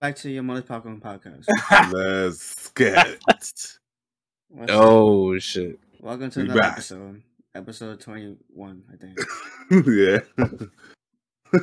back 0.00 0.16
to 0.16 0.30
your 0.30 0.42
mother's 0.42 0.64
popcorn 0.64 1.00
podcast. 1.00 1.44
Let's 1.92 2.70
get. 2.70 3.18
What's 3.26 3.78
up? 4.58 4.68
Oh 4.70 5.38
shit! 5.38 5.78
welcome 6.00 6.30
to 6.30 6.38
we 6.40 6.44
another 6.46 6.60
back. 6.60 6.72
episode, 6.72 7.22
episode 7.54 8.00
twenty-one, 8.00 8.82
I 8.92 8.96
think. 8.96 9.18
yeah. 9.86 11.58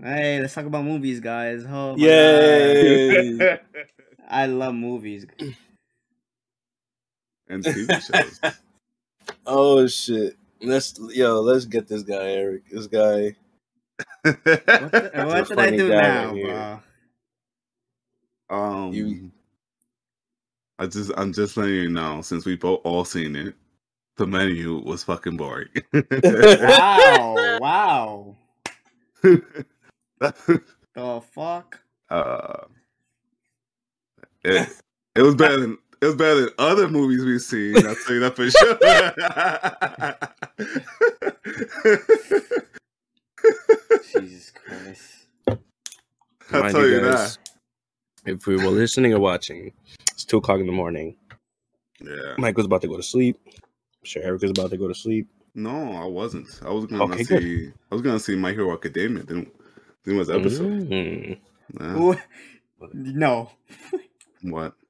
hey, 0.02 0.40
let's 0.40 0.54
talk 0.54 0.64
about 0.64 0.84
movies, 0.84 1.20
guys. 1.20 1.64
Oh, 1.68 1.96
my 1.96 2.04
Yay! 2.04 3.58
I 4.28 4.46
love 4.46 4.74
movies. 4.74 5.26
and 7.48 7.62
TV 7.62 8.02
shows. 8.02 8.40
oh 9.46 9.86
shit! 9.86 10.36
Let's 10.60 10.98
yo, 11.10 11.40
let's 11.40 11.66
get 11.66 11.86
this 11.86 12.02
guy, 12.02 12.30
Eric. 12.30 12.70
This 12.70 12.86
guy. 12.86 13.36
What, 14.22 14.44
the, 14.44 15.24
what 15.26 15.48
did 15.48 15.58
I 15.58 15.70
do 15.70 15.88
now, 15.88 16.32
right 16.32 16.42
bro? 16.42 16.80
Um, 18.54 18.92
You- 18.94 19.32
I 20.78 20.86
just, 20.86 21.12
I'm 21.16 21.32
just 21.32 21.56
letting 21.56 21.74
you 21.74 21.90
know, 21.90 22.22
since 22.22 22.46
we 22.46 22.56
both 22.56 22.80
all 22.84 23.04
seen 23.04 23.36
it, 23.36 23.54
the 24.16 24.26
menu 24.26 24.78
was 24.84 25.04
fucking 25.04 25.36
boring. 25.38 25.68
Wow, 26.58 27.36
wow. 27.60 28.36
The 30.94 31.22
fuck? 31.22 31.80
uh, 32.10 32.64
it, 34.44 34.68
it 35.16 35.22
was 35.22 35.34
better 35.36 35.60
than 35.60 35.78
it 36.02 36.06
was 36.06 36.16
better 36.16 36.42
than 36.42 36.50
other 36.58 36.88
movies 36.88 37.24
we've 37.24 37.42
seen. 37.42 37.86
I'll 37.86 37.96
tell 37.96 38.14
you 38.14 38.20
that 38.20 38.36
for 38.36 38.50
sure. 38.50 38.78
Jesus 44.12 44.52
Christ. 44.52 45.26
I'll 46.52 46.64
Mind 46.64 46.64
tell 46.64 46.86
you 46.86 47.00
guys, 47.00 47.38
If 48.26 48.46
we 48.46 48.56
were 48.56 48.70
listening 48.70 49.12
or 49.12 49.20
watching, 49.20 49.72
it's 50.12 50.24
two 50.24 50.38
o'clock 50.38 50.60
in 50.60 50.66
the 50.66 50.72
morning. 50.72 51.16
Yeah. 52.00 52.34
Mike 52.38 52.56
was 52.56 52.66
about 52.66 52.82
to 52.82 52.88
go 52.88 52.96
to 52.96 53.02
sleep. 53.02 53.38
I'm 53.46 54.04
sure 54.04 54.22
Eric 54.22 54.42
was 54.42 54.50
about 54.50 54.70
to 54.70 54.76
go 54.76 54.88
to 54.88 54.94
sleep. 54.94 55.28
No, 55.54 55.92
I 55.92 56.04
wasn't. 56.06 56.48
I 56.64 56.70
was 56.70 56.86
gonna 56.86 57.04
Okay, 57.04 57.24
good. 57.24 57.42
see. 57.42 57.70
I 57.90 57.94
was 57.94 58.02
gonna 58.02 58.18
see 58.18 58.34
My 58.36 58.52
Hero 58.52 58.72
Academia. 58.72 59.22
Then, 59.22 59.50
then 60.04 60.16
was 60.16 60.30
episode. 60.30 60.88
Mm. 60.90 61.38
Nah, 61.74 62.14
No. 62.92 63.50
what? 64.42 64.74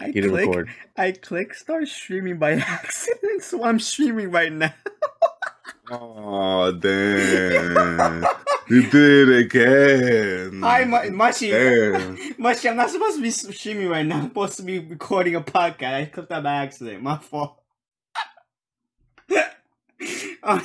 I 0.00 0.12
click, 0.12 0.24
record. 0.32 0.68
I 0.96 1.12
click 1.12 1.54
start 1.54 1.88
streaming 1.88 2.38
by 2.38 2.52
accident, 2.54 3.42
so 3.42 3.64
I'm 3.64 3.78
streaming 3.80 4.30
right 4.30 4.52
now. 4.52 4.74
Oh 5.90 6.70
damn! 6.72 8.24
you 8.70 8.82
did 8.90 9.28
it 9.30 9.38
again. 9.46 10.60
Hi, 10.60 10.84
Mu- 10.84 11.10
Mushy. 11.12 11.50
Damn. 11.50 12.18
Mushy, 12.36 12.68
I'm 12.68 12.76
not 12.76 12.90
supposed 12.90 13.16
to 13.16 13.22
be 13.22 13.30
streaming 13.30 13.88
right 13.88 14.04
now. 14.04 14.18
I'm 14.18 14.24
supposed 14.24 14.58
to 14.58 14.62
be 14.62 14.78
recording 14.78 15.34
a 15.36 15.40
podcast. 15.40 15.94
I 15.94 16.04
clicked 16.04 16.28
that 16.28 16.42
by 16.42 16.52
accident. 16.52 17.02
My 17.02 17.16
fault. 17.16 17.62
I'm 20.42 20.62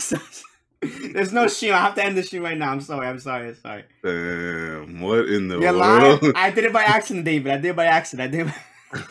There's 1.13 1.31
no 1.31 1.47
stream. 1.47 1.73
I 1.73 1.77
have 1.77 1.95
to 1.95 2.03
end 2.03 2.17
the 2.17 2.23
stream 2.23 2.43
right 2.43 2.57
now. 2.57 2.71
I'm 2.71 2.81
sorry. 2.81 3.07
I'm 3.07 3.19
sorry. 3.19 3.47
I'm 3.49 3.55
sorry. 3.55 3.85
Damn! 4.03 4.99
What 4.99 5.29
in 5.29 5.47
the 5.47 5.59
You're 5.59 5.71
lying. 5.71 6.19
world? 6.21 6.33
I 6.35 6.51
did 6.51 6.65
it 6.65 6.73
by 6.73 6.83
accident, 6.83 7.23
David. 7.23 7.53
I 7.53 7.57
did 7.57 7.69
it 7.69 7.75
by 7.75 7.85
accident. 7.85 8.33
I 8.33 8.37
did. 8.37 8.47
It 8.47 8.53
by... 8.91 9.01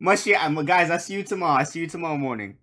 Mushy, 0.00 0.36
I'm 0.36 0.62
guys. 0.66 0.90
I 0.90 0.98
see 0.98 1.14
you 1.14 1.22
tomorrow. 1.22 1.60
I 1.60 1.62
see 1.62 1.80
you 1.80 1.86
tomorrow 1.86 2.18
morning. 2.18 2.58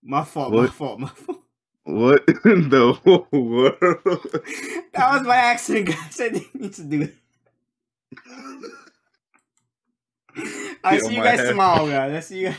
My 0.00 0.22
fault. 0.22 0.52
My 0.52 0.68
fault. 0.68 1.00
My 1.00 1.08
fault. 1.08 1.40
What 1.86 2.24
in 2.44 2.68
the 2.68 2.98
world? 3.04 3.78
That 4.92 5.12
was 5.12 5.24
by 5.24 5.36
accident, 5.36 5.86
guys. 5.86 6.20
I 6.20 6.28
didn't 6.30 6.60
mean 6.60 6.70
to 6.70 6.82
do 6.82 7.02
it. 7.02 7.14
I 10.82 10.98
see 10.98 11.14
you 11.14 11.22
guys 11.22 11.38
head. 11.38 11.50
tomorrow, 11.50 11.86
guys. 11.88 12.12
I 12.12 12.20
see 12.20 12.40
you 12.40 12.48
guys 12.48 12.58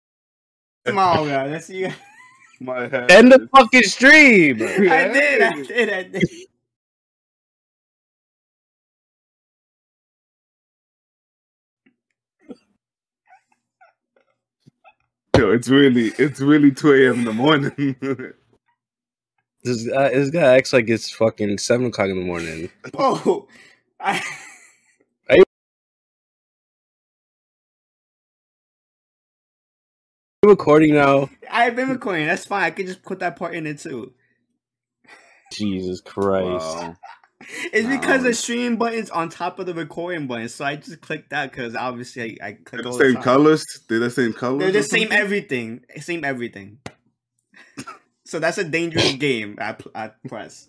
tomorrow, 0.84 1.26
guys. 1.26 1.52
I 1.54 1.58
see 1.58 1.78
you 1.78 1.86
guys. 1.86 1.96
My 2.60 2.86
head. 2.86 3.10
End 3.10 3.32
the 3.32 3.48
fucking 3.56 3.82
stream. 3.84 4.56
I 4.62 5.08
did. 5.08 5.42
I 5.42 5.62
did. 5.62 5.88
I 5.90 6.02
did. 6.02 6.24
Yo, 15.38 15.50
it's 15.52 15.68
really, 15.68 16.12
it's 16.18 16.40
really 16.40 16.70
two 16.70 16.92
a.m. 16.92 17.20
in 17.20 17.24
the 17.24 17.32
morning. 17.32 17.96
This 19.64 19.88
guy, 19.88 20.10
this 20.10 20.30
guy 20.30 20.56
acts 20.56 20.72
like 20.74 20.88
it's 20.90 21.10
fucking 21.10 21.58
seven 21.58 21.86
o'clock 21.86 22.08
in 22.08 22.18
the 22.18 22.24
morning. 22.26 22.70
Oh, 22.98 23.48
I. 24.00 24.22
You 30.44 30.50
recording 30.50 30.94
now? 30.94 31.30
I've 31.50 31.76
been 31.76 31.88
recording. 31.88 32.26
That's 32.26 32.46
fine. 32.46 32.64
I 32.64 32.70
could 32.70 32.86
just 32.86 33.02
put 33.02 33.20
that 33.20 33.36
part 33.36 33.54
in 33.54 33.66
it 33.66 33.78
too. 33.78 34.12
Jesus 35.52 36.00
Christ! 36.02 36.76
wow. 36.76 36.96
It's 37.40 37.88
because 37.88 38.18
Wow. 38.18 38.22
the 38.22 38.28
um, 38.28 38.34
stream 38.34 38.76
button's 38.76 39.10
on 39.10 39.28
top 39.28 39.58
of 39.58 39.66
the 39.66 39.74
recording 39.74 40.26
button, 40.26 40.48
so 40.48 40.64
I 40.64 40.76
just 40.76 41.00
clicked 41.00 41.30
that 41.30 41.50
because 41.50 41.74
obviously 41.74 42.40
I, 42.40 42.46
I 42.46 42.58
They're 42.70 42.82
the 42.82 42.92
same 42.92 43.14
the 43.14 43.20
colors. 43.20 43.64
They're 43.88 43.98
the 43.98 44.10
same 44.10 44.32
colors. 44.32 44.60
They're 44.60 44.72
the 44.72 44.82
same 44.82 45.12
everything. 45.12 45.84
Same 46.00 46.24
everything. 46.24 46.78
so 48.24 48.38
that's 48.38 48.58
a 48.58 48.64
dangerous 48.64 49.12
game. 49.14 49.58
I, 49.60 49.76
I 49.94 50.10
press. 50.28 50.68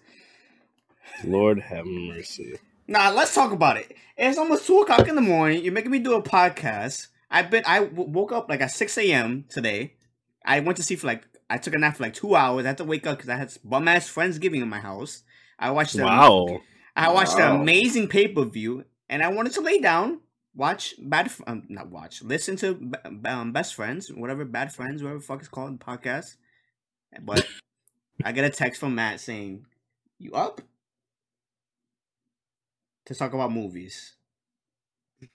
Lord 1.24 1.60
have 1.60 1.86
mercy. 1.86 2.58
Now 2.88 3.12
let's 3.14 3.34
talk 3.34 3.52
about 3.52 3.78
it. 3.78 3.96
It's 4.18 4.38
almost 4.38 4.68
two 4.68 4.80
o'clock 4.80 5.08
in 5.08 5.16
the 5.16 5.22
morning. 5.22 5.64
You're 5.64 5.74
making 5.74 5.92
me 5.92 6.00
do 6.00 6.14
a 6.16 6.22
podcast. 6.22 7.08
I 7.32 7.42
bet 7.44 7.68
I 7.68 7.86
w- 7.86 8.10
woke 8.10 8.32
up 8.32 8.50
like 8.50 8.62
at 8.62 8.72
six 8.72 8.98
a.m. 8.98 9.46
today. 9.50 9.94
I 10.46 10.60
went 10.60 10.78
to 10.78 10.84
see 10.84 10.96
for 10.96 11.08
like 11.08 11.26
I 11.50 11.58
took 11.58 11.74
a 11.74 11.78
nap 11.78 11.98
for 11.98 12.04
like 12.04 12.14
two 12.14 12.36
hours. 12.36 12.66
I 12.66 12.70
had 12.70 12.78
to 12.80 12.84
wake 12.84 13.08
up 13.08 13.18
because 13.18 13.30
I 13.30 13.36
had 13.36 13.54
bum 13.64 13.88
ass 13.88 14.10
friendsgiving 14.10 14.62
in 14.62 14.70
my 14.70 14.80
house. 14.80 15.24
I 15.60 15.72
watched 15.72 15.96
Wow. 15.96 16.62
I 16.96 17.12
watched 17.12 17.38
Wow. 17.38 17.56
the 17.56 17.62
amazing 17.62 18.08
pay 18.08 18.28
per 18.28 18.44
view, 18.46 18.86
and 19.10 19.22
I 19.24 19.30
wanted 19.30 19.54
to 19.54 19.62
lay 19.62 19.80
down, 19.80 20.22
watch 20.56 20.96
bad, 21.00 21.32
um, 21.48 21.66
not 21.70 21.90
watch, 21.90 22.22
listen 22.24 22.56
to 22.58 22.92
um, 23.26 23.52
best 23.52 23.76
friends, 23.76 24.12
whatever 24.12 24.46
bad 24.46 24.74
friends, 24.74 25.02
whatever 25.04 25.20
the 25.20 25.26
fuck 25.26 25.42
is 25.42 25.48
called 25.48 25.80
the 25.80 25.84
podcast. 25.84 26.36
But 27.22 27.48
I 28.24 28.32
get 28.32 28.46
a 28.46 28.50
text 28.50 28.80
from 28.80 28.96
Matt 28.96 29.20
saying, 29.20 29.66
"You 30.20 30.34
up 30.34 30.62
to 33.06 33.16
talk 33.16 33.34
about 33.34 33.52
movies?" 33.52 34.16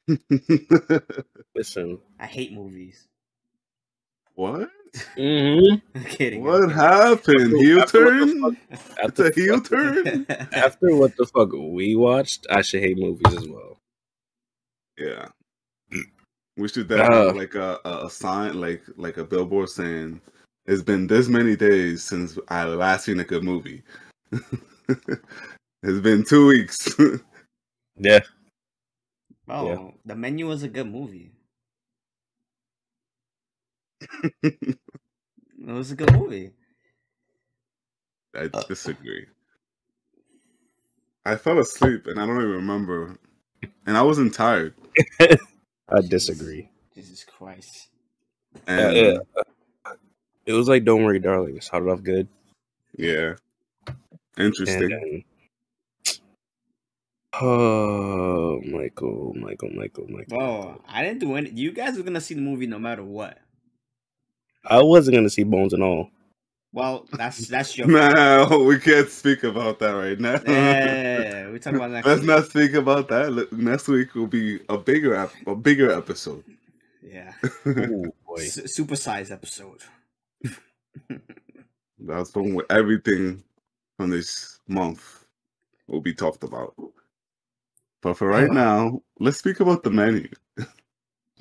Listen. 1.55 1.99
I 2.19 2.27
hate 2.27 2.53
movies. 2.53 3.07
what? 4.35 4.69
Hmm 5.17 5.59
I'm 5.95 6.05
kidding. 6.05 6.43
What 6.45 6.71
happened? 6.73 7.57
Heel 7.59 7.81
After 7.81 8.05
what 8.05 8.13
the 8.15 8.27
turn? 8.27 8.41
fuck- 8.43 8.55
It's 8.71 8.99
After, 8.99 9.25
a 9.27 9.35
heel 9.35 9.61
turn? 9.61 10.27
after 10.53 10.95
what 10.97 11.17
the 11.17 11.27
fuck 11.27 11.53
we 11.53 11.95
watched, 11.97 12.47
I 12.51 12.63
should 12.63 12.83
hate 12.83 12.99
movies 12.99 13.35
as 13.37 13.49
well. 13.49 13.77
Yeah. 14.99 15.29
We 16.57 16.69
should 16.69 16.89
definitely 16.89 17.31
Uh. 17.31 17.35
like 17.35 17.55
a, 17.55 17.79
a 17.85 18.07
a 18.07 18.11
sign 18.11 18.61
like 18.61 18.83
like 18.97 19.17
a 19.17 19.25
billboard 19.25 19.69
saying 19.71 20.21
it's 20.67 20.83
been 20.83 21.07
this 21.07 21.29
many 21.29 21.57
days 21.57 22.03
since 22.05 22.39
I 22.49 22.65
last 22.65 23.05
seen 23.07 23.21
a 23.21 23.25
good 23.25 23.43
movie. 23.45 23.83
it's 24.89 26.01
been 26.03 26.25
two 26.25 26.47
weeks. 26.49 26.95
Yeah. 27.97 28.21
Oh, 29.49 29.67
Yeah. 29.69 29.91
the 30.05 30.15
menu 30.17 30.47
was 30.49 30.63
a 30.63 30.69
good 30.69 30.87
movie. 30.91 31.33
It 35.61 35.73
was 35.73 35.91
a 35.91 35.95
good 35.95 36.13
movie. 36.15 36.53
I 38.35 38.49
uh, 38.53 38.63
disagree. 38.63 39.27
I 41.27 41.37
fell 41.37 41.59
asleep 41.59 42.07
and 42.07 42.19
I 42.19 42.27
don't 42.27 42.39
even 42.39 42.51
remember. 42.51 43.19
And 43.87 43.97
I 43.97 44.03
wasn't 44.03 44.33
tired. 44.33 44.75
I 45.21 46.01
disagree. 46.01 46.71
Jesus 46.95 47.25
Christ. 47.25 47.89
And 48.67 48.97
yeah. 48.97 49.19
It 50.47 50.55
was 50.55 50.67
like 50.67 50.85
Don't 50.85 51.05
Worry, 51.05 51.21
Darling. 51.21 51.57
It 51.57 51.63
started 51.63 51.91
off 51.91 52.03
good. 52.03 52.27
yeah. 52.97 53.35
And 54.37 54.47
Interesting. 54.47 54.89
then. 54.89 55.25
Oh, 57.35 58.61
Michael, 58.65 59.35
Michael, 59.37 59.71
Michael, 59.75 60.07
Michael. 60.09 60.43
Oh, 60.43 60.81
I 60.89 61.03
didn't 61.03 61.21
do 61.21 61.35
any. 61.35 61.51
You 61.51 61.73
guys 61.73 61.97
were 61.97 62.03
gonna 62.03 62.21
see 62.21 62.35
the 62.35 62.41
movie 62.41 62.67
no 62.67 62.79
matter 62.79 63.05
what. 63.05 63.39
I 64.65 64.83
wasn't 64.83 65.15
going 65.15 65.25
to 65.25 65.31
see 65.31 65.45
Bones 65.45 65.73
and 65.73 65.83
All. 65.83 66.11
Well, 66.73 67.07
that's 67.13 67.49
that's 67.49 67.77
your. 67.77 67.87
No, 67.89 68.63
we 68.67 68.79
can't 68.79 69.09
speak 69.09 69.43
about 69.43 69.81
that 69.81 69.91
right 69.91 70.19
now. 70.21 70.41
Yeah, 70.47 71.51
we 71.51 71.59
talk 71.59 71.75
about 71.75 71.91
next. 71.91 72.07
Let's 72.07 72.21
week. 72.21 72.29
not 72.29 72.47
speak 72.47 72.75
about 72.75 73.09
that. 73.09 73.33
Let- 73.33 73.53
Next 73.53 73.89
week 73.89 74.15
will 74.15 74.29
be 74.29 74.61
a 74.69 74.79
bigger 74.79 75.15
ep- 75.17 75.33
a 75.49 75.57
bigger 75.57 75.91
episode. 75.91 76.45
Yeah, 77.03 77.33
Oh, 77.67 78.13
boy. 78.27 78.37
S- 78.43 78.73
super 78.75 78.95
size 78.95 79.33
episode. 79.33 79.81
That's 81.99 82.31
from 82.31 82.55
with 82.55 82.71
everything 82.71 83.43
from 83.97 84.11
this 84.11 84.61
month. 84.69 85.25
will 85.89 86.01
be 86.01 86.15
talked 86.15 86.45
about. 86.45 86.75
But 88.03 88.15
for 88.17 88.29
right 88.29 88.51
now, 88.51 89.03
let's 89.19 89.39
speak 89.39 89.61
about 89.61 89.83
the 89.83 89.91
menu 89.91 90.29
Go 90.57 90.65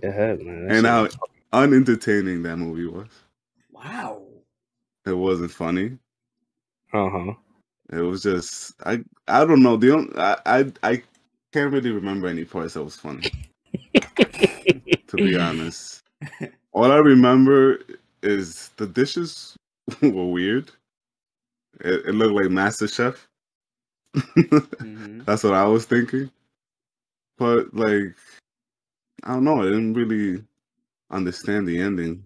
ahead, 0.10 0.42
man. 0.42 0.64
And 0.72 0.76
shit- 0.78 0.86
how 0.86 1.08
unentertaining 1.52 2.44
that 2.44 2.58
movie 2.58 2.88
was. 2.88 3.10
Wow. 3.72 4.24
It 5.06 5.14
wasn't 5.14 5.52
funny. 5.52 5.98
Uh-huh. 6.94 7.34
It 7.92 8.02
was 8.02 8.24
just 8.24 8.74
I 8.86 9.04
I 9.28 9.46
don't 9.46 9.64
know. 9.64 9.78
The 9.78 9.92
only, 9.92 10.16
I, 10.18 10.38
I 10.46 10.74
I 10.84 11.04
can't 11.52 11.74
really 11.74 11.92
remember 11.92 12.28
any 12.28 12.46
parts 12.46 12.74
that 12.76 12.84
was 12.84 12.96
funny. 12.96 13.24
to 15.08 15.18
be 15.18 15.38
honest, 15.38 16.02
all 16.72 16.92
I 16.92 16.98
remember 16.98 17.80
is 18.22 18.70
the 18.78 18.86
dishes 18.88 19.56
were 20.02 20.26
weird. 20.26 20.72
It, 21.82 22.08
it 22.08 22.16
looked 22.16 22.34
like 22.36 22.46
MasterChef. 22.46 23.18
hmm 24.80 25.22
That's 25.26 25.44
what 25.44 25.54
I 25.54 25.66
was 25.66 25.86
thinking. 25.86 26.30
But 27.38 27.74
like, 27.74 28.16
I 29.24 29.34
don't 29.34 29.44
know. 29.44 29.62
I 29.62 29.66
didn't 29.66 29.94
really 29.94 30.44
understand 31.12 31.68
the 31.68 31.80
ending. 31.80 32.26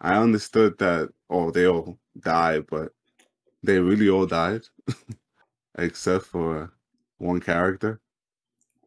I 0.00 0.16
understood 0.16 0.78
that 0.78 1.10
oh 1.30 1.50
they 1.50 1.66
all 1.66 1.98
died, 2.20 2.66
but 2.68 2.92
they 3.62 3.78
really 3.78 4.08
all 4.08 4.26
died, 4.26 4.62
except 5.78 6.26
for 6.26 6.72
one 7.18 7.40
character, 7.40 8.00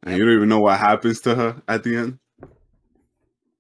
and 0.04 0.18
you 0.18 0.26
don't 0.26 0.36
even 0.36 0.50
know 0.50 0.62
what 0.62 0.80
happens 0.80 1.22
to 1.22 1.36
her 1.36 1.62
at 1.68 1.84
the 1.84 1.96
end. 1.96 2.20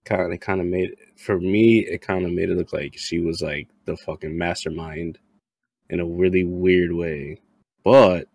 kind 0.05 0.33
of 0.33 0.39
kind 0.39 0.61
of 0.61 0.67
made 0.67 0.95
for 1.17 1.39
me 1.39 1.79
it 1.79 2.01
kind 2.01 2.25
of 2.25 2.31
made 2.31 2.49
it 2.49 2.57
look 2.57 2.73
like 2.73 2.97
she 2.97 3.19
was 3.19 3.41
like 3.41 3.67
the 3.85 3.95
fucking 3.97 4.35
mastermind 4.35 5.19
in 5.89 5.99
a 5.99 6.05
really 6.05 6.43
weird 6.43 6.91
way 6.91 7.39
but 7.83 8.27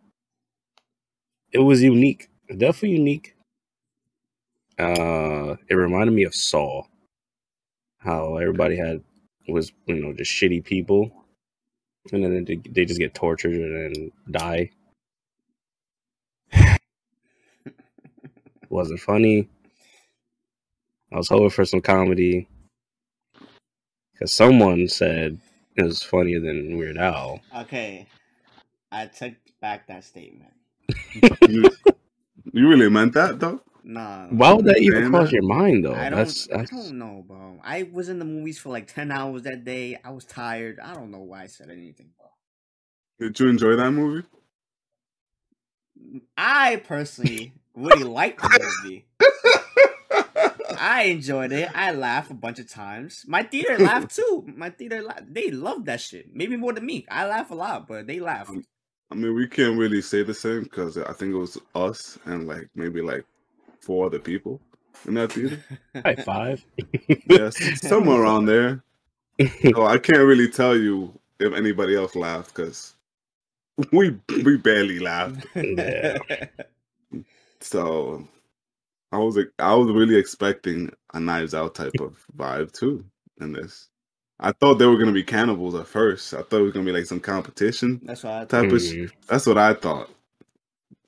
it 1.52 1.58
was 1.58 1.82
unique 1.82 2.28
definitely 2.58 2.90
unique 2.96 3.34
uh 4.78 5.56
it 5.68 5.74
reminded 5.74 6.14
me 6.14 6.22
of 6.22 6.34
saw 6.34 6.82
how 8.06 8.36
everybody 8.36 8.76
had 8.76 9.02
was 9.48 9.72
you 9.86 9.96
know 9.96 10.12
just 10.12 10.32
shitty 10.32 10.64
people 10.64 11.10
and 12.12 12.24
then 12.24 12.44
they, 12.44 12.56
they 12.70 12.84
just 12.84 13.00
get 13.00 13.14
tortured 13.14 13.52
and 13.52 13.94
then 13.94 14.12
die 14.30 14.70
wasn't 18.70 19.00
funny 19.00 19.48
I 21.12 21.16
was 21.16 21.28
hoping 21.28 21.50
for 21.50 21.64
some 21.64 21.80
comedy 21.80 22.48
because 24.12 24.32
someone 24.32 24.88
said 24.88 25.38
it 25.76 25.82
was 25.82 26.02
funnier 26.02 26.40
than 26.40 26.76
Weird 26.78 26.96
Al. 26.96 27.40
Okay. 27.54 28.06
I 28.90 29.06
take 29.06 29.36
back 29.60 29.86
that 29.88 30.04
statement. 30.04 30.52
You, 31.48 31.70
you 32.52 32.68
really 32.68 32.88
meant 32.90 33.14
that 33.14 33.40
though? 33.40 33.60
Nah. 33.88 34.26
Why 34.30 34.52
would 34.52 34.64
that 34.64 34.78
even 34.78 35.02
Saying 35.02 35.12
cross 35.12 35.30
your 35.30 35.44
mind 35.44 35.84
though? 35.84 35.94
I 35.94 36.10
don't, 36.10 36.18
that's 36.18 36.48
I 36.50 36.64
don't 36.64 36.98
know, 36.98 37.22
bro. 37.24 37.60
I 37.62 37.84
was 37.84 38.08
in 38.08 38.18
the 38.18 38.24
movies 38.24 38.58
for 38.58 38.70
like 38.70 38.92
10 38.92 39.12
hours 39.12 39.42
that 39.42 39.64
day. 39.64 39.96
I 40.04 40.10
was 40.10 40.24
tired. 40.24 40.80
I 40.80 40.92
don't 40.92 41.12
know 41.12 41.20
why 41.20 41.44
I 41.44 41.46
said 41.46 41.70
anything, 41.70 42.10
bro. 42.18 42.26
Did 43.20 43.38
you 43.38 43.48
enjoy 43.48 43.76
that 43.76 43.92
movie? 43.92 44.26
I 46.36 46.82
personally 46.84 47.52
really 47.76 48.02
liked 48.02 48.42
the 48.42 48.72
movie. 48.82 49.06
I 50.78 51.04
enjoyed 51.04 51.52
it. 51.52 51.70
I 51.72 51.92
laughed 51.92 52.32
a 52.32 52.34
bunch 52.34 52.58
of 52.58 52.68
times. 52.68 53.24
My 53.28 53.44
theater 53.44 53.78
laughed 53.78 54.16
too. 54.16 54.52
My 54.56 54.70
theater, 54.70 55.00
la- 55.00 55.20
they 55.24 55.52
loved 55.52 55.86
that 55.86 56.00
shit. 56.00 56.34
Maybe 56.34 56.56
more 56.56 56.72
than 56.72 56.84
me. 56.84 57.06
I 57.08 57.24
laugh 57.28 57.52
a 57.52 57.54
lot, 57.54 57.86
but 57.86 58.08
they 58.08 58.18
laughed. 58.18 58.50
I 59.12 59.14
mean, 59.14 59.32
we 59.36 59.46
can't 59.46 59.78
really 59.78 60.02
say 60.02 60.24
the 60.24 60.34
same 60.34 60.64
because 60.64 60.98
I 60.98 61.12
think 61.12 61.32
it 61.32 61.38
was 61.38 61.56
us 61.76 62.18
and 62.24 62.48
like 62.48 62.68
maybe 62.74 63.00
like 63.00 63.24
four 63.86 64.06
other 64.08 64.20
people 64.20 64.60
in 65.06 65.14
that 65.14 65.32
theater. 65.32 65.64
high 66.04 66.16
five. 66.16 66.64
yes, 67.28 67.56
somewhere 67.82 68.22
around 68.22 68.46
there. 68.46 68.82
So 69.74 69.86
I 69.86 69.98
can't 69.98 70.20
really 70.26 70.50
tell 70.50 70.76
you 70.76 71.18
if 71.40 71.52
anybody 71.54 71.96
else 71.96 72.16
laughed 72.16 72.54
because 72.54 72.94
we 73.92 74.18
we 74.44 74.58
barely 74.58 75.00
laughed. 75.00 75.46
Yeah. 75.56 76.18
So 77.60 78.26
I 79.12 79.18
was 79.18 79.36
like, 79.36 79.50
I 79.58 79.74
was 79.74 79.90
really 79.90 80.16
expecting 80.16 80.92
a 81.14 81.20
Knives 81.20 81.54
Out 81.54 81.74
type 81.74 82.00
of 82.00 82.24
vibe 82.36 82.72
too 82.72 83.04
in 83.40 83.52
this. 83.52 83.88
I 84.40 84.52
thought 84.52 84.74
they 84.74 84.86
were 84.86 84.98
gonna 84.98 85.12
be 85.12 85.24
cannibals 85.24 85.74
at 85.76 85.86
first. 85.88 86.34
I 86.34 86.42
thought 86.42 86.60
it 86.60 86.64
was 86.64 86.72
gonna 86.72 86.86
be 86.86 86.92
like 86.92 87.06
some 87.06 87.20
competition 87.20 88.00
That's 88.04 88.24
what 88.24 88.32
I 88.34 88.46
thought. 88.46 88.50
type 88.62 88.72
of. 88.72 88.82
sh- 88.82 88.94
Mhm. 88.94 89.12
That's 89.28 89.46
what 89.46 89.58
I 89.58 89.74
thought, 89.74 90.10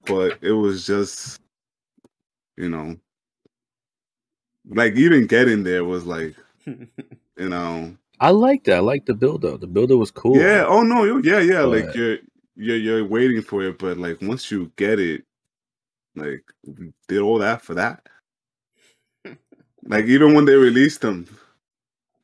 but 0.06 0.38
it 0.42 0.52
was 0.52 0.86
just, 0.86 1.40
you 2.58 2.70
know, 2.70 2.96
like 4.68 4.94
even 4.96 5.26
getting 5.28 5.64
there 5.64 5.84
was 5.84 6.06
like, 6.06 6.36
you 6.66 6.88
know, 7.38 7.96
I 8.20 8.30
like 8.30 8.64
that. 8.64 8.78
I 8.78 8.80
like 8.80 9.06
the 9.06 9.14
build 9.14 9.44
up. 9.44 9.60
The 9.60 9.68
build 9.68 9.92
up 9.92 9.98
was 9.98 10.12
cool. 10.12 10.36
yeah. 10.36 10.66
Oh 10.68 10.82
no, 10.82 11.04
you- 11.04 11.22
yeah, 11.24 11.40
yeah. 11.40 11.62
like 11.62 11.94
you're 11.94 12.18
you're 12.56 12.76
you're 12.78 13.06
waiting 13.06 13.42
for 13.42 13.62
it, 13.64 13.78
but 13.78 13.98
like 13.98 14.20
once 14.22 14.50
you 14.50 14.72
get 14.76 15.00
it, 15.00 15.24
like 16.16 16.44
did 17.08 17.20
all 17.20 17.38
that 17.40 17.62
for 17.62 17.74
that. 17.74 18.06
like 19.84 20.06
even 20.06 20.34
when 20.34 20.46
they 20.46 20.54
released 20.56 21.02
them, 21.02 21.26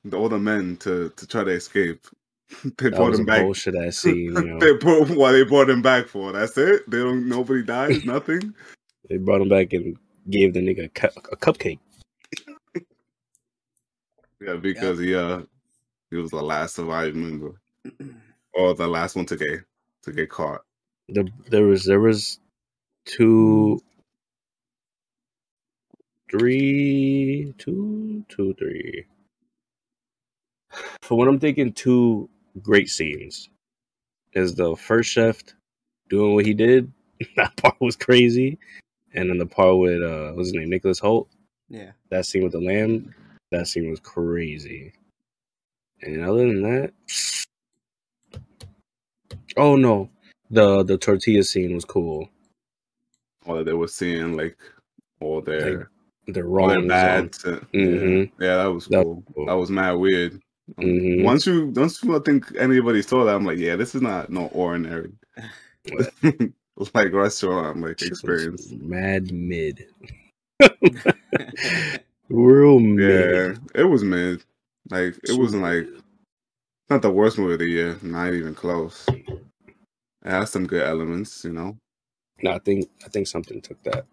the, 0.05 0.17
all 0.19 0.29
the 0.31 0.39
men 0.39 0.77
to 0.79 1.11
to 1.17 1.27
try 1.29 1.45
to 1.45 1.53
escape, 1.53 2.07
they 2.79 2.91
that 2.91 2.97
brought 2.97 3.11
was 3.11 3.21
him 3.21 3.27
back. 3.27 3.43
bullshit 3.43 3.77
ass 3.77 3.99
scene. 3.99 4.35
You 4.35 4.45
know? 4.45 4.59
they 4.61 4.75
brought 4.75 5.11
what 5.11 5.33
they 5.33 5.45
brought 5.45 5.71
him 5.71 5.83
back 5.83 6.09
for. 6.09 6.33
That's 6.33 6.59
it. 6.59 6.91
They 6.91 6.99
don't. 6.99 7.29
Nobody 7.29 7.63
dies. 7.63 8.05
Nothing. 8.05 8.55
they 9.09 9.19
brought 9.19 9.43
him 9.43 9.49
back 9.51 9.73
and 9.75 9.97
gave 10.31 10.55
the 10.55 10.61
nigga 10.61 10.87
a, 10.87 10.89
cu- 10.89 11.21
a 11.33 11.37
cupcake. 11.37 11.79
Yeah, 14.41 14.57
because 14.57 14.99
he 14.99 15.15
uh 15.15 15.43
he 16.11 16.17
was 16.17 16.31
the 16.31 16.43
last 16.43 16.77
surviving 16.77 17.23
member, 17.23 17.61
or 18.55 18.75
the 18.75 18.87
last 18.87 19.17
one 19.17 19.27
to 19.27 19.37
get 19.37 19.61
to 20.03 20.13
get 20.13 20.31
caught. 20.31 20.63
The, 21.09 21.29
there 21.51 21.65
was 21.65 21.85
there 21.85 22.01
was 22.01 22.39
two, 23.05 23.81
three, 26.31 27.55
two, 27.59 28.25
two, 28.29 28.55
three. 28.55 29.07
For 31.03 31.17
what 31.17 31.29
I'm 31.29 31.41
thinking, 31.41 31.73
two 31.73 32.29
great 32.63 32.89
scenes 32.89 33.49
is 34.33 34.55
the 34.55 34.77
first 34.77 35.11
chef 35.11 35.43
doing 36.09 36.35
what 36.35 36.47
he 36.47 36.55
did. 36.55 36.93
that 37.37 37.57
part 37.57 37.77
was 37.81 37.97
crazy, 37.97 38.59
and 39.15 39.31
then 39.31 39.39
the 39.39 39.47
part 39.47 39.79
with 39.79 40.03
uh, 40.03 40.33
what's 40.33 40.49
his 40.49 40.55
name, 40.55 40.69
Nicholas 40.71 41.01
Hoult. 41.01 41.29
yeah. 41.69 41.93
That 42.11 42.27
scene 42.27 42.43
with 42.43 42.53
the 42.53 42.61
lamb, 42.61 43.15
that 43.51 43.67
scene 43.69 43.91
was 43.91 44.01
crazy. 44.01 44.93
And 46.03 46.23
other 46.25 46.47
than 46.47 46.63
that, 46.63 46.93
oh 49.57 49.77
no, 49.77 50.11
the 50.51 50.83
the 50.85 50.99
tortilla 50.99 51.43
scene 51.45 51.75
was 51.75 51.85
cool. 51.85 52.29
Or 53.47 53.63
they 53.63 53.73
were 53.75 53.89
seeing 53.89 54.37
like 54.37 54.57
all 55.21 55.41
their 55.41 55.91
The 56.27 56.43
all 56.43 56.69
their 56.69 56.79
wrong 56.79 56.89
bads. 56.89 57.45
and- 57.45 57.61
Mhm. 57.73 58.31
Yeah, 58.41 58.47
yeah, 58.47 58.57
that 58.57 58.67
was 58.73 58.87
That 58.87 59.03
cool. 59.05 59.23
cool. 59.35 59.47
That 59.47 59.55
was 59.55 59.71
mad 59.71 59.93
weird. 59.93 60.41
Um, 60.79 60.85
Mhm. 60.87 61.25
Once 61.25 61.47
you, 61.47 61.67
once 61.77 62.03
you, 62.03 62.17
I 62.17 62.21
think 62.21 62.47
anybody 62.59 63.03
saw 63.03 63.25
that, 63.27 63.35
I'm 63.35 63.45
like, 63.45 63.59
yeah, 63.59 63.77
this 63.77 63.95
is 63.95 64.01
not 64.01 64.31
no 64.31 64.47
ordinary, 64.47 65.13
like 66.95 67.13
restaurant 67.13 67.81
like 67.81 68.03
experience. 68.03 68.73
Mad 68.73 69.33
mid, 69.33 69.87
real 72.29 72.81
mid. 72.81 73.57
Yeah, 73.75 73.81
it 73.81 73.85
was 73.85 74.03
mid. 74.03 74.45
Like 74.91 75.17
it 75.29 75.39
wasn't 75.39 75.63
like 75.63 75.89
not 76.91 77.03
the 77.03 77.11
worst 77.11 77.39
movie 77.39 77.55
of 77.55 77.59
the 77.61 77.67
year. 77.67 77.97
Not 78.03 78.35
even 78.35 78.55
close. 78.55 79.07
It 79.09 80.31
has 80.31 80.51
some 80.51 80.67
good 80.67 80.83
elements, 80.83 81.45
you 81.45 81.53
know. 81.53 81.77
No, 82.43 82.53
I 82.53 82.59
think 82.59 82.89
I 83.05 83.09
think 83.09 83.27
something 83.27 83.61
took 83.61 83.83
that. 83.85 84.07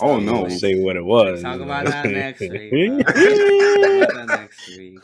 Oh 0.00 0.18
no, 0.18 0.42
not 0.42 0.52
saying 0.52 0.82
what 0.82 0.96
it 0.96 1.04
was. 1.04 1.42
Talk 1.42 1.60
about 1.60 1.84
that 1.86 2.06
next 2.06 2.40
week. 2.40 3.06
Talk 3.06 3.16
about 3.16 4.14
that 4.14 4.26
next 4.28 4.68
week. 4.76 5.00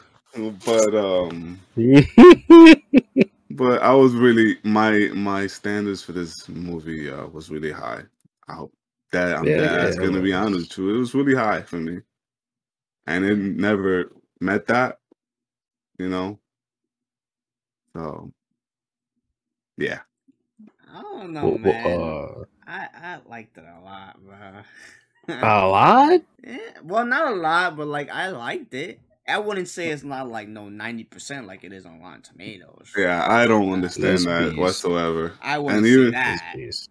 but 0.65 0.95
um, 0.95 1.61
but 3.59 3.83
I 3.83 3.95
was 3.95 4.15
really 4.15 4.59
my 4.65 5.11
my 5.15 5.47
standards 5.49 6.03
for 6.05 6.13
this 6.13 6.49
movie 6.49 7.11
uh, 7.11 7.27
was 7.29 7.51
really 7.51 7.73
high. 7.73 8.05
I 8.49 8.55
hope 8.55 8.75
that 9.13 9.37
I'm 9.37 9.57
Yeah, 9.57 9.79
that's 9.79 9.97
yeah, 9.97 9.99
gonna 9.99 10.21
be 10.21 10.33
honest 10.35 10.73
too. 10.73 10.95
It 10.95 10.99
was 10.99 11.15
really 11.15 11.35
high 11.37 11.63
for 11.63 11.79
me, 11.79 12.01
and 13.07 13.25
it 13.25 13.37
never 13.39 14.13
met 14.41 14.67
that. 14.69 15.01
You 15.99 16.09
know, 16.09 16.41
so 17.95 18.33
yeah. 19.79 20.01
I 20.93 21.03
don't 21.03 21.33
know, 21.33 21.51
Well, 21.51 21.59
well, 21.63 21.81
man. 21.81 22.17
uh, 22.41 22.45
I 22.67 22.89
I 22.95 23.21
liked 23.29 23.59
it 23.59 23.65
a 23.65 23.81
lot, 23.81 24.19
bro. 24.25 24.63
a 25.43 25.67
lot? 25.69 26.21
yeah, 26.45 26.81
well, 26.85 27.05
not 27.07 27.33
a 27.33 27.37
lot, 27.37 27.77
but 27.77 27.87
like 27.89 28.11
I 28.11 28.29
liked 28.31 28.75
it. 28.75 29.01
I 29.29 29.39
wouldn't 29.39 29.69
say 29.69 29.91
it's 29.91 30.03
not 30.05 30.29
like 30.29 30.49
no 30.49 30.69
ninety 30.69 31.05
percent 31.05 31.47
like 31.47 31.63
it 31.65 31.73
is 31.73 31.85
on 31.87 32.01
Rotten 32.01 32.23
Tomatoes. 32.23 32.93
Yeah, 32.97 33.27
I 33.31 33.47
don't 33.47 33.73
understand 33.73 34.19
This 34.19 34.25
that 34.25 34.45
beast. 34.51 34.59
whatsoever. 34.59 35.35
I 35.43 35.59
wouldn't 35.59 35.79
And 35.79 35.87
say 35.87 35.93
even- 36.01 36.11
that. 36.13 36.53
This. 36.57 36.89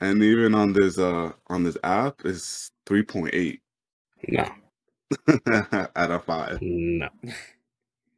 And 0.00 0.22
even 0.22 0.54
on 0.54 0.72
this 0.74 0.98
uh 0.98 1.32
on 1.48 1.64
this 1.64 1.76
app 1.82 2.20
it's 2.24 2.70
three 2.84 3.02
point 3.02 3.34
eight 3.34 3.60
No, 4.28 4.44
out 5.96 6.10
of 6.10 6.24
five. 6.24 6.58
no. 6.60 7.08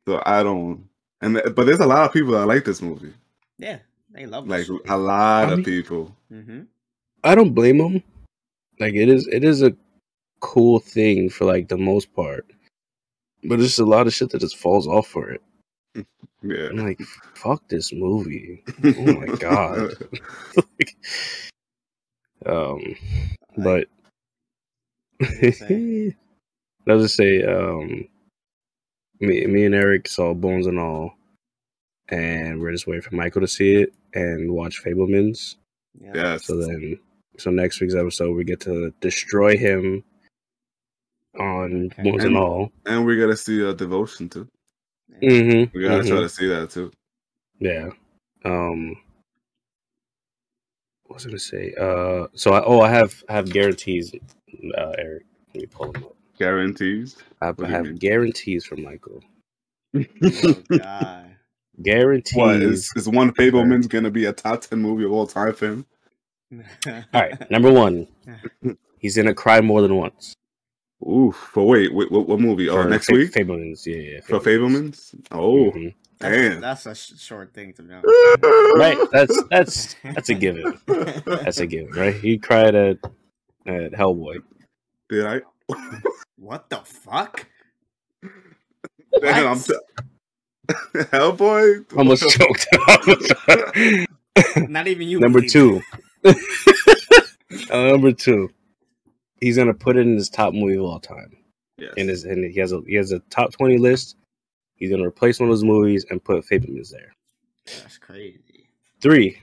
So 0.07 0.23
I 0.25 0.43
don't 0.43 0.89
and 1.21 1.35
th- 1.37 1.55
but 1.55 1.67
there's 1.67 1.81
a 1.81 1.87
lot 1.87 2.05
of 2.07 2.13
people 2.13 2.33
that 2.33 2.47
like 2.47 2.65
this 2.65 2.81
movie. 2.83 3.13
Yeah, 3.59 3.79
they 4.11 4.25
love 4.27 4.49
Like 4.49 4.67
this 4.67 4.71
a 4.89 4.97
lot 4.97 5.49
I 5.49 5.53
of 5.53 5.59
mean- 5.59 5.65
people. 5.65 6.17
hmm 6.31 6.63
I 7.25 7.35
don't 7.35 7.53
blame 7.55 7.79
them. 7.79 8.03
Like 8.81 8.95
it 8.95 9.09
is, 9.09 9.27
it 9.27 9.43
is 9.45 9.61
a 9.63 9.75
cool 10.41 10.79
thing 10.79 11.29
for 11.31 11.45
like 11.45 11.69
the 11.69 11.77
most 11.77 12.15
part, 12.15 12.47
but 13.45 13.59
there's 13.59 13.79
a 13.79 13.87
lot 13.87 14.07
of 14.07 14.15
shit 14.15 14.31
that 14.31 14.41
just 14.41 14.57
falls 14.57 14.87
off 14.87 15.07
for 15.07 15.31
it. 15.31 15.43
Yeah. 16.41 16.69
I'm 16.69 16.77
like, 16.77 17.01
fuck 17.35 17.67
this 17.69 17.93
movie. 17.93 18.63
Oh 18.85 19.13
my 19.13 19.27
god. 19.41 19.95
Like, 20.57 20.97
um, 22.47 22.95
but 23.57 23.89
you 25.43 25.53
say? 25.53 26.17
I'll 26.89 27.01
just 27.01 27.17
say, 27.17 27.43
um, 27.43 28.07
me, 29.21 29.47
me 29.47 29.65
and 29.65 29.75
Eric 29.75 30.09
saw 30.09 30.33
Bones 30.33 30.67
and 30.67 30.79
All, 30.79 31.15
and 32.09 32.61
we're 32.61 32.73
just 32.73 32.87
waiting 32.87 33.03
for 33.03 33.17
Michael 33.17 33.41
to 33.41 33.49
see 33.49 33.75
it 33.75 33.93
and 34.15 34.53
watch 34.53 34.83
Fabelmans. 34.83 35.57
Yeah. 36.01 36.13
yes. 36.15 36.47
So 36.47 36.57
then, 36.57 36.99
so 37.37 37.51
next 37.51 37.81
week's 37.81 37.97
episode, 37.97 38.37
we 38.37 38.45
get 38.45 38.61
to 38.61 38.95
destroy 39.01 39.57
him 39.57 40.05
on 41.39 41.87
Okay. 41.93 42.03
Bones 42.03 42.25
and 42.25 42.35
And- 42.35 42.37
All. 42.37 42.73
And 42.87 43.05
we 43.07 43.17
gotta 43.19 43.37
see 43.37 43.61
a 43.63 43.75
devotion 43.75 44.29
too. 44.29 44.49
Mm-hmm. 45.23 45.77
We 45.77 45.83
gotta 45.85 46.07
try 46.09 46.21
to 46.21 46.29
see 46.29 46.47
that 46.49 46.71
too. 46.71 46.91
Yeah. 47.59 47.91
Um. 48.45 48.97
What 51.05 51.15
was 51.17 51.27
I 51.27 51.31
gonna 51.31 51.39
say? 51.39 51.75
Uh. 51.81 52.27
So 52.35 52.53
I 52.53 52.63
oh 52.65 52.81
I 52.81 52.91
have 52.91 53.23
I 53.29 53.33
have 53.35 53.51
guarantees. 53.51 54.15
Uh, 54.77 54.93
Eric, 54.99 55.25
let 55.55 55.57
me 55.63 55.67
pull 55.67 55.93
them 55.93 56.05
up. 56.05 56.15
Guarantees. 56.39 57.17
I 57.41 57.47
have, 57.47 57.61
I 57.61 57.69
have 57.69 57.85
mean? 57.87 57.97
guarantees 57.97 58.65
from 58.65 58.83
Michael. 58.83 59.23
Oh, 59.95 60.55
God. 60.79 61.35
Guarantees. 61.83 62.37
what 62.37 62.57
is, 62.57 62.93
is 62.97 63.09
one 63.09 63.33
Fabelman's 63.33 63.87
gonna 63.87 64.11
be 64.11 64.25
a 64.27 64.33
top 64.33 64.61
ten 64.63 64.81
movie 64.81 65.05
of 65.05 65.13
all 65.13 65.27
time 65.27 65.55
for 65.55 65.67
him? 65.67 65.87
All 66.87 67.03
right. 67.15 67.51
Number 67.51 67.71
one, 67.73 68.07
he's 68.99 69.17
gonna 69.17 69.35
cry 69.35 69.61
more 69.61 69.81
than 69.83 69.95
once. 69.97 70.35
Ooh, 71.03 71.31
for 71.33 71.65
wait, 71.67 71.95
wait 71.95 72.11
what, 72.11 72.27
what 72.29 72.41
movie? 72.41 72.69
Oh, 72.69 72.83
next 72.83 73.07
Fa- 73.07 73.13
week 73.15 73.33
Fabelmans. 73.33 73.87
Yeah, 73.87 73.97
yeah. 73.97 74.21
for 74.21 74.41
Fabelman's. 74.41 75.15
Oh, 75.31 75.71
Mhm. 75.71 75.95
That's, 76.19 76.35
Damn. 76.37 76.61
that's 76.61 76.87
a 76.87 76.95
sh- 76.97 77.13
short 77.21 77.55
thing 77.55 77.73
to 77.75 77.83
know. 77.83 78.03
Right. 78.77 78.99
That's 79.13 79.41
that's 79.51 79.95
that's 80.03 80.29
a 80.31 80.35
given. 80.35 80.77
That's 81.25 81.59
a 81.59 81.67
given, 81.67 81.93
right? 81.93 82.15
He 82.15 82.39
cried 82.39 82.75
at 82.75 82.99
at 83.67 83.93
Hellboy. 83.93 84.43
Did 85.09 85.27
I? 85.27 85.41
what 86.37 86.69
the 86.71 86.79
fuck? 86.79 87.47
Damn, 89.21 89.47
I'm 89.49 89.61
t- 89.61 89.75
Hellboy. 90.95 91.97
Almost 91.97 92.29
choked. 92.31 92.67
Not 94.69 94.87
even 94.89 95.09
you. 95.09 95.21
number 95.21 95.41
two. 95.41 95.81
Uh, 96.25 96.35
number 97.71 98.13
two. 98.13 98.51
He's 99.41 99.57
gonna 99.57 99.75
put 99.75 99.97
it 99.97 100.01
in 100.07 100.15
his 100.17 100.29
top 100.29 100.53
movie 100.55 100.77
of 100.77 100.83
all 100.85 101.01
time. 101.01 101.37
Yes. 101.79 101.95
In 101.97 102.09
his 102.09 102.25
and 102.25 102.45
he 102.45 102.59
has 102.61 102.73
a 102.73 102.81
he 102.87 102.95
has 102.97 103.13
a 103.13 103.21
top 103.31 103.53
twenty 103.53 103.79
list. 103.79 104.17
He's 104.75 104.91
gonna 104.91 105.07
replace 105.07 105.39
one 105.41 105.49
of 105.49 105.53
those 105.53 105.65
movies 105.65 106.05
and 106.11 106.23
put 106.23 106.45
Fabelmans 106.45 106.91
there. 106.91 107.13
That's 107.67 107.99
crazy. 107.99 108.69
Three. 109.01 109.41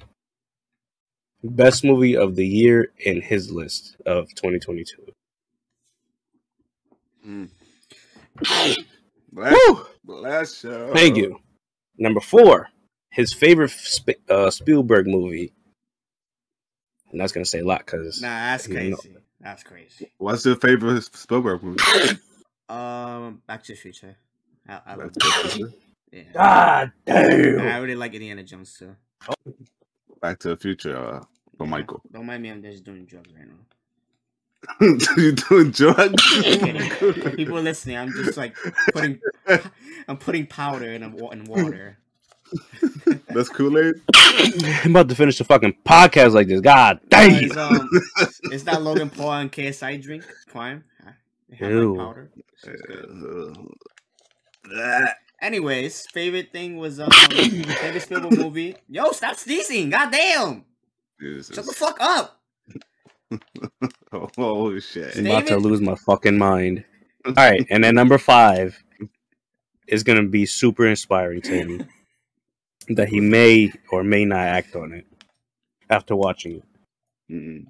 Best 1.44 1.84
movie 1.84 2.18
of 2.18 2.36
the 2.36 2.46
year 2.46 2.92
in 3.00 3.22
his 3.22 3.52
list 3.52 3.96
of 4.06 4.28
2022. 4.36 5.06
Mm. 7.28 7.50
Bless, 9.32 9.58
bless 10.04 10.64
you. 10.64 10.92
Thank 10.94 11.18
you. 11.18 11.40
Number 11.98 12.20
four, 12.22 12.70
his 13.10 13.34
favorite 13.34 13.70
Sp- 13.76 14.24
uh, 14.30 14.50
Spielberg 14.50 15.08
movie. 15.08 15.52
And 17.12 17.20
that's 17.20 17.32
gonna 17.34 17.46
say 17.46 17.60
a 17.60 17.66
lot 17.66 17.86
because 17.86 18.22
Nah, 18.22 18.28
that's 18.28 18.68
You 18.68 18.74
know- 18.92 18.98
crazy. 18.98 19.16
That's 19.42 19.64
crazy. 19.64 20.12
What's 20.18 20.46
your 20.46 20.56
favorite 20.56 21.04
Spielberg 21.04 21.62
movie? 21.64 21.82
Um, 22.70 23.42
Back 23.48 23.64
to 23.64 23.74
the 23.74 23.78
Future. 23.78 24.16
I, 24.68 24.80
I 24.86 24.96
love 24.96 25.00
Back 25.00 25.14
to 25.14 25.20
the 25.20 25.26
that. 25.44 25.52
Future. 25.52 25.74
Yeah. 26.12 26.24
God 26.34 26.92
And 27.08 27.62
I 27.62 27.78
really 27.78 27.96
like 27.96 28.14
Indiana 28.14 28.44
Jones 28.44 28.74
too. 28.78 28.96
Back 30.22 30.40
to 30.40 30.50
the 30.50 30.58
Future 30.58 30.98
uh, 30.98 31.24
for 31.58 31.68
Michael. 31.68 32.02
Don't 32.12 32.26
mind 32.26 32.42
me, 32.44 32.50
I'm 32.50 32.62
just 32.64 32.84
doing 32.84 33.06
drugs 33.06 33.30
right 33.36 33.48
now. 33.48 33.56
you 35.18 35.32
doing 35.34 35.70
drugs? 35.72 36.24
People 37.36 37.62
listening, 37.62 37.98
I'm 37.98 38.12
just 38.14 38.38
like 38.38 38.56
putting, 38.94 39.20
I'm 40.08 40.18
putting 40.18 40.48
powder 40.48 40.86
in 40.92 41.04
a, 41.04 41.10
wa- 41.10 41.30
in 41.30 41.44
water. 41.46 41.98
That's 43.30 43.50
Kool 43.50 43.78
Aid. 43.78 43.96
I'm 44.84 44.92
about 44.92 45.10
to 45.10 45.16
finish 45.16 45.38
the 45.38 45.44
fucking 45.44 45.76
podcast 45.86 46.34
like 46.34 46.48
this. 46.48 46.62
God 46.62 47.00
damn. 47.10 47.32
it's, 47.44 47.58
um, 47.58 47.90
is 48.52 48.64
that 48.66 48.82
Logan 48.82 49.10
Paul 49.10 49.34
and 49.34 49.52
KSI 49.52 50.02
drink 50.02 50.24
Prime? 50.48 50.84
Huh? 51.04 51.12
They 51.50 51.56
have, 51.58 51.68
like, 51.68 51.82
Ew. 51.82 51.96
powder. 51.96 52.32
Sounds 52.58 52.82
good. 52.88 53.58
Uh, 54.76 55.06
Anyways, 55.42 56.08
favorite 56.08 56.52
thing 56.52 56.78
was 56.78 57.00
um 57.00 57.12
favorite 57.12 58.02
Spielberg 58.02 58.38
movie. 58.38 58.76
Yo, 58.88 59.12
stop 59.12 59.36
sneezing! 59.36 59.90
God 59.90 60.12
damn! 60.12 60.66
Jesus. 61.20 61.56
Shut 61.56 61.66
the 61.66 61.74
fuck 61.74 61.98
up! 62.00 62.42
Oh 64.38 64.80
shit. 64.80 65.18
I'm 65.18 65.26
about 65.26 65.48
to 65.48 65.58
lose 65.58 65.82
my 65.82 65.96
fucking 65.96 66.38
mind. 66.38 66.86
All 67.26 67.34
right, 67.34 67.66
and 67.70 67.84
then 67.84 67.96
number 67.96 68.18
five 68.18 68.82
is 69.88 70.04
gonna 70.04 70.24
be 70.24 70.46
super 70.46 70.88
inspiring 70.88 71.42
to 71.42 71.52
him 71.52 71.88
that 72.90 73.10
he 73.10 73.20
may 73.20 73.72
or 73.92 74.04
may 74.04 74.26
not 74.26 74.40
act 74.42 74.76
on 74.76 74.94
it 74.94 75.06
after 75.90 76.16
watching 76.16 76.58
it. 76.58 76.64
Mm, 77.32 77.66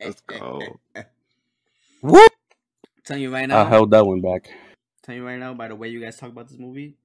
Let's 0.00 0.20
go. 0.22 0.60
Whoop! 2.02 2.32
Tell 3.04 3.18
you 3.18 3.32
right 3.32 3.48
now. 3.48 3.64
I 3.64 3.68
held 3.68 3.90
that 3.90 4.06
one 4.06 4.20
back. 4.20 4.50
Tell 5.02 5.14
you 5.14 5.26
right 5.26 5.38
now. 5.38 5.54
By 5.54 5.68
the 5.68 5.76
way 5.76 5.88
you 5.88 6.00
guys 6.00 6.16
talk 6.16 6.30
about 6.30 6.48
this 6.48 6.58
movie, 6.58 6.96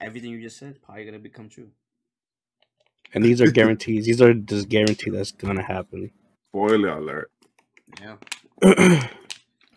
everything 0.00 0.30
you 0.30 0.40
just 0.40 0.58
said 0.58 0.72
is 0.72 0.78
probably 0.78 1.04
gonna 1.04 1.18
become 1.18 1.48
true. 1.48 1.70
And 3.14 3.24
these 3.24 3.40
are 3.40 3.50
guarantees. 3.50 4.06
These 4.06 4.22
are 4.22 4.34
just 4.34 4.68
guarantee 4.68 5.10
that's 5.10 5.32
gonna 5.32 5.62
happen. 5.62 6.10
Spoiler 6.50 6.90
alert. 6.90 7.30
Yeah. 8.00 8.16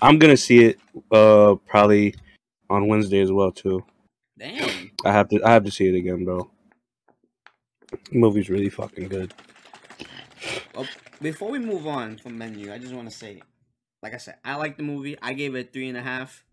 I'm 0.02 0.20
gonna 0.20 0.38
see 0.38 0.66
it 0.66 0.80
uh 1.12 1.56
probably 1.68 2.16
on 2.70 2.88
Wednesday 2.88 3.22
as 3.22 3.32
well 3.32 3.52
too. 3.52 3.84
Damn. 4.38 4.92
I 5.06 5.12
have 5.12 5.30
to 5.30 5.44
I 5.44 5.54
have 5.54 5.64
to 5.66 5.72
see 5.72 5.88
it 5.88 5.96
again, 5.96 6.26
bro. 6.26 6.50
The 8.12 8.18
movie's 8.18 8.50
really 8.50 8.70
fucking 8.70 9.08
good. 9.10 9.34
Well, 10.76 10.88
before 11.22 11.52
we 11.52 11.60
move 11.60 11.88
on 11.88 12.18
from 12.18 12.38
menu, 12.38 12.74
I 12.74 12.78
just 12.80 12.94
want 12.94 13.10
to 13.10 13.16
say, 13.16 13.42
like 14.02 14.14
I 14.14 14.18
said, 14.18 14.38
I 14.44 14.56
like 14.56 14.78
the 14.78 14.84
movie. 14.84 15.18
I 15.22 15.34
gave 15.34 15.56
it 15.56 15.72
three 15.72 15.88
and 15.90 15.98
a 15.98 16.02
half. 16.02 16.44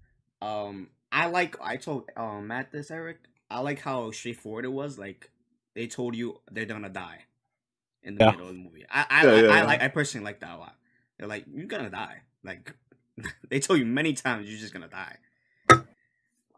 Um, 0.42 0.88
I 1.10 1.26
like. 1.26 1.56
I 1.62 1.76
told 1.76 2.10
um 2.16 2.46
Matt 2.48 2.72
this, 2.72 2.90
Eric. 2.90 3.18
I 3.50 3.60
like 3.60 3.80
how 3.80 4.10
straightforward 4.10 4.64
it 4.64 4.72
was. 4.72 4.98
Like 4.98 5.30
they 5.74 5.86
told 5.86 6.14
you 6.14 6.40
they're 6.50 6.66
gonna 6.66 6.88
die 6.90 7.24
in 8.02 8.14
the 8.16 8.24
Yeah. 8.24 8.30
middle 8.32 8.48
of 8.48 8.54
the 8.54 8.60
movie. 8.60 8.84
I 8.90 9.06
I, 9.10 9.24
Yeah, 9.24 9.30
I, 9.30 9.40
yeah, 9.40 9.48
I 9.50 9.56
yeah. 9.58 9.64
like. 9.64 9.82
I 9.82 9.88
personally 9.88 10.24
like 10.24 10.40
that 10.40 10.56
a 10.56 10.58
lot. 10.58 10.76
They're 11.18 11.28
like, 11.28 11.44
you're 11.52 11.66
gonna 11.66 11.90
die. 11.90 12.22
Like 12.44 12.74
they 13.50 13.60
told 13.60 13.78
you 13.80 13.86
many 13.86 14.12
times, 14.12 14.48
you're 14.48 14.60
just 14.60 14.72
gonna 14.74 14.88
die. 14.88 15.16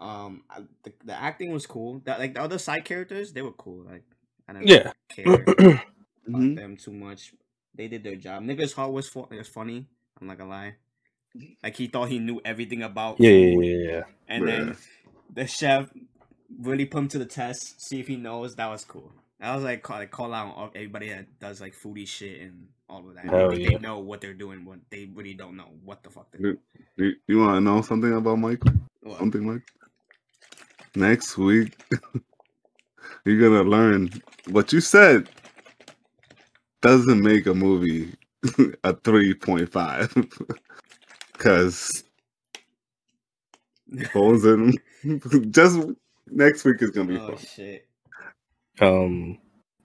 Um, 0.02 0.42
I, 0.50 0.62
the, 0.82 0.92
the 1.04 1.14
acting 1.14 1.52
was 1.52 1.66
cool. 1.66 2.00
That 2.04 2.18
like 2.18 2.34
the 2.34 2.42
other 2.42 2.58
side 2.58 2.84
characters, 2.84 3.32
they 3.32 3.42
were 3.42 3.52
cool. 3.52 3.84
Like 3.88 4.02
I 4.48 4.52
didn't 4.54 4.68
Yeah. 4.68 4.92
care 5.08 5.34
about 5.34 5.80
Mhm. 6.28 6.56
them 6.56 6.76
too 6.76 6.92
much. 6.92 7.32
They 7.74 7.88
did 7.88 8.02
their 8.04 8.16
job. 8.16 8.42
Nicholas 8.42 8.72
Hart 8.72 8.92
was 8.92 9.08
fu- 9.08 9.26
was 9.30 9.48
funny. 9.48 9.86
I'm 10.20 10.26
not 10.26 10.38
gonna 10.38 10.50
lie. 10.50 10.74
Like 11.62 11.76
he 11.76 11.86
thought 11.86 12.08
he 12.10 12.18
knew 12.18 12.40
everything 12.44 12.82
about 12.82 13.18
yeah, 13.20 13.30
yeah, 13.30 13.54
food, 13.54 13.64
yeah, 13.64 13.90
yeah. 13.90 14.02
and 14.28 14.48
then 14.48 14.76
the 15.32 15.46
chef 15.46 15.88
really 16.60 16.84
put 16.84 16.98
him 16.98 17.08
to 17.08 17.18
the 17.18 17.24
test, 17.26 17.80
see 17.80 18.00
if 18.00 18.08
he 18.08 18.16
knows. 18.16 18.56
That 18.56 18.68
was 18.68 18.84
cool. 18.84 19.10
That 19.40 19.54
was 19.54 19.64
like 19.64 19.82
call, 19.82 19.98
like 19.98 20.10
call 20.10 20.34
out 20.34 20.72
everybody 20.74 21.08
that 21.08 21.38
does 21.40 21.60
like 21.60 21.74
foodie 21.74 22.06
shit 22.06 22.42
and 22.42 22.68
all 22.88 23.08
of 23.08 23.14
that. 23.14 23.24
Hell 23.24 23.50
they, 23.50 23.56
yeah. 23.62 23.70
they 23.70 23.78
know 23.78 23.98
what 24.00 24.20
they're 24.20 24.34
doing, 24.34 24.64
but 24.64 24.78
they 24.90 25.08
really 25.14 25.34
don't 25.34 25.56
know 25.56 25.70
what 25.84 26.02
the 26.02 26.10
fuck 26.10 26.30
they're 26.32 26.42
doing. 26.42 26.58
You, 26.96 27.12
you 27.26 27.38
want 27.38 27.56
to 27.56 27.60
know 27.60 27.80
something 27.82 28.12
about 28.12 28.38
Michael? 28.38 28.72
What? 29.00 29.18
Something 29.18 29.46
like 29.48 29.62
next 30.96 31.38
week, 31.38 31.76
you're 33.24 33.40
gonna 33.50 33.68
learn 33.68 34.10
what 34.50 34.72
you 34.72 34.80
said 34.80 35.28
doesn't 36.82 37.22
make 37.22 37.46
a 37.46 37.54
movie 37.54 38.14
a 38.84 38.94
three 38.94 39.34
point 39.34 39.72
five. 39.72 40.14
Cause 41.38 42.04
Bones 44.14 44.44
and 44.44 44.78
just 45.52 45.80
next 46.30 46.64
week 46.64 46.82
is 46.82 46.90
gonna 46.90 47.08
be 47.08 47.18
oh 47.18 47.36
fun. 47.36 47.36
shit. 47.36 47.86
Um, 48.80 49.38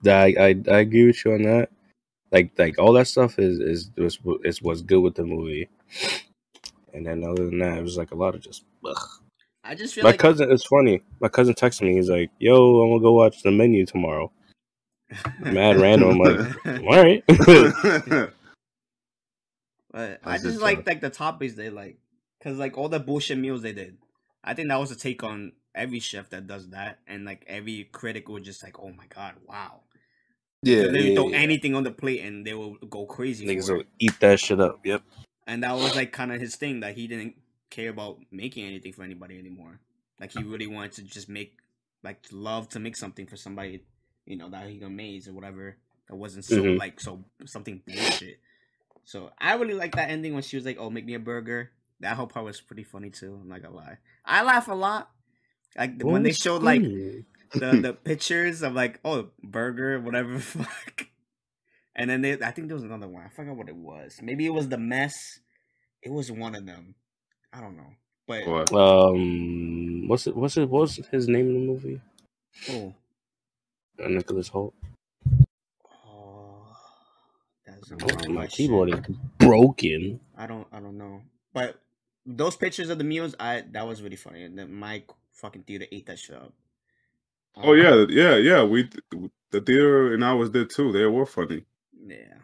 I, 0.06 0.34
I 0.38 0.46
I 0.70 0.78
agree 0.80 1.06
with 1.06 1.24
you 1.24 1.32
on 1.34 1.42
that. 1.42 1.70
Like 2.32 2.52
like 2.58 2.78
all 2.78 2.92
that 2.94 3.08
stuff 3.08 3.38
is 3.38 3.58
is 3.60 3.90
was 3.98 4.18
is 4.44 4.62
what's 4.62 4.82
good 4.82 5.00
with 5.00 5.14
the 5.16 5.24
movie. 5.24 5.68
And 6.94 7.06
then 7.06 7.24
other 7.24 7.46
than 7.46 7.58
that, 7.60 7.78
it 7.78 7.82
was 7.82 7.96
like 7.98 8.12
a 8.12 8.16
lot 8.16 8.34
of 8.34 8.40
just. 8.42 8.64
Ugh. 8.84 8.96
I 9.68 9.74
just 9.74 9.94
feel 9.94 10.04
My 10.04 10.10
like 10.10 10.18
cousin, 10.18 10.50
it's 10.50 10.64
funny. 10.64 11.02
My 11.20 11.28
cousin 11.28 11.52
texted 11.52 11.82
me. 11.82 11.94
He's 11.96 12.08
like, 12.08 12.30
"Yo, 12.38 12.80
I'm 12.80 12.88
gonna 12.88 13.02
go 13.02 13.12
watch 13.12 13.42
the 13.42 13.50
menu 13.50 13.84
tomorrow." 13.84 14.32
Mad 15.40 15.76
random. 15.78 16.10
I'm 16.10 16.18
like, 16.18 16.66
all 16.66 17.02
right. 17.02 18.30
But 19.90 20.20
I 20.22 20.34
just 20.34 20.44
just 20.44 20.60
like 20.60 20.86
like 20.86 21.00
the 21.00 21.10
topics 21.10 21.54
they 21.54 21.70
like, 21.70 21.96
cause 22.42 22.56
like 22.56 22.76
all 22.76 22.88
the 22.88 23.00
bullshit 23.00 23.38
meals 23.38 23.62
they 23.62 23.72
did. 23.72 23.96
I 24.44 24.54
think 24.54 24.68
that 24.68 24.78
was 24.78 24.90
a 24.90 24.96
take 24.96 25.24
on 25.24 25.52
every 25.74 25.98
chef 25.98 26.30
that 26.30 26.46
does 26.46 26.68
that, 26.70 26.98
and 27.06 27.24
like 27.24 27.44
every 27.48 27.88
critic 27.90 28.28
would 28.28 28.44
just 28.44 28.62
like, 28.62 28.78
oh 28.78 28.92
my 28.92 29.06
god, 29.08 29.34
wow. 29.48 29.80
yeah, 30.62 30.88
They 30.88 31.08
yeah, 31.08 31.14
throw 31.14 31.30
yeah. 31.30 31.38
anything 31.38 31.74
on 31.74 31.84
the 31.84 31.90
plate 31.90 32.20
and 32.20 32.46
they 32.46 32.54
will 32.54 32.76
go 32.88 33.06
crazy. 33.06 33.46
Niggas 33.46 33.74
will 33.74 33.84
eat 33.98 34.20
that 34.20 34.38
shit 34.38 34.60
up. 34.60 34.80
Yep. 34.84 35.02
And 35.46 35.62
that 35.62 35.74
was 35.74 35.96
like 35.96 36.12
kind 36.12 36.32
of 36.32 36.40
his 36.40 36.56
thing 36.56 36.80
that 36.80 36.94
he 36.94 37.06
didn't 37.06 37.34
care 37.70 37.90
about 37.90 38.18
making 38.30 38.66
anything 38.66 38.92
for 38.92 39.02
anybody 39.02 39.38
anymore. 39.38 39.80
Like 40.20 40.32
he 40.32 40.42
really 40.42 40.66
wanted 40.66 40.92
to 40.92 41.02
just 41.02 41.28
make 41.28 41.56
like 42.02 42.24
love 42.32 42.68
to 42.70 42.78
make 42.80 42.96
something 42.96 43.26
for 43.26 43.36
somebody, 43.36 43.84
you 44.26 44.36
know, 44.36 44.48
that 44.50 44.68
he 44.68 44.80
amazed 44.82 45.28
or 45.28 45.32
whatever. 45.32 45.76
That 46.08 46.16
wasn't 46.16 46.44
so 46.44 46.62
Mhm. 46.62 46.78
like 46.78 47.00
so 47.00 47.24
something 47.44 47.82
bullshit. 47.86 48.40
So 49.04 49.30
I 49.38 49.54
really 49.54 49.74
like 49.74 49.94
that 49.96 50.10
ending 50.10 50.34
when 50.34 50.42
she 50.42 50.56
was 50.56 50.64
like, 50.64 50.76
"Oh, 50.78 50.90
make 50.90 51.04
me 51.04 51.14
a 51.14 51.18
burger." 51.18 51.72
That 52.00 52.16
whole 52.16 52.26
part 52.26 52.44
was 52.44 52.60
pretty 52.60 52.84
funny 52.84 53.10
too. 53.10 53.38
I'm 53.40 53.48
not 53.48 53.62
gonna 53.62 53.74
lie. 53.74 53.98
I 54.24 54.42
laugh 54.42 54.68
a 54.68 54.74
lot. 54.74 55.10
Like 55.76 56.00
when 56.02 56.22
they 56.22 56.32
showed 56.32 56.62
like 56.62 56.82
funny? 56.82 57.24
the 57.52 57.80
the 57.80 57.92
pictures 57.92 58.62
of 58.62 58.74
like 58.74 59.00
oh 59.04 59.30
burger 59.42 60.00
whatever 60.00 60.38
fuck, 60.54 61.06
and 61.94 62.08
then 62.08 62.22
they 62.22 62.32
I 62.40 62.50
think 62.50 62.68
there 62.68 62.76
was 62.76 62.84
another 62.84 63.08
one. 63.08 63.24
I 63.24 63.28
forgot 63.28 63.56
what 63.56 63.68
it 63.68 63.76
was. 63.76 64.20
Maybe 64.22 64.46
it 64.46 64.52
was 64.54 64.68
the 64.68 64.78
mess. 64.78 65.40
It 66.02 66.10
was 66.10 66.30
one 66.30 66.54
of 66.54 66.64
them. 66.66 66.94
I 67.52 67.60
don't 67.60 67.76
know, 67.76 67.92
but 68.26 68.46
What? 68.46 68.72
Um, 68.72 70.06
what's 70.08 70.26
it? 70.26 70.36
What's 70.36 70.56
it? 70.56 70.68
What's 70.68 70.96
his 71.08 71.28
name 71.28 71.48
in 71.48 71.54
the 71.54 71.60
movie? 71.60 72.00
oh, 72.68 72.94
Uh, 74.02 74.08
Nicholas 74.08 74.48
Hoult. 74.50 74.74
oh 76.06 76.66
that's 77.66 77.90
a 77.90 77.94
Oh, 77.94 78.30
my 78.32 78.46
keyboard 78.46 78.90
is 78.90 79.00
broken. 79.38 80.20
I 80.36 80.46
don't 80.46 80.66
I 80.72 80.80
don't 80.80 80.98
know, 80.98 81.22
but 81.52 81.80
those 82.26 82.56
pictures 82.56 82.90
of 82.90 82.98
the 82.98 83.04
meals, 83.04 83.34
I 83.40 83.64
that 83.72 83.86
was 83.86 84.02
really 84.02 84.16
funny. 84.16 84.44
And 84.44 84.58
then 84.58 84.72
my 84.72 85.02
fucking 85.32 85.62
theater 85.62 85.86
ate 85.90 86.06
that 86.06 86.18
shit 86.18 86.36
up. 86.36 86.52
Oh 87.56 87.72
yeah, 87.72 88.04
yeah, 88.08 88.36
yeah. 88.36 88.62
We 88.62 88.88
the 89.50 89.60
theater 89.60 90.12
and 90.14 90.24
I 90.24 90.34
was 90.34 90.50
there 90.50 90.66
too. 90.66 90.92
They 90.92 91.06
were 91.06 91.26
funny. 91.26 91.64
yeah, 92.06 92.34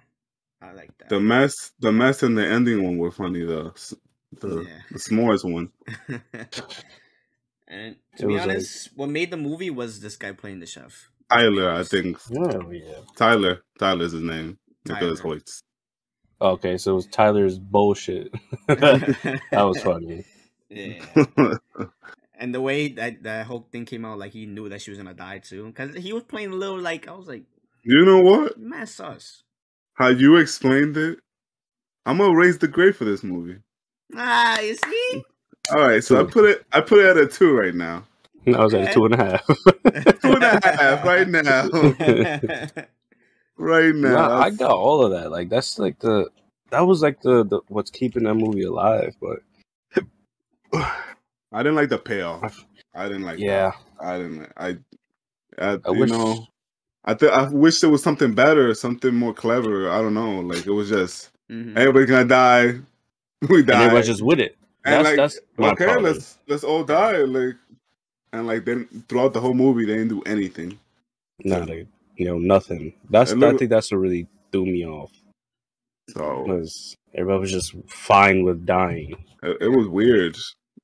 I 0.60 0.72
like 0.72 0.96
that. 0.98 1.08
The 1.10 1.20
mess, 1.20 1.72
the 1.78 1.92
mess, 1.92 2.22
and 2.22 2.36
the 2.36 2.44
ending 2.46 2.82
one 2.82 2.96
were 2.98 3.12
funny. 3.12 3.44
The 3.44 3.70
s- 3.76 3.94
the, 4.40 4.62
Yeah. 4.62 4.78
the 4.90 4.98
s'mores 4.98 5.44
one. 5.50 5.70
and 7.68 7.96
It 7.96 8.18
to 8.18 8.26
be 8.26 8.34
was 8.34 8.40
like- 8.40 8.50
honest, 8.50 8.90
what 8.94 9.08
made 9.08 9.30
the 9.30 9.36
movie 9.36 9.70
was 9.70 10.00
this 10.00 10.16
guy 10.16 10.32
playing 10.32 10.60
the 10.60 10.66
chef. 10.66 11.10
Tyler, 11.30 11.70
I 11.70 11.84
think 11.84 12.18
Oh 12.36 12.70
yeah. 12.70 12.98
Tyler. 13.16 13.62
Tyler's 13.78 14.12
his 14.12 14.22
name. 14.22 14.58
Nicholas 14.86 15.20
Tyler. 15.20 15.36
Hoyts. 15.36 15.62
Okay, 16.40 16.76
so 16.76 16.92
it 16.92 16.94
was 16.96 17.06
Tyler's 17.06 17.58
bullshit. 17.58 18.32
that 18.68 19.36
was 19.52 19.80
funny. 19.82 20.24
Yeah. 20.68 21.02
And 22.36 22.52
the 22.52 22.60
way 22.60 22.88
that 22.88 23.22
that 23.22 23.46
whole 23.46 23.66
thing 23.70 23.84
came 23.84 24.04
out, 24.04 24.18
like 24.18 24.32
he 24.32 24.44
knew 24.44 24.68
that 24.68 24.82
she 24.82 24.90
was 24.90 24.98
gonna 24.98 25.14
die 25.14 25.38
too, 25.38 25.66
because 25.66 25.94
he 25.94 26.12
was 26.12 26.24
playing 26.24 26.50
a 26.50 26.54
little 26.56 26.78
like 26.80 27.06
I 27.06 27.12
was 27.12 27.28
like, 27.28 27.44
you 27.84 28.04
know 28.04 28.20
what? 28.20 28.58
man, 28.58 28.86
sus. 28.88 29.44
How 29.94 30.08
you 30.08 30.36
explained 30.36 30.96
it? 30.96 31.20
I'm 32.04 32.18
gonna 32.18 32.36
raise 32.36 32.58
the 32.58 32.66
grade 32.68 32.96
for 32.96 33.04
this 33.04 33.22
movie. 33.22 33.58
Ah, 34.16 34.60
you 34.60 34.74
see? 34.76 35.22
All 35.72 35.80
right, 35.80 36.02
so 36.04 36.20
I 36.20 36.24
put 36.30 36.44
it. 36.48 36.64
I 36.72 36.80
put 36.80 36.98
it 37.00 37.06
at 37.06 37.16
a 37.16 37.26
two 37.26 37.56
right 37.56 37.74
now. 37.74 38.04
No, 38.46 38.58
I 38.58 38.64
was 38.64 38.74
at 38.74 38.90
a 38.90 38.92
two 38.92 39.04
and 39.06 39.14
a 39.14 39.16
half. 39.16 39.46
Two 40.20 40.32
and 40.34 40.44
a 40.44 40.60
half 40.62 41.04
right 41.04 41.28
now. 41.28 41.68
Right 43.56 43.94
now. 43.94 44.14
Nah, 44.28 44.40
I 44.40 44.50
got 44.50 44.72
all 44.72 45.04
of 45.04 45.12
that. 45.12 45.30
Like 45.30 45.48
that's 45.48 45.78
like 45.78 45.98
the 46.00 46.28
that 46.70 46.80
was 46.80 47.02
like 47.02 47.20
the, 47.22 47.44
the 47.44 47.60
what's 47.68 47.90
keeping 47.90 48.24
that 48.24 48.34
movie 48.34 48.64
alive. 48.64 49.14
But 49.20 49.38
I 51.52 51.58
didn't 51.58 51.76
like 51.76 51.88
the 51.88 51.98
payoff. 51.98 52.64
I 52.94 53.04
didn't 53.06 53.22
like. 53.22 53.38
yeah, 53.38 53.70
I 54.00 54.18
didn't. 54.18 54.52
I. 54.56 54.76
I, 55.56 55.78
I 55.84 55.90
you 55.92 56.00
wish 56.00 56.10
know. 56.10 56.46
I 57.04 57.14
th- 57.14 57.30
I 57.30 57.48
wish 57.48 57.80
there 57.80 57.90
was 57.90 58.02
something 58.02 58.34
better, 58.34 58.74
something 58.74 59.14
more 59.14 59.32
clever. 59.32 59.88
I 59.88 60.02
don't 60.02 60.14
know. 60.14 60.40
Like 60.40 60.66
it 60.66 60.72
was 60.72 60.88
just 60.88 61.30
Mhm. 61.50 61.76
everybody's 61.78 62.10
gonna 62.10 62.24
die. 62.24 62.80
We 63.48 63.58
and 63.58 63.66
die. 63.66 63.84
everybody's 63.84 64.06
just 64.08 64.22
with 64.22 64.40
it. 64.40 64.56
And, 64.86 64.94
That's 65.06 65.08
like, 65.08 65.16
that's 65.16 65.82
okay, 65.82 65.96
let's 66.00 66.38
let's 66.46 66.62
all 66.64 66.84
die. 66.84 67.16
Like 67.18 67.56
and 68.32 68.46
like 68.46 68.64
then 68.64 69.04
throughout 69.08 69.32
the 69.32 69.40
whole 69.40 69.54
movie 69.54 69.84
they 69.86 69.94
didn't 69.94 70.08
do 70.08 70.22
anything. 70.26 70.78
Not 71.44 71.70
a, 71.70 71.86
you 72.16 72.26
know 72.26 72.38
nothing. 72.38 72.92
That's 73.10 73.32
And 73.32 73.42
I 73.44 73.48
look- 73.48 73.58
think 73.60 73.70
that's 73.70 73.90
what 73.90 73.98
really 73.98 74.26
threw 74.52 74.66
me 74.66 74.84
off 74.86 75.10
So 76.10 76.44
because 76.46 76.96
everybody 77.14 77.40
was 77.40 77.50
just 77.52 77.74
fine 77.88 78.44
with 78.44 78.66
dying. 78.66 79.16
it, 79.42 79.56
it 79.62 79.68
was 79.68 79.88
weird. 79.88 80.36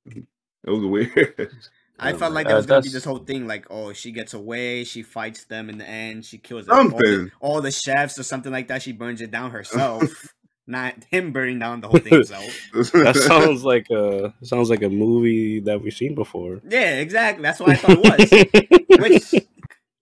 It 0.06 0.70
was 0.70 0.84
weird. 0.84 1.50
I 1.98 2.12
oh 2.12 2.16
felt 2.18 2.32
like 2.32 2.44
that 2.46 2.48
there 2.48 2.56
was 2.56 2.66
gonna 2.66 2.80
be 2.82 2.88
this 2.88 3.04
whole 3.04 3.18
thing, 3.18 3.46
like, 3.46 3.66
oh, 3.68 3.92
she 3.92 4.10
gets 4.12 4.32
away, 4.32 4.84
she 4.84 5.02
fights 5.02 5.44
them 5.44 5.68
in 5.68 5.76
the 5.76 5.86
end, 5.86 6.24
she 6.24 6.38
kills 6.38 6.66
all 6.68 6.84
the, 6.84 6.90
Something. 6.90 7.30
all 7.40 7.60
the 7.60 7.70
chefs 7.70 8.18
or 8.18 8.22
something 8.22 8.50
like 8.50 8.68
that. 8.68 8.80
She 8.80 8.92
burns 8.92 9.20
it 9.20 9.30
down 9.30 9.50
herself, 9.50 10.02
not 10.70 10.94
him 11.10 11.32
burning 11.32 11.58
down 11.58 11.80
the 11.80 11.88
whole 11.88 12.00
thing 12.00 12.14
himself. 12.14 12.44
That 12.72 13.16
sounds 13.16 13.64
like 13.64 13.90
a 13.90 14.32
sounds 14.42 14.70
like 14.70 14.82
a 14.82 14.88
movie 14.88 15.60
that 15.60 15.82
we've 15.82 15.92
seen 15.92 16.14
before. 16.14 16.60
Yeah, 16.68 16.98
exactly. 17.00 17.42
That's 17.42 17.60
what 17.60 17.70
I 17.70 17.74
thought 17.76 17.98
it 18.02 18.90
was. 18.90 19.30
Which 19.32 19.44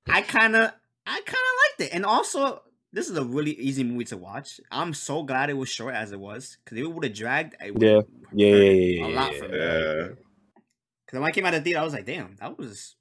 I 0.09 0.22
kind 0.22 0.54
of, 0.57 0.72
I 1.07 1.20
kind 1.24 1.28
of 1.28 1.81
liked 1.81 1.81
it, 1.92 1.94
and 1.94 2.04
also 2.07 2.62
this 2.92 3.09
is 3.11 3.16
a 3.16 3.24
really 3.24 3.52
easy 3.52 3.85
movie 3.85 4.04
to 4.07 4.16
watch. 4.16 4.61
I'm 4.70 4.94
so 4.94 5.22
glad 5.22 5.50
it 5.50 5.54
was 5.54 5.68
short 5.68 5.94
as 5.94 6.12
it 6.12 6.20
was, 6.20 6.57
because 6.64 6.78
if 6.78 6.85
it 6.85 6.92
would 6.92 7.04
have 7.04 7.14
dragged, 7.14 7.57
would 7.62 7.83
Yeah. 7.83 8.00
yeah, 8.33 8.54
yeah, 8.57 8.70
yeah, 8.70 9.07
a 9.07 9.09
lot 9.09 9.35
for 9.35 9.48
me. 9.48 9.59
yeah. 9.59 10.09
Because 11.04 11.20
when 11.20 11.24
I 11.24 11.31
came 11.33 11.44
out 11.46 11.54
of 11.54 11.61
the 11.61 11.64
theater, 11.64 11.81
I 11.81 11.85
was 11.85 11.92
like, 11.94 12.07
damn, 12.07 12.37
that 12.40 12.59
was 12.59 12.96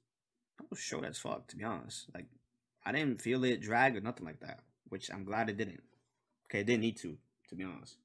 that 0.58 0.70
was 0.70 0.78
short 0.78 1.04
as 1.04 1.18
fuck, 1.18 1.46
to 1.48 1.56
be 1.56 1.64
honest. 1.64 2.06
Like, 2.14 2.26
I 2.84 2.92
didn't 2.92 3.20
feel 3.22 3.44
it 3.44 3.60
drag 3.60 3.96
or 3.96 4.00
nothing 4.00 4.26
like 4.26 4.40
that, 4.40 4.60
which 4.88 5.10
I'm 5.12 5.24
glad 5.24 5.48
it 5.50 5.56
didn't. 5.56 5.80
Okay, 6.50 6.60
it 6.60 6.66
didn't 6.66 6.80
need 6.82 6.96
to, 6.98 7.16
to 7.48 7.54
be 7.54 7.64
honest. 7.64 7.96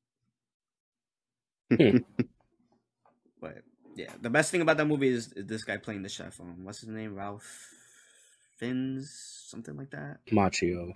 but 3.41 3.61
yeah, 3.95 4.11
the 4.21 4.29
best 4.29 4.51
thing 4.51 4.61
about 4.61 4.77
that 4.77 4.85
movie 4.85 5.09
is, 5.09 5.33
is 5.33 5.45
this 5.45 5.63
guy 5.63 5.77
playing 5.77 6.03
the 6.03 6.09
chef. 6.09 6.39
Um, 6.39 6.63
what's 6.63 6.79
his 6.81 6.89
name? 6.89 7.15
Ralph 7.15 7.69
Fins, 8.57 9.11
something 9.47 9.75
like 9.75 9.89
that. 9.91 10.19
Machio. 10.31 10.93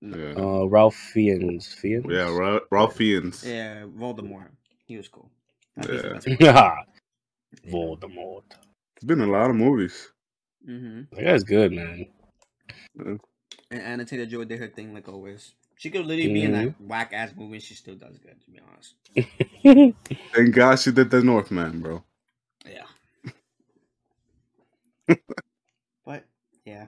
No. 0.00 0.16
Yeah. 0.16 0.34
Uh, 0.36 0.64
Ralph 0.66 0.94
Fiennes. 0.96 1.74
Fiennes? 1.74 2.06
Yeah, 2.08 2.34
Ra- 2.34 2.60
Ralph 2.70 2.96
Fiennes. 2.96 3.44
Yeah, 3.46 3.82
Voldemort. 3.84 4.48
He 4.86 4.96
was 4.96 5.08
cool. 5.08 5.30
I 5.78 5.86
Yeah. 5.92 6.18
that's 6.18 6.26
Voldemort. 7.70 8.44
It's 8.96 9.04
been 9.04 9.20
a 9.20 9.26
lot 9.26 9.50
of 9.50 9.56
movies. 9.56 10.08
Mm-hmm. 10.68 11.14
That 11.16 11.24
guy's 11.24 11.42
good, 11.42 11.72
man. 11.72 12.06
And 13.70 13.82
Anya 13.82 14.04
Taylor-Joy 14.04 14.44
did 14.44 14.58
her 14.58 14.68
thing 14.68 14.94
like 14.94 15.08
always. 15.08 15.54
She 15.80 15.90
could 15.90 16.06
literally 16.06 16.28
be 16.28 16.44
in 16.44 16.52
Mm-hmm. 16.52 16.54
that 16.54 16.80
whack 16.80 17.12
ass 17.14 17.32
movie 17.36 17.54
and 17.56 17.64
she 17.64 17.74
still 17.74 17.96
does 17.96 18.18
good, 18.18 18.40
to 18.42 18.52
be 18.52 18.60
honest. 18.60 18.94
Thank 20.34 20.54
God 20.54 20.76
she 20.80 20.92
did 20.92 21.10
the 21.10 21.22
Northman, 21.22 21.80
bro. 21.80 22.04
Yeah. 22.66 22.86
but 26.04 26.24
yeah. 26.64 26.86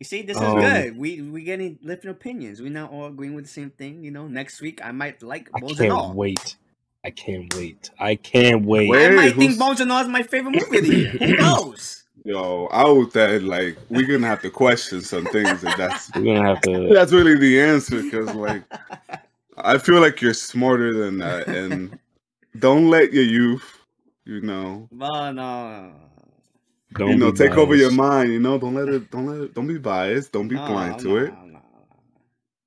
You 0.00 0.06
see, 0.06 0.22
this 0.22 0.42
is 0.42 0.42
Um, 0.42 0.54
good. 0.54 0.96
We 0.98 1.22
we 1.22 1.42
getting 1.44 1.76
different 1.84 2.18
opinions. 2.18 2.62
We're 2.62 2.70
not 2.70 2.92
all 2.92 3.06
agreeing 3.06 3.34
with 3.34 3.46
the 3.46 3.50
same 3.50 3.70
thing. 3.70 4.04
You 4.04 4.10
know, 4.12 4.28
next 4.28 4.60
week 4.62 4.80
I 4.84 4.92
might 4.92 5.22
like 5.22 5.50
I 5.54 5.60
Bones 5.60 5.80
and 5.80 5.90
can't 5.90 5.92
All. 5.92 6.14
wait. 6.14 6.56
I 7.04 7.10
can't 7.10 7.54
wait. 7.54 7.90
I 7.98 8.16
can't 8.16 8.64
wait. 8.66 8.88
Wait. 8.88 9.06
I 9.06 9.10
might 9.10 9.36
think 9.38 9.58
Bones 9.58 9.80
and 9.80 9.92
All 9.92 10.02
is 10.02 10.08
my 10.08 10.22
favorite 10.24 10.52
movie 10.56 10.78
of 10.78 10.84
the 10.84 10.90
year. 10.90 11.18
Who 11.20 11.34
knows? 11.36 11.99
Yo, 12.24 12.66
I 12.66 12.88
would 12.88 13.12
that 13.12 13.42
like 13.42 13.78
we're 13.88 14.06
gonna 14.06 14.26
have 14.26 14.42
to 14.42 14.50
question 14.50 15.00
some 15.00 15.26
things 15.28 15.64
if 15.64 15.76
that's 15.76 16.14
We're 16.14 16.34
gonna 16.36 16.48
have 16.48 16.60
to. 16.62 16.94
that's 16.94 17.12
really 17.12 17.36
the 17.38 17.60
answer 17.60 18.02
because 18.02 18.34
like 18.34 18.64
I 19.56 19.78
feel 19.78 20.00
like 20.00 20.20
you're 20.20 20.34
smarter 20.34 20.92
than 20.92 21.18
that 21.18 21.48
and 21.48 21.98
don't 22.58 22.90
let 22.90 23.12
your 23.12 23.24
youth, 23.24 23.78
you 24.24 24.40
know, 24.42 24.88
Well, 24.90 25.32
no. 25.32 25.92
Don't 26.94 27.10
you 27.10 27.16
know, 27.16 27.30
be 27.30 27.38
take 27.38 27.56
over 27.56 27.74
your 27.74 27.90
mind. 27.92 28.32
You 28.32 28.40
know, 28.40 28.58
don't 28.58 28.74
let 28.74 28.88
it, 28.88 29.10
don't 29.10 29.26
let 29.26 29.40
it, 29.40 29.54
don't 29.54 29.66
be 29.66 29.78
biased, 29.78 30.32
don't 30.32 30.48
be 30.48 30.56
No, 30.56 30.66
blind 30.66 30.98
to 31.00 31.16
no, 31.16 31.24
it. 31.24 31.32
no, 31.32 31.46
no. 31.46 31.60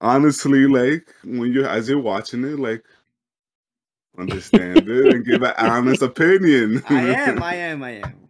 Honestly, 0.02 0.68
like 0.68 1.14
when 1.24 1.52
you're 1.54 1.68
as 1.68 1.88
you're 1.90 2.00
watching 2.02 2.44
it, 2.44 2.60
like 2.60 2.84
understand 4.18 4.90
it 4.90 5.14
and 5.14 5.26
give 5.26 5.44
an 5.44 5.54
honest 5.58 6.02
opinion. 6.02 6.84
I 6.90 7.02
am, 7.04 7.42
I 7.44 7.56
am, 7.56 7.84
I 7.84 7.92
am. 7.92 8.23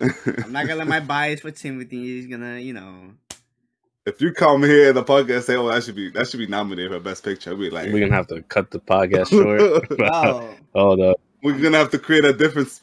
I'm 0.00 0.52
not 0.52 0.66
gonna 0.66 0.76
let 0.76 0.88
my 0.88 1.00
bias 1.00 1.40
for 1.40 1.50
Timothée. 1.50 1.90
He's 1.92 2.26
gonna, 2.26 2.58
you 2.58 2.72
know. 2.72 3.12
if 4.06 4.20
you 4.20 4.32
come 4.32 4.62
here 4.62 4.88
in 4.88 4.94
the 4.94 5.04
podcast 5.04 5.34
and 5.36 5.44
say, 5.44 5.56
"Oh, 5.56 5.68
that 5.68 5.82
should 5.84 5.94
be 5.96 6.10
that 6.10 6.28
should 6.28 6.38
be 6.38 6.46
nominated 6.46 6.92
for 6.92 7.00
best 7.00 7.22
picture," 7.24 7.50
I'll 7.50 7.56
like, 7.70 7.92
We're 7.92 8.00
gonna 8.00 8.14
have 8.14 8.26
to 8.28 8.42
cut 8.42 8.70
the 8.70 8.80
podcast 8.80 9.28
short. 9.30 9.60
Oh, 10.12 10.54
Hold 10.74 11.00
up. 11.00 11.20
we're 11.42 11.58
gonna 11.58 11.78
have 11.78 11.90
to 11.90 11.98
create 11.98 12.24
a 12.24 12.32
different 12.32 12.80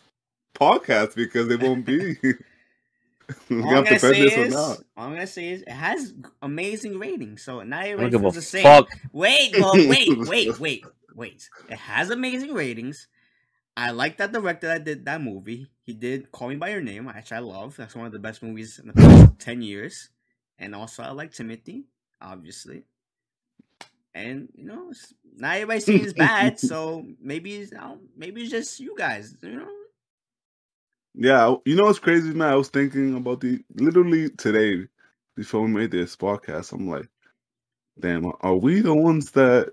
podcast 0.56 1.16
because 1.16 1.50
it 1.50 1.62
won't 1.62 1.86
be. 1.86 2.16
all 3.52 3.76
I'm 3.78 3.84
gonna 3.84 4.00
say 4.00 4.22
this 4.22 4.34
is, 4.38 4.56
all 4.56 4.78
I'm 4.98 5.12
gonna 5.14 5.28
say 5.28 5.50
is, 5.50 5.62
it 5.64 5.70
has 5.70 6.14
amazing 6.42 6.98
ratings. 7.00 7.42
So 7.44 7.62
not 7.64 7.80
I 7.80 7.92
don't 7.92 8.00
everybody 8.04 8.12
give 8.12 8.26
a 8.26 8.32
the 8.32 8.42
same. 8.42 8.64
fuck. 8.64 8.90
Wait, 9.12 9.54
well, 9.60 9.74
wait, 9.74 10.18
wait, 10.28 10.60
wait, 10.60 10.86
wait. 11.16 11.50
It 11.70 11.78
has 11.78 12.10
amazing 12.10 12.54
ratings. 12.54 13.08
I 13.78 13.92
like 13.92 14.18
that 14.18 14.32
director 14.32 14.66
that 14.66 14.86
did 14.86 15.06
that 15.06 15.22
movie. 15.22 15.68
He 15.86 15.94
did 15.94 16.32
Call 16.32 16.50
Me 16.50 16.56
by 16.56 16.70
Your 16.70 16.82
Name, 16.82 17.06
which 17.06 17.32
I 17.32 17.38
love. 17.38 17.78
That's 17.78 17.96
one 17.96 18.08
of 18.08 18.12
the 18.12 18.18
best 18.18 18.42
movies 18.42 18.80
in 18.80 18.88
the 18.88 18.94
past 18.94 19.38
ten 19.38 19.62
years. 19.62 20.10
And 20.58 20.74
also, 20.74 21.04
I 21.04 21.12
like 21.12 21.32
Timothée, 21.32 21.84
obviously. 22.20 22.86
And 24.16 24.50
you 24.56 24.66
know, 24.66 24.92
not 25.36 25.58
everybody 25.58 25.80
saying 25.80 26.04
it's 26.04 26.14
bad, 26.14 26.60
so 26.60 27.06
maybe 27.22 27.54
it's 27.54 27.72
maybe 28.18 28.42
it's 28.42 28.50
just 28.50 28.80
you 28.80 28.96
guys. 28.98 29.36
You 29.44 29.58
know, 29.58 29.70
Yeah, 31.14 31.56
you 31.64 31.76
know 31.76 31.84
what's 31.84 32.00
crazy, 32.00 32.34
man? 32.34 32.54
I 32.54 32.56
was 32.56 32.70
thinking 32.70 33.16
about 33.16 33.42
the 33.42 33.64
literally 33.76 34.32
today 34.32 34.88
before 35.36 35.62
we 35.62 35.68
made 35.68 35.92
this 35.92 36.16
podcast. 36.16 36.74
I'm 36.74 36.90
like, 36.90 37.10
damn, 38.00 38.26
are 38.42 38.56
we 38.56 38.82
the 38.82 38.96
ones 38.96 39.30
that 39.34 39.72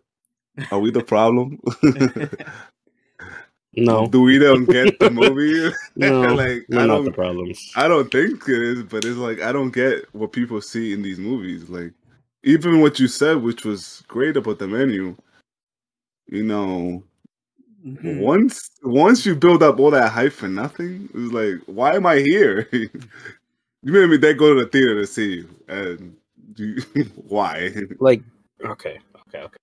are 0.70 0.78
we 0.78 0.90
the 0.90 1.02
problem? 1.02 1.58
No, 3.76 4.10
Do 4.10 4.22
we 4.22 4.38
don't 4.38 4.66
get 4.66 4.98
the 5.00 5.10
movie? 5.10 5.74
no, 5.96 6.36
like 6.36 6.66
we're 6.68 6.82
I 6.82 6.86
not 6.86 7.04
the 7.04 7.10
don't, 7.10 7.12
problems. 7.12 7.72
I 7.74 7.88
don't 7.88 8.10
think 8.12 8.48
it 8.48 8.62
is, 8.62 8.82
but 8.84 9.04
it's 9.04 9.18
like 9.18 9.42
I 9.42 9.52
don't 9.52 9.72
get 9.72 10.06
what 10.14 10.32
people 10.32 10.60
see 10.62 10.92
in 10.94 11.02
these 11.02 11.18
movies. 11.18 11.68
Like 11.70 11.92
even 12.44 12.80
what 12.80 13.00
you 13.00 13.08
said, 13.08 13.42
which 13.42 13.64
was 13.64 14.04
great 14.08 14.36
about 14.36 14.58
the 14.60 14.68
menu. 14.68 15.16
You 16.28 16.44
know, 16.44 17.04
Mhm. 17.86 18.16
once 18.18 18.70
once 18.84 19.26
you 19.26 19.36
build 19.36 19.62
up 19.62 19.80
all 19.80 19.92
that 19.92 20.12
hype 20.12 20.32
for 20.32 20.48
nothing, 20.48 21.08
it's 21.14 21.32
like, 21.32 21.56
why 21.66 21.96
am 21.96 22.06
I 22.06 22.18
here? 22.20 22.68
you 22.72 22.90
made 23.82 24.10
me 24.10 24.18
then 24.18 24.36
go 24.38 24.54
to 24.54 24.64
the 24.64 24.70
theater 24.70 25.00
to 25.00 25.06
see 25.06 25.34
you, 25.36 25.48
and 25.68 26.16
you, 26.56 26.82
why? 27.28 27.74
Like, 28.00 28.22
okay, 28.64 29.00
okay, 29.28 29.40
okay. 29.40 29.58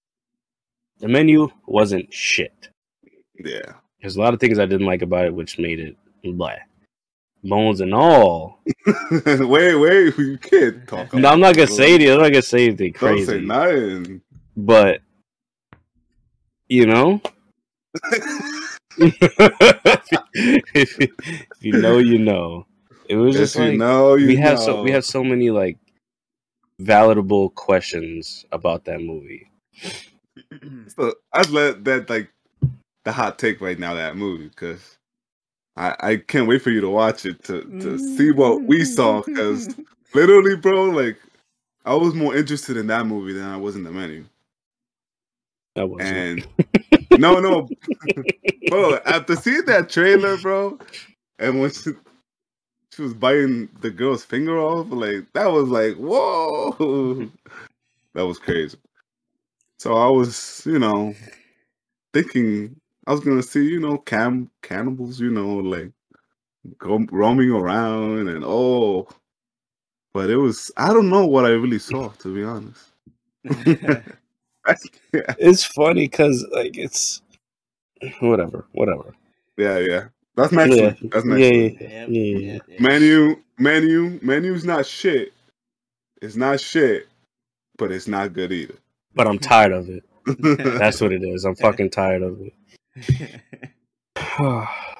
The 1.00 1.08
menu 1.10 1.50
wasn't 1.67 2.13
shit. 2.13 2.69
yeah, 3.39 3.74
There's 4.02 4.16
a 4.16 4.20
lot 4.20 4.34
of 4.34 4.40
things 4.40 4.60
I 4.60 4.66
didn't 4.66 4.88
like 4.88 5.02
about 5.02 5.26
it, 5.26 5.34
which 5.34 5.60
made 5.60 5.80
it 5.80 5.96
blah. 6.24 6.56
Bones 7.44 7.82
and 7.82 7.94
all. 7.94 8.60
wait, 9.26 9.76
wait, 9.76 10.18
you 10.18 10.38
can't 10.38 10.88
talk. 10.88 11.14
No, 11.14 11.30
I'm 11.30 11.40
not 11.40 11.56
gonna 11.56 11.68
say 11.68 11.96
it. 11.96 12.02
I'm 12.12 12.20
not 12.22 12.30
gonna 12.30 12.42
say 12.42 12.66
anything 12.68 12.94
crazy. 12.94 13.26
Don't 13.26 13.42
say 13.42 13.46
nothing. 13.46 14.22
But 14.56 15.02
you 16.68 16.86
know, 16.86 17.22
if, 18.98 18.98
you, 20.12 20.20
if 20.74 21.00
you 21.60 21.74
know, 21.74 21.98
you 21.98 22.20
know. 22.20 22.66
It 23.10 23.16
was 23.16 23.36
Yes, 23.36 23.54
just 23.54 23.56
you 23.58 23.72
like 23.72 23.78
know, 23.78 24.16
you 24.16 24.28
we 24.28 24.36
have 24.38 24.60
so 24.60 24.82
we 24.82 24.92
have 24.92 25.04
so 25.04 25.24
many 25.24 25.50
like 25.50 25.78
validable 26.82 27.54
questions 27.54 28.46
about 28.52 28.86
that 28.86 29.02
movie. 29.02 29.52
So 30.96 31.16
I'd 31.34 31.50
let 31.50 31.84
that 31.86 32.10
like 32.10 32.32
the 33.04 33.12
hot 33.12 33.40
take 33.40 33.62
right 33.62 33.80
now 33.80 33.94
that 33.94 34.16
movie 34.16 34.48
because 34.48 34.98
I 35.76 35.96
I 36.00 36.16
can't 36.18 36.48
wait 36.48 36.62
for 36.62 36.70
you 36.70 36.82
to 36.82 36.90
watch 36.90 37.26
it 37.26 37.44
to 37.46 37.62
to 37.82 37.98
see 37.98 38.32
what 38.32 38.64
we 38.64 38.86
saw 38.86 39.22
because 39.22 39.70
mm. 39.70 39.86
literally, 40.14 40.56
bro, 40.56 40.86
like 40.86 41.18
I 41.86 41.96
was 41.96 42.14
more 42.14 42.36
interested 42.36 42.78
in 42.78 42.88
that 42.88 43.06
movie 43.08 43.34
than 43.34 43.48
I 43.48 43.58
was 43.58 43.76
in 43.76 43.84
the 43.84 43.92
menu. 43.92 44.26
That 45.76 45.88
was 45.88 46.06
And 46.06 46.46
no, 47.18 47.40
no, 47.40 47.70
bro. 48.68 49.00
After 49.06 49.36
seeing 49.36 49.66
that 49.66 49.90
trailer, 49.90 50.38
bro, 50.38 50.78
and 51.40 51.60
when 51.62 51.72
she, 51.72 51.92
she 52.94 53.02
was 53.02 53.14
biting 53.14 53.70
the 53.80 53.90
girl's 53.90 54.26
finger 54.26 54.60
off, 54.60 54.88
like 54.90 55.32
that 55.34 55.52
was 55.52 55.70
like, 55.70 55.96
whoa, 55.96 57.30
that 58.14 58.26
was 58.26 58.38
crazy. 58.38 58.78
So 59.80 59.96
I 59.96 60.10
was, 60.10 60.62
you 60.66 60.78
know, 60.78 61.16
thinking 62.14 62.76
I 63.08 63.12
was 63.12 63.22
gonna 63.22 63.44
see, 63.44 63.66
you 63.68 63.80
know, 63.80 63.98
cam 64.00 64.52
cannibals, 64.64 65.20
you 65.20 65.32
know, 65.32 65.58
like 65.58 65.92
go, 66.80 67.00
roaming 67.12 67.52
around 67.52 68.30
and 68.30 68.44
oh, 68.46 69.08
but 70.14 70.30
it 70.30 70.38
was 70.38 70.72
I 70.78 70.90
don't 70.94 71.10
know 71.10 71.26
what 71.28 71.46
I 71.46 71.50
really 71.50 71.80
saw 71.80 72.10
to 72.10 72.36
be 72.36 72.44
honest. 72.44 72.84
yeah, 75.14 75.36
It's 75.38 75.64
funny 75.66 76.06
because 76.08 76.46
like 76.54 76.78
it's 76.78 77.22
whatever, 78.22 78.66
whatever. 78.74 79.16
yeah, 79.58 79.80
yeah. 79.80 80.04
That's 80.36 80.54
next 80.54 80.78
Yeah. 80.78 80.82
one. 80.82 80.98
That's 81.12 81.26
next 81.26 81.52
Yeah, 81.52 81.70
yeah, 81.82 82.08
Yeah. 82.08 82.08
yep, 82.36 82.64
yep. 82.68 82.80
Menu, 82.80 83.38
menu, 83.60 84.20
menu's 84.24 84.66
not 84.66 84.86
shit. 84.86 85.34
It's 86.22 86.36
not 86.36 86.60
shit, 86.62 87.08
but 87.78 87.92
it's 87.92 88.08
not 88.08 88.34
good 88.34 88.52
either. 88.54 88.76
But 89.16 89.28
I'm 89.28 89.40
tired 89.40 89.74
of 89.74 89.90
it. 89.90 90.04
That's 90.78 91.02
what 91.02 91.14
it 91.14 91.24
is. 91.24 91.46
I'm 91.46 91.56
fucking 91.56 91.92
tired 91.92 92.24
of 92.24 92.42
it. 92.42 92.54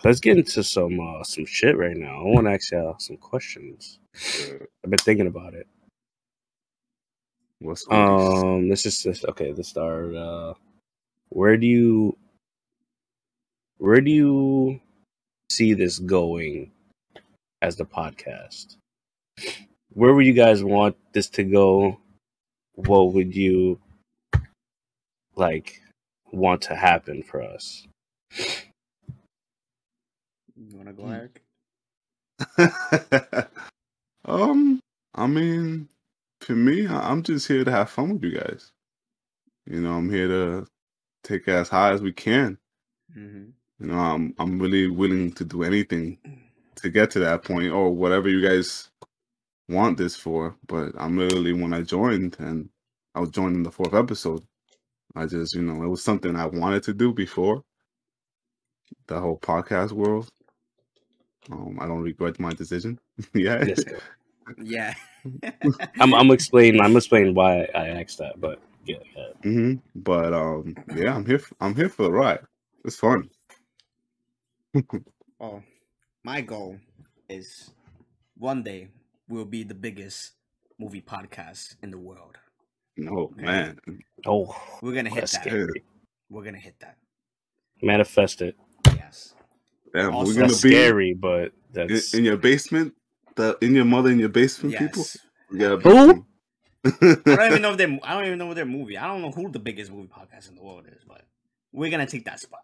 Let's 0.04 0.19
get 0.19 0.38
into 0.38 0.63
some 0.63 0.99
uh, 0.99 1.23
some 1.23 1.45
shit 1.45 1.77
right 1.77 1.97
now. 1.97 2.21
I 2.21 2.23
want 2.23 2.47
to 2.47 2.54
ask 2.54 2.71
y'all 2.71 2.95
some 2.99 3.17
questions. 3.17 3.99
I've 4.84 4.89
been 4.89 4.97
thinking 4.99 5.27
about 5.27 5.54
it. 5.54 5.67
What's 7.60 7.86
um, 7.89 7.97
Um, 7.97 8.69
this 8.69 8.86
is 8.86 9.04
just 9.04 9.25
okay. 9.25 9.54
Let's 9.54 9.69
start. 9.69 10.15
Uh, 10.15 10.54
where 11.30 11.58
do 11.58 11.67
you 11.67 12.17
where 13.77 14.01
do 14.01 14.12
you 14.12 14.80
see 15.49 15.73
this 15.73 15.99
going 15.99 16.71
as 17.62 17.75
the 17.75 17.86
podcast? 17.86 18.77
Where 19.93 20.13
would 20.13 20.25
you 20.25 20.34
guys 20.34 20.63
want 20.63 20.95
this 21.13 21.30
to 21.32 21.43
go? 21.43 21.99
What 22.75 23.13
would 23.13 23.36
you 23.36 23.80
like 25.36 25.81
want 26.32 26.63
to 26.63 26.76
happen 26.76 27.24
for 27.24 27.41
us? 27.41 27.88
You 30.58 30.78
wanna 30.78 30.94
go, 30.94 31.08
Hmm. 31.08 31.10
Eric? 31.10 31.41
um, 34.26 34.82
I 35.15 35.28
mean, 35.28 35.89
for 36.41 36.56
me, 36.56 36.88
I- 36.88 37.12
I'm 37.12 37.24
just 37.24 37.48
here 37.48 37.63
to 37.65 37.72
have 37.72 37.89
fun 37.91 38.13
with 38.13 38.24
you 38.24 38.39
guys. 38.39 38.72
You 39.67 39.82
know, 39.82 39.94
I'm 39.96 40.10
here 40.12 40.28
to 40.30 40.67
take 41.24 41.48
as 41.50 41.70
high 41.70 41.91
as 41.94 42.02
we 42.02 42.13
can. 42.13 42.58
hmm 43.13 43.46
You 43.80 43.88
know, 43.88 44.00
I'm 44.00 44.36
I'm 44.39 44.60
really 44.60 44.88
willing 44.89 45.34
to 45.34 45.46
do 45.46 45.63
anything 45.63 46.20
to 46.78 46.89
get 46.89 47.12
to 47.12 47.20
that 47.22 47.44
point 47.44 47.72
or 47.72 47.91
whatever 47.96 48.30
you 48.30 48.41
guys 48.48 48.89
want 49.70 49.98
this 49.98 50.15
for. 50.15 50.56
But 50.67 50.94
I'm 50.98 51.17
literally 51.17 51.54
when 51.54 51.74
I 51.74 51.82
joined 51.84 52.38
and 52.39 52.70
I 53.15 53.22
was 53.22 53.32
joining 53.32 53.63
the 53.63 53.72
fourth 53.72 53.94
episode, 53.96 54.44
I 55.15 55.26
just 55.26 55.56
you 55.56 55.62
know 55.62 55.84
it 55.84 55.88
was 55.88 56.04
something 56.04 56.36
I 56.36 56.45
wanted 56.47 56.84
to 56.84 56.93
do 56.93 57.13
before 57.13 57.63
the 59.08 59.19
whole 59.19 59.38
podcast 59.38 59.91
world. 59.91 60.30
Um, 61.52 61.78
I 61.80 61.88
don't 61.88 62.02
regret 62.02 62.39
my 62.39 62.54
decision. 62.54 63.00
yeah, 63.34 63.65
Let's. 63.65 63.86
Yeah. 64.58 64.93
I'm 66.00 66.13
I'm 66.13 66.32
explaining 66.32 66.82
I'm 66.82 66.95
explaining 66.97 67.34
why 67.36 67.67
I 67.76 67.88
asked 67.89 68.17
that, 68.19 68.39
but 68.39 68.60
yeah, 68.86 68.97
yeah. 69.15 69.28
hmm 69.43 69.76
But 69.95 70.34
um, 70.34 70.78
yeah, 70.93 71.15
I'm 71.15 71.26
here. 71.26 71.38
f- 71.38 71.54
I'm 71.60 71.76
here 71.76 71.89
for 71.89 72.04
the 72.04 72.12
ride. 72.12 72.39
It's 72.86 72.95
fun. 72.97 73.30
Oh, 75.39 75.63
my 76.24 76.41
goal 76.41 76.80
is 77.30 77.71
one 78.38 78.63
day 78.63 78.89
we'll 79.28 79.45
be 79.45 79.63
the 79.63 79.74
biggest 79.76 80.34
movie 80.80 81.02
podcast 81.02 81.76
in 81.84 81.91
the 81.91 81.97
world. 81.97 82.38
No 82.97 83.34
Okay. 83.39 83.41
man. 83.41 83.80
Oh, 84.26 84.56
We're 84.82 84.94
gonna 84.94 85.10
hit 85.10 85.22
that. 85.22 85.30
scary. 85.30 85.84
We're 86.30 86.44
gonna 86.44 86.58
hit 86.60 86.76
that. 86.80 86.98
Manifest 87.82 88.42
it. 88.42 88.56
Yes. 88.88 89.34
Damn, 89.94 90.14
Also- 90.14 90.30
we're 90.32 90.36
gonna 90.36 90.48
That's 90.48 90.62
be 90.62 90.70
scary, 90.70 91.14
but 91.14 91.54
that's 91.74 92.14
in 92.14 92.24
your 92.24 92.38
basement. 92.38 92.94
The 93.36 93.58
in 93.62 93.74
your 93.74 93.86
mother 93.86 94.10
in 94.10 94.20
your 94.20 94.30
basement, 94.30 94.76
people. 94.78 95.00
Yes. 95.00 95.18
We 95.50 95.58
gotta 95.60 95.78
Who? 95.78 96.26
I 96.84 96.90
don't 96.92 97.52
even 97.52 97.62
know 97.62 97.72
if 97.72 97.78
they're. 97.78 98.00
I 98.04 98.14
don't 98.14 98.26
even 98.26 98.38
know 98.40 98.48
what 98.48 98.56
their 98.56 98.66
movie. 98.66 98.98
I 98.98 99.08
don't 99.08 99.22
know 99.22 99.32
who 99.32 99.50
the 99.52 99.60
biggest 99.60 99.92
movie 99.92 100.08
podcast 100.10 100.50
in 100.50 100.56
the 100.56 100.64
world 100.64 100.86
is, 100.88 101.04
but 101.08 101.24
we're 101.72 101.90
gonna 101.92 102.06
take 102.08 102.26
that 102.26 102.40
spot. 102.40 102.64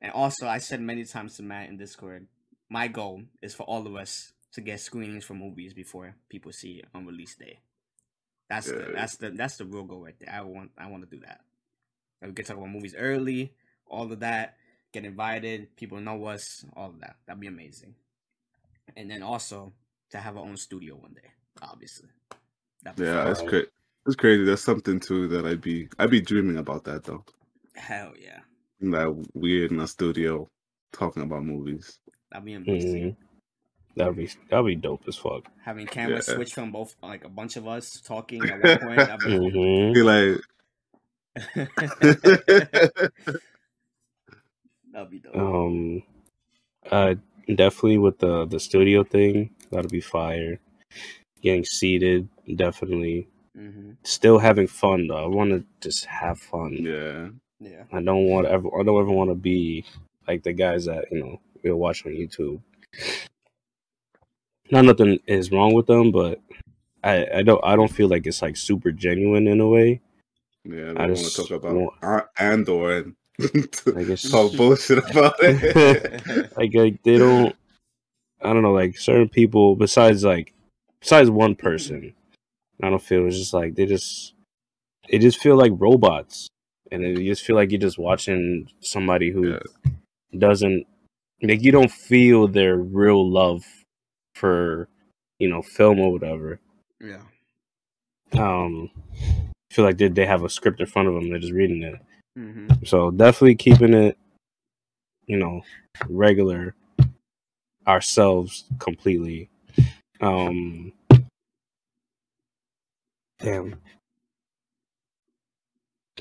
And 0.00 0.10
also, 0.12 0.48
I 0.48 0.58
said 0.58 0.80
many 0.80 1.04
times 1.04 1.36
to 1.36 1.42
Matt 1.42 1.68
in 1.68 1.76
Discord, 1.76 2.26
my 2.68 2.88
goal 2.88 3.22
is 3.40 3.54
for 3.54 3.62
all 3.64 3.86
of 3.86 3.94
us 3.94 4.32
to 4.54 4.60
get 4.60 4.80
screenings 4.80 5.24
for 5.24 5.34
movies 5.34 5.74
before 5.74 6.16
people 6.28 6.52
see 6.52 6.72
it 6.80 6.86
on 6.94 7.06
release 7.06 7.36
day. 7.36 7.60
That's 8.52 8.66
the 8.66 8.92
that's 8.94 9.16
the 9.16 9.30
that's 9.30 9.56
the 9.56 9.64
real 9.64 9.84
goal 9.84 10.04
right 10.04 10.14
there. 10.20 10.34
I 10.34 10.42
want 10.42 10.72
I 10.76 10.86
want 10.88 11.08
to 11.08 11.16
do 11.16 11.22
that. 11.24 11.40
Like 12.20 12.30
we 12.30 12.34
could 12.34 12.46
talk 12.46 12.58
about 12.58 12.68
movies 12.68 12.94
early, 12.96 13.54
all 13.86 14.12
of 14.12 14.20
that. 14.20 14.56
Get 14.92 15.06
invited, 15.06 15.74
people 15.76 16.00
know 16.00 16.26
us, 16.26 16.62
all 16.76 16.90
of 16.90 17.00
that. 17.00 17.16
That'd 17.26 17.40
be 17.40 17.46
amazing. 17.46 17.94
And 18.94 19.10
then 19.10 19.22
also 19.22 19.72
to 20.10 20.18
have 20.18 20.36
our 20.36 20.44
own 20.44 20.58
studio 20.58 20.96
one 20.96 21.14
day, 21.14 21.30
obviously. 21.62 22.10
That'd 22.82 22.98
be 22.98 23.04
Yeah, 23.04 23.14
fun. 23.14 23.26
that's 23.26 23.42
crazy. 23.42 23.68
It's 24.06 24.16
crazy. 24.16 24.44
That's 24.44 24.62
something 24.62 25.00
too 25.00 25.28
that 25.28 25.46
I'd 25.46 25.62
be 25.62 25.88
I'd 25.98 26.10
be 26.10 26.20
dreaming 26.20 26.58
about 26.58 26.84
that 26.84 27.04
though. 27.04 27.24
Hell 27.74 28.14
yeah, 28.20 28.40
That 28.80 29.26
weird 29.34 29.70
in 29.72 29.80
a 29.80 29.86
studio 29.88 30.48
talking 30.92 31.22
about 31.22 31.44
movies. 31.44 31.98
that'd 32.30 32.44
be 32.44 32.54
amazing. 32.54 33.12
Mhm. 33.12 33.16
That'd 33.96 34.16
be 34.16 34.28
that'd 34.50 34.66
be 34.66 34.74
dope 34.76 35.02
as 35.06 35.16
fuck. 35.16 35.44
Having 35.64 35.86
cameras 35.88 36.26
Yeah. 36.28 36.34
switch 36.36 36.54
from 36.54 36.72
both, 36.72 36.94
like 37.02 37.24
a 37.24 37.28
bunch 37.28 37.56
of 37.56 37.66
us 37.68 38.00
talking 38.00 38.42
at 38.48 38.62
one 38.62 38.78
point. 38.78 38.96
That'd 38.96 39.20
be 39.20 39.36
hmm 39.36 39.92
Be 39.92 40.02
like, 40.02 40.40
That'd 44.92 45.10
be 45.10 45.18
dope. 45.20 45.36
Um, 45.36 46.02
uh, 46.90 47.14
definitely 47.54 47.98
with 47.98 48.18
the 48.18 48.46
the 48.46 48.60
studio 48.60 49.04
thing, 49.04 49.50
that'd 49.70 49.90
be 49.90 50.00
fire. 50.00 50.58
Getting 51.42 51.64
seated, 51.64 52.28
definitely. 52.54 53.28
Mm-hmm. 53.56 53.92
Still 54.04 54.38
having 54.38 54.66
fun 54.66 55.06
though. 55.08 55.24
I 55.24 55.26
want 55.26 55.50
to 55.50 55.64
just 55.80 56.04
have 56.06 56.38
fun. 56.38 56.78
yeah, 56.80 57.28
Yeah. 57.60 57.84
I 57.92 58.00
don't 58.02 58.26
want 58.26 58.46
ever. 58.46 58.68
I 58.78 58.82
don't 58.82 59.00
ever 59.00 59.10
want 59.10 59.30
to 59.30 59.34
be 59.34 59.84
like 60.28 60.42
the 60.42 60.52
guys 60.52 60.84
that 60.86 61.06
you 61.10 61.20
know 61.20 61.40
we'll 61.62 61.76
watch 61.76 62.04
on 62.06 62.12
YouTube. 62.12 62.60
Not 64.72 64.86
nothing 64.86 65.18
is 65.26 65.52
wrong 65.52 65.74
with 65.74 65.86
them, 65.86 66.10
but 66.10 66.40
I 67.04 67.26
I 67.36 67.42
don't 67.42 67.60
I 67.62 67.76
don't 67.76 67.92
feel 67.92 68.08
like 68.08 68.26
it's 68.26 68.40
like 68.40 68.56
super 68.56 68.90
genuine 68.90 69.46
in 69.46 69.60
a 69.60 69.68
way. 69.68 70.00
yeah. 70.64 70.94
I 70.96 71.04
I 71.04 71.06
don't 71.08 71.16
want 71.16 71.18
to 71.18 71.36
talk 71.36 71.50
about 71.50 71.74
want- 71.74 72.26
Andor 72.38 72.96
and 72.96 73.14
I 73.96 74.04
guess 74.08 74.30
talk 74.30 74.56
bullshit 74.56 74.98
about 75.10 75.34
it. 75.40 76.56
like 76.56 76.74
like 76.74 77.02
they 77.02 77.18
don't 77.18 77.54
I 78.40 78.52
don't 78.54 78.62
know 78.62 78.72
like 78.72 78.96
certain 78.96 79.28
people 79.28 79.76
besides 79.76 80.24
like 80.24 80.54
besides 81.00 81.28
one 81.30 81.54
person 81.54 82.14
I 82.82 82.88
don't 82.88 83.02
feel 83.02 83.26
it's 83.26 83.36
just 83.36 83.52
like 83.52 83.74
they 83.74 83.84
just 83.86 84.32
they 85.10 85.18
just 85.18 85.38
feel 85.38 85.56
like 85.56 85.72
robots 85.76 86.48
and 86.90 87.02
you 87.02 87.30
just 87.30 87.44
feel 87.44 87.56
like 87.56 87.70
you're 87.70 87.80
just 87.80 87.98
watching 87.98 88.68
somebody 88.80 89.30
who 89.30 89.58
doesn't 90.38 90.86
like 91.42 91.62
you 91.62 91.72
don't 91.72 91.90
feel 91.90 92.48
their 92.48 92.76
real 92.76 93.28
love 93.30 93.64
for 94.34 94.88
you 95.38 95.48
know 95.48 95.62
film 95.62 95.98
or 96.00 96.12
whatever 96.12 96.60
yeah. 97.00 97.22
um 98.34 98.90
feel 99.70 99.84
like 99.84 99.98
they, 99.98 100.08
they 100.08 100.26
have 100.26 100.44
a 100.44 100.48
script 100.48 100.80
in 100.80 100.86
front 100.86 101.08
of 101.08 101.14
them 101.14 101.28
they're 101.28 101.38
just 101.38 101.52
reading 101.52 101.82
it 101.82 101.94
hmm 102.36 102.68
so 102.84 103.10
definitely 103.10 103.54
keeping 103.54 103.94
it, 103.94 104.18
you 105.26 105.36
know, 105.36 105.62
regular 106.08 106.74
ourselves 107.86 108.64
completely. 108.78 109.48
Um 110.20 110.92
damn. 113.40 113.76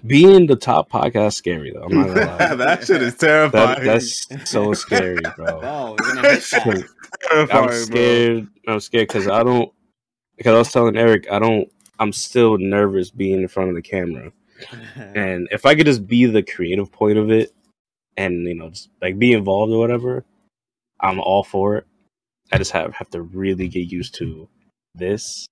Being 0.07 0.47
the 0.47 0.55
top 0.55 0.89
podcast 0.89 1.33
scary 1.33 1.71
though. 1.71 1.83
I'm 1.83 1.93
not 1.93 2.07
gonna 2.07 2.25
lie. 2.39 2.55
that 2.55 2.85
shit 2.85 3.01
is 3.01 3.15
terrifying. 3.15 3.83
That, 3.83 4.01
that's 4.29 4.49
so 4.49 4.73
scary, 4.73 5.19
bro. 5.35 5.59
Oh, 5.61 5.95
we're 5.99 6.15
gonna 6.15 6.29
hit 6.29 6.41
That 6.43 6.51
that. 6.51 6.63
shit 6.63 6.75
is 6.75 6.93
terrifying, 7.29 7.59
I'm 7.63 7.67
bro. 7.67 7.75
scared. 7.75 8.47
I'm 8.67 8.79
scared 8.79 9.07
because 9.09 9.27
I 9.27 9.43
don't. 9.43 9.71
Because 10.37 10.55
I 10.55 10.57
was 10.57 10.71
telling 10.71 10.97
Eric, 10.97 11.27
I 11.31 11.39
don't. 11.39 11.69
I'm 11.99 12.13
still 12.13 12.57
nervous 12.57 13.11
being 13.11 13.41
in 13.41 13.47
front 13.47 13.69
of 13.69 13.75
the 13.75 13.81
camera. 13.81 14.31
and 14.95 15.47
if 15.51 15.65
I 15.65 15.75
could 15.75 15.85
just 15.85 16.07
be 16.07 16.25
the 16.25 16.41
creative 16.41 16.91
point 16.91 17.17
of 17.17 17.29
it, 17.29 17.53
and 18.17 18.47
you 18.47 18.55
know, 18.55 18.69
just 18.69 18.89
like 19.01 19.19
be 19.19 19.33
involved 19.33 19.71
or 19.73 19.79
whatever, 19.79 20.23
I'm 21.01 21.19
all 21.19 21.43
for 21.43 21.75
it. 21.77 21.85
I 22.53 22.57
just 22.57 22.71
have 22.71 22.93
have 22.93 23.09
to 23.11 23.21
really 23.21 23.67
get 23.67 23.91
used 23.91 24.15
to 24.15 24.47
this, 24.95 25.45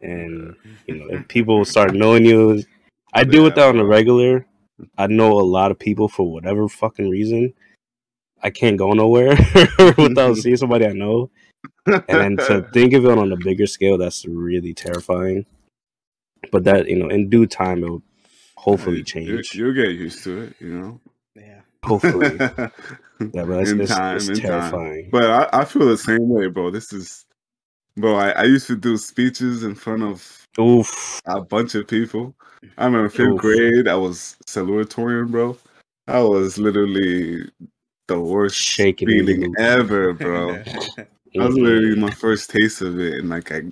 and 0.00 0.56
you 0.86 0.96
know, 0.96 1.14
if 1.14 1.28
people 1.28 1.64
start 1.64 1.94
knowing 1.94 2.24
you, 2.24 2.62
I 3.12 3.24
deal 3.24 3.44
with 3.44 3.54
that 3.56 3.68
on 3.68 3.76
the 3.76 3.84
regular. 3.84 4.46
I 4.98 5.06
know 5.06 5.38
a 5.38 5.42
lot 5.42 5.70
of 5.70 5.78
people 5.78 6.08
for 6.08 6.30
whatever 6.32 6.68
fucking 6.68 7.08
reason. 7.08 7.52
I 8.42 8.50
can't 8.50 8.76
go 8.78 8.92
nowhere 8.92 9.36
without 9.96 10.36
seeing 10.36 10.56
somebody 10.56 10.86
I 10.86 10.92
know, 10.92 11.30
and 11.86 12.04
then 12.08 12.36
to 12.38 12.62
think 12.72 12.92
of 12.94 13.04
it 13.04 13.16
on 13.18 13.30
a 13.32 13.36
bigger 13.36 13.66
scale, 13.68 13.96
that's 13.98 14.24
really 14.26 14.74
terrifying. 14.74 15.46
But 16.50 16.64
that 16.64 16.88
you 16.88 16.96
know, 16.98 17.08
in 17.08 17.28
due 17.30 17.46
time, 17.46 17.84
it 17.84 17.90
will 17.90 18.02
hopefully 18.56 18.98
You- 18.98 19.04
change. 19.04 19.54
You'll 19.54 19.74
get 19.74 19.90
used 19.90 20.24
to 20.24 20.42
it, 20.42 20.54
you 20.58 20.68
know. 20.74 21.00
yeah. 21.36 21.60
Hopefully, 21.84 22.36
yeah, 22.38 22.68
but 23.18 23.46
that's, 23.46 23.70
in 23.70 23.78
that's, 23.78 23.90
time, 23.90 24.14
that's 24.14 24.28
in 24.28 24.36
terrifying. 24.36 25.02
time. 25.02 25.08
But 25.12 25.24
I, 25.54 25.60
I 25.60 25.64
feel 25.64 25.86
the 25.86 25.96
same 25.98 26.28
way, 26.28 26.46
bro. 26.48 26.70
This 26.70 26.92
is, 26.92 27.26
bro. 27.96 28.16
I, 28.16 28.30
I 28.30 28.42
used 28.44 28.66
to 28.68 28.76
do 28.76 28.96
speeches 28.96 29.62
in 29.64 29.74
front 29.74 30.02
of 30.04 30.41
Oof, 30.58 31.20
a 31.26 31.40
bunch 31.40 31.74
of 31.74 31.86
people. 31.88 32.34
I 32.78 32.84
remember 32.86 33.08
fifth 33.08 33.20
Oof. 33.28 33.40
grade. 33.40 33.88
I 33.88 33.94
was 33.96 34.36
salutatorian, 34.46 35.30
bro. 35.30 35.56
I 36.08 36.20
was 36.22 36.58
literally 36.58 37.50
the 38.08 38.20
worst 38.20 38.56
Shaking 38.56 39.08
in 39.10 39.24
feeling 39.26 39.40
booth. 39.52 39.58
ever, 39.58 40.12
bro. 40.14 40.62
That 41.34 41.46
was 41.46 41.56
literally 41.56 41.96
my 41.98 42.10
first 42.10 42.50
taste 42.50 42.82
of 42.82 43.00
it, 43.00 43.14
and 43.14 43.30
like 43.30 43.50
I, 43.50 43.62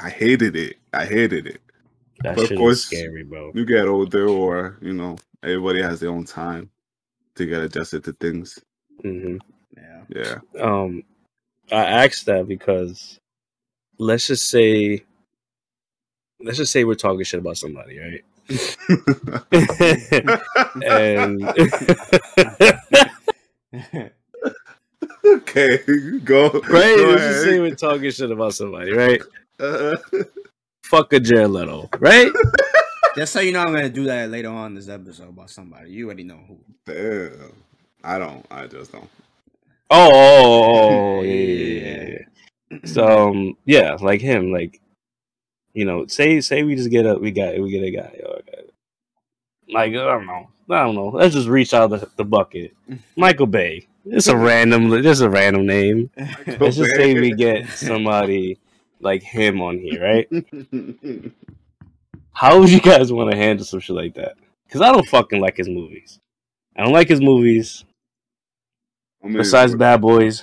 I 0.00 0.08
hated 0.08 0.54
it. 0.54 0.76
I 0.92 1.04
hated 1.04 1.48
it. 1.48 1.60
that 2.22 2.36
but 2.36 2.48
of 2.52 2.56
course- 2.56 2.82
scary, 2.84 3.24
bro. 3.24 3.50
You 3.56 3.64
get 3.64 3.88
older, 3.88 4.28
or 4.28 4.78
you 4.80 4.92
know, 4.92 5.16
everybody 5.42 5.82
has 5.82 5.98
their 5.98 6.10
own 6.10 6.24
time 6.24 6.70
to 7.34 7.44
get 7.44 7.60
adjusted 7.60 8.04
to 8.04 8.12
things. 8.12 8.60
hmm 9.02 9.38
yeah. 9.76 10.02
Yeah. 10.08 10.62
Um, 10.62 11.02
I 11.72 11.84
asked 11.84 12.26
that 12.26 12.46
because 12.46 13.18
let's 13.98 14.28
just 14.28 14.48
say, 14.48 15.02
let's 16.40 16.58
just 16.58 16.72
say 16.72 16.84
we're 16.84 16.94
talking 16.94 17.24
shit 17.24 17.40
about 17.40 17.56
somebody, 17.56 17.98
right? 17.98 18.24
and 20.86 21.42
okay, 25.24 25.78
go. 26.24 26.50
right, 26.50 26.96
Go 26.96 27.04
let's 27.10 27.22
just 27.22 27.42
say 27.44 27.60
we're 27.60 27.74
talking 27.74 28.10
shit 28.10 28.30
about 28.30 28.54
somebody, 28.54 28.92
right? 28.92 29.20
Uh, 29.60 29.96
Fuck 30.82 31.12
a 31.12 31.20
Jared 31.20 31.50
Leto, 31.50 31.88
right? 31.98 32.30
Just 33.16 33.32
so 33.32 33.40
you 33.40 33.52
know, 33.52 33.60
I'm 33.60 33.74
gonna 33.74 33.90
do 33.90 34.04
that 34.04 34.30
later 34.30 34.48
on 34.48 34.68
in 34.68 34.74
this 34.74 34.88
episode 34.88 35.28
about 35.28 35.50
somebody. 35.50 35.90
You 35.90 36.06
already 36.06 36.24
know 36.24 36.38
who. 36.46 36.58
damn. 36.86 37.52
I 38.04 38.18
don't. 38.18 38.46
I 38.50 38.66
just 38.66 38.92
don't. 38.92 39.08
Oh, 39.90 40.10
oh, 40.12 41.18
oh, 41.18 41.22
yeah, 41.22 41.32
yeah, 41.32 41.80
yeah, 41.80 42.18
yeah. 42.70 42.78
So 42.84 43.28
um, 43.28 43.56
yeah, 43.64 43.96
like 44.00 44.20
him, 44.20 44.52
like 44.52 44.80
you 45.78 45.84
know, 45.84 46.08
say 46.08 46.40
say 46.40 46.64
we 46.64 46.74
just 46.74 46.90
get 46.90 47.06
a 47.06 47.14
we 47.14 47.30
got 47.30 47.56
we 47.56 47.70
get 47.70 47.84
a 47.84 47.90
guy, 47.92 48.20
or 48.26 48.40
like 49.68 49.92
I 49.92 49.94
don't 49.94 50.26
know, 50.26 50.48
I 50.68 50.82
don't 50.82 50.96
know. 50.96 51.10
Let's 51.10 51.36
just 51.36 51.46
reach 51.46 51.72
out 51.72 51.90
the, 51.90 52.10
the 52.16 52.24
bucket. 52.24 52.74
Michael 53.16 53.46
Bay. 53.46 53.86
It's 54.04 54.26
a 54.26 54.36
random, 54.36 54.90
just 55.04 55.22
a 55.22 55.30
random 55.30 55.66
name. 55.66 56.10
Let's 56.46 56.78
just 56.78 56.96
say 56.96 57.14
we 57.14 57.32
get 57.32 57.68
somebody 57.76 58.58
like 59.00 59.22
him 59.22 59.62
on 59.62 59.78
here, 59.78 60.02
right? 60.02 60.28
How 62.32 62.58
would 62.58 62.70
you 62.70 62.80
guys 62.80 63.12
want 63.12 63.30
to 63.30 63.36
handle 63.36 63.64
some 63.64 63.78
shit 63.78 63.94
like 63.94 64.14
that? 64.14 64.34
Because 64.66 64.80
I 64.80 64.90
don't 64.90 65.06
fucking 65.06 65.40
like 65.40 65.58
his 65.58 65.68
movies. 65.68 66.18
I 66.76 66.82
don't 66.82 66.92
like 66.92 67.08
his 67.08 67.20
movies. 67.20 67.84
I 69.22 69.28
mean, 69.28 69.36
Besides 69.36 69.76
Bad 69.76 70.00
Boys, 70.00 70.42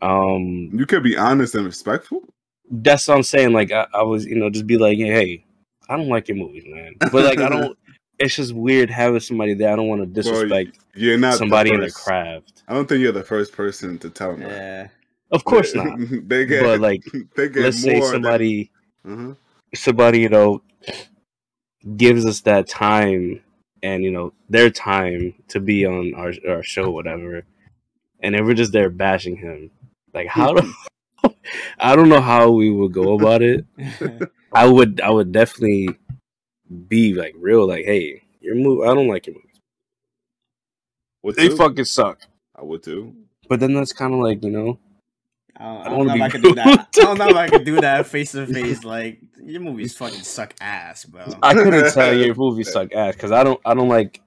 um, 0.00 0.70
you 0.72 0.86
could 0.86 1.02
be 1.02 1.16
honest 1.16 1.54
and 1.56 1.66
respectful. 1.66 2.22
That's 2.70 3.06
what 3.08 3.16
I'm 3.16 3.22
saying. 3.22 3.52
Like 3.52 3.72
I, 3.72 3.86
I 3.92 4.02
was, 4.02 4.24
you 4.26 4.36
know, 4.36 4.50
just 4.50 4.66
be 4.66 4.78
like, 4.78 4.98
hey, 4.98 5.44
I 5.88 5.96
don't 5.96 6.08
like 6.08 6.28
your 6.28 6.36
movies, 6.36 6.64
man. 6.66 6.94
But 7.00 7.12
like 7.24 7.38
I 7.40 7.48
don't. 7.48 7.78
It's 8.16 8.36
just 8.36 8.54
weird 8.54 8.90
having 8.90 9.18
somebody 9.18 9.54
there. 9.54 9.72
I 9.72 9.76
don't 9.76 9.88
want 9.88 10.00
to 10.02 10.06
disrespect 10.06 10.78
You're 10.94 11.18
not 11.18 11.32
the 11.32 11.38
somebody 11.38 11.70
in 11.70 11.80
their 11.80 11.88
first- 11.88 12.04
craft. 12.04 12.62
I 12.68 12.72
don't 12.72 12.88
think 12.88 13.00
you're 13.00 13.10
the 13.10 13.24
first 13.24 13.52
person 13.52 13.98
to 13.98 14.08
tell 14.08 14.36
me. 14.36 14.46
yeah. 14.46 14.86
Of 15.32 15.42
course 15.44 15.74
not. 15.74 15.98
they 16.28 16.46
get. 16.46 16.62
But 16.62 16.78
like, 16.78 17.02
they 17.36 17.48
get 17.48 17.64
let's 17.64 17.84
more 17.84 17.92
say 17.94 18.00
than- 18.00 18.08
somebody, 18.12 18.70
Uh-huh. 19.04 19.34
somebody, 19.74 20.20
you 20.20 20.28
know, 20.28 20.62
gives 21.96 22.24
us 22.24 22.40
that 22.42 22.68
time 22.68 23.40
and 23.82 24.02
you 24.04 24.10
know 24.12 24.32
their 24.48 24.70
time 24.70 25.34
to 25.48 25.58
be 25.58 25.84
on 25.84 26.14
our 26.14 26.32
our 26.48 26.62
show, 26.62 26.90
whatever, 26.92 27.42
and 28.20 28.34
then 28.34 28.44
we're 28.46 28.54
just 28.54 28.70
there 28.72 28.90
bashing 28.90 29.36
him. 29.36 29.72
Like 30.14 30.28
how 30.28 30.54
do 30.54 30.72
I 31.78 31.96
don't 31.96 32.08
know 32.08 32.20
how 32.20 32.50
we 32.50 32.70
would 32.70 32.92
go 32.92 33.14
about 33.14 33.42
it. 33.42 33.64
I 34.52 34.66
would 34.66 35.00
I 35.00 35.10
would 35.10 35.32
definitely 35.32 35.88
be 36.88 37.14
like 37.14 37.34
real, 37.38 37.66
like, 37.66 37.84
hey, 37.84 38.22
your 38.40 38.54
move. 38.54 38.82
I 38.82 38.94
don't 38.94 39.08
like 39.08 39.26
your 39.26 39.34
movies. 39.34 39.60
Would 41.22 41.36
They 41.36 41.48
too. 41.48 41.56
fucking 41.56 41.84
suck. 41.84 42.20
I 42.54 42.62
would 42.62 42.82
too. 42.82 43.14
But 43.48 43.60
then 43.60 43.74
that's 43.74 43.92
kind 43.92 44.14
of 44.14 44.20
like 44.20 44.42
you 44.42 44.50
know, 44.50 44.78
I 45.56 45.64
don't, 45.64 45.76
I 45.76 45.80
I 45.80 45.88
don't 45.88 46.06
know 46.06 46.14
if 46.14 46.22
I 46.22 46.28
could 46.28 46.42
do 46.42 46.54
that. 46.54 46.88
I 46.96 47.00
don't 47.00 47.18
know 47.18 47.28
if 47.28 47.36
I 47.36 47.48
could 47.48 47.64
do 47.64 47.80
that 47.80 48.06
face 48.06 48.32
to 48.32 48.46
face. 48.46 48.84
Like 48.84 49.20
your 49.42 49.60
movies 49.60 49.94
fucking 49.96 50.22
suck 50.22 50.54
ass, 50.60 51.04
bro. 51.04 51.24
I 51.42 51.54
couldn't 51.54 51.92
tell 51.92 52.14
your 52.14 52.34
movies 52.36 52.72
suck 52.72 52.92
ass 52.92 53.14
because 53.14 53.32
I 53.32 53.44
don't 53.44 53.60
I 53.64 53.74
don't 53.74 53.88
like 53.88 54.20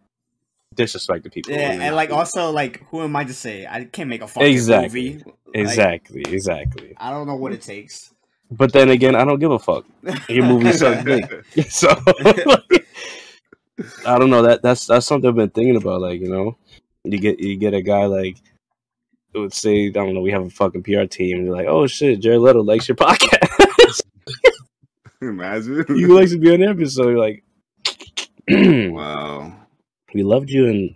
disrespecting 0.78 1.32
people. 1.32 1.52
Yeah, 1.52 1.70
when 1.70 1.82
and 1.82 1.96
like 1.96 2.10
not. 2.10 2.20
also 2.20 2.52
like 2.52 2.84
who 2.90 3.02
am 3.02 3.16
I 3.16 3.24
to 3.26 3.34
say? 3.34 3.66
I 3.66 3.86
can't 3.86 4.10
make 4.10 4.22
a 4.22 4.28
fucking 4.28 4.50
Exactly. 4.50 5.14
movie. 5.14 5.24
Like, 5.26 5.36
exactly, 5.54 6.22
exactly. 6.28 6.94
I 6.98 7.10
don't 7.10 7.28
know 7.28 7.36
what 7.36 7.52
it 7.54 7.62
takes. 7.62 8.14
But 8.50 8.72
then 8.72 8.90
again, 8.90 9.16
I 9.16 9.26
don't 9.26 9.40
give 9.40 9.52
a 9.52 9.60
fuck. 9.60 9.86
Your 10.30 10.46
movie 10.46 10.72
sucks 10.72 11.04
dick. 11.04 11.30
So 11.70 11.90
I 14.06 14.18
don't 14.18 14.30
know. 14.30 14.42
That 14.42 14.62
that's 14.62 14.88
that's 14.88 15.06
something 15.06 15.30
I've 15.30 15.36
been 15.36 15.50
thinking 15.50 15.76
about. 15.76 16.02
Like 16.02 16.22
you 16.22 16.30
know, 16.30 16.58
you 17.04 17.20
get 17.20 17.40
you 17.40 17.58
get 17.58 17.74
a 17.74 17.82
guy 17.82 18.06
like 18.06 18.38
who 19.34 19.42
would 19.42 19.54
say 19.54 19.88
I 19.88 19.90
don't 19.90 20.14
know. 20.14 20.22
We 20.22 20.32
have 20.32 20.46
a 20.46 20.50
fucking 20.50 20.84
PR 20.84 21.04
team. 21.04 21.38
And 21.40 21.48
they're 21.48 21.54
like, 21.54 21.68
oh 21.68 21.88
shit, 21.88 22.20
Jared 22.22 22.40
Leto 22.40 22.64
likes 22.64 22.88
your 22.88 22.96
podcast. 22.96 24.02
Imagine. 25.22 25.84
he 25.96 26.06
likes 26.06 26.32
to 26.32 26.38
be 26.40 26.54
on 26.54 26.60
the 26.62 26.68
episode. 26.68 27.10
You're 27.10 27.18
like, 27.20 27.44
wow. 28.94 29.54
We 30.14 30.24
loved 30.24 30.50
you 30.50 30.66
in 30.66 30.96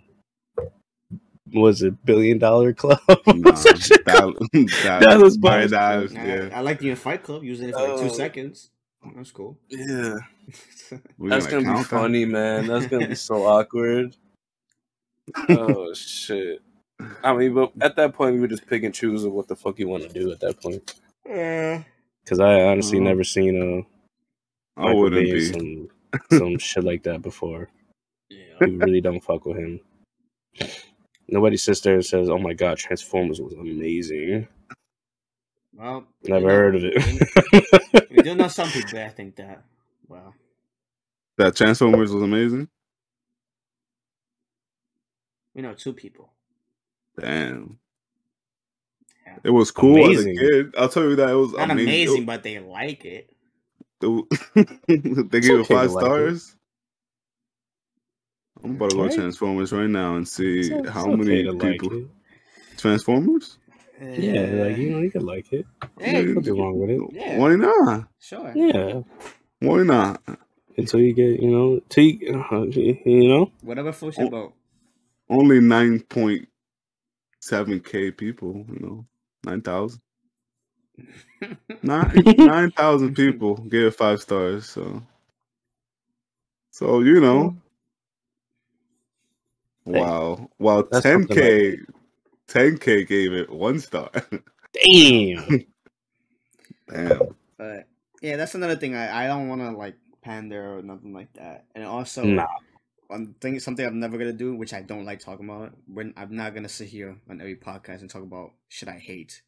was 1.54 1.82
it 1.82 2.02
billion 2.06 2.38
dollar 2.38 2.72
club? 2.72 2.98
Nah, 3.26 3.50
What's 3.50 3.64
that 3.64 3.78
shit 3.82 4.04
called? 4.06 4.36
that, 4.52 4.98
Dallas 5.02 5.36
Fire 5.36 5.68
Buyers 5.68 5.70
Dives, 5.72 6.14
I, 6.16 6.24
yeah. 6.24 6.48
I 6.54 6.60
like 6.60 6.78
the 6.78 6.94
Fight 6.94 7.22
Club 7.22 7.44
using 7.44 7.68
it 7.68 7.74
for 7.74 7.80
like 7.88 7.98
two 8.00 8.06
Oh. 8.06 8.08
seconds. 8.08 8.70
That's 9.16 9.30
cool. 9.32 9.58
yeah, 9.68 10.14
We're 11.18 11.30
that's 11.30 11.46
gonna 11.46 11.62
be 11.62 11.66
count 11.66 11.78
that? 11.80 11.86
funny, 11.88 12.24
man. 12.24 12.68
That's 12.68 12.86
gonna 12.86 13.08
be 13.08 13.16
so 13.16 13.44
awkward. 13.44 14.16
Oh 15.48 15.92
shit. 15.92 16.60
I 17.24 17.34
mean, 17.34 17.52
but 17.52 17.72
at 17.80 17.96
that 17.96 18.14
point, 18.14 18.34
we 18.34 18.40
would 18.40 18.50
just 18.50 18.66
pick 18.66 18.84
and 18.84 18.94
choose 18.94 19.24
of 19.24 19.32
what 19.32 19.48
the 19.48 19.56
fuck 19.56 19.78
you 19.80 19.88
want 19.88 20.04
to 20.04 20.08
do 20.08 20.30
at 20.30 20.38
that 20.40 20.60
point. 20.62 20.94
Yeah. 21.26 21.82
Because 22.22 22.38
I 22.38 22.60
honestly 22.62 22.98
Mhm. 23.00 23.02
never 23.02 23.24
seen 23.24 23.56
a 23.60 24.80
I 24.80 24.84
Michael 24.84 25.00
wouldn't 25.00 25.24
be. 25.24 25.40
some 25.52 25.88
some 26.38 26.58
shit 26.58 26.84
like 26.84 27.02
that 27.02 27.22
before. 27.22 27.68
Yeah. 28.32 28.66
We 28.66 28.76
really 28.76 29.00
don't 29.00 29.20
fuck 29.22 29.44
with 29.46 29.56
him. 29.58 29.80
Nobody 31.28 31.56
sits 31.56 31.80
there 31.80 31.94
and 31.94 32.04
says, 32.04 32.28
"Oh 32.28 32.38
my 32.38 32.52
god, 32.52 32.78
Transformers 32.78 33.40
was 33.40 33.52
amazing." 33.54 34.48
Well, 35.74 36.06
Never 36.24 36.40
you 36.40 36.46
know- 36.46 36.52
heard 36.54 36.74
of 36.76 36.82
it. 36.84 38.10
You 38.10 38.22
do 38.22 38.34
know 38.34 38.48
some 38.48 38.68
people 38.68 38.90
that 38.92 39.16
think 39.16 39.36
that. 39.36 39.64
Well, 40.08 40.34
That 41.38 41.56
Transformers 41.56 42.12
was 42.12 42.22
amazing. 42.22 42.68
we 45.54 45.62
know 45.62 45.74
two 45.74 45.92
people. 45.92 46.30
Damn. 47.18 47.78
Yeah. 49.26 49.38
It 49.44 49.50
was 49.50 49.70
cool 49.70 49.96
Amazing. 50.04 50.30
as 50.32 50.36
a 50.36 50.40
kid. 50.40 50.74
I'll 50.78 50.88
tell 50.88 51.04
you 51.04 51.16
that 51.16 51.30
it 51.30 51.34
was 51.34 51.52
Not 51.52 51.70
amazing. 51.70 51.88
amazing, 51.88 52.24
but 52.26 52.42
they 52.42 52.58
like 52.58 53.04
it. 53.04 53.30
It- 54.02 54.26
it- 54.88 55.30
they 55.30 55.40
gave 55.40 55.50
it 55.50 55.60
okay 55.60 55.62
to 55.62 55.64
five 55.74 55.92
like 55.92 56.04
it. 56.04 56.42
Stars. 58.62 58.70
I'm 58.70 58.76
about 58.76 58.90
to 58.90 58.96
go 58.96 59.02
Right. 59.04 59.14
Transformers 59.14 59.72
right 59.72 59.90
now 59.90 60.16
and 60.16 60.28
see 60.28 60.70
It's 60.70 60.88
how 60.88 61.06
it's 61.06 61.08
many 61.08 61.32
okay 61.32 61.42
to 61.44 61.52
like 61.52 61.80
people. 61.82 62.04
Transformers. 62.78 63.58
Yeah, 64.00 64.42
like 64.42 64.76
you 64.76 64.90
know, 64.90 64.98
you 65.00 65.10
could 65.10 65.22
like 65.22 65.52
it. 65.52 65.66
yeah, 66.00 66.12
Yeah. 66.12 66.22
Nothing 66.34 66.58
wrong 66.58 66.78
with 66.78 66.90
it. 66.90 67.00
Yeah. 67.12 67.38
Why 67.38 67.54
not? 67.56 68.08
sure. 68.20 68.52
Yeah, 68.54 69.02
Why 69.60 69.82
not? 69.84 70.22
until 70.76 71.00
you 71.00 71.12
get, 71.14 71.40
you 71.40 71.50
know, 71.50 71.80
till 71.88 72.04
you, 72.04 72.44
uh, 72.52 72.62
you 72.64 73.28
know, 73.28 73.50
Whatever 73.62 73.92
floats 73.92 74.18
your 74.18 74.30
boat. 74.30 74.54
Only 75.30 75.60
nine 75.60 76.00
point 76.00 76.48
seven 77.40 77.80
k 77.80 78.10
people. 78.10 78.64
You 78.68 78.78
know, 78.80 79.06
nine 79.44 79.62
thousand. 79.62 80.00
Nine 81.82 82.12
nine 82.38 82.70
thousand 82.72 83.14
people 83.16 83.56
gave 83.56 83.86
it 83.86 83.96
five 83.96 84.20
stars. 84.20 84.68
So, 84.68 85.02
so 86.70 87.00
you 87.00 87.20
know, 87.20 87.56
Hey, 89.84 90.00
wow. 90.00 90.48
While 90.58 90.84
that's 90.90 91.02
ten 91.02 91.20
something 91.26 91.36
k, 91.36 91.76
ten 92.46 92.78
k 92.78 93.04
gave 93.04 93.32
it 93.32 93.50
one 93.50 93.78
star. 93.80 94.10
damn. 94.72 95.64
Damn. 96.88 97.20
But 97.58 97.86
yeah, 98.20 98.36
that's 98.36 98.54
another 98.54 98.76
thing. 98.76 98.94
I, 98.94 99.24
I 99.24 99.26
don't 99.26 99.48
want 99.48 99.60
to 99.62 99.70
like 99.70 99.96
pander 100.22 100.78
or 100.78 100.82
nothing 100.82 101.12
like 101.12 101.32
that. 101.34 101.66
And 101.74 101.84
also, 101.84 102.24
Nah. 102.24 102.46
one 103.08 103.34
thing, 103.40 103.58
something 103.60 103.84
I'm 103.84 104.00
never 104.00 104.18
gonna 104.18 104.32
do, 104.32 104.54
which 104.54 104.72
I 104.74 104.82
don't 104.82 105.04
like 105.04 105.20
talking 105.20 105.48
about. 105.48 105.72
When 105.86 106.14
I'm 106.16 106.34
not 106.36 106.54
gonna 106.54 106.68
sit 106.68 106.88
here 106.88 107.16
on 107.28 107.40
every 107.40 107.56
podcast 107.56 108.00
and 108.00 108.10
talk 108.10 108.22
about 108.22 108.52
shit 108.68 108.88
I 108.88 108.98
hate, 108.98 109.42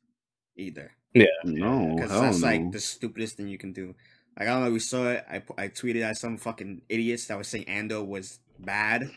either. 0.57 0.93
Yeah, 1.13 1.27
no, 1.45 1.95
Because 1.95 2.11
that's 2.11 2.41
no. 2.41 2.47
like 2.49 2.73
the 2.73 2.81
stupidest 2.81 3.37
thing 3.37 3.47
you 3.49 3.59
can 3.59 3.73
do. 3.73 3.95
Like 4.39 4.49
I 4.49 4.53
don't 4.53 4.65
know, 4.65 4.71
we 4.73 4.81
saw 4.81 5.11
it. 5.11 5.25
I 5.31 5.43
I 5.57 5.69
tweeted 5.69 6.03
at 6.03 6.17
some 6.17 6.37
fucking 6.39 6.83
idiots 6.89 7.27
that 7.27 7.39
was 7.39 7.47
saying 7.47 7.69
Andor 7.69 8.03
was 8.03 8.41
bad. 8.59 9.09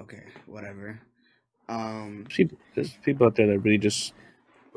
Okay, 0.00 0.24
whatever. 0.46 0.98
Um, 1.68 2.26
People, 2.28 2.58
there's 2.74 2.92
people 3.04 3.26
out 3.26 3.36
there 3.36 3.46
that 3.46 3.58
really 3.60 3.78
just 3.78 4.14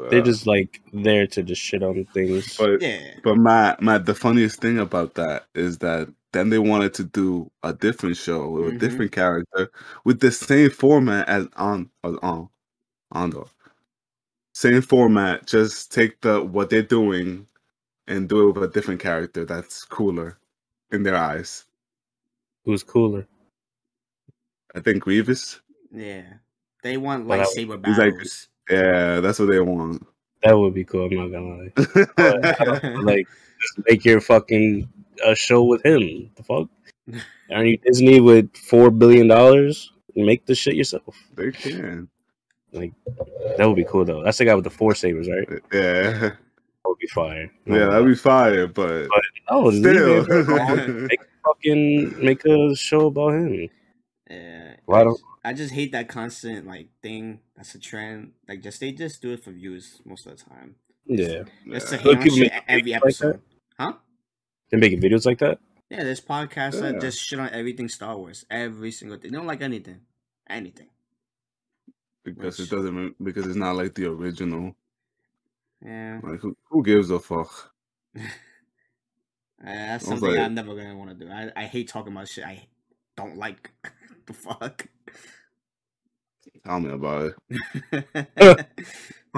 they're 0.09 0.19
Uh, 0.19 0.23
just 0.23 0.45
like 0.45 0.81
there 0.93 1.25
to 1.27 1.43
just 1.43 1.61
shit 1.61 1.81
on 1.83 2.05
things. 2.13 2.57
But 2.57 2.81
yeah, 2.81 3.15
but 3.23 3.35
Matt, 3.37 3.81
Matt, 3.81 4.05
the 4.05 4.15
funniest 4.15 4.61
thing 4.61 4.77
about 4.79 5.15
that 5.15 5.47
is 5.55 5.79
that 5.79 6.13
then 6.33 6.49
they 6.49 6.59
wanted 6.59 6.93
to 6.95 7.05
do 7.05 7.49
a 7.63 7.73
different 7.73 8.17
show 8.17 8.49
with 8.49 8.65
Mhm. 8.73 8.75
a 8.75 8.79
different 8.79 9.11
character 9.13 9.71
with 10.03 10.19
the 10.19 10.31
same 10.31 10.69
format 10.69 11.27
as 11.29 11.47
on 11.55 11.89
as 12.03 12.15
on 12.21 12.49
Andor. 13.11 13.45
Same 14.53 14.81
format, 14.81 15.47
just 15.47 15.91
take 15.93 16.21
the 16.21 16.43
what 16.43 16.69
they're 16.69 16.81
doing 16.83 17.47
and 18.07 18.29
do 18.29 18.49
it 18.49 18.53
with 18.55 18.63
a 18.69 18.73
different 18.73 19.01
character 19.01 19.45
that's 19.45 19.85
cooler 19.85 20.37
in 20.91 21.03
their 21.03 21.15
eyes. 21.15 21.65
Who's 22.65 22.83
cooler? 22.83 23.27
I 24.75 24.79
think 24.81 25.03
Grievous. 25.03 25.61
yeah. 25.91 26.23
They 26.83 26.97
want 26.97 27.25
lightsaber 27.27 27.83
he's 27.85 27.97
like- 27.97 28.13
battles. 28.13 28.47
Yeah, 28.69 29.19
that's 29.19 29.39
what 29.39 29.45
they 29.49 29.59
want. 29.59 30.05
That 30.43 30.57
would 30.57 30.73
be 30.75 30.83
cool. 30.83 31.05
I'm 31.05 31.15
not 31.15 31.31
gonna 31.31 31.57
lie. 31.57 32.05
But 32.17 32.83
like, 33.03 33.27
just 33.61 33.87
make 33.89 34.05
your 34.05 34.21
fucking 34.21 34.87
a 35.25 35.33
show 35.35 35.63
with 35.63 35.83
him. 35.85 36.29
The 36.35 36.43
fuck? 36.43 36.67
Aren't 37.51 37.67
you 37.69 37.77
Disney 37.77 38.19
with 38.21 38.55
four 38.57 38.91
billion 38.91 39.27
dollars? 39.27 39.91
Make 40.15 40.45
the 40.45 40.53
shit 40.55 40.75
yourself. 40.75 41.15
they 41.35 41.51
can. 41.51 42.07
Like 42.71 42.93
that 43.57 43.65
would 43.67 43.75
be 43.75 43.85
cool 43.85 44.05
though. 44.05 44.23
That's 44.23 44.37
the 44.37 44.45
guy 44.45 44.53
with 44.55 44.63
the 44.65 44.69
four 44.69 44.93
sabers, 44.95 45.27
right? 45.29 45.47
Uh, 45.49 45.59
yeah. 45.73 46.11
That 46.19 46.37
would 46.85 46.99
be 46.99 47.07
fire. 47.07 47.51
Yeah, 47.65 47.85
that'd 47.89 48.05
be 48.07 48.15
fire, 48.15 48.67
but 48.67 49.07
oh, 49.47 49.71
just 49.71 49.81
still. 49.83 50.19
leave 50.21 50.29
it 50.29 50.49
alone. 50.49 51.07
make 51.07 51.21
a 51.21 51.25
fucking 51.47 52.23
make 52.25 52.45
a 52.45 52.75
show 52.75 53.07
about 53.07 53.33
him. 53.33 53.69
Yeah. 54.29 54.75
Why 54.85 55.01
I 55.01 55.03
don't- 55.03 55.13
just, 55.13 55.23
I 55.43 55.53
just 55.53 55.73
hate 55.73 55.91
that 55.91 56.07
constant 56.09 56.65
like 56.65 56.89
thing. 57.01 57.39
That's 57.55 57.75
a 57.75 57.79
trend. 57.79 58.31
Like 58.47 58.61
just 58.61 58.79
they 58.79 58.91
just 58.91 59.21
do 59.21 59.31
it 59.33 59.43
for 59.43 59.51
views 59.51 60.01
most 60.05 60.25
of 60.25 60.37
the 60.37 60.43
time. 60.43 60.75
Yeah, 61.05 61.43
Just 61.69 61.89
to 61.89 61.95
Yeah. 61.97 62.01
hate 62.01 62.17
on 62.17 62.29
shit 62.29 62.51
every 62.67 62.81
videos 62.83 62.93
like 62.93 63.03
episode. 63.03 63.41
huh? 63.79 63.93
they're 64.69 64.79
making 64.79 65.01
videos 65.01 65.25
like 65.27 65.37
that. 65.39 65.59
Yeah, 65.91 66.03
there's 66.03 66.21
podcasts 66.21 66.81
that 66.81 66.99
just 66.99 67.19
shit 67.21 67.39
on 67.39 67.49
everything 67.51 67.87
Star 67.89 68.17
Wars. 68.17 68.43
Every 68.49 68.91
single 68.91 69.19
thing. 69.19 69.31
They 69.31 69.37
don't 69.37 69.45
like 69.45 69.61
anything. 69.61 70.01
Anything. 70.49 70.87
because 72.23 72.57
Which- 72.57 72.71
it 72.71 72.75
doesn't 72.75 73.23
because 73.23 73.45
it's 73.45 73.55
not 73.55 73.75
like 73.75 73.93
the 73.93 74.07
original. 74.07 74.75
Yeah. 75.85 76.19
Like 76.23 76.39
who, 76.39 76.57
who 76.71 76.83
gives 76.83 77.11
a 77.11 77.19
fuck? 77.19 77.71
Uh, 79.61 79.67
that's 79.67 80.05
something 80.05 80.29
like- 80.31 80.39
I'm 80.39 80.53
never 80.53 80.75
gonna 80.75 80.95
want 80.97 81.17
to 81.17 81.25
do. 81.25 81.31
I, 81.31 81.51
I 81.55 81.63
hate 81.65 81.87
talking 81.87 82.11
about 82.11 82.27
shit 82.27 82.43
I 82.45 82.67
don't 83.15 83.37
like. 83.37 83.71
the 84.27 84.33
fuck. 84.33 84.87
Tell 86.65 86.79
me 86.79 86.91
about 86.91 87.33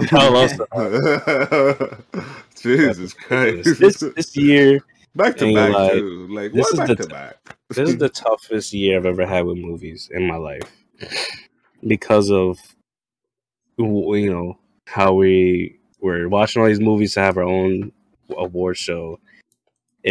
Tell 0.08 0.38
us. 0.38 0.60
it. 0.60 2.00
Jesus 2.56 3.14
Christ! 3.14 3.80
This 3.80 4.04
this 4.16 4.36
year, 4.38 4.80
back 5.16 5.38
to 5.38 5.48
back 5.48 5.72
gonna 5.74 5.92
too. 5.92 6.28
Like 6.30 6.54
This 6.54 6.68
what 6.68 6.74
is 6.74 6.80
back 6.80 6.88
the 6.88 6.96
to 6.98 7.06
back? 7.08 7.38
this 7.70 7.90
is 7.90 7.98
the 7.98 8.10
toughest 8.10 8.74
year 8.74 8.98
I've 8.98 9.06
ever 9.06 9.26
had 9.26 9.46
with 9.46 9.58
movies 9.58 10.10
in 10.14 10.28
my 10.28 10.38
life 10.38 10.64
because 11.88 12.30
of 12.32 12.60
you 13.78 14.32
know 14.32 14.60
how 14.88 15.14
we 15.14 15.80
we're 16.00 16.30
watching 16.30 16.62
all 16.62 16.68
these 16.68 16.80
movies 16.80 17.14
to 17.16 17.22
have 17.22 17.38
our 17.38 17.44
own 17.44 17.92
award 18.38 18.78
show. 18.78 19.20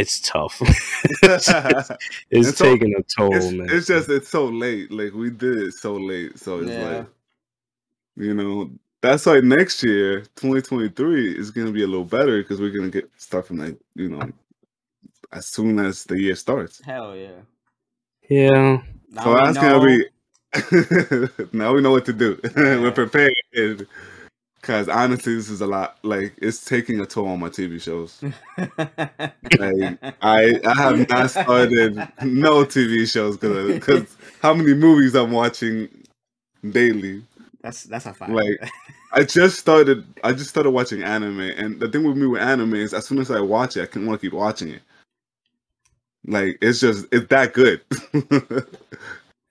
It's 0.00 0.20
tough. 0.20 0.60
it's 0.60 1.48
it's 1.52 1.90
It's 2.30 2.58
so- 2.58 2.64
taking 2.64 2.94
a 2.98 3.02
toll, 3.02 3.34
it's, 3.34 3.50
man. 3.52 3.68
it's 3.70 3.86
just 3.86 4.08
it's 4.10 4.28
so 4.28 4.44
late. 4.46 4.90
Like 4.90 5.12
we 5.14 5.30
did 5.30 5.56
it 5.58 5.72
so 5.74 5.94
late, 5.94 6.38
so 6.38 6.60
it's 6.60 6.70
Yeah. 6.70 6.88
like 6.98 7.06
you 8.16 8.34
know 8.34 8.70
that's 9.02 9.26
why 9.26 9.40
next 9.40 9.82
year, 9.82 10.20
2023, 10.36 11.38
is 11.38 11.50
gonna 11.50 11.70
be 11.72 11.82
a 11.82 11.86
little 11.86 12.04
better 12.04 12.38
because 12.42 12.60
we're 12.60 12.76
gonna 12.76 12.90
get 12.90 13.08
stuff 13.16 13.46
from 13.46 13.58
like 13.58 13.78
you 13.94 14.08
know 14.10 14.22
as 15.32 15.46
soon 15.48 15.78
as 15.78 16.04
the 16.04 16.20
year 16.20 16.34
starts. 16.36 16.80
Hell 16.84 17.16
yeah. 17.16 17.40
yeah. 18.28 18.82
Now 19.10 19.22
so 19.24 19.34
that's 19.34 19.56
know- 19.56 19.80
gonna 19.80 19.86
be. 19.86 20.04
now 21.52 21.74
we 21.74 21.80
know 21.82 21.90
what 21.90 22.04
to 22.06 22.12
do. 22.12 22.38
Yeah. 22.56 22.80
we're 22.80 22.92
prepared. 22.92 23.34
Cause 24.66 24.88
honestly, 24.88 25.36
this 25.36 25.48
is 25.48 25.60
a 25.60 25.66
lot. 25.66 25.96
Like 26.02 26.34
it's 26.38 26.64
taking 26.64 26.98
a 26.98 27.06
toll 27.06 27.28
on 27.28 27.38
my 27.38 27.48
TV 27.48 27.80
shows. 27.80 28.20
Like 28.58 29.96
I, 30.22 30.60
I 30.64 30.74
have 30.74 31.08
not 31.08 31.30
started 31.30 31.94
no 32.24 32.64
TV 32.64 33.08
shows 33.08 33.36
because 33.36 33.74
because 33.74 34.16
how 34.42 34.54
many 34.54 34.74
movies 34.74 35.14
I'm 35.14 35.30
watching 35.30 35.88
daily. 36.68 37.22
that's 37.60 37.84
that's 37.84 38.06
a 38.06 38.14
fact. 38.14 38.32
Like, 38.32 38.58
I 39.12 39.22
just 39.22 39.60
started. 39.60 40.04
I 40.24 40.32
just 40.32 40.50
started 40.50 40.72
watching 40.72 41.04
anime, 41.04 41.42
and 41.42 41.78
the 41.78 41.88
thing 41.88 42.02
with 42.02 42.16
me 42.16 42.26
with 42.26 42.42
anime 42.42 42.74
is, 42.74 42.92
as 42.92 43.06
soon 43.06 43.20
as 43.20 43.30
I 43.30 43.38
watch 43.38 43.76
it, 43.76 43.82
I 43.82 43.86
can 43.86 44.04
want 44.04 44.20
to 44.20 44.26
keep 44.26 44.34
watching 44.34 44.70
it. 44.70 44.82
Like 46.26 46.58
it's 46.60 46.80
just 46.80 47.06
it's 47.12 47.28
that 47.28 47.52
good. 47.52 47.82
to 48.12 48.66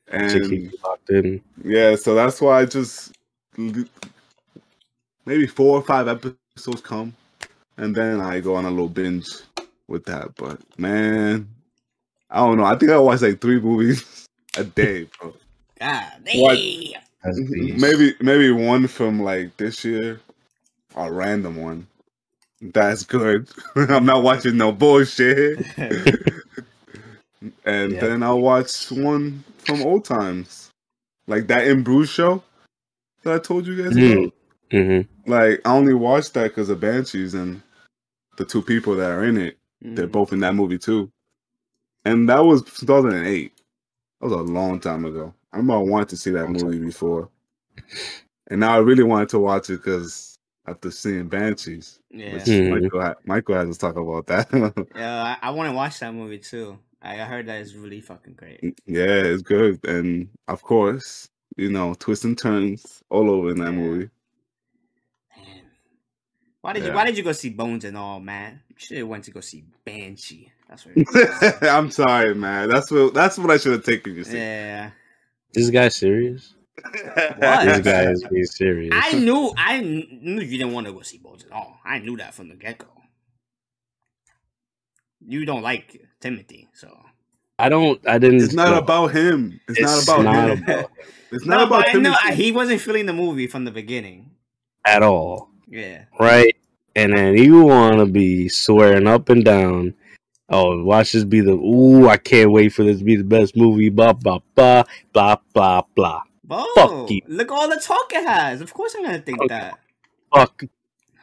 and 0.09 0.49
keep 0.49 0.83
locked 0.83 1.09
in. 1.09 1.41
yeah, 1.63 1.95
so 1.95 2.15
that's 2.15 2.41
why 2.41 2.59
I 2.59 2.65
just 2.65 3.13
maybe 5.25 5.47
four 5.47 5.77
or 5.77 5.83
five 5.83 6.07
episodes 6.07 6.81
come, 6.81 7.15
and 7.77 7.95
then 7.95 8.21
I 8.21 8.39
go 8.41 8.55
on 8.55 8.65
a 8.65 8.71
little 8.71 8.89
binge 8.89 9.27
with 9.87 10.05
that. 10.05 10.35
But 10.35 10.61
man, 10.79 11.49
I 12.29 12.37
don't 12.39 12.57
know. 12.57 12.65
I 12.65 12.77
think 12.77 12.91
I 12.91 12.97
watch 12.99 13.21
like 13.21 13.41
three 13.41 13.59
movies 13.61 14.25
a 14.57 14.63
day, 14.65 15.09
bro. 15.19 15.33
God 15.79 16.25
What? 16.31 16.61
damn. 16.63 17.01
Maybe 17.59 18.15
maybe 18.21 18.51
one 18.51 18.87
from 18.87 19.21
like 19.21 19.57
this 19.57 19.85
year, 19.85 20.21
a 20.95 21.11
random 21.11 21.57
one. 21.57 21.87
That's 22.61 23.03
good. 23.03 23.49
I'm 23.75 24.05
not 24.05 24.23
watching 24.23 24.57
no 24.57 24.71
bullshit. 24.73 25.61
and 27.65 27.99
Yeah. 27.99 27.99
then 27.99 28.23
I'll 28.23 28.41
watch 28.41 28.91
one 28.91 29.43
from 29.59 29.81
old 29.83 30.05
times, 30.05 30.71
like 31.27 31.47
that 31.47 31.67
in 31.67 31.83
Bruges 31.83 32.09
show 32.11 32.43
that 33.23 33.35
I 33.35 33.39
told 33.39 33.67
you 33.67 33.83
guys 33.83 33.95
Mm. 33.95 34.31
About. 34.71 34.77
Mm-hmm. 34.83 35.31
Like 35.31 35.61
I 35.65 35.69
only 35.75 35.93
watched 35.93 36.33
that 36.35 36.43
because 36.49 36.69
of 36.69 36.79
Banshees 36.79 37.33
and 37.33 37.61
the 38.37 38.45
two 38.45 38.61
people 38.61 38.95
that 38.95 39.11
are 39.11 39.23
in 39.23 39.37
it. 39.37 39.57
They're 39.81 40.07
Mhm. 40.07 40.11
both 40.11 40.33
in 40.33 40.39
that 40.41 40.55
movie 40.55 40.77
too. 40.77 41.11
And 42.05 42.29
that 42.29 42.39
was 42.45 42.63
2008. 42.63 43.53
That 44.21 44.27
was 44.29 44.33
a 44.33 44.43
long 44.43 44.79
time 44.79 45.05
ago. 45.05 45.33
I 45.53 45.57
remember 45.57 45.73
I 45.75 45.89
wanted 45.89 46.09
to 46.09 46.17
see 46.17 46.31
that 46.31 46.43
Long 46.45 46.55
time 46.55 46.67
movie 46.67 46.85
before. 46.85 47.29
And 48.47 48.59
now 48.59 48.73
I 48.75 48.77
really 48.77 49.03
wanted 49.03 49.29
to 49.29 49.39
watch 49.39 49.69
it 49.69 49.77
because 49.77 50.35
after 50.67 50.91
seeing 50.91 51.27
Banshees, 51.27 51.99
Yeah. 52.11 52.33
which 52.33 52.43
Mhm. 52.43 52.81
Michael, 52.81 53.01
ha- 53.01 53.15
Michael 53.25 53.55
has 53.55 53.69
to 53.75 53.79
talk 53.79 53.95
about 53.97 54.27
that. 54.27 54.49
Yeah, 54.95 55.35
I, 55.41 55.47
I 55.47 55.51
want 55.51 55.69
to 55.69 55.75
watch 55.75 55.99
that 55.99 56.13
movie 56.13 56.39
too. 56.39 56.77
I 57.01 57.21
I 57.21 57.25
heard 57.25 57.45
that 57.47 57.61
it's 57.61 57.73
really 57.75 58.01
fucking 58.01 58.33
great. 58.33 58.59
yeah, 58.85 59.21
it's 59.21 59.43
good. 59.43 59.83
And 59.85 60.29
of 60.47 60.63
course, 60.63 61.29
you 61.57 61.69
know, 61.69 61.93
twists 61.99 62.25
and 62.25 62.37
turns 62.37 63.03
all 63.09 63.29
over 63.29 63.51
in 63.51 63.59
that 63.59 63.73
Yeah. 63.73 63.79
movie. 63.79 64.09
Man. 66.65 66.73
Why 66.73 66.79
did 66.79 66.87
you 66.87 66.93
Why 66.93 67.05
did 67.05 67.17
you 67.17 67.23
go 67.23 67.31
see 67.31 67.49
Bones 67.49 67.85
and 67.85 67.95
all, 67.97 68.19
man? 68.19 68.61
You 68.69 68.75
should 68.77 68.97
have 68.97 69.07
went 69.07 69.23
to 69.25 69.31
go 69.31 69.39
see 69.39 69.63
Banshee. 69.85 70.51
That's 70.67 70.85
what. 70.85 70.93
It 70.97 71.63
I'm 71.69 71.91
sorry, 71.91 72.33
man. 72.33 72.69
That's 72.69 72.89
what 72.91 73.13
that's 73.13 73.37
what 73.37 73.51
I 73.51 73.57
should 73.57 73.73
have 73.73 73.85
taken 73.85 74.15
you 74.15 74.23
to 74.23 74.29
see. 74.29 74.37
yeah. 74.37 74.91
This 75.53 75.69
guy 75.69 75.87
serious? 75.89 76.53
What? 76.83 77.65
This 77.65 77.79
guy 77.79 78.11
is 78.11 78.23
being 78.29 78.45
serious. 78.45 78.91
I 78.93 79.13
knew 79.13 79.53
I 79.57 79.79
knew 79.79 80.41
you 80.41 80.57
didn't 80.57 80.73
want 80.73 80.87
to 80.87 80.93
go 80.93 81.01
see 81.01 81.17
Bones 81.19 81.45
at 81.45 81.51
all. 81.51 81.79
I 81.85 81.99
knew 81.99 82.17
that 82.17 82.33
from 82.33 82.49
the 82.49 82.55
get 82.55 82.79
go. 82.79 82.87
You 85.27 85.45
don't 85.45 85.61
like 85.63 86.01
Timothée, 86.21 86.67
so 86.73 86.97
I 87.57 87.69
don't. 87.69 87.99
I 88.07 88.17
didn't. 88.17 88.41
It's 88.41 88.53
not 88.53 88.71
no. 88.71 88.77
about 88.79 89.07
him. 89.07 89.59
It's, 89.67 89.79
not 89.79 90.03
about 90.03 90.23
not 90.23 90.49
him. 90.49 90.63
about 90.63 90.91
It's 91.31 91.45
not 91.45 91.57
no, 91.57 91.63
about 91.65 91.85
but 91.85 91.95
I 91.95 91.99
know 91.99 92.11
Timothée. 92.11 92.17
I- 92.31 92.33
he 92.33 92.51
wasn't 92.51 92.81
feeling 92.81 93.05
the 93.05 93.13
movie 93.13 93.47
from 93.47 93.65
the 93.65 93.71
beginning. 93.71 94.31
at 94.85 95.01
all, 95.01 95.49
Yeah, 95.67 96.03
right? 96.19 96.54
And 96.95 97.15
then 97.15 97.37
you 97.37 97.63
want 97.65 97.97
to 97.99 98.05
be 98.05 98.47
swearing 98.47 99.07
up 99.07 99.29
and 99.29 99.43
down. 99.43 99.93
Oh, 100.49 100.83
watch 100.83 101.11
this 101.11 101.23
be 101.23 101.41
the. 101.41 101.51
Ooh, 101.53 102.07
I 102.07 102.17
can't 102.17 102.51
wait 102.51 102.69
for 102.69 102.83
this 102.83 102.99
to 102.99 103.03
be 103.03 103.15
the 103.15 103.23
best 103.23 103.57
movie. 103.57 103.89
Blah 103.89 104.13
blah 104.13 104.39
blah 104.55 104.83
blah 105.11 105.37
blah 105.53 105.81
blah. 105.95 106.21
Bo, 106.43 106.63
Fuck 106.75 107.09
you. 107.09 107.21
look 107.27 107.51
all 107.51 107.67
the 107.67 107.77
talk 107.77 108.13
it 108.13 108.23
has. 108.25 108.61
Of 108.61 108.73
course, 108.73 108.93
I'm 108.95 109.03
gonna 109.03 109.19
think 109.19 109.39
Fuck. 109.39 109.49
that. 109.49 109.79
Fuck. 110.33 110.63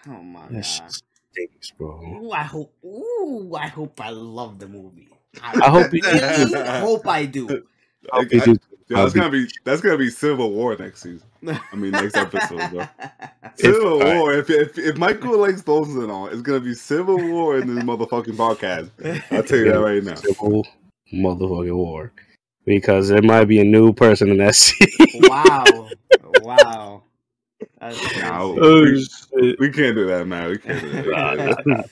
Oh 0.09 0.23
my 0.23 0.47
That 0.49 0.55
god. 0.81 0.93
stinks, 1.33 1.71
bro. 1.79 2.03
Ooh, 2.23 2.33
I 2.33 2.43
hope. 2.43 2.75
Ooh, 2.85 3.55
I 3.57 3.69
hope 3.69 4.01
I 4.01 4.11
love 4.11 4.59
the 4.59 4.67
movie. 4.69 5.09
I 5.41 5.71
hope 5.71 5.93
you 5.93 6.03
do. 6.03 6.63
hope 6.81 7.07
I 7.07 7.25
do. 7.25 7.65
I 8.13 8.17
hope 8.17 8.33
you 8.33 8.57
that's 8.89 9.13
gonna 9.15 9.31
be 9.31 9.49
that's 9.65 9.81
gonna 9.81 9.97
be 9.99 10.11
Civil 10.11 10.53
War 10.53 10.77
next 10.77 11.03
season. 11.03 11.23
I 11.47 11.77
mean 11.77 11.93
next 11.93 12.17
episode, 12.17 12.71
bro. 12.71 12.87
Civil 13.57 13.93
alright. 13.95 14.17
War. 14.17 14.35
If, 14.35 14.51
if 14.51 14.79
if 14.79 14.97
Michael 14.97 15.39
likes 15.39 15.63
those 15.63 15.89
and 15.97 16.11
all, 16.11 16.27
it's 16.27 16.43
gonna 16.43 16.61
be 16.61 16.75
Civil 16.75 17.17
War 17.31 17.59
in 17.59 17.75
this 17.75 17.85
motherfucking 17.85 18.35
podcast. 18.37 18.91
I'll 19.33 19.43
tell 19.43 19.59
you 19.59 19.73
that 19.73 19.81
right 19.81 20.03
now. 20.03 20.15
Civil 20.17 20.67
motherfucking 21.13 21.75
war. 21.77 22.13
Because 22.65 23.09
there 23.09 23.23
might 23.23 23.47
be 23.47 23.61
a 23.61 23.65
new 23.65 23.93
person 23.93 24.31
in 24.31 24.37
that 24.39 24.55
city. 24.57 24.93
wow, 25.23 25.89
wow. 26.43 27.03
That's 27.81 28.01
No. 28.19 28.57
crazy. 28.59 29.09
oh. 29.35 29.55
We 29.59 29.71
can't 29.71 29.97
do 29.97 30.07
that, 30.07 30.27
man. 30.27 30.51
We 30.51 30.59
can't 30.59 30.81
do 30.81 30.91
that. 30.93 31.07
Nah, 31.07 31.33
We 31.33 31.39
nah, 31.47 31.55
can't. 31.83 31.91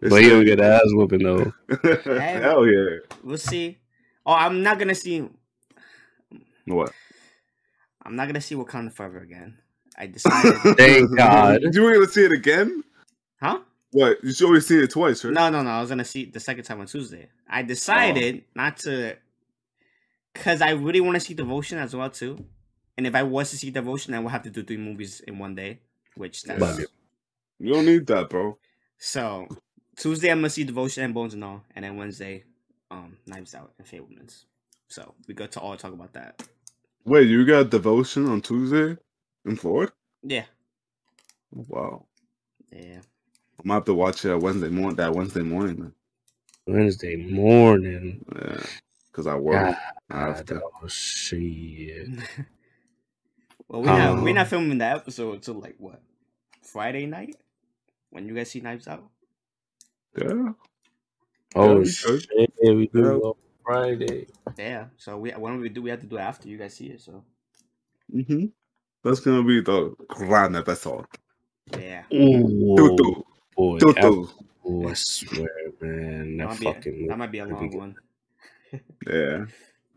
But 0.00 0.22
he'll 0.22 0.42
get 0.42 0.58
ass 0.60 0.82
whooping 0.86 1.22
though. 1.22 1.52
Hell 2.04 2.66
yeah. 2.66 2.96
We'll 3.22 3.38
see. 3.38 3.78
Oh, 4.24 4.34
I'm 4.34 4.62
not 4.62 4.78
gonna 4.78 4.94
see. 4.94 5.28
What? 6.66 6.92
I'm 8.04 8.16
not 8.16 8.28
gonna 8.28 8.40
see 8.40 8.54
Wakanda 8.54 8.92
Forever 8.92 9.18
again. 9.18 9.58
I 9.96 10.06
decided. 10.06 10.54
Thank 10.76 11.16
God. 11.16 11.60
You 11.72 11.82
were 11.82 11.94
gonna 11.94 12.06
see 12.06 12.24
it 12.24 12.32
again? 12.32 12.84
huh? 13.40 13.60
What? 13.90 14.22
You 14.22 14.32
should 14.32 14.46
already 14.46 14.62
seen 14.62 14.80
it 14.82 14.90
twice, 14.90 15.24
right? 15.24 15.34
No, 15.34 15.50
no, 15.50 15.62
no. 15.62 15.70
I 15.70 15.80
was 15.80 15.90
gonna 15.90 16.04
see 16.04 16.22
it 16.22 16.32
the 16.32 16.40
second 16.40 16.64
time 16.64 16.80
on 16.80 16.86
Tuesday. 16.86 17.28
I 17.48 17.62
decided 17.62 18.36
oh. 18.38 18.50
not 18.54 18.78
to, 18.78 19.16
cause 20.34 20.62
I 20.62 20.70
really 20.70 21.00
want 21.00 21.16
to 21.16 21.20
see 21.20 21.34
Devotion 21.34 21.78
as 21.78 21.94
well 21.94 22.10
too. 22.10 22.44
And 22.96 23.06
if 23.06 23.14
I 23.14 23.22
was 23.22 23.50
to 23.50 23.56
see 23.56 23.70
Devotion, 23.70 24.14
I 24.14 24.20
would 24.20 24.32
have 24.32 24.42
to 24.42 24.50
do 24.50 24.62
three 24.62 24.76
movies 24.76 25.20
in 25.20 25.38
one 25.38 25.54
day, 25.54 25.80
which 26.16 26.44
that's 26.44 26.60
Love. 26.60 26.80
You 27.58 27.74
don't 27.74 27.86
need 27.86 28.06
that, 28.06 28.30
bro. 28.30 28.58
so. 28.98 29.48
Tuesday 29.94 30.30
I'm 30.30 30.38
gonna 30.38 30.48
see 30.48 30.64
Devotion 30.64 31.04
and 31.04 31.12
Bones 31.12 31.34
and 31.34 31.44
all, 31.44 31.62
and 31.76 31.84
then 31.84 31.96
Wednesday, 31.96 32.44
um, 32.92 33.16
Knives 33.26 33.54
Out 33.54 33.72
and 33.78 33.86
Fabelmans. 33.86 34.44
So 34.88 35.14
we 35.26 35.34
go 35.34 35.46
to 35.46 35.60
all 35.60 35.76
talk 35.76 35.92
about 35.92 36.12
that. 36.12 36.42
Wait, 37.04 37.26
you 37.28 37.44
got 37.46 37.70
devotion 37.70 38.28
on 38.28 38.40
Tuesday 38.42 38.96
in 39.44 39.56
Florida? 39.56 39.92
Yeah, 40.22 40.44
Wow. 41.50 42.06
yeah. 42.70 43.00
I'm 43.58 43.64
gonna 43.68 43.74
have 43.74 43.84
to 43.86 43.94
watch 43.94 44.24
it 44.24 44.36
Wednesday 44.38 44.68
morning. 44.68 44.96
That 44.96 45.12
Wednesday 45.14 45.42
morning, 45.42 45.78
man. 45.80 45.92
Wednesday 46.66 47.16
morning. 47.16 48.24
Yeah, 48.36 48.62
because 49.10 49.26
I 49.26 49.34
work. 49.36 49.76
I 50.10 50.20
have 50.20 50.46
God, 50.46 50.46
to. 50.46 50.62
oh 50.82 50.86
shit. 50.88 52.08
well, 53.68 53.82
we're 53.82 53.86
not 53.86 54.22
we're 54.22 54.28
Um, 54.30 54.34
not 54.34 54.48
filming 54.48 54.78
that 54.78 54.96
episode 54.96 55.34
until 55.34 55.54
like 55.54 55.76
what 55.78 56.00
Friday 56.62 57.06
night 57.06 57.36
when 58.10 58.28
you 58.28 58.34
guys 58.34 58.50
see 58.50 58.60
Knives 58.60 58.86
Out. 58.88 59.08
Yeah. 60.16 60.52
Oh 61.54 61.78
we 61.80 61.88
shit. 61.88 62.28
could. 62.28 62.76
We 62.76 62.86
do 62.88 63.04
it 63.16 63.22
on 63.22 63.34
Friday. 63.64 64.26
Yeah, 64.58 64.86
so 64.96 65.18
we 65.18 65.30
when 65.32 65.60
we 65.60 65.68
do 65.68 65.82
we 65.82 65.90
have 65.90 66.00
to 66.00 66.06
do 66.06 66.16
it 66.16 66.20
after 66.20 66.48
you 66.48 66.58
guys 66.58 66.74
see 66.74 66.86
it. 66.86 67.00
So 67.00 67.24
Mm-hmm. 68.14 68.46
That's 69.04 69.20
gonna 69.20 69.42
be 69.42 69.60
the 69.60 69.94
grand 70.08 70.56
episode. 70.56 71.06
yeah, 71.78 72.02
Ooh, 72.12 72.76
Tutu. 72.76 73.22
boy. 73.56 73.78
Tutu. 73.78 74.26
Oh, 74.64 74.88
I 74.88 74.92
swear, 74.94 75.48
man. 75.80 76.36
that 76.36 76.48
That 76.48 76.48
might, 76.50 76.60
be 76.60 76.64
fucking 76.66 77.04
a, 77.04 77.08
that 77.08 77.18
might 77.18 77.32
be 77.32 77.38
a 77.38 77.46
better 77.46 77.54
be 77.68 77.76
long 77.76 77.78
one. 77.78 77.96
Yeah. 79.06 79.44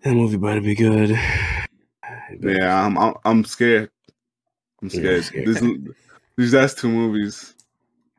That 0.03 0.13
movie 0.13 0.37
better 0.37 0.61
be 0.61 0.75
good. 0.75 1.17
Yeah. 2.39 2.85
I'm. 2.85 2.97
I'm, 2.97 3.13
I'm 3.25 3.43
scared. 3.45 3.89
I'm 4.81 4.89
Yeah, 4.89 4.99
scared. 5.21 5.23
scared. 5.25 5.47
This, 5.47 5.63
these 6.37 6.53
last 6.53 6.77
two 6.77 6.89
movies. 6.89 7.54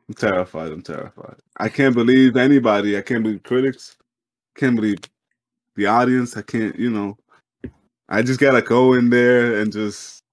I'm 0.09 0.15
terrified. 0.15 0.71
I'm 0.71 0.81
terrified. 0.81 1.35
I 1.57 1.69
can't 1.69 1.95
believe 1.95 2.37
anybody. 2.37 2.97
I 2.97 3.01
can't 3.01 3.23
believe 3.23 3.43
critics. 3.43 3.97
Can't 4.55 4.75
believe 4.75 4.99
the 5.75 5.87
audience. 5.87 6.37
I 6.37 6.41
can't. 6.43 6.77
You 6.77 6.89
know. 6.89 7.17
I 8.09 8.21
just 8.21 8.39
gotta 8.39 8.61
go 8.61 8.93
in 8.93 9.09
there 9.09 9.59
and 9.59 9.71
just 9.71 10.23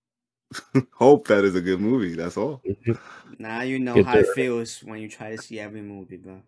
hope 0.92 1.26
that 1.28 1.44
is 1.44 1.54
a 1.56 1.60
good 1.60 1.80
movie. 1.80 2.14
That's 2.14 2.36
all. 2.36 2.62
Mm-hmm. 2.66 2.92
Now 3.38 3.62
you 3.62 3.78
know 3.80 3.94
Get 3.94 4.06
how 4.06 4.18
it 4.18 4.26
feels 4.34 4.78
when 4.84 5.00
you 5.00 5.08
try 5.08 5.34
to 5.34 5.42
see 5.42 5.58
every 5.58 5.82
movie, 5.82 6.16
bro. 6.18 6.40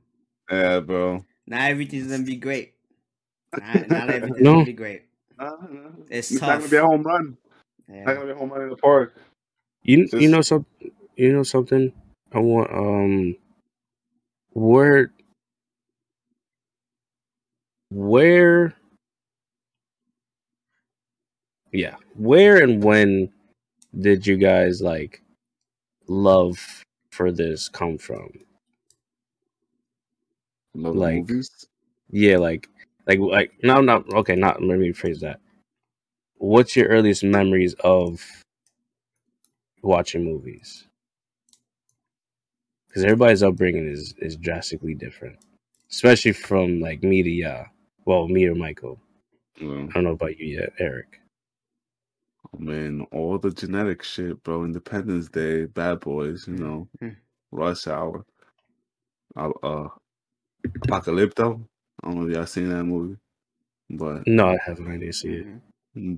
Yeah, 0.51 0.81
bro. 0.81 1.25
Not 1.47 1.71
everything's 1.71 2.11
gonna 2.11 2.23
be 2.23 2.37
great. 2.37 2.75
Not, 3.59 3.89
not 3.89 4.11
everything's 4.11 4.41
No. 4.41 4.53
gonna 4.55 4.65
be 4.67 4.73
great. 4.73 5.03
It's 6.11 6.31
It's 6.31 6.41
not 6.41 6.59
gonna 6.59 6.69
be 6.71 6.77
a 6.77 6.83
home 6.83 7.03
run. 7.03 7.37
Not 7.89 8.15
gonna 8.15 8.27
be 8.27 8.33
a 8.33 8.35
home 8.35 8.51
run 8.51 8.63
in 8.63 8.71
the 8.71 8.77
park. 8.77 9.17
You 9.83 10.09
you 10.13 10.29
know 10.29 10.41
something? 10.43 10.91
You 11.17 11.33
know 11.33 11.43
something? 11.43 11.93
I 12.33 12.39
want 12.39 12.71
um 12.73 13.37
where 14.53 15.13
where 17.91 18.75
yeah 21.73 21.97
where 22.15 22.63
and 22.63 22.83
when 22.83 23.31
did 24.01 24.27
you 24.27 24.37
guys 24.37 24.83
like 24.83 25.23
love 26.09 26.85
for 27.11 27.33
this 27.33 27.69
come 27.69 27.99
from? 27.99 28.31
Love 30.75 30.95
Like- 30.97 31.17
movies. 31.29 31.51
Yeah, 32.11 32.39
like 32.39 32.69
like 33.07 33.19
like 33.19 33.53
no 33.63 33.81
not 33.81 34.09
okay, 34.15 34.37
not 34.37 34.63
let 34.63 34.79
me 34.79 34.91
rephrase 34.93 35.21
that. 35.21 35.41
What's 36.39 36.77
your 36.77 36.89
earliest 36.89 37.25
memories 37.25 37.75
of 37.81 38.23
watching 39.83 40.25
movies? 40.25 40.87
Because 42.97 43.05
everybody's 43.05 43.45
upbringing 43.45 43.89
is 43.89 44.15
is 44.21 44.37
drastically 44.37 44.95
different, 44.95 45.39
especially 45.93 46.33
from 46.33 46.81
like 46.81 47.05
me 47.05 47.23
to 47.25 47.31
yeah. 47.31 47.67
Well, 48.07 48.29
me 48.29 48.47
or 48.47 48.57
Michael. 48.57 49.01
Well, 49.61 49.91
I 49.91 49.95
don't 49.95 50.05
know 50.05 50.13
about 50.13 50.39
you 50.39 50.59
yet, 50.61 50.73
Eric. 50.81 51.21
oh, 52.55 52.59
man, 52.59 53.07
all 53.13 53.39
the 53.39 53.51
genetic 53.53 54.03
shit, 54.05 54.43
bro. 54.45 54.65
Independence 54.65 55.29
Day, 55.29 55.67
Bad 55.67 56.01
Boys, 56.01 56.49
you 56.49 56.57
know, 56.57 56.89
Mhm. 57.03 57.17
Rush 57.53 57.87
Hour, 57.89 58.25
uh, 59.37 59.51
uh 59.63 59.89
Apocalypto. 60.89 61.67
I 62.03 62.09
don't 62.09 62.21
know 62.21 62.29
if 62.29 62.35
y'all 62.37 62.47
seen 62.47 62.71
that 62.71 62.85
movie, 62.85 63.19
but 63.91 64.25
No, 64.27 64.49
I 64.51 64.59
haven't. 64.67 64.89
I 64.89 64.99
didn't 64.99 65.15
see 65.15 65.31
it. 65.35 65.49
Mhm. 65.49 65.61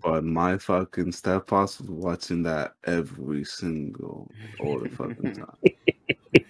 but 0.02 0.24
my 0.24 0.58
fucking 0.58 1.12
stepfather 1.12 1.84
was 1.84 1.90
watching 1.90 2.42
that 2.44 2.74
every 2.86 3.44
single 3.44 4.34
all 4.58 4.80
the 4.80 4.88
fucking 4.90 5.32
time. 5.32 5.58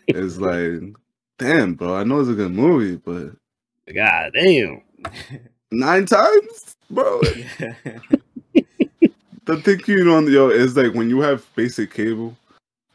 It's 0.08 0.38
like, 0.38 0.94
damn, 1.38 1.74
bro. 1.74 1.96
I 1.96 2.04
know 2.04 2.20
it's 2.20 2.28
a 2.28 2.34
good 2.34 2.52
movie, 2.52 2.96
but 2.96 3.32
God 3.94 4.32
damn. 4.34 4.82
nine 5.70 6.06
times, 6.06 6.76
bro. 6.90 7.20
the 9.44 9.60
thing 9.62 9.80
you 9.86 10.04
know, 10.04 10.20
yo, 10.20 10.50
is 10.50 10.76
like 10.76 10.94
when 10.94 11.08
you 11.08 11.20
have 11.20 11.46
basic 11.54 11.92
cable 11.92 12.36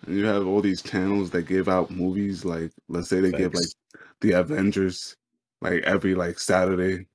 and 0.06 0.18
you 0.18 0.26
have 0.26 0.46
all 0.46 0.62
these 0.62 0.82
channels 0.82 1.32
that 1.32 1.44
give 1.44 1.70
out 1.70 1.92
movies, 1.92 2.46
like 2.46 2.72
let's 2.90 3.10
say 3.10 3.20
they 3.20 3.32
give 3.32 3.54
like 3.54 3.66
the 4.22 4.34
Avengers, 4.34 5.16
like 5.62 5.82
every 5.84 6.16
like 6.16 6.40
Saturday, 6.40 7.06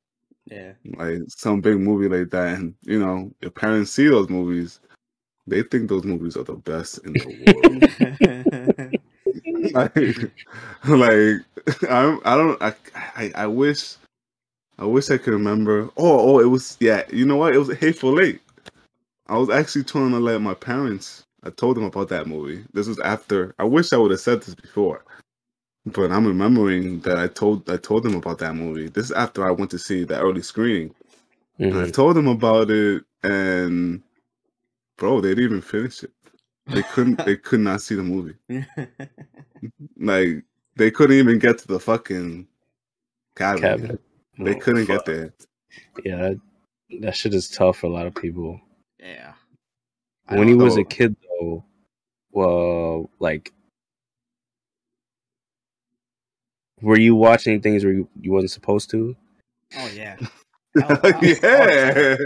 yeah. 0.47 0.73
like 0.97 1.19
some 1.29 1.61
big 1.61 1.79
movie 1.79 2.09
like 2.09 2.31
that, 2.31 2.59
and 2.59 2.75
you 2.83 2.99
know 2.99 3.31
your 3.41 3.51
parents 3.51 3.93
see 3.93 4.09
those 4.09 4.29
movies, 4.29 4.81
they 5.47 5.63
think 5.63 5.89
those 5.89 6.05
movies 6.05 6.37
are 6.37 6.45
the 6.45 6.55
best 6.55 6.99
in 7.05 7.13
the 7.13 8.73
world. 8.81 9.03
like, 9.73 9.97
like 10.85 11.91
I, 11.91 12.19
I 12.25 12.37
don't, 12.37 12.63
I, 12.63 12.75
I, 12.95 13.33
I 13.35 13.47
wish, 13.47 13.97
I 14.79 14.85
wish 14.85 15.11
I 15.11 15.19
could 15.19 15.33
remember. 15.33 15.91
Oh, 15.97 16.35
oh, 16.37 16.39
it 16.41 16.47
was 16.47 16.77
yeah. 16.81 17.03
You 17.13 17.27
know 17.27 17.37
what? 17.37 17.55
It 17.55 17.59
was 17.59 17.77
Hateful 17.77 18.21
Eight. 18.21 18.41
I 19.27 19.37
was 19.37 19.51
actually 19.51 19.85
trying 19.85 20.11
to 20.11 20.19
let 20.19 20.41
my 20.41 20.55
parents. 20.55 21.25
I 21.45 21.51
told 21.51 21.77
them 21.77 21.85
about 21.85 22.09
that 22.09 22.27
movie. 22.27 22.65
This 22.73 22.89
was 22.89 22.99
after. 23.01 23.55
I 23.59 23.65
wish 23.65 23.93
I 23.93 23.97
would 23.97 24.11
have 24.11 24.21
said 24.21 24.43
this 24.43 24.55
before, 24.55 25.05
but 25.87 26.11
I'm 26.11 26.27
remembering 26.27 27.01
that 27.01 27.19
I 27.19 27.29
told 27.29 27.69
I 27.71 27.77
told 27.77 28.05
them 28.05 28.15
about 28.15 28.39
that 28.39 28.55
movie. 28.55 28.89
This 28.89 29.07
is 29.07 29.13
after 29.13 29.47
I 29.47 29.51
went 29.51 29.71
to 29.73 29.79
see 29.79 30.05
the 30.05 30.21
early 30.21 30.43
screening. 30.43 30.95
And 31.59 31.75
I 31.75 31.83
mm-hmm. 31.83 31.91
told 31.91 32.15
them 32.15 32.29
about 32.29 32.71
it, 32.71 33.03
and 33.25 34.01
bro, 34.97 35.21
they 35.21 35.31
didn't 35.31 35.45
even 35.45 35.61
finish 35.61 36.05
it. 36.05 36.13
They 36.69 36.83
couldn't. 36.83 37.25
they 37.25 37.37
could 37.39 37.61
not 37.61 37.83
see 37.83 37.95
the 37.97 38.03
movie. 38.05 38.35
Like 39.99 40.45
they 40.77 40.91
couldn't 40.91 41.17
even 41.19 41.39
get 41.39 41.59
to 41.59 41.69
the 41.69 41.81
fucking 41.81 42.47
cabinet. 43.37 43.63
Cabinet. 43.63 44.01
They 44.39 44.55
Oh, 44.55 44.61
couldn't 44.61 44.87
fuck. 44.87 45.05
get 45.05 45.05
there. 45.05 45.35
Yeah, 46.05 46.17
that, 46.19 46.41
that 47.01 47.17
shit 47.17 47.35
is 47.35 47.49
tough 47.49 47.79
for 47.79 47.87
a 47.87 47.91
lot 47.91 48.07
of 48.07 48.15
people. 48.15 48.61
yeah. 49.01 49.35
When 50.29 50.49
he 50.49 50.55
don't 50.55 50.63
was 50.65 50.77
a 50.77 50.85
kid 50.85 51.17
though 51.41 51.65
well 52.33 53.11
like 53.21 53.53
were 56.83 56.99
you 56.99 57.15
watching 57.15 57.61
things 57.61 57.85
where 57.85 57.93
you, 57.95 58.09
you 58.21 58.33
wasn't 58.33 58.51
supposed 58.51 58.91
to 58.91 59.17
Oh 59.77 59.89
yeah. 59.89 60.17
Oh, 60.81 61.01
wow. 61.03 61.21
yeah, 61.23 62.17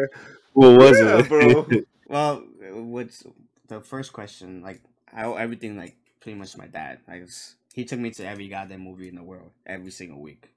what 0.53 0.78
was 0.78 1.01
Yeah, 1.01 1.20
it 1.20 1.28
bro. 1.28 1.66
Well, 2.09 2.45
what's 2.72 3.24
the 3.73 3.81
first 3.81 4.12
question? 4.12 4.62
Like, 4.62 4.81
I 5.12 5.25
owe 5.25 5.35
everything 5.35 5.77
like 5.77 5.97
pretty 6.20 6.39
much 6.39 6.57
my 6.57 6.66
dad. 6.66 7.01
Like, 7.09 7.29
he 7.75 7.85
took 7.85 7.99
me 7.99 8.11
to 8.12 8.27
every 8.27 8.49
goddamn 8.49 8.81
movie 8.81 9.09
in 9.09 9.16
the 9.16 9.23
world 9.23 9.51
every 9.66 9.91
single 9.91 10.20
week. 10.20 10.51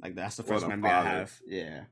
Like, 0.00 0.14
that's 0.14 0.36
the 0.36 0.42
first 0.42 0.64
a 0.64 0.68
memory 0.68 0.90
I 0.90 1.02
have. 1.02 1.32
Yeah. 1.46 1.84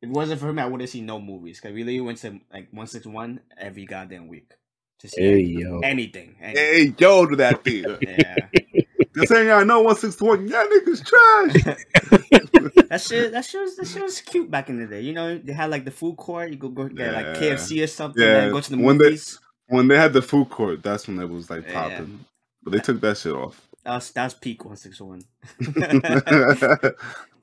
If 0.00 0.10
it 0.10 0.12
wasn't 0.12 0.40
for 0.40 0.48
him, 0.48 0.58
I 0.58 0.66
wouldn't 0.66 0.90
see 0.90 1.00
no 1.00 1.20
movies. 1.20 1.60
Cause 1.60 1.72
we 1.72 1.82
literally 1.82 2.00
went 2.00 2.18
to 2.18 2.40
like 2.52 2.68
one 2.72 2.86
six 2.86 3.06
one 3.06 3.40
every 3.56 3.86
goddamn 3.86 4.28
week 4.28 4.52
to 4.98 5.08
see 5.08 5.22
hey 5.22 5.32
anything. 5.32 5.58
yo 5.58 5.80
anything. 5.80 6.36
anything. 6.40 6.64
hey, 6.64 6.94
yo, 6.98 7.26
to 7.26 7.36
that 7.36 7.64
theater. 7.64 7.98
Yeah. 8.02 8.36
This 9.14 9.30
ain't 9.30 9.48
I 9.48 9.62
know 9.62 9.80
one 9.80 9.94
six 9.94 10.20
one. 10.20 10.48
Yeah, 10.48 10.64
niggas 10.64 11.06
trash. 11.06 11.62
that 12.88 13.00
shit, 13.00 13.30
that 13.30 13.44
shit, 13.44 13.60
was, 13.60 13.76
that 13.76 13.86
shit 13.86 14.02
was 14.02 14.20
cute 14.20 14.50
back 14.50 14.68
in 14.68 14.80
the 14.80 14.88
day. 14.88 15.02
You 15.02 15.12
know, 15.12 15.38
they 15.38 15.52
had 15.52 15.70
like 15.70 15.84
the 15.84 15.92
food 15.92 16.16
court. 16.16 16.50
You 16.50 16.56
go 16.56 16.68
go 16.68 16.88
get 16.88 17.14
like 17.14 17.26
KFC 17.36 17.84
or 17.84 17.86
something. 17.86 18.20
Yeah, 18.20 18.42
and 18.42 18.52
go 18.52 18.60
to 18.60 18.70
the 18.70 18.76
when 18.76 18.98
they- 18.98 19.04
movies. 19.04 19.38
When 19.68 19.88
they 19.88 19.96
had 19.96 20.12
the 20.12 20.22
food 20.22 20.50
court, 20.50 20.82
that's 20.82 21.06
when 21.08 21.18
it 21.18 21.28
was 21.28 21.48
like 21.50 21.64
Yeah. 21.66 21.72
popping. 21.72 22.24
But 22.62 22.72
they 22.72 22.78
took 22.78 23.00
that 23.02 23.18
shit 23.18 23.32
off. 23.34 23.60
That's 23.84 24.10
that's 24.12 24.34
peak 24.34 24.64
one 24.64 24.76
six 24.76 25.00
one. 25.00 25.22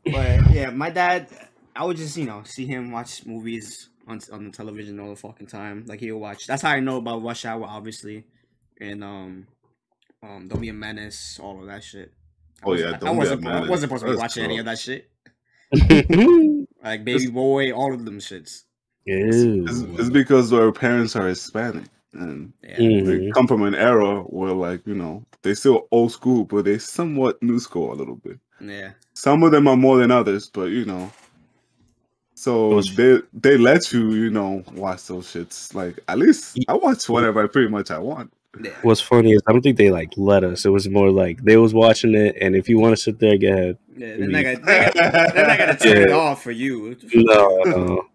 But 0.04 0.52
yeah, 0.52 0.72
my 0.72 0.90
dad, 0.90 1.28
I 1.76 1.86
would 1.86 1.98
just 1.98 2.18
you 2.18 2.26
know 2.26 2.42
see 2.44 2.66
him 2.66 2.92
watch 2.92 3.26
movies 3.26 3.90
on 4.08 4.20
on 4.32 4.46
the 4.46 4.52
television 4.52 5.00
all 5.00 5.10
the 5.10 5.16
fucking 5.16 5.46
time. 5.48 5.86
Like 5.88 6.00
he'll 6.00 6.18
watch. 6.20 6.48
That's 6.48 6.64
how 6.64 6.72
I 6.72 6.80
know 6.80 6.98
about 6.98 7.22
Rush 7.22 7.46
Hour, 7.46 7.66
obviously, 7.66 8.24
and 8.80 9.04
um, 9.04 9.48
um, 10.24 10.48
Don't 10.48 10.60
Be 10.60 10.70
a 10.70 10.74
Menace, 10.74 11.40
all 11.42 11.60
of 11.62 11.68
that 11.68 11.84
shit. 11.84 12.12
I 12.64 12.66
Oh, 12.66 12.70
wasn't- 12.72 12.90
yeah, 12.90 12.96
I 12.96 13.00
Don't 13.00 13.10
Be 13.12 13.12
a 13.12 13.18
wasn't. 13.20 13.48
I 13.48 13.60
wasn't 13.70 13.80
supposed 13.82 14.02
to 14.02 14.06
be 14.06 14.12
That's 14.14 14.22
watching 14.22 14.44
any 14.44 14.58
of 14.58 14.66
that 14.66 14.80
shit. 14.80 15.08
Like 16.84 17.06
Baby 17.06 17.28
Boy, 17.28 17.72
all 17.72 17.94
of 17.94 18.04
them 18.06 18.18
shits. 18.18 18.64
It's, 19.06 19.82
it's 20.00 20.10
because 20.10 20.52
our 20.52 20.72
parents 20.72 21.16
are 21.16 21.28
Hispanic 21.28 21.84
and 22.14 22.52
Yeah. 22.64 22.76
they 22.78 23.20
Mhm. 23.20 23.34
come 23.34 23.48
from 23.48 23.64
an 23.64 23.76
era 23.76 24.22
where, 24.24 24.52
like, 24.54 24.82
you 24.86 24.96
know, 24.96 25.24
they 25.44 25.54
still 25.54 25.88
old 25.92 26.12
school, 26.12 26.46
but 26.46 26.66
they 26.66 26.78
somewhat 26.78 27.42
new 27.42 27.60
school 27.60 27.94
a 27.94 27.96
little 27.96 28.16
bit. 28.16 28.38
Yeah. 28.60 28.92
Some 29.14 29.44
of 29.44 29.52
them 29.52 29.68
are 29.68 29.78
more 29.78 29.98
than 29.98 30.12
others, 30.12 30.50
but 30.54 30.70
you 30.72 30.86
know. 30.86 31.12
So 32.36 32.70
was- 32.70 32.96
they 32.96 33.20
they 33.34 33.58
let 33.58 33.92
you, 33.94 34.12
you 34.14 34.30
know, 34.30 34.64
watch 34.74 35.08
those 35.08 35.28
shits. 35.28 35.74
Like 35.76 36.00
at 36.08 36.18
least 36.18 36.58
I 36.68 36.74
watch 36.74 37.08
whatever 37.10 37.44
I 37.44 37.48
pretty 37.48 37.70
much 37.70 37.92
I 37.92 38.00
want. 38.00 38.32
Yeah. 38.62 38.72
What's 38.82 39.00
funny 39.00 39.32
is 39.32 39.42
I 39.48 39.54
don't 39.54 39.62
think 39.62 39.78
they 39.78 39.92
like 39.92 40.14
let 40.18 40.44
us. 40.44 40.66
It 40.66 40.70
was 40.70 40.90
more 40.90 41.10
like 41.12 41.44
they 41.44 41.56
was 41.58 41.74
watching 41.74 42.14
it, 42.16 42.36
and 42.42 42.56
if 42.56 42.68
you 42.68 42.80
want 42.80 42.96
to 42.96 43.02
sit 43.02 43.20
there, 43.20 43.38
go 43.38 43.48
ahead. 43.48 43.78
Yeah, 43.96 44.18
they're 44.18 44.28
not 44.28 44.44
gonna, 44.44 44.60
they're 44.66 44.84
not- 44.84 45.34
they're 45.34 45.48
not 45.48 45.60
gonna 45.60 45.78
turn 45.80 46.02
it 46.04 46.12
off 46.12 46.44
for 46.44 46.52
you. 46.52 46.98
No, 47.14 47.62
no, 47.66 48.06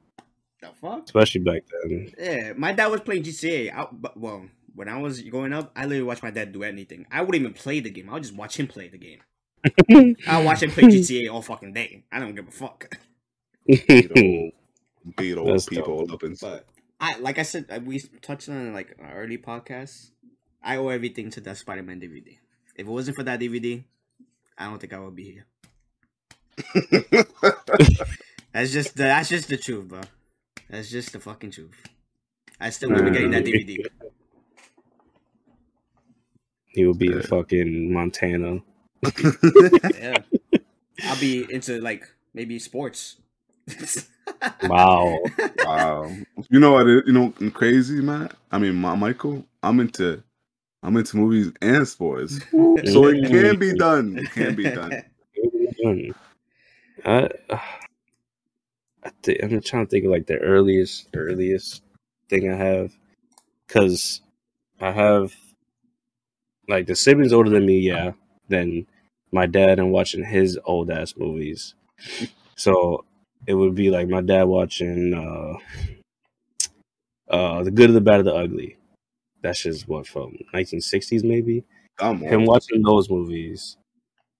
The 0.61 0.69
fuck? 0.81 1.05
especially 1.05 1.43
back 1.43 1.63
then. 1.83 2.13
Yeah, 2.19 2.53
my 2.57 2.73
dad 2.73 2.87
was 2.87 3.03
playing 3.03 3.25
GTA. 3.25 3.75
I, 3.75 3.87
but, 3.93 4.17
well, 4.17 4.47
when 4.75 4.89
I 4.89 4.99
was 4.99 5.21
growing 5.23 5.53
up, 5.53 5.71
I 5.77 5.83
literally 5.83 6.03
watched 6.03 6.23
my 6.23 6.31
dad 6.31 6.53
do 6.53 6.63
anything. 6.63 7.07
I 7.11 7.21
wouldn't 7.21 7.43
even 7.43 7.53
play 7.53 7.81
the 7.81 7.91
game. 7.91 8.09
I 8.09 8.15
would 8.15 8.23
just 8.23 8.35
watch 8.35 8.59
him 8.59 8.67
play 8.67 8.89
the 8.89 8.99
game. 8.99 9.21
I 10.29 10.43
watch 10.43 10.63
him 10.63 10.71
play 10.71 10.85
GTA 10.85 11.33
all 11.33 11.43
fucking 11.43 11.73
day. 11.73 12.05
I 12.11 12.21
don't 12.21 12.35
give 12.35 12.49
a 12.49 12.51
fuck. 12.51 12.97
Beat 13.67 14.11
old, 14.17 14.53
beat 15.17 15.37
old 15.37 15.49
That's 15.49 15.67
people 15.67 16.07
up 16.11 16.23
and 16.23 16.39
But 16.41 16.67
I, 17.01 17.19
like 17.19 17.39
I 17.39 17.43
said, 17.43 17.67
uh, 17.69 17.81
we 17.85 17.99
touched 18.23 18.49
on 18.49 18.69
it, 18.69 18.73
like 18.73 18.97
our 19.03 19.23
early 19.23 19.39
podcast. 19.39 20.11
I 20.63 20.77
owe 20.77 20.89
everything 20.89 21.31
to 21.31 21.41
that 21.43 21.57
Spider-Man 21.57 22.01
DVD. 22.01 22.39
If 22.77 22.87
it 22.87 22.87
wasn't 22.87 23.17
for 23.17 23.23
that 23.25 23.41
DVD, 23.41 23.83
I 24.57 24.67
don't 24.67 24.79
think 24.79 24.93
I 24.93 24.99
would 25.01 25.17
be 25.17 25.25
here. 25.25 25.47
That's 28.53 28.73
just 28.73 28.97
the, 28.97 29.03
that's 29.03 29.29
just 29.29 29.49
the 29.49 29.59
truth, 29.59 29.89
bro. 29.89 30.01
That's 30.71 30.91
just 30.91 31.13
the 31.13 31.21
fucking 31.21 31.53
truth. 31.53 31.75
I 32.61 32.71
still 32.71 32.91
will 32.91 33.03
be 33.03 33.11
getting 33.11 33.31
that 33.31 33.45
DVD. 33.45 33.87
he 36.67 36.85
will 36.85 36.95
be 36.95 37.13
in 37.13 37.23
fucking 37.23 37.93
Montana. 37.93 38.61
Yeah. 40.01 40.19
I'll 41.05 41.21
be 41.21 41.47
into 41.53 41.81
like 41.81 42.09
maybe 42.35 42.59
sports. 42.59 43.17
Wow. 44.65 45.19
wow. 45.65 46.13
You 46.51 46.59
know 46.59 46.73
what? 46.73 46.89
it- 46.89 47.07
You 47.07 47.13
know, 47.13 47.33
I'm 47.41 47.51
crazy, 47.53 48.01
man. 48.03 48.29
I 48.51 48.59
mean, 48.59 48.75
my 48.75 48.95
Michael. 48.97 49.45
I'm 49.63 49.79
into, 49.81 50.23
I'm 50.83 50.97
into 50.97 51.17
movies 51.17 51.53
and 51.63 51.87
sports, 51.87 52.41
so 52.51 53.07
it 53.07 53.29
can 53.29 53.57
be 53.59 53.73
done. 53.75 54.19
It 54.19 54.31
can 54.33 54.55
be 54.57 54.65
done. 54.65 55.03
I, 57.05 57.29
I 59.07 59.11
think 59.23 59.39
I'm 59.43 59.61
trying 59.63 59.87
to 59.87 59.91
think 59.91 60.05
of 60.05 60.11
like 60.11 60.27
the 60.27 60.39
earliest, 60.39 61.09
earliest 61.15 61.83
thing 62.29 62.51
I 62.53 62.57
have, 62.57 62.93
because 63.67 64.21
I 64.81 64.91
have 64.91 65.33
like 66.69 66.87
the 66.87 66.97
siblings 66.97 67.33
older 67.33 67.51
than 67.51 67.67
me, 67.67 67.79
yeah. 67.79 68.13
Then 68.49 68.87
my 69.31 69.47
dad 69.47 69.79
and 69.79 69.93
watching 69.93 70.25
his 70.25 70.59
old 70.65 70.91
ass 70.91 71.15
movies, 71.17 71.75
so 72.57 73.05
it 73.47 73.55
would 73.55 73.77
be 73.77 73.91
like 73.91 74.09
my 74.09 74.21
dad 74.21 74.45
watching 74.45 75.15
uh, 75.15 75.59
uh, 77.33 77.63
the 77.63 77.71
good, 77.71 77.93
the 77.93 78.01
bad, 78.01 78.25
the 78.25 78.35
ugly. 78.35 78.77
That's 79.41 79.63
just 79.63 79.87
what 79.87 80.09
from 80.09 80.37
1960s 80.53 81.23
maybe. 81.23 81.65
Come 81.97 82.25
on. 82.25 82.29
Him 82.29 82.45
watching 82.45 82.83
those 82.83 83.09
movies, 83.09 83.77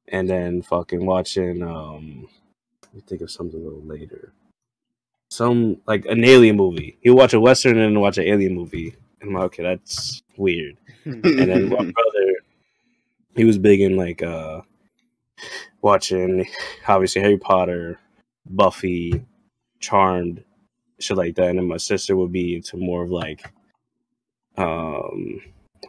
and 0.09 0.29
then 0.29 0.63
fucking 0.63 1.07
watching. 1.07 1.63
um 1.63 2.29
Let 2.83 2.95
me 2.95 3.03
think 3.07 3.21
of 3.23 3.31
something 3.31 3.61
a 3.61 3.65
little 3.65 3.83
later. 3.85 4.33
Some 5.31 5.79
like 5.87 6.07
an 6.07 6.25
alien 6.25 6.57
movie. 6.57 6.99
He'll 7.01 7.17
watch 7.17 7.35
a 7.35 7.41
western 7.41 7.79
and 7.79 8.01
watch 8.01 8.19
an 8.19 8.25
alien 8.27 8.55
movie. 8.55 8.95
And 9.21 9.31
I'm 9.31 9.35
like, 9.35 9.45
okay, 9.45 9.63
that's 9.63 10.23
weird. 10.37 10.77
And 11.05 11.23
then 11.25 11.69
my 11.69 11.77
brother, 11.77 12.35
he 13.35 13.45
was 13.45 13.59
big 13.59 13.81
in 13.81 13.97
like 13.97 14.23
uh 14.23 14.61
watching 15.83 16.47
obviously 16.89 17.23
Harry 17.23 17.39
Potter, 17.39 17.99
Buffy, 18.49 19.25
Charmed, 19.81 20.45
shit 21.01 21.17
like 21.17 21.35
that. 21.37 21.49
And 21.49 21.59
then 21.59 21.69
my 21.69 21.77
sister 21.77 22.17
would 22.17 22.33
be 22.33 22.57
into 22.57 22.77
more 22.77 23.03
of 23.03 23.11
like 23.11 23.53
um 24.57 25.41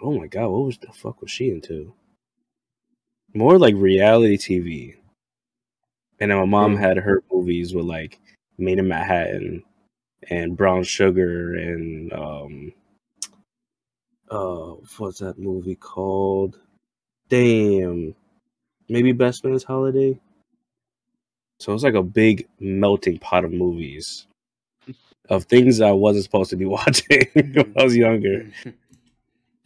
oh 0.01 0.17
my 0.17 0.27
god, 0.27 0.49
what 0.49 0.65
was 0.65 0.77
the 0.79 0.91
fuck 0.91 1.21
was 1.21 1.31
she 1.31 1.49
into? 1.51 1.93
More 3.33 3.57
like 3.59 3.75
reality 3.75 4.37
TV. 4.37 4.95
And 6.19 6.31
then 6.31 6.37
my 6.39 6.45
mom 6.45 6.75
Hmm. 6.75 6.81
had 6.81 6.97
her 6.97 7.23
movies 7.31 7.75
with 7.75 7.85
like 7.85 8.19
Maid 8.57 8.79
in 8.79 8.87
Manhattan 8.87 9.63
and 10.29 10.57
Brown 10.57 10.83
Sugar 10.83 11.53
and 11.53 12.13
um 12.13 12.73
uh 14.29 14.75
what's 14.97 15.19
that 15.19 15.39
movie 15.39 15.75
called? 15.75 16.59
Damn. 17.29 18.15
Maybe 18.89 19.11
Best 19.11 19.43
Man's 19.43 19.63
Holiday. 19.63 20.19
So 21.59 21.73
it's 21.73 21.83
like 21.83 21.95
a 21.95 22.03
big 22.03 22.47
melting 22.59 23.19
pot 23.19 23.43
of 23.45 23.51
movies 23.51 24.27
of 25.29 25.45
things 25.45 25.81
I 25.81 25.91
wasn't 25.91 26.25
supposed 26.25 26.49
to 26.51 26.55
be 26.55 26.65
watching 26.77 27.23
when 27.33 27.73
I 27.77 27.83
was 27.83 27.95
younger. 27.95 28.49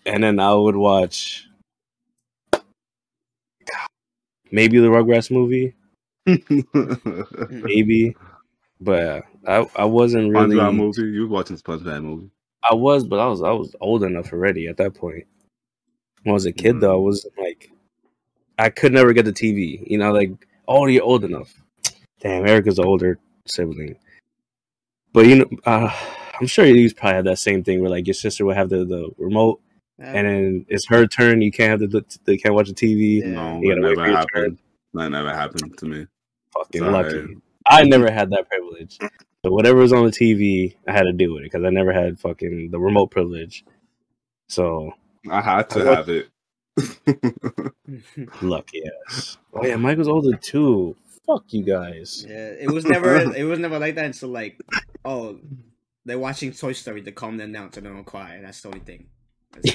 And 0.06 0.24
then 0.24 0.39
I 0.39 0.54
would 0.54 0.76
watch 0.76 1.48
maybe 4.52 4.80
the 4.80 4.88
Rugrats 4.88 5.32
movie, 5.32 5.76
maybe. 7.50 8.16
But 8.82 9.23
I 9.47 9.65
I 9.75 9.86
wasn't 9.86 10.32
really 10.32 10.55
SpongeBob 10.55 10.75
movie. 10.75 11.01
You 11.03 11.21
was 11.21 11.29
watching 11.29 11.57
SpongeBob 11.57 12.03
movie. 12.03 12.29
I 12.69 12.73
was, 12.73 13.03
but 13.05 13.19
I 13.19 13.27
was 13.27 13.41
I 13.41 13.51
was 13.51 13.75
old 13.79 14.03
enough 14.03 14.34
already 14.34 14.67
at 14.67 14.77
that 14.77 14.93
point. 14.95 15.25
When 16.23 16.32
I 16.32 16.34
was 16.34 16.45
a 16.45 16.51
kid 16.51 16.79
though, 16.82 16.95
I 16.95 16.99
Mm. 16.99 17.03
was 17.05 17.27
like 17.38 17.71
I 18.57 18.69
could 18.69 18.91
never 18.93 19.13
get 19.13 19.25
the 19.25 19.34
TV. 19.34 19.84
You 19.89 19.97
know, 19.97 20.11
like, 20.11 20.32
oh 20.67 20.86
you're 20.88 21.03
old 21.03 21.23
enough. 21.23 21.53
Damn, 22.19 22.45
Erica's 22.47 22.75
the 22.75 22.84
older 22.84 23.17
sibling. 23.47 23.95
But 25.13 25.25
you 25.27 25.36
know, 25.38 25.49
uh, 25.65 25.89
I'm 26.39 26.47
sure 26.47 26.65
you 26.65 26.93
probably 26.93 27.15
had 27.17 27.25
that 27.25 27.39
same 27.39 27.63
thing 27.63 27.82
where 27.82 27.89
like 27.89 28.07
your 28.07 28.13
sister 28.13 28.45
would 28.45 28.55
have 28.57 28.69
the, 28.69 28.86
the 28.86 29.09
remote 29.17 29.59
and 29.99 30.27
then 30.27 30.65
it's 30.69 30.88
her 30.88 31.05
turn. 31.05 31.41
You 31.41 31.51
can't 31.51 31.79
have 31.82 31.91
the 31.91 32.03
they 32.25 32.38
can't 32.38 32.55
watch 32.55 32.67
the 32.69 32.73
TV. 32.73 33.21
Yeah. 33.21 33.27
No, 33.29 33.61
You 33.61 33.75
that 33.75 33.82
gotta 33.82 33.82
wait 33.82 33.82
never 33.82 33.95
for 33.95 34.07
your 34.07 34.17
happened. 34.17 34.57
That 34.93 35.09
never 35.09 35.34
happened 35.34 35.77
to 35.77 35.86
me. 35.86 36.07
Fucking 36.53 36.82
Sorry. 36.82 36.91
lucky. 36.91 37.38
I 37.72 37.84
never 37.84 38.11
had 38.11 38.30
that 38.32 38.47
privilege. 38.49 38.97
So 39.43 39.51
whatever 39.51 39.80
was 39.80 39.93
on 39.93 40.05
the 40.05 40.11
TV, 40.11 40.76
I 40.88 40.91
had 40.91 41.03
to 41.03 41.13
do 41.13 41.34
with 41.34 41.41
it 41.43 41.51
because 41.51 41.65
I 41.65 41.69
never 41.69 41.91
had 41.93 42.19
fucking 42.19 42.69
the 42.72 42.80
remote 42.80 43.11
privilege. 43.11 43.63
So 44.47 44.91
I 45.30 45.41
had 45.41 45.69
to 45.72 45.80
What? 45.84 45.97
have 45.97 46.09
it. 46.09 46.28
lucky 48.41 48.82
ass. 49.09 49.38
Oh 49.53 49.65
yeah, 49.65 49.76
Mike 49.78 49.97
was 49.97 50.07
older 50.07 50.36
too. 50.38 50.95
Fuck 51.26 51.45
you 51.53 51.63
guys. 51.63 52.26
yeah, 52.28 52.49
it 52.49 52.69
was 52.72 52.86
never 52.86 53.15
it 53.36 53.43
was 53.43 53.59
never 53.59 53.80
like 53.80 53.95
that 53.95 54.05
until 54.05 54.30
like 54.30 54.59
oh 55.05 55.39
they're 56.05 56.19
watching 56.19 56.51
Toy 56.51 56.74
Story 56.74 57.01
to 57.03 57.11
calm 57.11 57.38
them 57.38 57.51
down 57.51 57.72
so 57.72 57.82
they 57.82 57.89
don't 57.89 58.03
cry. 58.03 58.39
That's 58.41 58.61
the 58.61 58.69
only 58.69 58.80
thing. 58.82 59.07
Yeah, 59.63 59.74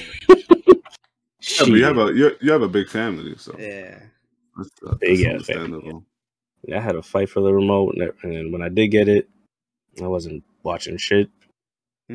but 1.59 1.67
you 1.69 1.83
have 1.85 1.97
a 1.97 2.13
you, 2.13 2.31
you 2.41 2.51
have 2.51 2.61
a 2.63 2.67
big 2.67 2.89
family, 2.89 3.35
so 3.37 3.55
yeah. 3.57 3.99
that's, 4.57 4.69
that's 4.81 4.97
Big 4.99 5.25
ass 5.25 5.45
family. 5.45 5.93
I 6.73 6.79
had 6.79 6.95
a 6.95 7.01
fight 7.01 7.29
for 7.29 7.41
the 7.41 7.53
remote, 7.53 7.95
and 7.95 8.11
and 8.23 8.51
when 8.51 8.61
I 8.61 8.69
did 8.69 8.87
get 8.89 9.07
it, 9.07 9.29
I 10.01 10.07
wasn't 10.07 10.43
watching 10.63 10.97
shit. 10.97 11.29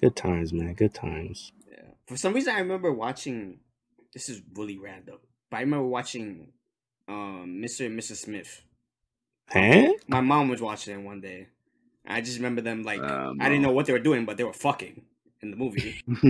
Good 0.00 0.16
times, 0.16 0.52
man. 0.52 0.74
Good 0.74 0.94
times. 0.94 1.52
Yeah. 1.70 1.82
For 2.06 2.16
some 2.16 2.32
reason, 2.32 2.54
I 2.54 2.60
remember 2.60 2.92
watching. 2.92 3.60
This 4.12 4.28
is 4.28 4.42
really 4.54 4.76
random, 4.78 5.18
but 5.50 5.58
I 5.58 5.60
remember 5.60 5.86
watching 5.86 6.52
um, 7.06 7.60
Mr. 7.62 7.86
and 7.86 7.98
Mrs. 7.98 8.16
Smith. 8.16 8.62
Huh? 9.48 9.92
My 10.08 10.20
mom 10.20 10.48
was 10.48 10.60
watching 10.60 10.98
it 10.98 11.02
one 11.04 11.20
day. 11.20 11.48
I 12.06 12.20
just 12.20 12.38
remember 12.38 12.60
them 12.60 12.82
like 12.82 13.00
Um, 13.00 13.38
I 13.40 13.48
didn't 13.48 13.62
know 13.62 13.72
what 13.72 13.86
they 13.86 13.92
were 13.92 13.98
doing, 14.00 14.24
but 14.24 14.36
they 14.36 14.44
were 14.44 14.52
fucking 14.52 15.02
in 15.42 15.50
the 15.50 15.56
movie. 15.56 16.02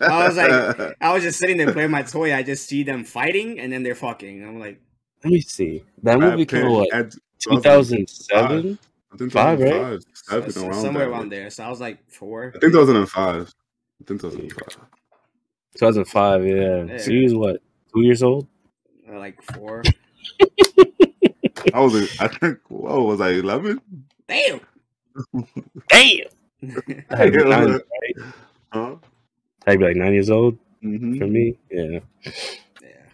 I 0.00 0.26
was 0.26 0.36
like, 0.36 0.96
I 1.00 1.12
was 1.12 1.22
just 1.22 1.38
sitting 1.38 1.56
there 1.56 1.72
playing 1.72 1.90
my 1.90 2.02
toy. 2.02 2.34
I 2.34 2.42
just 2.42 2.68
see 2.68 2.82
them 2.82 3.04
fighting, 3.04 3.58
and 3.58 3.72
then 3.72 3.82
they're 3.82 3.94
fucking. 3.94 4.44
I'm 4.46 4.58
like, 4.58 4.80
Let 5.24 5.32
me 5.32 5.40
see. 5.40 5.82
That 6.02 6.18
movie 6.18 6.46
came 6.46 6.66
out 6.66 6.70
what? 6.90 7.14
2007? 7.40 8.78
I 9.12 9.16
think 9.16 9.32
Five, 9.32 9.60
right? 9.60 9.70
2005, 9.70 10.02
seven, 10.14 10.50
so- 10.50 10.66
around 10.66 10.80
somewhere 10.82 11.04
that. 11.06 11.10
around 11.10 11.28
there. 11.30 11.50
So 11.50 11.64
I 11.64 11.68
was 11.68 11.80
like 11.80 11.98
four. 12.10 12.48
I 12.54 12.58
think 12.58 12.72
2005. 12.72 13.40
I 13.42 14.04
think 14.06 14.20
2005. 14.20 14.76
2005, 15.76 16.46
yeah. 16.46 16.84
Yeah. 16.84 16.98
So 16.98 17.10
he 17.10 17.24
was 17.24 17.34
what? 17.34 17.62
Two 17.94 18.02
years 18.02 18.22
old? 18.22 18.46
or 19.08 19.18
like 19.18 19.42
four. 19.42 19.82
I 21.74 21.80
was, 21.80 22.20
I 22.20 22.28
think, 22.28 22.58
whoa, 22.68 23.02
was 23.02 23.20
I, 23.20 23.30
11? 23.30 23.80
Damn. 24.28 24.60
Damn! 25.88 26.26
I 27.10 27.16
had 27.16 27.32
to 27.32 27.32
be 27.32 27.48
nine, 27.48 27.68
right? 27.72 28.16
Huh? 28.72 28.96
I'd 29.66 29.78
be 29.78 29.84
like 29.84 29.96
nine 29.96 30.12
years 30.12 30.30
old 30.30 30.58
hmm 30.80 31.18
for 31.18 31.26
me. 31.26 31.56
Yeah. 31.70 32.00
yeah. 32.80 33.06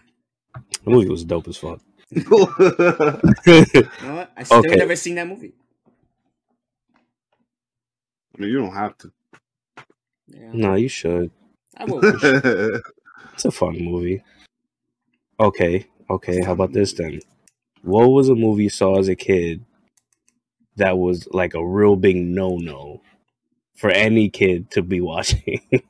The 0.85 0.91
movie 0.91 1.09
was 1.09 1.25
dope 1.25 1.49
as 1.49 1.57
fuck. 1.57 1.81
You 3.47 4.07
know 4.09 4.15
what? 4.17 4.33
I 4.37 4.43
still 4.45 4.61
Okay. 4.61 4.77
never 4.77 4.97
seen 4.97 5.17
that 5.17 5.27
movie. 5.27 5.53
I 8.37 8.41
mean, 8.41 8.51
you 8.51 8.59
don't 8.59 8.73
have 8.75 8.97
to. 8.99 9.13
Yeah. 10.29 10.53
no, 10.53 10.75
you 10.75 10.89
should. 10.89 11.31
I 11.77 11.85
will. 11.85 12.01
It's 13.35 13.45
a 13.45 13.51
fun 13.53 13.79
movie. 13.79 14.23
Okay, 15.39 15.87
okay. 16.11 16.43
How 16.43 16.53
about 16.53 16.73
this 16.73 16.93
then? 16.93 17.21
What 17.83 18.09
was 18.09 18.29
a 18.29 18.35
movie 18.35 18.65
you 18.65 18.71
saw 18.71 18.99
as 18.99 19.09
a 19.09 19.15
kid 19.15 19.65
that 20.77 20.99
was 20.99 21.29
like 21.33 21.55
a 21.55 21.65
real 21.65 21.97
big 21.97 22.17
no 22.17 22.57
no 22.57 23.01
for 23.79 23.91
any 23.91 24.29
kid 24.29 24.71
to 24.73 24.83
be 24.83 25.01
watching? 25.01 25.61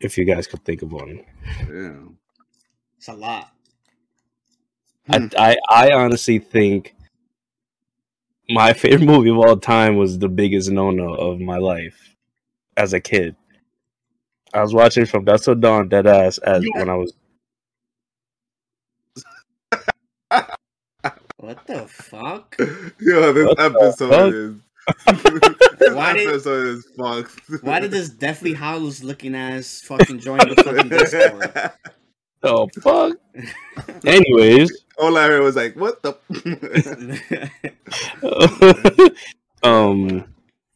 if 0.00 0.18
you 0.18 0.24
guys 0.24 0.46
could 0.46 0.64
think 0.64 0.82
of 0.82 0.92
one. 0.92 1.24
yeah. 1.68 1.92
It's 2.98 3.08
a 3.08 3.14
lot. 3.14 3.52
I, 5.08 5.18
hmm. 5.18 5.26
I 5.38 5.56
I 5.70 5.92
honestly 5.92 6.38
think 6.40 6.94
my 8.50 8.72
favorite 8.74 9.06
movie 9.06 9.30
of 9.30 9.38
all 9.38 9.56
time 9.56 9.96
was 9.96 10.18
the 10.18 10.28
biggest 10.28 10.70
no 10.70 10.90
no 10.90 11.14
of 11.14 11.40
my 11.40 11.56
life 11.58 12.16
as 12.76 12.92
a 12.92 13.00
kid. 13.00 13.36
I 14.52 14.60
was 14.62 14.74
watching 14.74 15.06
from 15.06 15.24
Dusk 15.24 15.44
Till 15.44 15.54
Dawn, 15.54 15.88
dead 15.88 16.06
ass, 16.06 16.38
as 16.38 16.62
You- 16.64 16.72
when 16.74 16.88
I 16.90 16.94
was. 16.94 17.12
What 21.40 21.64
the 21.68 21.86
fuck? 21.86 22.56
Yo, 23.00 23.32
this 23.32 23.46
What 23.46 23.60
episode 23.60 24.10
fuck? 24.10 24.34
is. 24.34 24.54
This 25.06 25.94
Why 25.94 26.12
did- 26.14 26.28
episode 26.28 26.66
is 26.66 26.86
fucked. 26.96 27.40
Why 27.62 27.80
did 27.80 27.90
this 27.90 28.08
Deathly 28.08 28.54
Hallows 28.54 29.02
looking 29.02 29.34
ass 29.34 29.82
fucking 29.84 30.20
join 30.20 30.38
the 30.38 30.54
fucking 30.62 30.88
Discord? 30.88 31.72
Oh 32.40 32.68
fuck! 32.80 33.16
Anyways, 34.06 34.70
All 34.96 35.18
I 35.18 35.26
heard 35.26 35.42
was 35.42 35.56
like, 35.56 35.74
"What 35.74 36.00
the?" 36.04 36.16
um, 39.64 40.24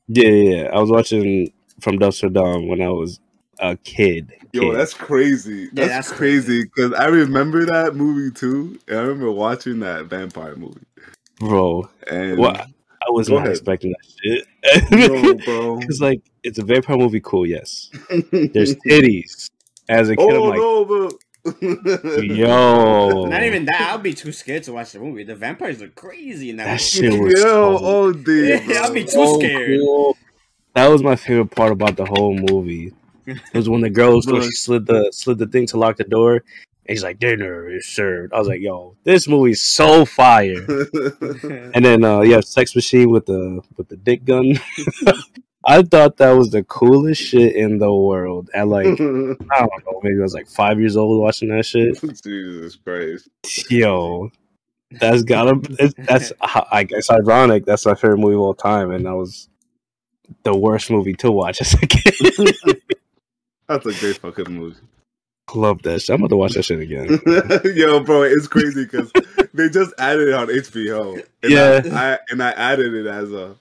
yeah, 0.08 0.28
yeah, 0.28 0.54
yeah, 0.62 0.68
I 0.72 0.80
was 0.80 0.90
watching 0.90 1.52
from 1.80 1.98
Dusk 1.98 2.20
Till 2.20 2.30
Dawn 2.30 2.66
when 2.66 2.82
I 2.82 2.88
was 2.88 3.20
a 3.60 3.76
kid. 3.76 4.32
Yo, 4.52 4.62
kid. 4.62 4.74
that's 4.76 4.92
crazy. 4.92 5.68
That's, 5.72 5.88
that's 5.88 6.12
crazy 6.12 6.64
because 6.64 6.94
I 6.94 7.06
remember 7.06 7.64
that 7.66 7.94
movie 7.94 8.34
too. 8.34 8.80
And 8.88 8.98
I 8.98 9.02
remember 9.02 9.30
watching 9.30 9.78
that 9.80 10.06
vampire 10.06 10.56
movie. 10.56 10.80
bro. 11.38 11.88
And 12.10 12.38
What? 12.38 12.66
I 13.12 13.18
was 13.18 13.28
Go 13.28 13.34
not 13.36 13.40
ahead. 13.42 13.50
expecting 13.52 13.92
that 13.92 14.06
shit. 14.22 14.90
no, 14.90 15.34
bro. 15.44 15.78
It's 15.82 16.00
like 16.00 16.20
it's 16.42 16.58
a 16.58 16.64
vampire 16.64 16.96
movie, 16.96 17.20
cool, 17.20 17.46
yes. 17.46 17.90
There's 18.30 18.74
titties. 18.86 19.48
As 19.88 20.08
a 20.08 20.16
kid, 20.16 20.30
oh 20.30 20.44
I'm 20.44 20.48
like, 20.50 20.58
no, 20.58 20.84
bro. 20.84 21.10
yo, 22.22 23.26
Not 23.30 23.42
even 23.42 23.64
that. 23.66 23.80
I'll 23.90 23.98
be 23.98 24.14
too 24.14 24.32
scared 24.32 24.62
to 24.64 24.72
watch 24.72 24.92
the 24.92 25.00
movie. 25.00 25.24
The 25.24 25.34
vampires 25.34 25.80
look 25.80 25.94
crazy 25.94 26.50
in 26.50 26.56
that, 26.56 26.64
That 26.64 26.70
movie. 26.72 27.10
shit 27.16 27.20
was 27.22 27.32
Yo, 27.34 27.38
so- 27.42 27.78
oh, 27.82 28.12
dude. 28.12 28.62
Yeah, 28.68 28.82
I'll 28.82 28.92
be 28.92 29.02
too 29.04 29.10
so 29.10 29.38
scared. 29.38 29.80
cool. 29.80 30.16
That 30.74 30.88
was 30.88 31.02
my 31.02 31.16
favorite 31.16 31.50
part 31.50 31.72
about 31.72 31.96
the 31.96 32.06
whole 32.06 32.34
movie. 32.34 32.92
It 33.26 33.38
was 33.54 33.68
when 33.68 33.82
the 33.82 33.90
girl 33.90 34.16
was 34.16 34.24
she 34.24 34.50
slid 34.52 34.86
the 34.86 35.10
slid 35.12 35.38
the 35.38 35.46
thing 35.46 35.66
to 35.68 35.76
lock 35.76 35.96
the 35.96 36.04
door, 36.04 36.34
And 36.36 36.42
he's 36.86 37.02
like, 37.02 37.18
dinner 37.18 37.68
is 37.68 37.86
served. 37.86 38.32
I 38.32 38.38
was 38.38 38.48
like, 38.48 38.60
yo, 38.60 38.96
this 39.04 39.28
movie's 39.28 39.62
so 39.62 40.04
fire. 40.04 40.66
And 41.74 41.84
then 41.84 42.04
uh 42.04 42.20
yeah, 42.20 42.40
Sex 42.40 42.74
Machine 42.74 43.10
with 43.10 43.26
the 43.26 43.62
with 43.76 43.88
the 43.88 43.96
dick 43.96 44.24
gun. 44.24 44.60
I 45.64 45.82
thought 45.82 46.16
that 46.16 46.32
was 46.32 46.50
the 46.50 46.64
coolest 46.64 47.22
shit 47.22 47.54
in 47.54 47.78
the 47.78 47.92
world. 47.92 48.50
At 48.54 48.68
like 48.68 48.86
I 48.88 48.94
don't 48.94 49.40
know, 49.48 50.00
maybe 50.02 50.18
I 50.18 50.22
was 50.22 50.34
like 50.34 50.48
five 50.48 50.80
years 50.80 50.96
old 50.96 51.20
watching 51.20 51.48
that 51.50 51.64
shit. 51.64 52.00
Jesus 52.22 52.76
Christ. 52.76 53.28
Yo, 53.70 54.30
that's 54.90 55.22
gotta. 55.22 55.60
That's 55.96 56.32
I 56.40 56.84
guess 56.84 57.10
ironic. 57.10 57.64
That's 57.64 57.86
my 57.86 57.94
favorite 57.94 58.18
movie 58.18 58.34
of 58.34 58.40
all 58.40 58.54
time, 58.54 58.90
and 58.90 59.06
that 59.06 59.14
was 59.14 59.48
the 60.42 60.56
worst 60.56 60.90
movie 60.90 61.14
to 61.14 61.30
watch 61.30 61.60
as 61.60 61.74
a 61.74 61.86
kid. 61.86 62.56
That's 63.68 63.86
a 63.86 63.92
great 63.94 64.18
fucking 64.18 64.52
movie. 64.52 64.80
Love 65.54 65.82
that 65.82 66.00
shit. 66.02 66.14
I'm 66.14 66.20
about 66.22 66.28
to 66.30 66.36
watch 66.36 66.54
that 66.54 66.64
shit 66.64 66.80
again. 66.80 67.20
Yo, 67.76 68.00
bro, 68.00 68.22
it's 68.22 68.48
crazy 68.48 68.84
because 68.84 69.10
they 69.54 69.68
just 69.68 69.92
added 69.98 70.28
it 70.28 70.34
on 70.34 70.48
HBO. 70.48 71.22
And 71.42 71.52
Yeah. 71.52 71.82
I, 71.92 72.12
I 72.14 72.18
and 72.30 72.42
I 72.42 72.50
added 72.52 72.94
it 72.94 73.06
as 73.06 73.32
a 73.32 73.54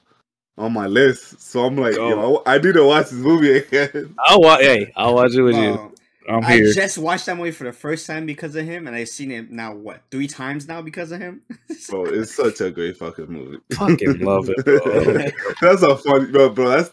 on 0.57 0.73
my 0.73 0.87
list. 0.87 1.41
So 1.41 1.65
I'm 1.65 1.75
like, 1.77 1.95
Oh. 1.97 2.09
yo, 2.09 2.43
I 2.45 2.57
need 2.59 2.73
to 2.75 2.85
watch 2.85 3.09
this 3.09 3.19
movie 3.19 3.57
again. 3.57 4.15
I'll 4.25 4.41
watch. 4.41 4.61
Hey, 4.61 4.91
I'll 4.95 5.15
watch 5.15 5.33
it 5.33 5.41
with 5.41 5.55
you. 5.55 5.91
I'm 6.29 6.45
I 6.45 6.53
here. 6.57 6.71
just 6.73 6.99
watched 6.99 7.25
that 7.25 7.35
movie 7.35 7.49
for 7.51 7.63
the 7.63 7.73
first 7.73 8.05
time 8.05 8.27
because 8.27 8.55
of 8.55 8.63
him, 8.63 8.85
and 8.85 8.95
I've 8.95 9.09
seen 9.09 9.31
it 9.31 9.49
now 9.51 9.73
what 9.73 10.01
three 10.11 10.27
times 10.27 10.67
now 10.67 10.79
because 10.81 11.11
of 11.11 11.19
him. 11.19 11.41
Bro, 11.89 12.05
it's 12.05 12.35
such 12.35 12.61
a 12.61 12.69
great 12.69 12.95
fucking 12.97 13.25
movie. 13.27 13.57
Fucking 13.73 14.19
love 14.19 14.47
it, 14.55 14.63
bro. 14.63 15.31
that's 15.61 15.81
a 15.81 15.97
funny 15.97 16.31
bro, 16.31 16.49
bro. 16.49 16.69
That's 16.69 16.91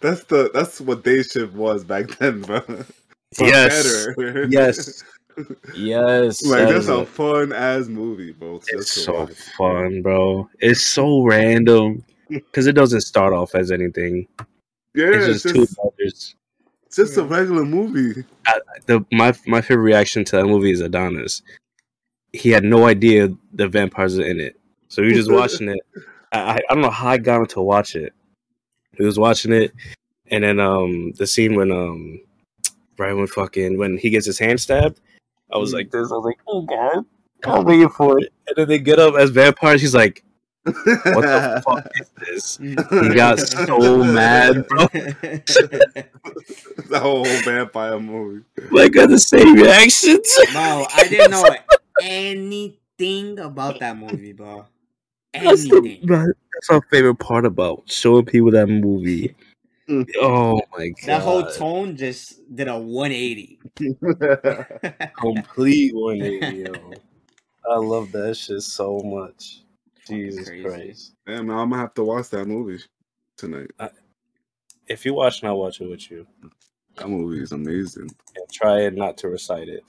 that's 0.00 0.24
the 0.24 0.50
that's 0.52 0.78
what 0.82 1.02
day 1.04 1.22
shift 1.22 1.54
was 1.54 1.84
back 1.84 2.08
then, 2.18 2.42
bro. 2.42 2.60
Yes. 3.40 4.06
better. 4.06 4.46
Yes. 4.48 5.04
Yes, 5.74 6.44
like 6.46 6.68
that's 6.68 6.88
a 6.88 7.04
fun 7.04 7.52
ass 7.52 7.88
movie, 7.88 8.32
bro. 8.32 8.56
It's 8.56 8.70
just 8.70 9.04
so 9.04 9.26
fun, 9.58 10.00
bro. 10.00 10.48
It's 10.60 10.82
so 10.82 11.22
random 11.24 12.02
because 12.30 12.66
it 12.66 12.72
doesn't 12.72 13.02
start 13.02 13.34
off 13.34 13.54
as 13.54 13.70
anything. 13.70 14.26
Yeah, 14.94 15.08
it's 15.08 15.26
it's 15.26 15.42
just 15.42 15.54
just, 15.54 15.54
two 15.54 15.74
brothers. 15.74 16.36
it's 16.86 16.96
just 16.96 17.18
a 17.18 17.22
regular 17.22 17.66
movie. 17.66 18.24
the 18.86 19.04
my 19.12 19.34
my 19.46 19.60
favorite 19.60 19.84
reaction 19.84 20.24
to 20.24 20.36
that 20.36 20.46
movie 20.46 20.70
is 20.70 20.80
Adonis. 20.80 21.42
He 22.32 22.50
had 22.50 22.64
no 22.64 22.86
idea 22.86 23.28
the 23.52 23.68
vampires 23.68 24.18
are 24.18 24.24
in 24.24 24.40
it, 24.40 24.58
so 24.88 25.02
he 25.02 25.08
was 25.08 25.18
just 25.18 25.30
watching 25.32 25.68
it. 25.68 25.80
I, 26.32 26.38
I 26.38 26.54
I 26.54 26.74
don't 26.74 26.80
know 26.80 26.90
how 26.90 27.08
I 27.08 27.18
got 27.18 27.40
him 27.40 27.46
to 27.48 27.60
watch 27.60 27.94
it. 27.94 28.14
He 28.96 29.04
was 29.04 29.18
watching 29.18 29.52
it, 29.52 29.74
and 30.28 30.44
then 30.44 30.60
um 30.60 31.12
the 31.12 31.26
scene 31.26 31.56
when 31.56 31.70
um 31.70 32.20
right 32.98 33.12
when 33.12 33.26
fucking 33.26 33.78
when 33.78 33.96
he 33.98 34.10
gets 34.10 34.26
his 34.26 34.38
hand 34.38 34.60
stabbed, 34.60 35.00
I 35.52 35.58
was 35.58 35.72
mm. 35.72 35.74
like 35.74 35.90
this. 35.90 36.10
I 36.10 36.16
was 36.16 36.24
like, 36.24 36.38
oh 36.46 36.62
god, 36.62 37.04
I'm 37.44 37.64
waiting 37.64 37.88
for 37.88 38.18
it. 38.18 38.32
And 38.46 38.56
then 38.56 38.68
they 38.68 38.78
get 38.78 38.98
up 38.98 39.14
as 39.14 39.30
vampires. 39.30 39.80
He's 39.80 39.94
like, 39.94 40.24
what 40.64 40.74
the 40.84 41.62
fuck 41.64 41.88
is 42.00 42.10
this? 42.18 42.56
He 42.58 42.74
got 43.14 43.38
so 43.66 44.02
mad, 44.02 44.66
bro. 44.66 44.86
the 46.86 46.98
whole 47.00 47.24
vampire 47.24 48.00
movie. 48.00 48.44
Like 48.70 48.92
got 48.92 49.08
the 49.08 49.18
same 49.18 49.54
reactions. 49.54 50.28
No, 50.52 50.86
I 50.94 51.06
didn't 51.08 51.30
know 51.30 51.44
anything 52.02 53.38
about 53.38 53.80
that 53.80 53.96
movie, 53.96 54.32
bro. 54.32 54.66
That's, 55.32 55.68
the, 55.68 55.76
Anything. 55.76 56.06
that- 56.06 56.34
that's 56.56 56.70
our 56.70 56.80
favorite 56.90 57.16
part 57.16 57.44
about 57.44 57.82
showing 57.86 58.24
people 58.24 58.50
that 58.52 58.66
movie. 58.66 59.34
Mm. 59.88 60.04
oh 60.20 60.60
my 60.76 60.88
god! 60.88 61.06
That 61.06 61.22
whole 61.22 61.46
tone 61.50 61.96
just 61.96 62.40
did 62.54 62.66
a 62.68 62.76
180. 62.78 63.58
complete 65.18 65.94
180. 65.94 66.56
Yo. 66.56 66.92
I 67.70 67.76
love 67.78 68.10
that 68.12 68.36
shit 68.36 68.62
so 68.62 69.00
much. 69.04 69.62
Jesus 70.08 70.48
crazy. 70.48 70.62
Christ! 70.64 71.12
Damn, 71.26 71.46
man, 71.46 71.58
I'm 71.58 71.70
gonna 71.70 71.82
have 71.82 71.94
to 71.94 72.04
watch 72.04 72.30
that 72.30 72.46
movie 72.46 72.82
tonight. 73.36 73.70
If 74.88 75.04
you 75.04 75.14
watch, 75.14 75.40
and 75.40 75.48
I'll 75.48 75.58
watch 75.58 75.80
it 75.80 75.88
with 75.88 76.10
you, 76.10 76.26
That 76.96 77.08
movie 77.08 77.42
is 77.42 77.52
amazing. 77.52 78.08
and 78.36 78.52
try 78.52 78.82
it 78.82 78.94
not 78.94 79.16
to 79.18 79.28
recite 79.28 79.68
it. 79.68 79.82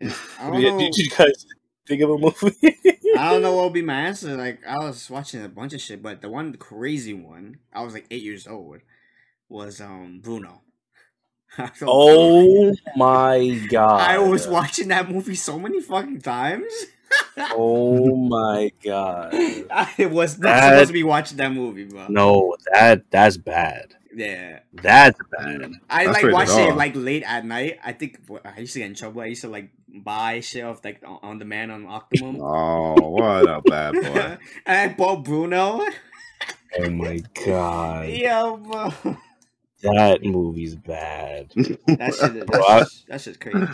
I 0.40 0.50
don't 0.50 0.60
Did, 0.60 0.72
know. 0.72 0.78
did 0.78 0.96
you 0.96 1.10
guys 1.10 1.46
think 1.86 2.02
of 2.02 2.10
a 2.10 2.18
movie? 2.18 2.76
I 3.18 3.30
don't 3.32 3.42
know 3.42 3.54
what 3.56 3.64
would 3.64 3.72
be 3.74 3.82
my 3.82 4.00
answer. 4.02 4.36
Like 4.36 4.60
I 4.66 4.78
was 4.78 5.08
watching 5.10 5.42
a 5.44 5.48
bunch 5.48 5.74
of 5.74 5.80
shit, 5.80 6.02
but 6.02 6.22
the 6.22 6.28
one 6.30 6.54
crazy 6.54 7.12
one, 7.14 7.58
I 7.74 7.82
was 7.82 7.92
like 7.94 8.06
eight 8.10 8.22
years 8.22 8.46
old, 8.46 8.78
was 9.48 9.80
um 9.80 10.20
Bruno. 10.22 10.62
oh 11.82 12.74
my 12.96 13.60
god! 13.68 14.00
I 14.10 14.18
was 14.18 14.46
watching 14.46 14.88
that 14.88 15.10
movie 15.10 15.34
so 15.36 15.58
many 15.58 15.80
fucking 15.80 16.20
times. 16.20 16.72
Oh 17.38 18.14
my 18.16 18.72
god! 18.82 19.30
I 19.70 20.06
was 20.10 20.38
not 20.38 20.48
That- 20.50 20.70
supposed 20.70 20.88
to 20.88 20.92
be 20.92 21.02
watching 21.04 21.36
that 21.38 21.52
movie, 21.52 21.84
bro. 21.84 22.06
No, 22.08 22.56
that 22.72 23.10
that's 23.10 23.36
bad. 23.36 23.94
Yeah. 24.14 24.60
That's 24.72 25.18
bad. 25.30 25.72
I 25.88 26.06
That's 26.06 26.14
like 26.14 26.24
rated 26.24 26.32
watched 26.32 26.58
it 26.58 26.74
like 26.74 26.92
late 26.96 27.22
at 27.24 27.44
night. 27.44 27.78
I 27.84 27.92
think 27.92 28.18
I 28.44 28.60
used 28.60 28.72
to 28.72 28.80
get 28.80 28.86
in 28.86 28.94
trouble. 28.94 29.20
I 29.20 29.26
used 29.26 29.42
to 29.42 29.48
like 29.48 29.70
buy 29.88 30.40
shit 30.40 30.64
off 30.64 30.82
like 30.84 31.02
on, 31.06 31.18
on 31.22 31.38
demand 31.38 31.72
on 31.72 31.86
Optimum. 31.86 32.40
Oh, 32.40 32.94
what 32.94 33.48
a 33.48 33.60
bad 33.62 33.92
boy. 33.94 34.38
and 34.66 34.90
I 34.90 34.94
bought 34.94 35.22
Bruno. 35.24 35.82
Oh 36.78 36.90
my 36.90 37.22
god! 37.46 38.08
Yo, 38.08 38.56
bro. 38.56 39.16
That 39.82 40.22
movie's 40.24 40.74
bad. 40.74 41.52
That 41.86 42.14
shit, 42.14 42.46
Bro, 42.46 42.62
I- 42.64 42.78
that's, 42.80 42.90
just, 42.92 43.06
that's 43.08 43.24
just 43.24 43.40
crazy. 43.40 43.66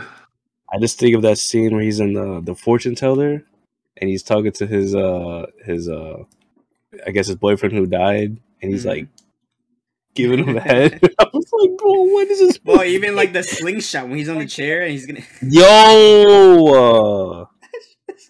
I 0.72 0.78
just 0.80 0.98
think 0.98 1.14
of 1.14 1.22
that 1.22 1.38
scene 1.38 1.72
where 1.74 1.82
he's 1.82 2.00
in 2.00 2.14
the 2.14 2.40
the 2.40 2.54
fortune 2.54 2.94
teller 2.94 3.44
and 3.98 4.08
he's 4.10 4.22
talking 4.22 4.52
to 4.52 4.66
his 4.66 4.94
uh 4.94 5.46
his 5.64 5.88
uh 5.88 6.22
I 7.06 7.10
guess 7.10 7.26
his 7.26 7.36
boyfriend 7.36 7.74
who 7.74 7.86
died 7.86 8.38
and 8.62 8.72
he's 8.72 8.84
Mhm. 8.84 8.88
like 8.88 9.08
giving 10.14 10.44
him 10.46 10.56
a 10.56 10.60
head. 10.70 10.98
I 11.18 11.26
was 11.32 11.50
like, 11.52 11.76
bro, 11.78 11.92
what 12.04 12.26
is 12.28 12.38
this? 12.40 12.58
Well, 12.64 12.84
even 12.84 13.14
like 13.16 13.32
the 13.32 13.42
slingshot 13.42 14.08
when 14.08 14.16
he's 14.18 14.28
on 14.30 14.38
the 14.38 14.46
chair 14.46 14.82
and 14.82 14.92
he's 14.92 15.06
gonna. 15.06 15.20
Yo, 15.42 16.66
uh, 16.68 17.44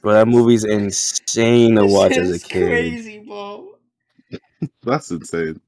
bro, 0.02 0.12
that 0.12 0.26
movie's 0.28 0.64
insane 0.64 1.76
to 1.76 1.86
watch 1.86 2.16
as 2.16 2.30
a 2.30 2.38
kid. 2.40 2.68
Crazy, 2.68 3.18
bro. 3.20 3.76
That's 4.82 5.10
insane. 5.12 5.60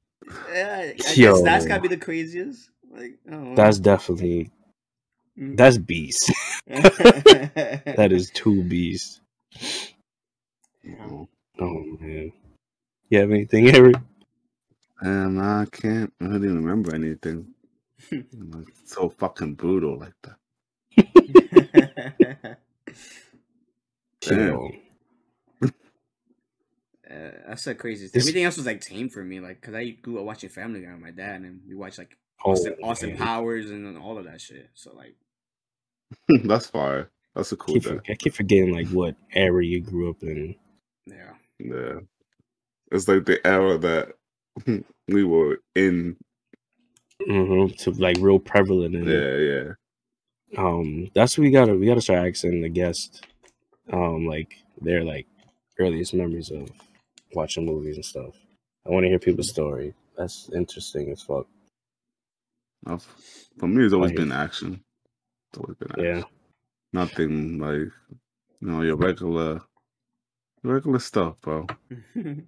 Yeah, 0.49 0.93
I 1.07 1.17
Yo. 1.17 1.17
guess 1.17 1.43
that's 1.43 1.67
gotta 1.67 1.83
be 1.83 1.89
the 1.89 1.97
craziest. 1.99 2.71
Like, 2.91 3.19
I. 3.31 3.37
That's 3.57 3.79
definitely 3.81 4.51
Mm. 5.39 5.57
that's 5.57 5.79
beast. 5.79 6.33
That 7.97 8.13
is 8.13 8.31
two 8.33 8.63
beast. 8.65 9.21
Oh, 11.03 11.29
Oh 11.61 11.85
man, 12.01 12.33
you 13.11 13.21
have 13.21 13.31
anything, 13.33 13.69
Eric? 13.69 13.97
And 15.01 15.41
I 15.43 15.67
can't 15.73 16.13
I 16.21 16.25
don't 16.27 16.37
even 16.45 16.65
remember 16.65 16.95
anything. 16.95 17.55
So 18.85 19.09
fucking 19.11 19.55
brutal 19.55 19.99
like 19.99 20.15
that. 20.25 20.37
Damn. 24.23 24.73
Yo, 27.15 27.27
Uh, 27.27 27.31
that's 27.49 27.65
the 27.65 27.75
crazy. 27.75 28.09
This- 28.09 28.25
Everything 28.25 28.45
else 28.45 28.57
was 28.57 28.67
like 28.67 28.81
tame 28.81 29.09
for 29.09 29.23
me, 29.25 29.41
like 29.41 29.61
because 29.61 29.75
I 29.75 29.91
grew 29.91 30.19
up 30.19 30.25
watching 30.25 30.51
Family 30.51 30.83
Guy 30.83 30.93
with 30.93 31.01
my 31.03 31.11
dad, 31.11 31.43
and 31.43 31.61
we 31.69 31.75
watched 31.75 31.99
like 31.99 32.17
oh, 32.45 32.53
Austin, 32.53 32.75
Austin. 32.83 33.17
Powers 33.17 33.71
and 33.71 33.97
all 33.99 34.19
of 34.19 34.25
that 34.25 34.41
shit. 34.41 34.71
So 34.75 34.95
like, 34.95 35.17
That's 36.45 36.67
fire. 36.67 37.11
That's 37.35 37.53
a 37.53 37.57
cool 37.57 37.75
keep, 37.75 37.85
day. 37.85 37.99
I 38.09 38.15
keep 38.15 38.35
forgetting 38.35 38.73
like 38.73 38.89
what 38.89 39.17
era 39.33 39.65
you 39.65 39.81
grew 39.81 40.11
up 40.11 40.23
in. 40.23 40.55
yeah, 41.07 41.33
Yeah. 41.59 42.01
It's 42.93 43.09
like 43.09 43.25
the 43.25 43.45
era 43.47 43.77
that 43.79 44.13
we 45.09 45.25
were 45.25 45.59
in. 45.75 46.17
Mm-hmm. 47.29 47.75
To 47.77 47.91
like 47.93 48.17
real 48.21 48.39
prevalent 48.39 48.95
in 48.95 49.09
it. 49.09 49.13
Yeah, 49.13 49.73
yeah. 50.59 50.63
Um, 50.63 51.09
that's 51.15 51.39
what 51.39 51.43
we 51.45 51.51
gotta 51.51 51.75
we 51.75 51.87
gotta 51.87 52.01
start 52.01 52.29
asking 52.29 52.61
the 52.61 52.69
guest, 52.69 53.25
um, 53.93 54.27
like 54.27 54.55
their 54.81 55.05
like 55.05 55.27
earliest 55.79 56.13
memories 56.15 56.51
of 56.51 56.69
watching 57.35 57.65
movies 57.67 57.97
and 57.97 58.05
stuff. 58.05 58.35
I 58.87 58.91
want 58.91 59.05
to 59.05 59.09
hear 59.09 59.19
people's 59.19 59.49
story. 59.51 59.95
That's 60.17 60.51
interesting 60.55 61.11
as 61.11 61.23
fuck. 61.23 61.47
For 63.59 63.67
me, 63.67 63.85
it's 63.85 63.95
always 63.95 64.11
Like- 64.11 64.17
been 64.19 64.33
action. 64.33 64.83
It's 65.51 65.59
always 65.59 65.77
been 65.79 65.91
action. 65.93 66.05
Yeah. 66.05 66.23
Nothing 66.93 67.59
like, 67.59 67.91
you 68.61 68.69
know, 68.69 68.83
your 68.83 68.97
regular, 68.97 69.61
regular 70.63 70.99
stuff, 70.99 71.41
bro. 71.41 71.67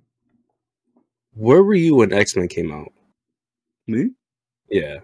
Where 1.35 1.63
were 1.63 1.75
you 1.75 1.97
when 1.97 2.13
X 2.13 2.37
Men 2.37 2.49
came 2.49 2.73
out? 2.73 2.93
Me? 3.87 4.11
Yeah, 4.69 5.01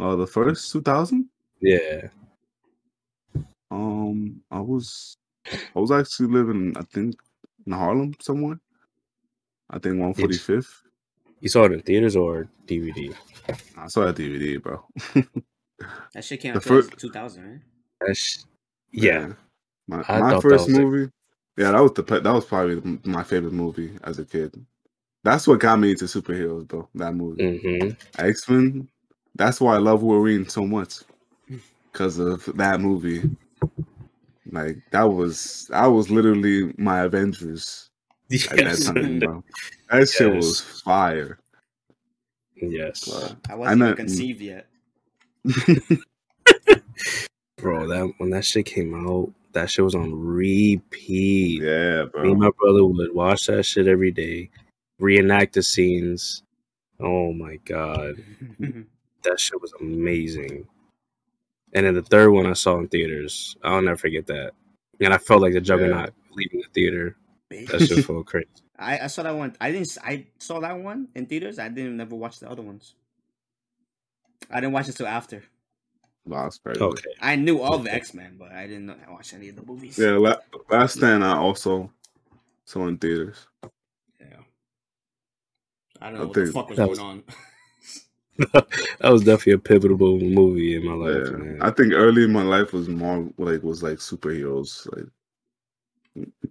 Uh, 0.00 0.16
the 0.16 0.26
first 0.26 0.70
2000? 0.72 1.28
yeah. 1.60 2.08
Um, 3.70 4.42
I 4.50 4.60
was, 4.60 5.16
I 5.46 5.78
was 5.78 5.90
actually 5.90 6.28
living, 6.28 6.74
I 6.76 6.82
think, 6.82 7.16
in 7.66 7.72
Harlem 7.72 8.14
somewhere. 8.20 8.58
I 9.70 9.78
think 9.78 9.96
145th. 9.96 10.82
You 11.40 11.48
saw 11.48 11.64
it 11.64 11.72
in 11.72 11.80
theaters 11.82 12.16
or 12.16 12.48
DVD? 12.66 13.14
I 13.76 13.88
saw 13.88 14.06
that 14.06 14.16
DVD, 14.16 14.62
bro. 14.62 14.84
that 16.14 16.24
shit 16.24 16.40
came 16.40 16.52
out 16.52 16.66
in 16.66 16.82
fir- 16.82 16.88
2000, 16.96 17.44
right? 17.44 17.60
That's 18.00 18.44
Yeah, 18.92 19.32
My 19.88 19.98
my 20.08 20.40
first 20.40 20.68
was 20.68 20.76
a- 20.76 20.80
movie. 20.80 21.10
Yeah, 21.56 21.72
that 21.72 21.80
was 21.80 21.92
the 21.92 22.02
that 22.02 22.24
was 22.32 22.44
probably 22.44 22.98
my 23.04 23.22
favorite 23.22 23.52
movie 23.54 23.98
as 24.04 24.18
a 24.18 24.24
kid. 24.24 24.54
That's 25.24 25.46
what 25.48 25.60
got 25.60 25.78
me 25.78 25.90
into 25.92 26.04
superheroes, 26.04 26.68
bro. 26.68 26.88
That 26.94 27.14
movie, 27.14 27.58
hmm 27.58 27.88
X 28.18 28.48
Men. 28.48 28.88
That's 29.34 29.60
why 29.60 29.74
I 29.74 29.78
love 29.78 30.02
Wolverine 30.02 30.48
so 30.48 30.66
much, 30.66 31.00
because 31.92 32.18
of 32.18 32.44
that 32.56 32.80
movie. 32.80 33.22
Like 34.50 34.76
that 34.92 35.04
was 35.04 35.66
that 35.70 35.86
was 35.86 36.10
literally 36.10 36.72
my 36.78 37.00
Avengers 37.00 37.90
at 38.32 38.40
that 38.50 38.58
Yes. 38.58 38.84
time, 38.84 39.18
bro. 39.20 39.44
That 39.90 40.08
shit 40.08 40.34
was 40.34 40.60
fire. 40.60 41.38
yes, 42.56 43.04
But 43.08 43.36
I 43.50 43.54
wasn't 43.54 43.78
know- 43.78 43.86
even 43.86 43.96
conceived 43.96 44.40
yet. 44.40 44.66
bro. 47.58 47.86
That 47.88 48.12
when 48.18 48.30
that 48.30 48.44
shit 48.44 48.66
came 48.66 48.94
out, 48.94 49.32
that 49.52 49.70
shit 49.70 49.84
was 49.84 49.94
on 49.94 50.12
repeat. 50.14 51.62
yeah, 51.62 52.04
bro. 52.04 52.22
Me 52.24 52.30
and 52.32 52.40
my 52.40 52.50
brother 52.58 52.84
would 52.84 53.14
watch 53.14 53.46
that 53.46 53.64
shit 53.64 53.86
every 53.86 54.10
day, 54.10 54.50
reenact 54.98 55.54
the 55.54 55.62
scenes. 55.62 56.42
Oh 57.00 57.32
my 57.32 57.56
god, 57.64 58.16
that 59.22 59.38
shit 59.40 59.60
was 59.60 59.72
amazing. 59.80 60.66
And 61.72 61.84
then 61.86 61.94
the 61.94 62.02
third 62.02 62.30
one 62.30 62.46
I 62.46 62.54
saw 62.54 62.78
in 62.78 62.88
theaters. 62.88 63.56
I'll 63.62 63.82
never 63.82 63.96
forget 63.98 64.26
that. 64.28 64.52
And 65.00 65.12
I 65.12 65.18
felt 65.18 65.42
like 65.42 65.52
the 65.52 65.60
juggernaut 65.60 66.14
leaving 66.32 66.60
the 66.62 66.68
theater. 66.72 67.16
That 67.50 67.86
shit 67.86 68.04
felt 68.06 68.26
crazy. 68.26 68.48
I, 68.78 68.98
I 69.00 69.06
saw 69.06 69.22
that 69.22 69.36
one. 69.36 69.56
I 69.60 69.70
didn't. 69.72 69.96
I 70.02 70.26
saw 70.38 70.60
that 70.60 70.78
one 70.78 71.08
in 71.14 71.26
theaters. 71.26 71.58
I 71.58 71.68
didn't 71.68 71.96
never 71.96 72.14
watch 72.14 72.40
the 72.40 72.50
other 72.50 72.62
ones. 72.62 72.94
I 74.50 74.60
didn't 74.60 74.72
watch 74.72 74.88
it 74.88 74.96
till 74.96 75.06
after. 75.06 75.42
Lost 76.26 76.62
crazy. 76.62 76.80
Okay. 76.80 77.10
I 77.20 77.36
knew 77.36 77.60
all 77.60 77.78
the 77.78 77.92
X 77.92 78.12
Men, 78.12 78.36
but 78.38 78.52
I 78.52 78.66
didn't 78.66 78.94
watch 79.08 79.32
any 79.32 79.48
of 79.48 79.56
the 79.56 79.62
movies. 79.62 79.96
Yeah, 79.98 80.12
la- 80.12 80.36
Last 80.68 80.98
Stand 80.98 81.24
I 81.24 81.36
also 81.36 81.90
saw 82.64 82.86
in 82.88 82.98
theaters. 82.98 83.46
Yeah. 84.20 84.26
I 86.00 86.10
don't 86.10 86.16
I 86.16 86.18
know 86.18 86.26
what 86.26 86.34
the 86.34 86.46
fuck 86.46 86.68
was 86.68 86.78
that 86.78 86.86
going 86.88 87.00
on. 87.00 87.24
that 88.52 89.12
was 89.12 89.22
definitely 89.22 89.52
a 89.52 89.58
pivotal 89.58 89.96
movie 90.18 90.76
in 90.76 90.84
my 90.84 90.92
life, 90.92 91.28
Yeah, 91.30 91.36
man. 91.36 91.62
I 91.62 91.70
think 91.70 91.92
early 91.94 92.24
in 92.24 92.32
my 92.32 92.42
life 92.42 92.72
was 92.72 92.88
more 92.88 93.28
like 93.38 93.62
was 93.62 93.82
like 93.82 93.98
superheroes. 93.98 94.86
Like, 94.94 95.06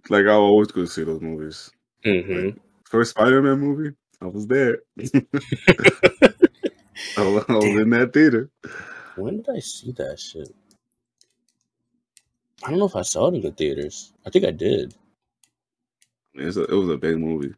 like 0.10 0.26
I 0.26 0.32
always 0.34 0.72
go 0.72 0.86
see 0.86 1.04
those 1.04 1.22
movies. 1.22 1.72
hmm 2.04 2.50
First 2.86 3.12
Spider 3.12 3.42
Man 3.42 3.60
movie, 3.60 3.96
I 4.22 4.28
was 4.28 4.48
there. 4.48 4.80
I 7.18 7.24
was, 7.24 7.46
I 7.50 7.54
was 7.54 7.74
Damn. 7.74 7.82
in 7.82 7.90
that 7.92 8.14
theater. 8.14 8.50
When 9.16 9.38
did 9.38 9.50
I 9.50 9.60
see 9.60 9.92
that 9.94 10.20
shit? 10.20 10.54
I 12.64 12.70
don't 12.70 12.80
know 12.80 12.86
if 12.86 12.96
I 12.96 13.04
saw 13.04 13.28
it 13.28 13.36
in 13.36 13.42
the 13.42 13.52
theaters. 13.52 14.14
I 14.26 14.30
think 14.30 14.46
I 14.46 14.52
did. 14.52 14.94
It's 16.34 16.58
a, 16.58 16.64
it 16.64 16.76
was 16.76 16.90
a 16.90 16.98
big 16.98 17.18
movie. 17.18 17.54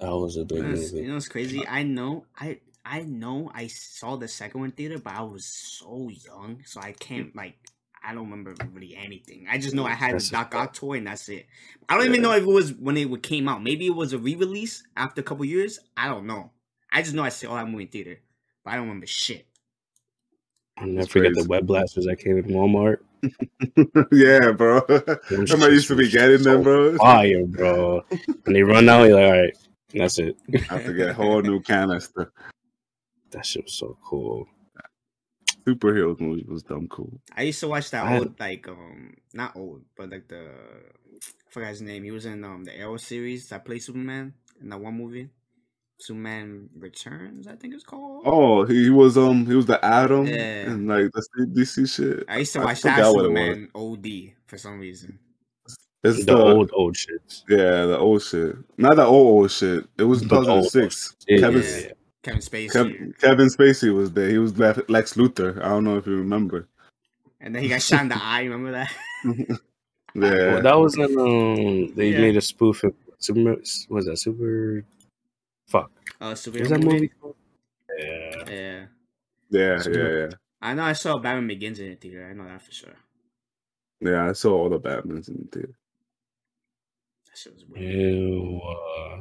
That 0.00 0.16
was 0.16 0.36
a 0.36 0.44
big 0.44 0.58
You 0.58 0.64
know, 0.64 0.74
movie. 0.74 1.00
you 1.02 1.08
know 1.08 1.14
what's 1.14 1.28
crazy? 1.28 1.66
I 1.66 1.82
know 1.82 2.24
I 2.36 2.60
I 2.84 3.02
know 3.02 3.50
I 3.54 3.66
saw 3.66 4.16
the 4.16 4.28
second 4.28 4.60
one 4.60 4.72
theater, 4.72 4.98
but 4.98 5.14
I 5.14 5.22
was 5.22 5.44
so 5.44 6.08
young, 6.08 6.62
so 6.64 6.80
I 6.80 6.92
can't 6.92 7.34
like 7.36 7.56
I 8.02 8.14
don't 8.14 8.30
remember 8.30 8.54
really 8.72 8.96
anything. 8.96 9.46
I 9.50 9.58
just 9.58 9.74
know 9.74 9.84
I 9.84 9.90
had 9.92 10.14
That's 10.14 10.30
the 10.30 10.36
a 10.36 10.40
Doc 10.40 10.52
fact. 10.52 10.68
Ock 10.68 10.74
toy 10.74 10.98
and 10.98 11.06
that's 11.06 11.28
it. 11.28 11.46
I 11.88 11.96
don't 11.96 12.06
even 12.06 12.22
know 12.22 12.32
if 12.32 12.42
it 12.42 12.46
was 12.46 12.72
when 12.74 12.96
it 12.96 13.22
came 13.22 13.48
out. 13.48 13.62
Maybe 13.62 13.86
it 13.86 13.94
was 13.94 14.12
a 14.12 14.18
re-release 14.18 14.82
after 14.96 15.20
a 15.20 15.24
couple 15.24 15.44
years. 15.44 15.78
I 15.96 16.08
don't 16.08 16.26
know. 16.26 16.50
I 16.90 17.02
just 17.02 17.14
know 17.14 17.22
I 17.22 17.28
saw 17.28 17.54
that 17.56 17.68
movie 17.68 17.84
in 17.84 17.88
theater, 17.90 18.20
but 18.64 18.72
I 18.72 18.76
don't 18.76 18.84
remember 18.86 19.06
shit. 19.06 19.46
I'll 20.78 20.86
never 20.86 21.00
It's 21.02 21.12
forget 21.12 21.32
the 21.34 21.44
web 21.44 21.66
blasters 21.66 22.06
that 22.06 22.16
came 22.16 22.38
in 22.38 22.44
Walmart. 22.46 22.98
yeah, 24.12 24.50
bro. 24.52 24.80
Somebody 25.46 25.74
used 25.74 25.88
to 25.88 25.96
be 25.96 26.08
getting 26.10 26.42
them, 26.42 26.62
bro. 26.62 26.96
Fire, 26.96 27.44
bro. 27.44 28.02
and 28.46 28.56
they 28.56 28.62
run 28.62 28.88
out, 28.88 29.04
you're 29.04 29.14
like, 29.20 29.24
all 29.26 29.40
right, 29.42 29.56
that's 29.92 30.18
it. 30.18 30.36
I 30.54 30.74
have 30.74 30.86
to 30.86 30.94
get 30.94 31.10
a 31.10 31.14
whole 31.14 31.42
new 31.42 31.60
canister. 31.60 32.32
That 33.30 33.44
shit 33.44 33.64
was 33.64 33.74
so 33.74 33.98
cool. 34.02 34.48
Superheroes 35.74 36.20
movie 36.20 36.44
was 36.48 36.62
dumb 36.62 36.86
cool. 36.88 37.20
I 37.36 37.42
used 37.42 37.60
to 37.60 37.68
watch 37.68 37.90
that 37.90 38.04
I 38.04 38.10
had- 38.10 38.22
old 38.22 38.40
like 38.40 38.68
um 38.68 39.14
not 39.34 39.56
old, 39.56 39.82
but 39.96 40.10
like 40.10 40.28
the 40.28 40.48
I 40.48 41.50
forgot 41.50 41.68
his 41.70 41.82
name. 41.82 42.04
He 42.04 42.10
was 42.10 42.26
in 42.26 42.44
um 42.44 42.64
the 42.64 42.76
Arrow 42.76 42.96
series 42.96 43.48
that 43.48 43.64
played 43.64 43.82
Superman 43.82 44.34
in 44.60 44.68
that 44.70 44.80
one 44.80 44.94
movie. 44.94 45.30
Superman 45.98 46.70
Returns, 46.78 47.46
I 47.46 47.56
think 47.56 47.74
it's 47.74 47.84
called. 47.84 48.22
Oh, 48.24 48.64
he 48.64 48.88
was 48.88 49.18
um 49.18 49.44
he 49.46 49.54
was 49.54 49.66
the 49.66 49.84
Atom 49.84 50.26
Yeah. 50.26 50.70
and 50.70 50.88
like 50.88 51.10
the 51.12 51.46
DC 51.46 51.86
shit. 51.94 52.24
I 52.28 52.38
used 52.38 52.54
to 52.54 52.60
watch 52.60 52.80
that 52.82 52.96
forgot 52.96 53.14
what 53.14 53.24
it 53.26 53.30
was. 53.32 53.38
Superman 53.38 53.68
OD 53.74 54.34
for 54.46 54.56
some 54.58 54.78
reason. 54.80 55.18
It's 56.02 56.24
The 56.24 56.34
the, 56.34 56.42
old, 56.42 56.70
old 56.72 56.96
shit. 56.96 57.42
yeah 57.50 57.84
the 57.84 57.98
old 57.98 58.22
shit, 58.22 58.56
not 58.78 58.96
the 58.96 59.04
old 59.04 59.26
old 59.42 59.50
shit. 59.50 59.84
It 59.98 60.04
was 60.04 60.22
The 60.22 60.34
old, 60.36 60.48
old 60.48 60.62
2006. 60.72 61.16
Yeah, 61.28 61.40
Kevin 61.40 61.62
yeah, 61.62 61.78
yeah. 61.78 61.92
Kevin 62.22 62.40
Spacey. 62.40 62.70
Kev, 62.70 63.18
Kevin 63.20 63.46
Spacey 63.48 63.94
was 63.94 64.12
there. 64.12 64.28
He 64.28 64.38
was 64.38 64.58
Lex 64.58 64.80
Lex 64.88 65.14
Luthor. 65.14 65.56
I 65.62 65.68
don't 65.70 65.84
know 65.84 65.96
if 65.96 66.06
you 66.06 66.16
remember. 66.16 66.68
And 67.40 67.54
then 67.54 67.62
he 67.62 67.68
got 67.68 67.80
shot 67.82 68.02
in 68.02 68.08
the 68.08 68.18
eye, 68.22 68.42
remember 68.44 68.72
that? 68.72 68.92
yeah, 70.14 70.54
Well, 70.54 70.62
that 70.62 70.78
was 70.78 70.96
in, 70.96 71.18
um, 71.18 71.94
they 71.94 72.10
Yeah. 72.10 72.20
made 72.20 72.36
a 72.36 72.40
spoof 72.42 72.84
of 72.84 72.94
Super, 73.18 73.56
was 73.88 74.06
that 74.06 74.18
Super, 74.18 74.84
fuck. 75.68 75.90
Uh 76.20 76.28
What 76.28 76.38
Superman 76.38 76.62
was 76.62 76.70
that 76.70 76.84
movie? 76.84 77.10
movie? 77.22 77.34
Yeah. 77.98 78.44
Yeah. 78.50 78.86
yeah, 79.50 79.78
Super- 79.78 80.18
yeah, 80.18 80.26
yeah. 80.26 80.30
I 80.62 80.74
know 80.74 80.82
I 80.84 80.92
saw 80.92 81.18
Batman 81.18 81.46
Begins 81.48 81.78
in 81.80 81.88
the 81.88 81.94
theater. 81.96 82.28
I 82.30 82.34
know 82.34 82.44
that 82.44 82.60
for 82.60 82.70
sure. 82.72 82.94
Yeah, 84.02 84.28
I 84.28 84.32
saw 84.32 84.52
all 84.56 84.68
the 84.68 84.78
Batmans 84.80 85.28
in 85.28 85.36
the 85.38 85.48
theater. 85.50 85.72
That 87.26 87.36
shit 87.38 87.54
was 87.54 87.64
weird. 87.66 87.94
Ew, 87.94 88.60
uh, 88.62 89.16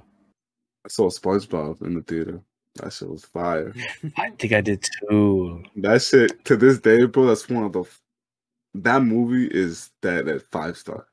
I 0.85 0.87
saw 0.89 1.09
SpongeBob 1.09 1.81
in 1.81 1.95
the 1.95 2.01
theater. 2.01 2.41
That 2.75 2.93
shit 2.93 3.09
was 3.09 3.25
fire. 3.25 3.73
I 4.17 4.29
think 4.31 4.53
I 4.53 4.61
did 4.61 4.85
too. 5.09 5.63
That 5.77 6.01
shit 6.01 6.43
to 6.45 6.55
this 6.55 6.79
day, 6.79 7.05
bro. 7.05 7.25
That's 7.25 7.49
one 7.49 7.63
of 7.63 7.73
the. 7.73 7.81
f- 7.81 8.01
That 8.75 9.01
movie 9.03 9.47
is 9.47 9.89
that 10.01 10.27
at 10.27 10.43
five 10.43 10.77
star. 10.77 11.07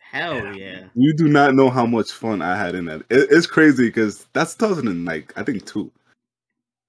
Hell 0.00 0.54
yeah. 0.56 0.84
You 0.94 1.14
do 1.14 1.28
not 1.28 1.54
know 1.54 1.70
how 1.70 1.86
much 1.86 2.12
fun 2.12 2.42
I 2.42 2.56
had 2.56 2.74
in 2.74 2.86
that. 2.86 3.00
It, 3.08 3.28
it's 3.30 3.46
crazy 3.46 3.86
because 3.86 4.26
that's 4.32 4.54
2000 4.54 4.88
and 4.88 5.04
like 5.04 5.32
I 5.36 5.42
think 5.42 5.64
two. 5.66 5.90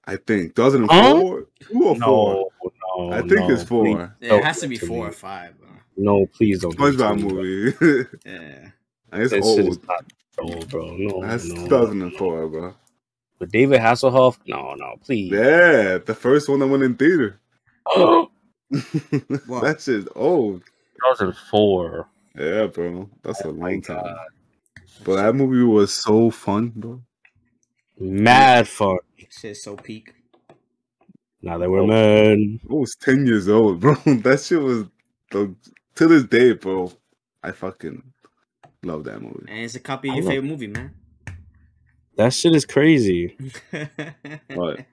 I 0.05 0.17
think 0.17 0.55
2004, 0.55 1.47
two 1.61 1.83
or 1.83 1.95
four. 1.95 1.97
No, 1.97 2.49
no. 2.97 3.13
I 3.13 3.19
think 3.19 3.31
no, 3.35 3.49
it's 3.51 3.63
four. 3.63 3.83
please 3.85 4.09
Yeah, 4.19 4.35
it 4.35 4.43
has 4.43 4.59
to 4.61 4.67
be 4.67 4.75
it 4.75 4.81
four 4.81 5.03
me. 5.05 5.09
or 5.09 5.11
five, 5.13 5.57
bro. 5.59 5.69
No, 5.95 6.25
please 6.25 6.61
don't. 6.61 6.75
do 6.75 6.83
SpongeBob 6.83 7.15
me, 7.17 7.23
bro. 7.23 7.31
movie. 7.43 8.09
Yeah. 8.25 8.69
it's 9.13 9.31
That 9.31 9.43
shit 9.43 9.43
old. 9.43 9.59
is 9.69 9.79
not 9.87 10.05
old, 10.39 10.69
bro. 10.69 10.95
No, 10.97 11.21
That's 11.21 11.45
no. 11.45 11.63
2004, 11.67 12.47
bro. 12.49 12.73
With 13.43 13.51
David 13.51 13.81
Hasselhoff? 13.81 14.37
No, 14.47 14.73
no, 14.75 14.95
please. 15.03 15.29
Yeah, 15.29 15.97
the 15.97 16.15
first 16.17 16.47
one 16.47 16.59
that 16.59 16.67
went 16.67 16.83
in 16.83 16.95
theater. 16.95 17.41
What? 17.83 18.31
that 18.71 19.81
shit's 19.81 20.07
old. 20.15 20.63
2004. 21.09 22.07
Yeah, 22.39 22.67
bro. 22.67 23.09
That's 23.21 23.41
a 23.41 23.49
Oh 23.49 23.51
my 23.51 23.71
long 23.71 23.81
time. 23.81 23.97
God. 23.97 24.27
But 25.03 25.15
that 25.17 25.35
movie 25.35 25.61
was 25.61 25.93
so 25.93 26.29
fun, 26.31 26.71
bro. 26.73 27.01
Mad 27.99 28.65
fun. 28.65 28.99
Shit 29.29 29.57
so 29.57 29.75
peak. 29.75 30.13
Now 31.41 31.57
that 31.57 31.69
we're 31.69 31.81
oh. 31.81 31.87
men. 31.87 32.61
I 32.63 32.73
was 32.73 32.95
10 32.95 33.25
years 33.25 33.49
old, 33.49 33.79
bro. 33.81 33.95
That 34.05 34.39
shit 34.41 34.61
was 34.61 34.85
the 35.31 35.53
to 35.95 36.07
this 36.07 36.23
day, 36.23 36.53
bro. 36.53 36.93
I 37.43 37.51
fucking 37.51 38.03
love 38.83 39.03
that 39.03 39.21
movie. 39.21 39.47
And 39.49 39.65
it's 39.65 39.75
a 39.75 39.81
copy 39.81 40.07
of 40.07 40.15
your 40.15 40.23
favorite 40.27 40.47
movie, 40.47 40.67
man. 40.67 40.93
That 42.15 42.33
shit 42.33 42.55
is 42.55 42.65
crazy. 42.65 43.37
What? 44.53 44.85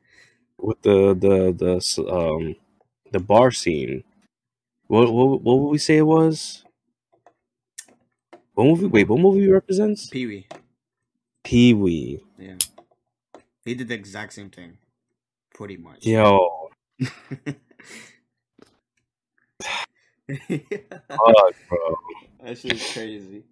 With 0.59 0.83
the 0.83 1.15
the 1.15 1.53
the 1.53 2.13
um 2.13 2.57
the 3.13 3.21
bar 3.21 3.51
scene. 3.51 4.05
What 4.87 5.13
what 5.13 5.43
what 5.43 5.59
would 5.59 5.71
we 5.71 5.79
say 5.79 5.99
it 5.99 6.03
was? 6.07 6.65
What 8.55 8.65
movie? 8.67 8.87
Wait, 8.87 9.09
what 9.09 9.21
movie 9.21 9.49
represents? 9.49 10.09
Pee 10.09 10.27
Wee. 10.27 10.47
Pee 11.45 11.75
Wee. 11.75 12.23
Yeah. 12.39 12.57
He 13.65 13.75
did 13.75 13.89
the 13.89 13.95
exact 13.95 14.33
same 14.33 14.51
thing. 14.51 14.79
Pretty 15.55 15.77
much. 15.77 16.07
Yo, 16.07 16.71
fuck, 17.01 17.15
bro. 21.69 21.97
that 22.43 22.59
shit 22.59 22.73
is 22.73 22.93
crazy. 22.93 23.45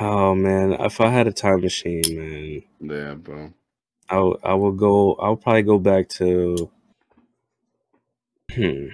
Oh 0.00 0.34
man, 0.34 0.72
if 0.74 1.00
I 1.00 1.08
had 1.10 1.26
a 1.26 1.32
time 1.32 1.60
machine, 1.62 2.02
man, 2.08 2.62
Yeah, 2.80 3.14
bro. 3.14 3.52
I 4.08 4.14
w- 4.16 4.38
I 4.44 4.54
would 4.54 4.76
go. 4.78 5.14
I'll 5.14 5.36
probably 5.36 5.62
go 5.62 5.78
back 5.78 6.08
to. 6.10 6.70
Hmm. 8.52 8.88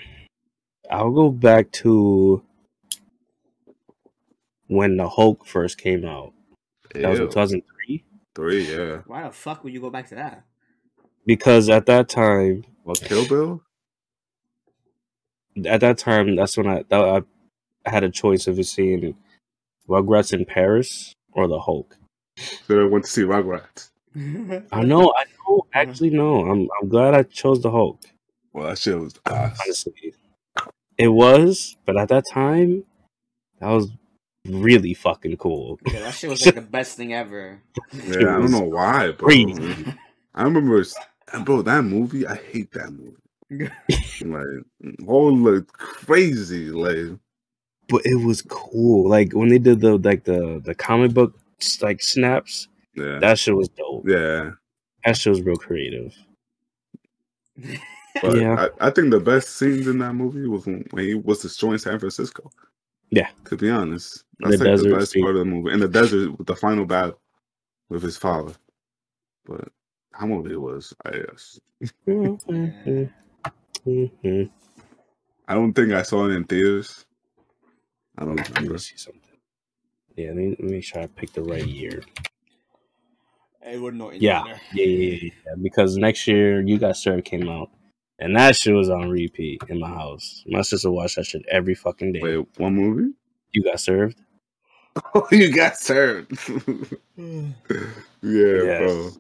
I'll 0.90 1.11
go 1.12 1.30
back 1.30 1.70
to 1.72 2.42
when 4.68 4.96
the 4.96 5.09
Hulk 5.09 5.46
first 5.46 5.78
came 5.78 6.05
out. 6.05 6.32
That 6.94 7.11
was 7.11 7.18
in 7.20 7.26
Ew. 7.26 7.30
2003. 7.30 8.05
Three, 8.34 8.76
yeah. 8.76 8.98
Why 9.07 9.24
the 9.24 9.30
fuck 9.32 9.64
would 9.64 9.72
you 9.72 9.80
go 9.80 9.90
back 9.90 10.09
to 10.09 10.14
that? 10.16 10.44
Because 11.26 11.68
at 11.68 11.86
that 11.86 12.09
time, 12.09 12.64
Well, 12.84 12.96
Kill 12.96 13.26
Bill? 13.26 13.62
at 15.66 15.80
that 15.80 15.98
time, 15.98 16.36
that's 16.36 16.57
when 16.57 16.66
I 16.66 16.84
that, 16.88 17.24
I 17.86 17.90
had 17.90 18.05
a 18.05 18.11
choice 18.11 18.46
of 18.46 18.64
seeing 18.66 19.16
Rugrats 19.89 20.33
in 20.33 20.45
Paris 20.45 21.14
or 21.33 21.49
the 21.49 21.59
Hulk. 21.59 21.97
So 22.66 22.80
I 22.80 22.85
went 22.85 23.05
to 23.05 23.11
see 23.11 23.22
Rugrats. 23.22 23.91
I 24.72 24.83
know, 24.83 25.12
I 25.16 25.24
know. 25.49 25.62
Actually, 25.74 26.11
no. 26.11 26.45
I'm 26.47 26.68
I'm 26.80 26.89
glad 26.89 27.14
I 27.14 27.22
chose 27.22 27.62
the 27.62 27.70
Hulk. 27.70 28.01
Well, 28.53 28.68
that 28.68 28.78
shit 28.78 28.99
was 28.99 29.14
ass. 29.26 29.59
Honestly, 29.64 30.14
it 30.99 31.09
was, 31.09 31.76
but 31.87 31.97
at 31.97 32.09
that 32.09 32.26
time, 32.28 32.85
that 33.61 33.70
was 33.70 33.91
really 34.47 34.95
fucking 34.95 35.37
cool. 35.39 35.78
yeah, 35.87 36.01
that 36.01 36.14
shit 36.14 36.30
was 36.30 36.45
like 36.47 36.57
the 36.57 36.61
best 36.61 36.97
thing 36.97 37.14
ever. 37.14 37.62
Yeah, 37.93 38.37
I 38.37 38.39
don't 38.39 38.51
know 38.51 38.61
why, 38.61 39.12
bro. 39.12 39.28
Crazy. 39.28 39.95
I 40.35 40.43
remember, 40.43 40.85
bro, 41.45 41.62
that 41.62 41.83
movie. 41.83 42.26
I 42.26 42.35
hate 42.37 42.72
that 42.72 42.91
movie. 42.91 43.16
like, 44.24 45.07
all 45.07 45.37
like 45.37 45.66
crazy, 45.68 46.70
like. 46.70 47.18
But 47.93 48.07
it 48.07 48.16
was 48.24 48.43
cool. 48.49 49.09
Like 49.09 49.32
when 49.34 49.49
they 49.51 49.59
did 49.59 49.80
the 49.80 49.99
like 49.99 50.24
the 50.24 50.61
the 50.64 50.74
comic 50.74 51.12
book 51.14 51.38
like 51.80 52.03
snaps. 52.03 52.66
Yeah. 52.95 53.18
That 53.20 53.38
shit 53.38 53.55
was 53.55 53.68
dope. 53.68 54.05
yeah. 54.09 54.51
That 55.05 55.16
shit 55.16 55.30
was 55.30 55.43
real 55.43 55.57
creative. 55.57 56.14
But 58.20 58.36
Yeah. 58.36 58.68
I, 58.80 58.88
I 58.88 58.90
think 58.90 59.11
the 59.11 59.20
best 59.20 59.57
scenes 59.57 59.86
in 59.86 59.99
that 59.99 60.14
movie 60.14 60.47
was 60.47 60.66
when 60.66 60.84
when 60.90 61.05
he 61.05 61.14
was 61.14 61.40
destroying 61.43 61.78
San 61.78 61.99
Francisco. 61.99 62.51
Yeah. 63.11 63.28
To 63.47 63.57
be 63.57 63.70
honest. 63.70 64.24
The 64.40 64.49
That's 64.57 64.62
like 64.62 64.80
the 64.82 64.97
best 64.97 65.12
scene. 65.12 65.22
part 65.22 65.36
of 65.36 65.40
the 65.40 65.45
movie. 65.45 65.72
In 65.72 65.80
the 65.80 65.88
desert 65.88 66.36
with 66.38 66.47
the 66.47 66.57
final 66.57 66.84
battle 66.86 67.18
with 67.88 68.03
his 68.03 68.16
father. 68.16 68.55
But 69.45 69.68
how 70.12 70.26
movie 70.26 70.53
it 70.53 70.61
was, 70.61 70.95
I 71.05 71.11
guess. 71.11 71.61
Mhm. 72.07 73.11
Mhm. 73.86 74.51
I 75.49 75.55
don't 75.55 75.72
think 75.74 75.93
I 75.93 76.03
saw 76.03 76.26
it 76.28 76.32
in 76.34 76.45
theaters. 76.45 77.05
I 78.18 78.24
don't 78.24 78.36
Let 78.36 78.48
remember. 78.50 78.72
me 78.74 78.78
see 78.78 78.96
something. 78.96 79.20
Yeah, 80.16 80.28
let 80.28 80.36
me, 80.36 80.48
let 80.50 80.60
me 80.60 80.72
make 80.72 80.84
sure 80.84 81.02
I 81.02 81.06
picked 81.06 81.34
the 81.34 81.42
right 81.42 81.66
year. 81.66 82.02
It 83.64 83.80
would 83.80 83.94
know. 83.94 84.10
Yeah. 84.10 84.44
Yeah, 84.72 84.84
yeah, 84.84 84.84
yeah, 84.84 85.18
yeah. 85.22 85.54
Because 85.62 85.96
next 85.96 86.26
year, 86.26 86.60
You 86.60 86.78
Got 86.78 86.96
Served 86.96 87.24
came 87.24 87.48
out, 87.48 87.70
and 88.18 88.36
that 88.36 88.56
shit 88.56 88.74
was 88.74 88.90
on 88.90 89.08
repeat 89.08 89.62
in 89.68 89.80
my 89.80 89.88
house. 89.88 90.42
My 90.46 90.62
sister 90.62 90.90
watched 90.90 91.16
that 91.16 91.26
shit 91.26 91.42
every 91.50 91.74
fucking 91.74 92.12
day. 92.12 92.20
Wait, 92.20 92.46
one 92.58 92.74
movie? 92.74 93.12
You 93.52 93.64
Got 93.64 93.80
Served? 93.80 94.18
Oh, 95.14 95.26
you 95.30 95.50
got 95.50 95.78
served. 95.78 96.32
yeah, 97.16 97.54
bro. 98.20 99.10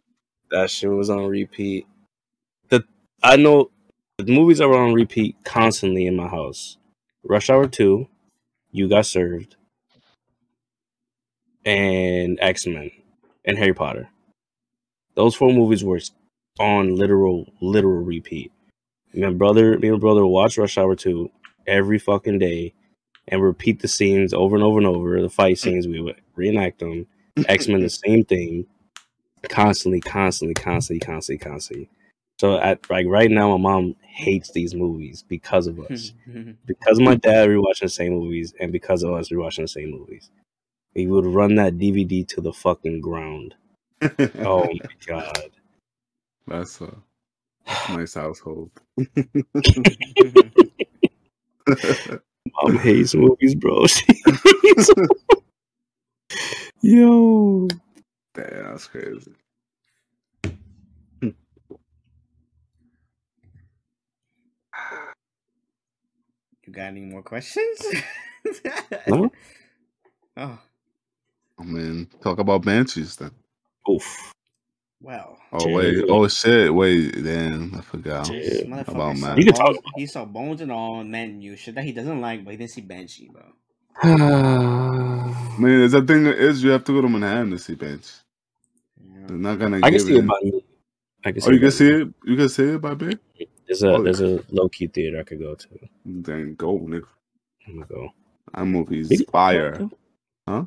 That 0.50 0.70
shit 0.70 0.90
was 0.90 1.08
on 1.08 1.26
repeat. 1.26 1.86
The 2.68 2.84
I 3.22 3.36
know 3.36 3.70
the 4.18 4.30
movies 4.32 4.58
that 4.58 4.68
were 4.68 4.76
on 4.78 4.92
repeat 4.92 5.36
constantly 5.44 6.06
in 6.06 6.14
my 6.14 6.28
house. 6.28 6.76
Rush 7.24 7.48
Hour 7.48 7.68
2, 7.68 8.06
You 8.72 8.88
Got 8.88 9.06
Served, 9.06 9.56
and 11.64 12.38
X 12.40 12.66
Men 12.66 12.90
and 13.44 13.58
Harry 13.58 13.74
Potter. 13.74 14.08
Those 15.14 15.34
four 15.34 15.52
movies 15.52 15.84
were 15.84 16.00
on 16.58 16.96
literal 16.96 17.52
literal 17.60 18.02
repeat. 18.02 18.50
My 19.14 19.30
brother, 19.30 19.78
me 19.78 19.88
and 19.88 19.98
my 19.98 20.00
brother 20.00 20.24
watch 20.24 20.56
Rush 20.56 20.78
Hour 20.78 20.96
2 20.96 21.30
every 21.66 21.98
fucking 21.98 22.38
day 22.38 22.72
and 23.28 23.42
repeat 23.42 23.80
the 23.80 23.88
scenes 23.88 24.32
over 24.32 24.56
and 24.56 24.64
over 24.64 24.78
and 24.78 24.86
over. 24.86 25.20
The 25.20 25.28
fight 25.28 25.58
scenes, 25.58 25.86
we 25.86 26.00
would 26.00 26.20
reenact 26.34 26.78
them. 26.78 27.06
X 27.46 27.68
Men, 27.68 27.82
the 27.82 27.90
same 28.06 28.24
thing, 28.24 28.66
constantly, 29.50 30.00
constantly, 30.00 30.54
constantly, 30.54 31.00
constantly, 31.00 31.38
constantly. 31.38 31.90
So 32.42 32.58
at 32.58 32.90
like 32.90 33.06
right 33.06 33.30
now, 33.30 33.56
my 33.56 33.70
mom 33.70 33.94
hates 34.02 34.50
these 34.50 34.74
movies 34.74 35.22
because 35.28 35.68
of 35.68 35.78
us, 35.78 36.12
because 36.66 36.98
of 36.98 37.04
my 37.04 37.14
dad 37.14 37.48
rewatching 37.48 37.82
the 37.82 37.88
same 37.88 38.14
movies, 38.14 38.52
and 38.58 38.72
because 38.72 39.04
of 39.04 39.12
us 39.12 39.28
rewatching 39.28 39.62
the 39.62 39.68
same 39.68 39.92
movies. 39.92 40.28
We 40.96 41.06
would 41.06 41.24
run 41.24 41.54
that 41.54 41.74
DVD 41.78 42.26
to 42.26 42.40
the 42.40 42.52
fucking 42.52 43.00
ground. 43.00 43.54
Oh 44.40 44.64
my 44.64 44.88
god! 45.06 45.50
That's 46.48 46.80
a 46.80 46.92
nice 47.90 48.14
household. 48.14 48.72
Mom 52.56 52.76
hates 52.78 53.14
movies, 53.14 53.54
bro. 53.54 53.86
She 53.86 54.04
hates- 54.64 54.90
Yo, 56.80 57.68
Damn, 58.34 58.64
that's 58.64 58.88
crazy. 58.88 59.32
Got 66.72 66.88
any 66.88 67.02
more 67.02 67.22
questions? 67.22 67.80
No. 69.08 69.30
Oh, 70.36 70.36
oh 70.38 70.58
I 71.60 71.64
mean, 71.64 72.08
talk 72.22 72.38
about 72.40 72.62
Banshees 72.64 73.16
then. 73.16 73.32
oof. 73.90 74.32
well. 75.00 75.38
Oh 75.52 75.68
wait, 75.68 76.04
oh 76.08 76.28
shit, 76.28 76.74
wait, 76.74 77.12
damn, 77.24 77.74
I 77.76 77.82
forgot. 77.82 78.30
Yeah. 78.30 78.40
This 78.40 78.62
motherfucker 78.62 78.88
About 78.88 79.16
saw 79.18 79.28
Matt. 79.28 79.38
You 79.38 79.44
can 79.44 79.54
talk 79.54 79.76
He 79.96 80.06
saw 80.06 80.24
bones 80.26 80.60
and 80.62 80.72
all 80.72 81.04
man 81.04 81.42
you 81.42 81.56
shit 81.56 81.76
that 81.76 81.84
he 81.84 81.92
doesn't 81.92 82.20
like, 82.20 82.44
but 82.44 82.52
he 82.52 82.58
didn't 82.58 82.72
see 82.72 82.82
Banshee, 82.82 83.30
bro. 83.32 83.42
I 84.02 85.58
mean, 85.58 85.90
the 85.90 86.02
thing 86.02 86.26
is, 86.26 86.64
you 86.64 86.70
have 86.70 86.84
to 86.84 86.92
go 86.92 87.02
to 87.02 87.08
Manhattan 87.08 87.50
to 87.52 87.58
see 87.58 87.74
Banshee. 87.76 88.20
Yeah. 89.02 89.28
They're 89.28 89.38
not 89.38 89.58
gonna 89.58 89.82
I 89.82 89.90
can 89.90 89.98
give 89.98 90.02
see 90.02 90.16
it 90.16 90.18
in. 90.18 90.26
by 90.26 90.38
me. 90.42 90.64
I 91.24 91.32
can 91.32 91.42
oh, 91.42 91.46
see 91.46 91.50
Oh, 91.50 91.52
you 91.52 91.60
it 91.60 91.60
can 91.60 91.70
see 91.72 91.88
it. 91.90 92.08
You 92.24 92.36
can 92.36 92.48
see 92.48 92.64
it 92.64 92.80
by 92.82 92.94
Bay. 92.94 93.16
Me. 93.80 93.88
There's 93.88 94.00
a 94.00 94.02
there's 94.02 94.20
a 94.20 94.44
low 94.50 94.68
key 94.68 94.86
theater 94.88 95.20
I 95.20 95.22
could 95.22 95.38
go 95.40 95.54
to. 95.54 95.68
Then 96.04 96.54
go, 96.54 96.78
nigga. 96.78 97.06
I'm 97.66 97.74
gonna 97.74 97.86
go. 97.86 98.08
That 98.54 98.64
movie's 98.66 99.10
You 99.10 99.24
fire. 99.30 99.88
Huh? 100.48 100.64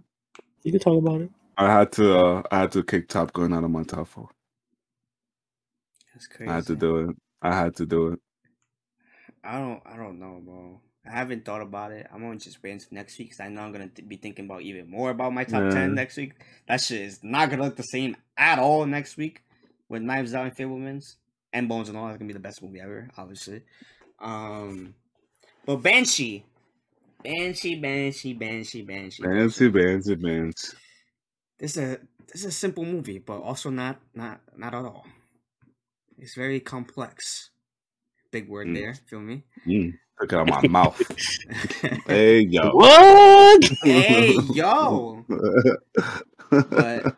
You 0.64 0.72
can 0.72 0.80
talk 0.80 0.97
about 0.97 1.22
it. 1.22 1.30
I 1.58 1.72
had 1.72 1.91
to. 1.93 2.18
uh 2.18 2.43
I 2.51 2.60
had 2.62 2.72
to 2.74 2.84
kick 2.84 3.08
Top 3.08 3.34
Gun 3.34 3.53
out 3.53 3.64
of 3.64 3.70
my 3.72 3.84
top 3.84 4.08
four. 4.08 4.30
That's 6.14 6.28
crazy. 6.28 6.49
I 6.49 6.56
had 6.56 6.66
to 6.68 6.76
do 6.76 6.97
it. 7.10 7.16
I 7.41 7.56
had 7.56 7.76
to 7.78 7.86
do 7.86 8.08
it. 8.14 8.20
I 9.43 9.60
don't. 9.60 9.82
I 9.86 9.95
don't 9.97 10.20
know, 10.20 10.41
bro. 10.43 10.80
I 11.08 11.12
haven't 11.12 11.45
thought 11.45 11.62
about 11.62 11.91
it. 11.91 12.08
I'm 12.12 12.22
gonna 12.22 12.38
just 12.39 12.64
wait 12.64 12.72
until 12.72 12.88
next 12.91 13.20
week 13.20 13.28
because 13.30 13.39
I 13.41 13.49
know 13.49 13.62
I'm 13.62 13.72
gonna 13.72 13.89
th- 13.89 14.08
be 14.08 14.16
thinking 14.16 14.45
about 14.45 14.64
even 14.64 14.89
more 14.89 15.12
about 15.12 15.34
my 15.34 15.43
top 15.43 15.64
Yeah. 15.66 15.70
ten 15.70 15.93
next 15.93 16.18
week. 16.18 16.34
That 16.68 16.82
shit 16.82 17.01
is 17.01 17.20
not 17.24 17.49
gonna 17.51 17.64
look 17.64 17.76
the 17.76 17.84
same 17.84 18.18
at 18.38 18.58
all 18.58 18.86
next 18.88 19.16
week 19.18 19.43
with 19.88 20.01
Knives 20.01 20.34
Out 20.34 20.45
and 20.47 20.56
Fabelmans 20.56 21.16
and 21.56 21.68
Bones 21.70 21.89
and 21.89 21.97
all. 21.97 22.06
That's 22.08 22.18
gonna 22.20 22.28
be 22.28 22.34
the 22.34 22.39
best 22.39 22.62
movie 22.62 22.80
ever, 22.82 23.10
obviously. 23.18 23.62
Um, 24.20 24.93
but 25.66 25.78
Banshee, 25.78 26.45
Banshee, 27.24 27.76
Banshee, 27.80 28.34
Banshee, 28.34 28.82
Banshee. 28.84 29.24
Banshee, 29.24 29.70
Banshee, 29.70 30.16
Banshee. 30.16 30.78
This 31.58 31.78
is 31.78 31.84
a 31.84 31.97
this 32.32 32.41
is 32.41 32.45
a 32.45 32.51
simple 32.51 32.86
movie, 32.86 33.20
but 33.20 33.39
also 33.39 33.70
not 33.70 33.99
not 34.14 34.41
not 34.56 34.74
at 34.74 34.86
all. 34.86 35.06
It's 36.20 36.36
very 36.36 36.60
complex. 36.60 37.49
Big 38.32 38.49
word 38.49 38.68
Mm. 38.68 38.76
there. 38.76 38.93
Feel 39.08 39.22
me? 39.22 39.43
Mm, 39.66 39.93
took 40.20 40.34
it 40.34 40.36
out 40.36 40.49
of 40.49 40.64
my 40.64 40.68
mouth. 40.68 41.01
Hey 42.08 42.41
yo. 42.41 42.72
What? 42.72 43.64
hey 43.84 44.34
yo, 44.53 45.26
but 46.49 47.16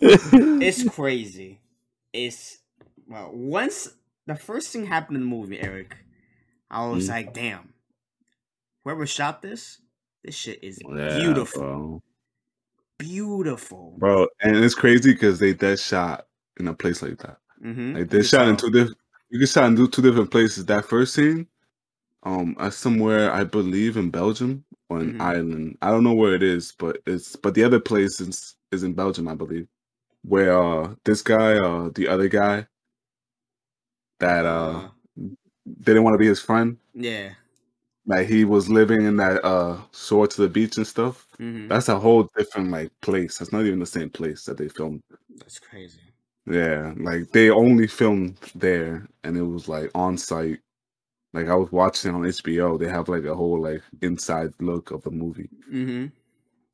it's 0.00 0.88
crazy. 0.88 1.60
It's 2.12 2.58
well, 3.08 3.30
once 3.32 3.88
the 4.26 4.34
first 4.36 4.70
thing 4.72 4.86
happened 4.86 5.16
in 5.16 5.22
the 5.22 5.28
movie, 5.28 5.60
Eric, 5.60 5.96
I 6.70 6.86
was 6.88 7.06
Mm. 7.06 7.10
like, 7.10 7.34
damn, 7.34 7.74
whoever 8.84 9.06
shot 9.06 9.42
this, 9.42 9.78
this 10.22 10.34
shit 10.34 10.62
is 10.62 10.78
Yeah, 10.78 11.18
beautiful, 11.18 11.60
bro. 11.62 12.02
beautiful, 12.98 13.94
bro. 13.98 14.28
And 14.40 14.56
it's 14.56 14.74
crazy 14.74 15.12
because 15.12 15.38
they 15.38 15.52
dead 15.54 15.78
shot 15.78 16.26
in 16.58 16.68
a 16.68 16.74
place 16.74 17.02
like 17.02 17.18
that. 17.18 17.38
Mm-hmm. 17.62 17.96
Like 17.96 18.08
they 18.10 18.22
shot 18.22 18.48
in 18.48 18.56
two 18.56 18.70
different. 18.70 18.98
You 19.30 19.38
can 19.38 19.48
shot 19.48 19.64
in 19.66 19.76
two 19.76 20.02
different 20.02 20.30
places. 20.30 20.66
That 20.66 20.84
first 20.84 21.14
scene, 21.14 21.48
um, 22.22 22.56
somewhere 22.70 23.32
I 23.32 23.44
believe 23.44 23.96
in 23.96 24.10
Belgium 24.10 24.64
or 24.88 25.00
in 25.00 25.14
Mhm. 25.14 25.20
Ireland. 25.20 25.78
I 25.82 25.90
don't 25.90 26.04
know 26.04 26.14
where 26.14 26.34
it 26.34 26.42
is, 26.42 26.72
but 26.78 26.98
it's 27.06 27.36
but 27.36 27.54
the 27.54 27.64
other 27.64 27.80
place 27.80 28.20
is 28.20 28.56
is 28.72 28.82
in 28.82 28.94
Belgium, 28.94 29.28
I 29.28 29.34
believe, 29.34 29.66
where 30.22 30.56
uh 30.60 30.94
this 31.04 31.22
guy, 31.22 31.58
uh 31.58 31.90
the 31.94 32.08
other 32.08 32.28
guy, 32.28 32.66
that 34.18 34.46
uh 34.46 34.88
didn't 35.82 36.04
want 36.04 36.14
to 36.14 36.18
be 36.18 36.26
his 36.26 36.40
friend, 36.40 36.76
yeah. 36.94 37.30
like 38.06 38.28
he 38.28 38.44
was 38.44 38.68
living 38.68 39.02
in 39.02 39.16
that 39.16 39.44
uh 39.44 39.76
shore 39.92 40.26
to 40.26 40.42
the 40.42 40.48
beach 40.48 40.76
and 40.76 40.86
stuff. 40.86 41.26
Mm-hmm. 41.40 41.68
That's 41.68 41.88
a 41.88 41.98
whole 41.98 42.28
different 42.36 42.70
like 42.70 42.90
place. 43.00 43.38
That's 43.38 43.52
not 43.52 43.64
even 43.64 43.78
the 43.78 43.86
same 43.86 44.10
place 44.10 44.44
that 44.44 44.58
they 44.58 44.68
filmed. 44.68 45.02
That's 45.36 45.58
crazy. 45.58 46.00
Yeah, 46.46 46.92
like 46.96 47.30
they 47.32 47.50
only 47.50 47.86
filmed 47.86 48.36
there, 48.54 49.06
and 49.22 49.36
it 49.36 49.42
was 49.42 49.68
like 49.68 49.90
on 49.94 50.18
site. 50.18 50.60
Like 51.32 51.48
I 51.48 51.54
was 51.54 51.72
watching 51.72 52.14
on 52.14 52.22
HBO, 52.22 52.78
they 52.78 52.88
have 52.88 53.08
like 53.08 53.24
a 53.24 53.34
whole 53.34 53.60
like 53.60 53.82
inside 54.02 54.52
look 54.60 54.90
of 54.90 55.02
the 55.02 55.10
movie. 55.10 55.48
Mm-hmm. 55.72 56.06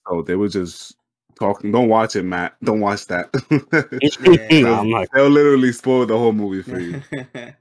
So 0.09 0.23
they 0.23 0.35
were 0.35 0.49
just 0.49 0.97
talking. 1.39 1.73
Don't 1.73 1.89
watch 1.89 2.17
it, 2.17 2.25
Matt. 2.25 2.57
Don't 2.63 2.81
watch 2.81 3.07
that. 3.09 3.31
no, 4.63 4.75
I'm 4.75 4.91
not. 4.91 5.09
They'll 5.15 5.29
literally 5.31 5.73
spoil 5.73 6.07
the 6.07 6.19
whole 6.19 6.33
movie 6.33 6.63
for 6.63 6.81
you. 6.81 7.03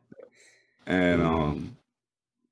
And 0.88 1.22
um, 1.22 1.78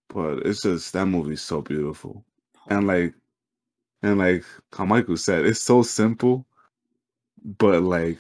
but 0.10 0.40
it's 0.46 0.64
just 0.64 0.94
that 0.94 1.08
movie's 1.08 1.42
so 1.42 1.62
beautiful, 1.62 2.26
and 2.70 2.88
like, 2.88 3.14
and 4.04 4.18
like 4.20 4.46
how 4.74 4.86
Michael 4.86 5.18
said, 5.18 5.46
it's 5.46 5.62
so 5.62 5.84
simple, 5.84 6.46
but 7.44 7.84
like 7.84 8.20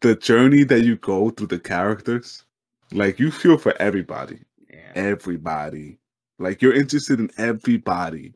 the 0.00 0.16
journey 0.16 0.64
that 0.64 0.82
you 0.82 0.96
go 0.96 1.30
through 1.30 1.48
the 1.48 1.60
characters, 1.60 2.44
like 2.92 3.18
you 3.20 3.30
feel 3.30 3.58
for 3.58 3.74
everybody, 3.80 4.40
Yeah. 4.70 4.92
everybody. 4.94 5.98
Like 6.38 6.62
you're 6.62 6.74
interested 6.74 7.20
in 7.20 7.30
everybody. 7.38 8.34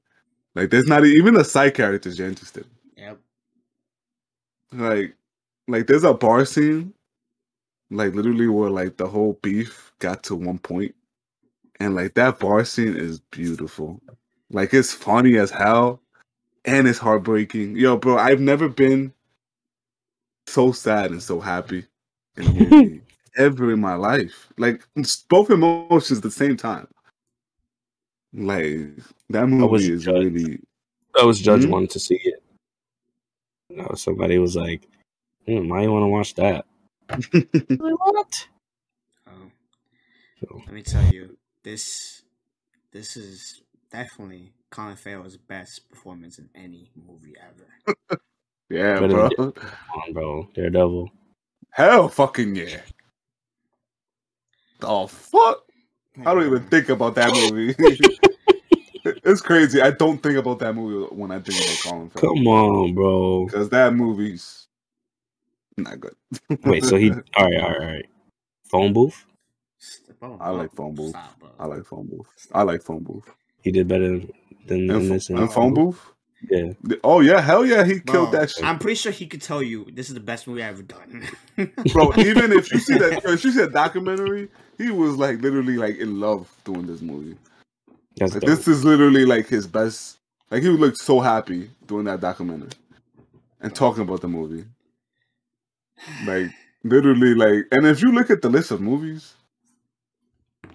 Like 0.55 0.70
there's 0.70 0.87
not 0.89 1.05
even 1.07 1.35
the 1.35 1.45
side 1.45 1.74
characters 1.74 2.18
you're 2.18 2.29
interested. 2.29 2.64
in. 2.66 2.70
Like 4.73 5.14
like 5.69 5.87
there's 5.87 6.05
a 6.05 6.14
bar 6.14 6.45
scene 6.45 6.93
like 7.91 8.14
literally 8.14 8.49
where 8.49 8.71
like 8.71 8.97
the 8.97 9.07
whole 9.07 9.39
beef 9.43 9.93
got 10.01 10.23
to 10.25 10.35
one 10.35 10.59
point 10.59 10.95
and 11.81 11.95
like 11.95 12.14
that 12.14 12.39
bar 12.39 12.64
scene 12.64 12.97
is 12.97 13.21
beautiful 13.31 14.01
like 14.51 14.75
it's 14.75 14.93
funny 14.93 15.37
as 15.37 15.51
hell 15.51 16.01
and 16.64 16.89
it's 16.89 16.99
heartbreaking 16.99 17.77
yo 17.77 17.97
bro 17.97 18.19
i've 18.19 18.41
never 18.41 18.69
been 18.69 19.12
so 20.47 20.73
sad 20.73 21.11
and 21.12 21.23
so 21.23 21.39
happy 21.41 21.85
in 22.37 22.47
a 22.49 22.53
movie 22.53 23.01
ever 23.37 23.73
in 23.73 23.81
my 23.81 23.95
life 23.95 24.49
like 24.59 24.83
both 25.29 25.51
emotions 25.51 26.19
at 26.19 26.23
the 26.25 26.31
same 26.31 26.57
time 26.57 26.89
like 28.35 28.79
that 29.31 29.43
was 29.49 29.49
movie 29.49 29.93
is 29.93 30.05
judged. 30.05 30.35
really 30.35 30.61
I 31.21 31.25
was 31.25 31.41
Judge 31.41 31.62
Mhm. 31.62 31.71
wanted 31.71 31.91
to 31.91 31.99
see 32.01 32.21
it. 32.25 32.36
No, 33.77 33.93
somebody 33.95 34.39
was 34.39 34.57
like, 34.57 34.89
hmm, 35.47 35.68
"Why 35.68 35.83
you 35.83 35.93
want 35.93 36.05
to 36.05 36.09
watch 36.09 36.35
that?" 36.37 36.64
what? 37.79 38.49
Um, 39.27 39.53
So, 40.41 40.62
let 40.64 40.74
me 40.74 40.83
tell 40.83 41.05
you, 41.12 41.37
this 41.62 42.22
this 42.91 43.18
is 43.18 43.61
definitely 43.93 44.55
Colin 44.70 44.97
Farrell's 44.97 45.37
best 45.37 45.91
performance 45.91 46.39
in 46.39 46.49
any 46.55 46.91
movie 46.97 47.35
ever. 47.39 48.20
yeah 48.70 48.99
Better 48.99 49.29
bro 49.29 49.31
come 49.53 50.01
on, 50.07 50.12
bro, 50.14 50.49
Daredevil. 50.55 51.11
Hell 51.70 52.09
fucking 52.09 52.57
yeah. 52.57 52.81
Oh 54.81 55.07
fuck. 55.07 55.64
I 56.24 56.33
don't 56.33 56.47
even 56.47 56.66
think 56.68 56.89
about 56.89 57.14
that 57.16 57.31
movie. 57.31 57.74
It's 59.25 59.41
crazy. 59.41 59.81
I 59.81 59.91
don't 59.91 60.23
think 60.23 60.37
about 60.37 60.59
that 60.61 60.75
movie 60.75 61.15
when 61.15 61.31
I 61.31 61.41
think 61.41 61.59
about 61.61 61.79
Colin 61.83 62.11
Farrell. 62.11 62.35
Come 62.35 62.47
on, 62.47 62.95
bro. 62.95 63.47
Because 63.47 63.69
that 63.71 63.95
movie's 63.95 64.69
not 65.77 66.01
good. 66.01 66.15
Wait, 66.65 66.85
so 66.85 66.97
he? 66.97 67.11
All 67.11 67.21
right, 67.45 67.61
all 67.61 67.71
right, 67.71 67.81
all 67.81 67.87
right. 67.87 68.07
Phone 68.71 68.93
booth. 68.93 69.27
I 70.23 70.51
like 70.51 70.75
phone 70.75 70.95
booth. 70.95 71.15
I 71.59 71.67
like 71.67 71.85
phone 71.85 72.07
booth. 72.07 72.27
I 72.53 72.63
like 72.63 72.83
phone 72.83 73.03
booth. 73.03 73.31
He 73.63 73.71
did 73.71 73.89
better 73.89 74.09
than 74.09 74.33
than 74.67 74.91
And, 74.91 75.11
this. 75.13 75.29
and 75.31 75.53
phone 75.53 75.75
booth? 75.75 76.01
Yeah. 76.51 76.73
Oh 77.03 77.21
yeah, 77.21 77.41
hell 77.41 77.65
yeah, 77.65 77.85
he 77.85 78.01
Bro, 78.01 78.13
killed 78.15 78.33
that 78.33 78.51
shit. 78.51 78.65
I'm 78.65 78.79
pretty 78.79 78.97
sure 78.97 79.11
he 79.11 79.27
could 79.27 79.43
tell 79.43 79.63
you 79.63 79.87
this 79.93 80.09
is 80.09 80.15
the 80.15 80.21
best 80.21 80.47
movie 80.47 80.63
I've 80.63 80.75
ever 80.75 80.83
done. 80.83 81.29
Bro, 81.93 82.13
even 82.19 82.53
if 82.53 82.71
you 82.73 82.79
see 82.79 82.97
that 82.99 83.25
if 83.25 83.45
you 83.45 83.51
see 83.51 83.61
that 83.61 83.73
documentary, 83.73 84.49
he 84.79 84.91
was 84.91 85.17
like 85.17 85.41
literally 85.41 85.77
like 85.77 85.97
in 85.97 86.21
love 86.21 86.55
doing 86.65 86.87
this 86.87 87.01
movie. 87.01 87.37
That's 88.17 88.35
Like, 88.35 88.45
this 88.45 88.69
is 88.69 88.85
literally 88.85 89.25
like 89.25 89.49
his 89.49 89.67
best. 89.67 90.19
Like 90.51 90.62
he 90.62 90.69
looked 90.71 90.99
so 90.99 91.21
happy 91.21 91.71
doing 91.87 92.05
that 92.07 92.21
documentary 92.21 92.71
and 93.61 93.75
talking 93.75 94.03
about 94.03 94.23
the 94.23 94.29
movie. 94.29 94.64
Like 96.25 96.51
literally, 96.85 97.35
like, 97.35 97.67
and 97.73 97.87
if 97.87 98.03
you 98.03 98.12
look 98.12 98.31
at 98.31 98.43
the 98.43 98.51
list 98.51 98.71
of 98.71 98.81
movies, 98.81 99.35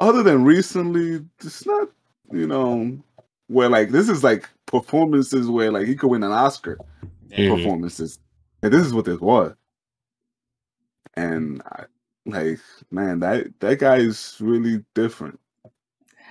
other 0.01 0.23
than 0.23 0.43
recently, 0.45 1.25
it's 1.39 1.65
not, 1.65 1.89
you 2.31 2.47
know, 2.47 2.99
where 3.47 3.69
like 3.69 3.89
this 3.89 4.09
is 4.09 4.23
like 4.23 4.49
performances 4.65 5.47
where 5.49 5.71
like 5.71 5.87
he 5.87 5.95
could 5.95 6.09
win 6.09 6.23
an 6.23 6.31
Oscar 6.31 6.79
Mhm. 7.29 7.47
performances. 7.49 8.19
And 8.63 8.73
this 8.73 8.85
is 8.85 8.93
what 8.93 9.05
this 9.05 9.19
was. 9.19 9.55
And 11.15 11.61
I, 11.65 11.85
like, 12.25 12.59
man, 12.91 13.19
that 13.21 13.59
that 13.61 13.79
guy 13.79 13.97
is 13.97 14.37
really 14.41 14.85
different. 14.95 15.40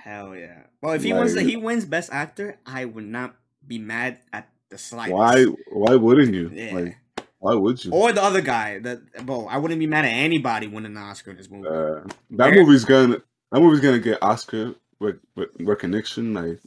Hell 0.03 0.35
yeah. 0.35 0.63
Well, 0.81 0.93
if 0.93 1.03
he 1.03 1.13
wins, 1.13 1.35
Like- 1.35 1.45
he 1.45 1.57
wins 1.57 1.85
Best 1.85 2.11
Actor, 2.11 2.57
I 2.65 2.85
would 2.85 3.05
not 3.05 3.35
be 3.67 3.77
mad 3.77 4.17
at 4.33 4.49
the 4.69 4.77
slightest. 4.77 5.15
Why? 5.15 5.43
Why 5.71 5.95
wouldn't 5.95 6.33
you? 6.33 6.49
Yeah. 6.53 6.73
Like, 6.75 6.97
why 7.39 7.53
would 7.53 7.83
you? 7.85 7.91
Or 7.91 8.11
the 8.11 8.23
other 8.23 8.41
guy. 8.41 8.79
That 8.79 9.25
bro, 9.25 9.45
I 9.47 9.57
wouldn't 9.57 9.79
be 9.79 9.87
mad 9.87 10.05
at 10.05 10.09
anybody 10.11 10.67
winning 10.67 10.97
an 10.97 11.03
Oscar 11.03 11.31
in 11.31 11.37
this 11.37 11.49
movie. 11.49 11.67
Uh, 11.67 12.01
that 12.31 12.53
movie's 12.53 12.85
gonna 12.85 13.21
that 13.51 13.59
movie's 13.59 13.79
gonna 13.81 13.99
get 13.99 14.17
Oscar 14.23 14.73
rec- 14.99 15.15
rec- 15.35 15.49
recognition. 15.59 16.33
Like 16.33 16.59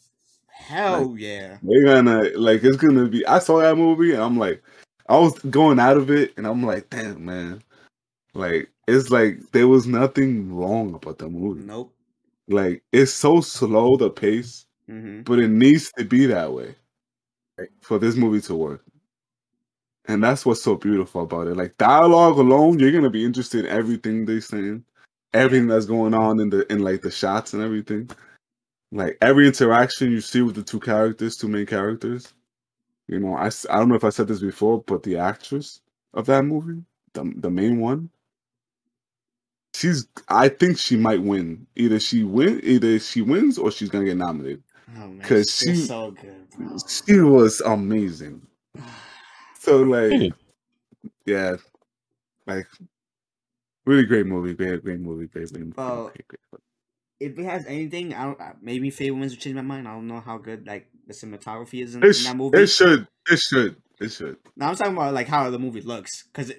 Hell 0.49 1.15
yeah. 1.19 1.59
they're 1.63 1.85
gonna 1.85 2.31
like 2.37 2.63
it's 2.63 2.77
gonna 2.77 3.07
be. 3.07 3.27
I 3.27 3.39
saw 3.41 3.59
that 3.61 3.77
movie 3.77 4.13
and 4.13 4.23
I'm 4.23 4.39
like, 4.39 4.63
I 5.09 5.19
was 5.19 5.37
going 5.41 5.81
out 5.81 5.97
of 5.97 6.11
it 6.11 6.35
and 6.37 6.47
I'm 6.47 6.63
like, 6.63 6.89
damn 6.91 7.25
man, 7.25 7.63
like 8.33 8.71
it's 8.87 9.11
like 9.11 9.41
there 9.53 9.67
was 9.69 9.87
nothing 9.87 10.55
wrong 10.55 10.95
about 10.95 11.19
the 11.19 11.29
movie. 11.29 11.63
Nope. 11.65 11.93
Like 12.49 12.83
it's 12.93 13.13
so 13.13 13.41
slow 13.41 13.97
the 13.97 14.11
pace, 14.11 14.67
hmm 14.87 15.23
but 15.23 15.39
it 15.39 15.49
needs 15.49 15.91
to 15.99 16.05
be 16.05 16.27
that 16.27 16.53
way 16.53 16.75
for 17.81 17.99
this 17.99 18.17
movie 18.17 18.41
to 18.43 18.55
work. 18.55 18.83
And 20.07 20.23
that's 20.23 20.45
what's 20.45 20.63
so 20.63 20.77
beautiful 20.77 21.23
about 21.23 21.47
it. 21.47 21.57
Like 21.57 21.77
dialogue 21.79 22.39
alone, 22.39 22.79
you're 22.79 22.93
gonna 22.93 23.11
be 23.11 23.25
interested 23.25 23.65
in 23.65 23.71
everything 23.71 24.27
they're 24.27 24.41
saying, 24.41 24.85
everything 25.33 25.67
that's 25.69 25.87
going 25.87 26.15
on 26.15 26.41
in 26.41 26.51
the 26.51 26.71
in 26.73 26.81
like 26.81 27.01
the 27.03 27.11
shots 27.11 27.55
and 27.55 27.63
everything. 27.63 28.11
Like 28.93 29.19
every 29.23 29.47
interaction 29.47 30.13
you 30.13 30.21
see 30.21 30.43
with 30.43 30.57
the 30.57 30.63
two 30.63 30.81
characters, 30.81 31.37
two 31.37 31.49
main 31.49 31.67
characters. 31.67 32.35
You 33.09 33.21
know, 33.21 33.35
I, 33.37 33.49
I 33.71 33.79
don't 33.79 33.89
know 33.89 33.97
if 33.97 34.05
I 34.05 34.11
said 34.11 34.29
this 34.29 34.41
before, 34.41 34.83
but 34.83 35.03
the 35.03 35.17
actress 35.19 35.81
of 36.15 36.27
that 36.27 36.45
movie, 36.45 36.83
the 37.15 37.33
the 37.37 37.51
main 37.51 37.81
one, 37.81 38.11
she's 39.75 40.07
I 40.29 40.49
think 40.49 40.79
she 40.79 40.97
might 40.97 41.21
win. 41.23 41.67
Either 41.77 42.01
she 42.01 42.23
win, 42.25 42.61
either 42.63 42.99
she 42.99 43.21
wins 43.21 43.59
or 43.59 43.71
she's 43.71 43.91
gonna 43.91 44.05
get 44.07 44.17
nominated. 44.17 44.63
Oh 44.97 45.13
she's 45.27 45.57
she- 45.59 45.75
so 45.77 46.13
good, 46.13 46.49
bro. 46.57 46.77
She 46.89 47.19
was 47.21 47.61
amazing. 47.61 48.43
So 49.59 49.83
like, 49.83 50.33
yeah, 51.27 51.57
like 52.47 52.67
really 53.87 54.05
great 54.05 54.27
movie, 54.27 54.55
great, 54.55 54.83
great 54.85 55.01
movie, 55.01 55.27
great, 55.27 55.51
great 55.53 55.61
movie. 55.65 55.75
Well, 55.77 56.05
great, 56.15 56.29
great. 56.29 56.61
if 57.21 57.39
it 57.39 57.45
has 57.45 57.67
anything, 57.67 58.15
I 58.15 58.25
don't. 58.25 58.41
uh, 58.41 58.53
Maybe 58.61 58.91
Fabelmans 58.91 59.31
will 59.31 59.37
change 59.37 59.57
my 59.57 59.63
mind. 59.63 59.89
I 59.89 59.95
don't 59.95 60.07
know 60.07 60.21
how 60.21 60.39
good 60.39 60.67
like 60.67 60.89
the 61.07 61.15
cinematography 61.15 61.83
is 61.83 61.95
in, 61.95 62.03
It, 62.05 62.17
in 62.19 62.25
that 62.25 62.37
movie. 62.37 62.59
it 62.59 62.67
should, 62.67 63.09
it 63.31 63.39
should, 63.39 63.77
it 64.01 64.09
should. 64.11 64.37
Now 64.57 64.69
I'm 64.69 64.77
talking 64.77 64.93
about 64.93 65.15
like 65.15 65.29
how 65.29 65.49
the 65.51 65.59
movie 65.59 65.81
looks, 65.81 66.25
because 66.25 66.53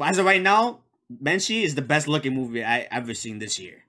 as 0.00 0.18
of 0.18 0.24
right 0.24 0.42
now, 0.42 0.80
Banshee 1.10 1.62
is 1.64 1.74
the 1.74 1.82
best 1.82 2.08
looking 2.08 2.34
movie 2.34 2.64
I 2.64 2.88
ever 2.90 3.14
seen 3.14 3.38
this 3.38 3.58
year, 3.58 3.84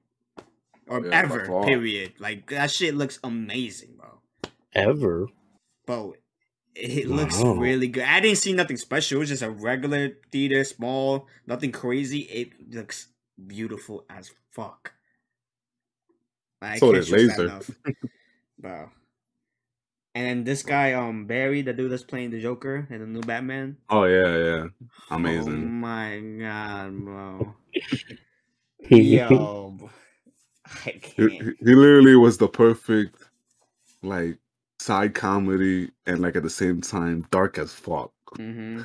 or 0.87 1.05
Yeah, 1.05 1.19
ever. 1.23 1.45
Period. 1.65 2.13
Like 2.19 2.49
that 2.49 2.71
shit 2.71 2.95
looks 2.95 3.19
amazing, 3.23 3.95
bro. 3.97 4.21
Ever. 4.73 5.27
Bro, 5.85 6.15
it 6.75 7.07
looks 7.07 7.39
Wow. 7.41 7.53
really 7.53 7.87
good. 7.87 8.03
I 8.03 8.19
didn't 8.19 8.37
see 8.39 8.53
nothing 8.53 8.77
special. 8.77 9.17
It 9.17 9.19
was 9.19 9.29
just 9.29 9.41
a 9.43 9.49
regular 9.49 10.17
theater, 10.31 10.63
small, 10.63 11.27
nothing 11.47 11.71
crazy. 11.71 12.21
It 12.21 12.73
looks 12.73 13.07
beautiful 13.47 14.05
as 14.09 14.31
fuck. 14.51 14.93
I 16.61 16.77
So 16.79 16.87
can't 16.91 16.95
does 16.95 17.07
stress 17.07 17.21
that 17.21 17.39
Laser. 17.39 17.43
enough. 17.45 17.71
bro. 18.59 18.89
And 20.15 20.25
then 20.25 20.43
this 20.45 20.63
guy, 20.63 20.93
um, 20.93 21.27
Barry, 21.27 21.61
the 21.61 21.73
dude 21.73 21.91
that's 21.91 22.03
playing 22.03 22.31
the 22.31 22.41
Joker 22.41 22.87
and 22.89 23.01
the 23.01 23.07
new 23.07 23.21
Batman. 23.23 23.77
Oh 23.89 24.03
yeah, 24.05 24.37
yeah, 24.37 24.67
Oh 25.19 25.47
amazing. 25.49 25.73
my 25.81 26.19
god, 26.39 26.91
bro. 27.05 27.55
Yo. 28.89 29.91
I 30.85 30.91
He, 31.17 31.23
can't. 31.23 31.33
he 31.39 31.51
he 31.59 31.75
literally 31.75 32.15
was 32.15 32.37
the 32.37 32.47
perfect, 32.47 33.17
like, 34.03 34.39
side 34.79 35.15
comedy 35.15 35.91
and 36.07 36.21
like 36.21 36.35
at 36.35 36.43
the 36.43 36.49
same 36.49 36.81
time 36.81 37.25
dark 37.31 37.57
as 37.57 37.73
fuck. 37.73 38.13
Mm-hmm. 38.37 38.81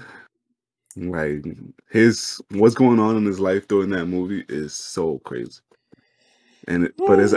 Like 0.96 1.44
his 1.90 2.40
what's 2.50 2.74
going 2.74 2.98
on 3.00 3.16
in 3.16 3.24
his 3.24 3.40
life 3.40 3.66
during 3.68 3.90
that 3.90 4.06
movie 4.06 4.44
is 4.48 4.72
so 4.74 5.18
crazy. 5.20 5.60
And 6.68 6.84
it, 6.84 6.94
but 7.06 7.18
it's 7.18 7.32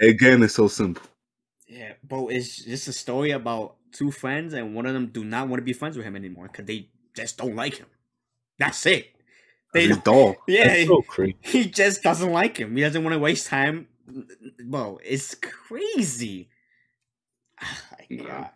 again, 0.00 0.42
it's 0.42 0.54
so 0.54 0.68
simple. 0.68 1.02
Yeah, 1.70 1.92
bro, 2.02 2.28
it's 2.28 2.64
just 2.64 2.88
a 2.88 2.92
story 2.92 3.30
about 3.30 3.76
two 3.92 4.10
friends, 4.10 4.54
and 4.54 4.74
one 4.74 4.86
of 4.86 4.92
them 4.94 5.06
do 5.06 5.24
not 5.24 5.48
want 5.48 5.60
to 5.60 5.64
be 5.64 5.72
friends 5.72 5.96
with 5.96 6.04
him 6.04 6.16
anymore 6.16 6.48
because 6.48 6.64
they 6.66 6.88
just 7.14 7.38
don't 7.38 7.54
like 7.54 7.76
him. 7.76 7.86
That's 8.58 8.84
it. 8.86 9.12
They 9.72 9.86
He's 9.86 9.90
don't, 9.98 10.04
dull. 10.04 10.36
yeah, 10.48 10.84
so 10.84 11.04
he 11.42 11.66
just 11.70 12.02
doesn't 12.02 12.32
like 12.32 12.56
him. 12.56 12.74
He 12.76 12.82
doesn't 12.82 13.04
want 13.04 13.14
to 13.14 13.20
waste 13.20 13.46
time. 13.46 13.86
Bro, 14.64 15.00
it's 15.04 15.34
crazy. 15.36 16.48
Ah, 17.62 17.96
Yeah. 18.08 18.22
God. 18.24 18.50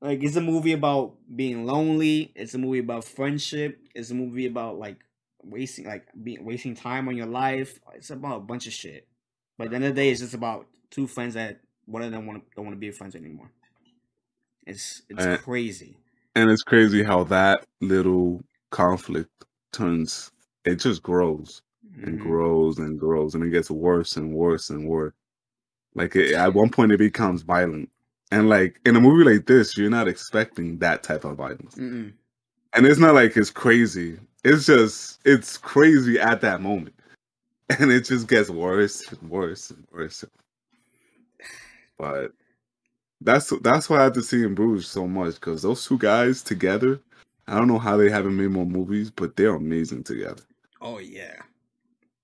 Like 0.00 0.22
it's 0.22 0.36
a 0.36 0.40
movie 0.40 0.72
about 0.72 1.14
being 1.34 1.64
lonely. 1.66 2.32
It's 2.34 2.54
a 2.54 2.58
movie 2.58 2.80
about 2.80 3.04
friendship. 3.04 3.78
It's 3.94 4.10
a 4.10 4.14
movie 4.14 4.46
about 4.46 4.78
like 4.78 4.98
wasting 5.42 5.86
like 5.86 6.06
being 6.22 6.44
wasting 6.44 6.74
time 6.74 7.08
on 7.08 7.16
your 7.16 7.26
life. 7.26 7.80
It's 7.94 8.10
about 8.10 8.36
a 8.38 8.40
bunch 8.40 8.66
of 8.66 8.72
shit. 8.72 9.08
But 9.56 9.64
at 9.66 9.70
the 9.70 9.76
end 9.76 9.84
of 9.86 9.94
the 9.94 10.00
day, 10.02 10.10
it's 10.10 10.20
just 10.20 10.34
about 10.34 10.66
two 10.90 11.06
friends 11.06 11.34
that 11.34 11.60
one 11.86 12.02
of 12.02 12.10
them 12.10 12.26
want 12.26 12.44
don't 12.54 12.64
want 12.66 12.76
to 12.76 12.80
be 12.80 12.90
friends 12.90 13.14
anymore. 13.16 13.50
It's 14.66 15.02
it's 15.08 15.24
Uh, 15.24 15.36
crazy. 15.38 15.96
And 16.34 16.50
it's 16.50 16.62
crazy 16.62 17.02
how 17.02 17.24
that 17.24 17.64
little 17.80 18.44
conflict 18.70 19.30
turns. 19.72 20.30
It 20.64 20.76
just 20.76 21.02
grows 21.02 21.62
and 22.02 22.18
Mhm. 22.18 22.22
grows 22.22 22.78
and 22.78 22.98
grows, 22.98 23.34
and 23.34 23.42
it 23.44 23.50
gets 23.50 23.70
worse 23.70 24.16
and 24.16 24.34
worse 24.34 24.68
and 24.70 24.86
worse. 24.86 25.14
Like 25.94 26.14
it, 26.16 26.34
at 26.34 26.52
one 26.52 26.68
point, 26.70 26.92
it 26.92 26.98
becomes 26.98 27.42
violent, 27.42 27.90
and 28.30 28.48
like 28.50 28.80
in 28.84 28.96
a 28.96 29.00
movie 29.00 29.24
like 29.24 29.46
this, 29.46 29.76
you're 29.78 29.88
not 29.88 30.08
expecting 30.08 30.78
that 30.78 31.02
type 31.02 31.24
of 31.24 31.36
violence. 31.36 31.76
Mm-mm. 31.76 32.12
and 32.74 32.84
it's 32.86 32.98
not 33.00 33.14
like 33.14 33.36
it's 33.36 33.50
crazy. 33.50 34.18
It's 34.44 34.66
just 34.66 35.20
it's 35.24 35.56
crazy 35.56 36.18
at 36.18 36.40
that 36.42 36.60
moment, 36.60 36.94
and 37.78 37.90
it 37.90 38.04
just 38.04 38.28
gets 38.28 38.50
worse 38.50 39.10
and 39.10 39.30
worse 39.30 39.70
and 39.70 39.86
worse. 39.90 40.24
But 41.98 42.32
that's 43.20 43.52
that's 43.62 43.88
why 43.88 44.00
I 44.00 44.04
had 44.04 44.14
to 44.14 44.22
see 44.22 44.42
in 44.42 44.54
Bruges 44.54 44.88
so 44.88 45.06
much 45.06 45.34
because 45.36 45.62
those 45.62 45.84
two 45.86 45.98
guys 45.98 46.42
together. 46.42 47.00
I 47.48 47.56
don't 47.56 47.68
know 47.68 47.78
how 47.78 47.96
they 47.96 48.10
haven't 48.10 48.36
made 48.36 48.50
more 48.50 48.66
movies, 48.66 49.10
but 49.10 49.36
they're 49.36 49.54
amazing 49.54 50.02
together. 50.04 50.42
Oh 50.80 50.98
yeah, 50.98 51.36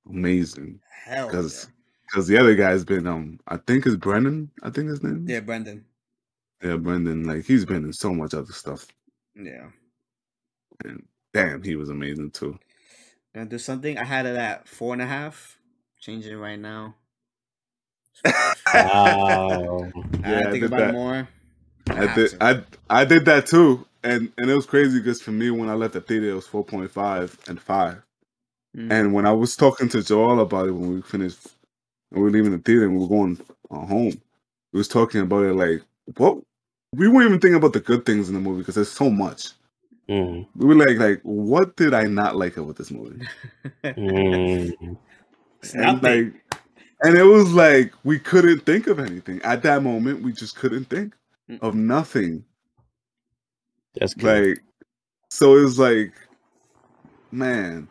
Amazing 0.08 0.80
hell 1.04 1.26
because 1.28 1.68
because 2.06 2.26
the 2.26 2.36
other 2.36 2.54
guy's 2.54 2.84
been 2.84 3.06
um 3.06 3.38
I 3.48 3.56
think 3.56 3.86
it's 3.86 3.96
Brendan. 3.96 4.50
I 4.62 4.70
think 4.70 4.88
his 4.88 5.02
name. 5.02 5.26
yeah. 5.28 5.34
yeah, 5.36 5.40
Brendan. 5.40 5.84
yeah, 6.62 6.76
Brendan. 6.76 7.24
Like 7.24 7.44
he's 7.44 7.64
been 7.64 7.84
in 7.84 7.92
so 7.92 8.12
much 8.12 8.34
other 8.34 8.52
stuff, 8.52 8.86
Yeah, 9.36 9.68
and 10.84 11.06
damn, 11.32 11.62
he 11.62 11.76
was 11.76 11.88
amazing 11.88 12.32
too. 12.32 12.58
gonna 13.34 13.46
do 13.46 13.58
something. 13.58 13.96
I 13.96 14.04
had 14.04 14.26
it 14.26 14.36
at 14.36 14.68
four 14.68 14.92
and 14.92 15.02
a 15.02 15.06
half. 15.06 15.58
Changing 16.00 16.36
right 16.36 16.58
now. 16.58 16.96
Wow. 18.72 19.92
I 20.24 20.42
Yeah, 20.42 20.50
I 20.50 20.52
think 20.52 20.64
did 20.64 20.72
about 20.72 20.82
that. 20.82 20.88
it 20.88 20.88
more. 20.90 21.28
I 21.96 22.06
have 22.06 22.14
did. 22.14 22.34
I 22.40 22.62
I 22.90 23.04
did 23.04 23.26
that 23.26 23.46
too, 23.46 23.86
and 24.04 24.32
and 24.38 24.50
it 24.50 24.54
was 24.54 24.66
crazy 24.66 24.98
because 25.00 25.22
for 25.22 25.32
me, 25.32 25.50
when 25.50 25.68
I 25.70 25.74
left 25.74 25.94
the 25.94 26.00
theater, 26.02 26.30
it 26.30 26.34
was 26.34 26.46
four 26.46 26.64
point 26.64 26.90
five 26.90 27.38
and 27.48 27.60
five. 27.60 28.02
Mm. 28.76 28.90
And 28.90 29.14
when 29.14 29.26
I 29.26 29.32
was 29.32 29.56
talking 29.56 29.88
to 29.90 30.02
Joel 30.02 30.40
about 30.40 30.68
it 30.68 30.72
when 30.72 30.94
we 30.94 31.02
finished, 31.02 31.40
when 32.10 32.22
we 32.22 32.24
were 32.24 32.30
leaving 32.32 32.52
the 32.52 32.58
theater 32.58 32.84
and 32.86 32.94
we 32.94 33.02
were 33.02 33.08
going 33.08 33.40
uh, 33.70 33.86
home, 33.86 34.20
we 34.72 34.78
was 34.78 34.88
talking 34.88 35.22
about 35.22 35.44
it 35.44 35.54
like 35.54 35.82
what 36.18 36.38
we 36.94 37.08
weren't 37.08 37.26
even 37.28 37.40
thinking 37.40 37.56
about 37.56 37.74
the 37.74 37.80
good 37.80 38.06
things 38.06 38.28
in 38.28 38.34
the 38.34 38.40
movie 38.40 38.60
because 38.60 38.76
there's 38.76 38.92
so 38.92 39.10
much. 39.10 39.50
Mm, 40.08 40.46
We 40.56 40.66
were 40.66 40.74
like, 40.76 40.98
like 40.98 41.20
what 41.22 41.76
did 41.76 41.94
I 41.94 42.04
not 42.04 42.36
like 42.36 42.56
about 42.58 42.76
this 42.76 42.90
movie? 42.90 43.22
mm. 43.96 44.98
It's 45.62 45.74
And 45.74 46.02
like, 46.02 46.34
and 47.02 47.16
it 47.16 47.24
was 47.24 47.52
like 47.52 47.92
we 48.04 48.18
couldn't 48.18 48.60
think 48.60 48.86
of 48.86 48.98
anything 48.98 49.40
at 49.42 49.62
that 49.62 49.82
moment. 49.82 50.22
We 50.22 50.32
just 50.32 50.56
couldn't 50.56 50.84
think 50.86 51.14
of 51.60 51.74
nothing. 51.74 52.44
That's 53.94 54.14
good. 54.14 54.48
like 54.48 54.62
so 55.30 55.56
it 55.56 55.62
was 55.62 55.78
like 55.78 56.12
man 57.30 57.88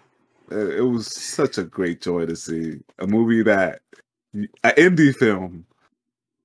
uh, 0.52 0.70
it 0.70 0.82
was 0.82 1.14
such 1.16 1.58
a 1.58 1.64
great 1.64 2.02
joy 2.02 2.26
to 2.26 2.36
see 2.36 2.80
a 3.00 3.08
movie 3.08 3.44
that 3.44 3.82
an 4.34 4.48
indie 4.78 5.16
film 5.16 5.66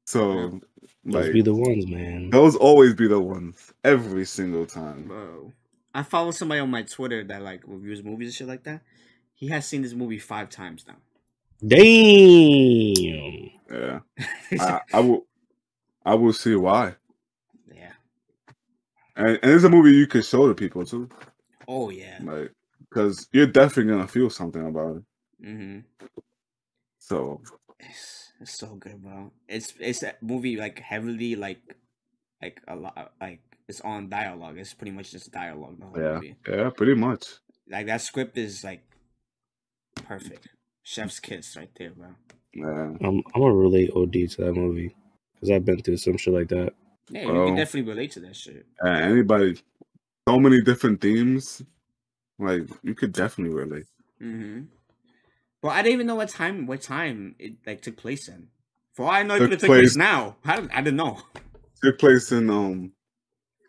so 0.06 0.60
Those 1.04 1.24
like 1.24 1.32
be 1.32 1.42
the 1.42 1.54
ones, 1.54 1.86
man. 1.86 2.30
those 2.30 2.56
always 2.56 2.94
be 2.94 3.08
the 3.08 3.20
ones 3.20 3.72
every 3.84 4.24
single 4.24 4.66
time 4.66 5.04
Bro. 5.04 5.52
I 5.94 6.02
follow 6.02 6.30
somebody 6.30 6.60
on 6.60 6.70
my 6.70 6.82
Twitter 6.82 7.24
that 7.24 7.40
like 7.42 7.62
reviews 7.66 8.02
movies 8.04 8.28
and 8.28 8.34
shit 8.34 8.48
like 8.48 8.64
that. 8.64 8.82
He 9.34 9.48
has 9.48 9.66
seen 9.66 9.80
this 9.80 9.94
movie 9.94 10.18
five 10.18 10.50
times 10.50 10.84
now. 10.86 10.96
Damn. 11.66 13.50
yeah 13.70 13.98
I, 14.60 14.80
I 14.92 15.00
will 15.00 15.26
i 16.04 16.14
will 16.14 16.32
see 16.32 16.54
why 16.54 16.94
yeah. 17.72 17.92
and, 19.16 19.38
and 19.42 19.52
it's 19.52 19.64
a 19.64 19.68
movie 19.70 19.92
you 19.92 20.06
could 20.06 20.24
show 20.24 20.48
to 20.48 20.54
people 20.54 20.84
too 20.84 21.08
Oh 21.68 21.90
yeah. 21.90 22.18
like 22.22 22.52
because 22.88 23.26
you're 23.32 23.46
definitely 23.48 23.92
gonna 23.92 24.06
feel 24.06 24.30
something 24.30 24.64
about 24.66 24.96
it 24.96 25.02
Mm-hmm. 25.44 25.80
so 26.98 27.42
It's, 27.78 28.32
it's 28.40 28.58
so 28.58 28.74
good, 28.76 29.02
bro. 29.02 29.32
It's 29.48 29.74
it's 29.78 30.00
that 30.00 30.22
movie 30.22 30.56
like 30.56 30.78
heavily 30.78 31.36
like 31.36 31.60
like 32.40 32.60
a 32.68 32.74
lot 32.74 33.12
like 33.20 33.40
it's 33.68 33.80
on 33.82 34.08
dialogue. 34.08 34.56
It's 34.58 34.72
pretty 34.72 34.92
much 34.92 35.10
just 35.12 35.30
dialogue 35.32 35.78
the 35.78 35.86
whole 35.86 35.98
yeah 36.00 36.14
movie. 36.14 36.36
yeah 36.48 36.70
pretty 36.70 36.94
much 36.94 37.26
Like 37.68 37.86
that 37.86 38.00
script 38.00 38.38
is 38.38 38.64
like 38.64 38.82
perfect. 40.06 40.48
Chef's 40.88 41.18
kiss 41.18 41.56
right 41.56 41.70
there, 41.76 41.90
bro. 41.90 42.08
yeah 42.54 42.68
I'm 43.00 43.20
I'm 43.34 43.40
gonna 43.42 43.54
relate 43.54 43.90
OD 43.96 44.12
to 44.30 44.36
that 44.44 44.52
movie 44.54 44.94
because 45.34 45.50
I've 45.50 45.64
been 45.64 45.82
through 45.82 45.96
some 45.96 46.16
shit 46.16 46.32
like 46.32 46.48
that. 46.50 46.74
Yeah, 47.10 47.22
you 47.22 47.28
Bro. 47.28 47.46
can 47.46 47.56
definitely 47.56 47.90
relate 47.92 48.12
to 48.12 48.20
that 48.20 48.36
shit. 48.36 48.66
Uh, 48.84 48.88
anybody, 48.90 49.58
so 50.28 50.38
many 50.38 50.60
different 50.62 51.00
themes. 51.00 51.60
Like 52.38 52.68
you 52.84 52.94
could 52.94 53.12
definitely 53.12 53.54
relate. 53.54 53.86
Mm-hmm. 54.22 54.62
But 55.60 55.68
I 55.70 55.82
didn't 55.82 55.94
even 55.94 56.06
know 56.06 56.14
what 56.14 56.28
time 56.28 56.66
what 56.66 56.82
time 56.82 57.34
it 57.40 57.54
like 57.66 57.82
took 57.82 57.96
place 57.96 58.28
in. 58.28 58.46
For 58.94 59.06
all 59.06 59.10
I 59.10 59.24
know, 59.24 59.34
it 59.34 59.38
Took 59.40 59.46
could 59.46 59.52
have 59.52 59.60
took 59.62 59.68
place 59.68 59.80
place- 59.80 59.96
now. 59.96 60.36
I 60.44 60.56
didn't, 60.56 60.70
I 60.72 60.80
didn't 60.82 60.96
know. 60.96 61.18
Took 61.82 61.98
place 61.98 62.30
in 62.32 62.48
um 62.48 62.92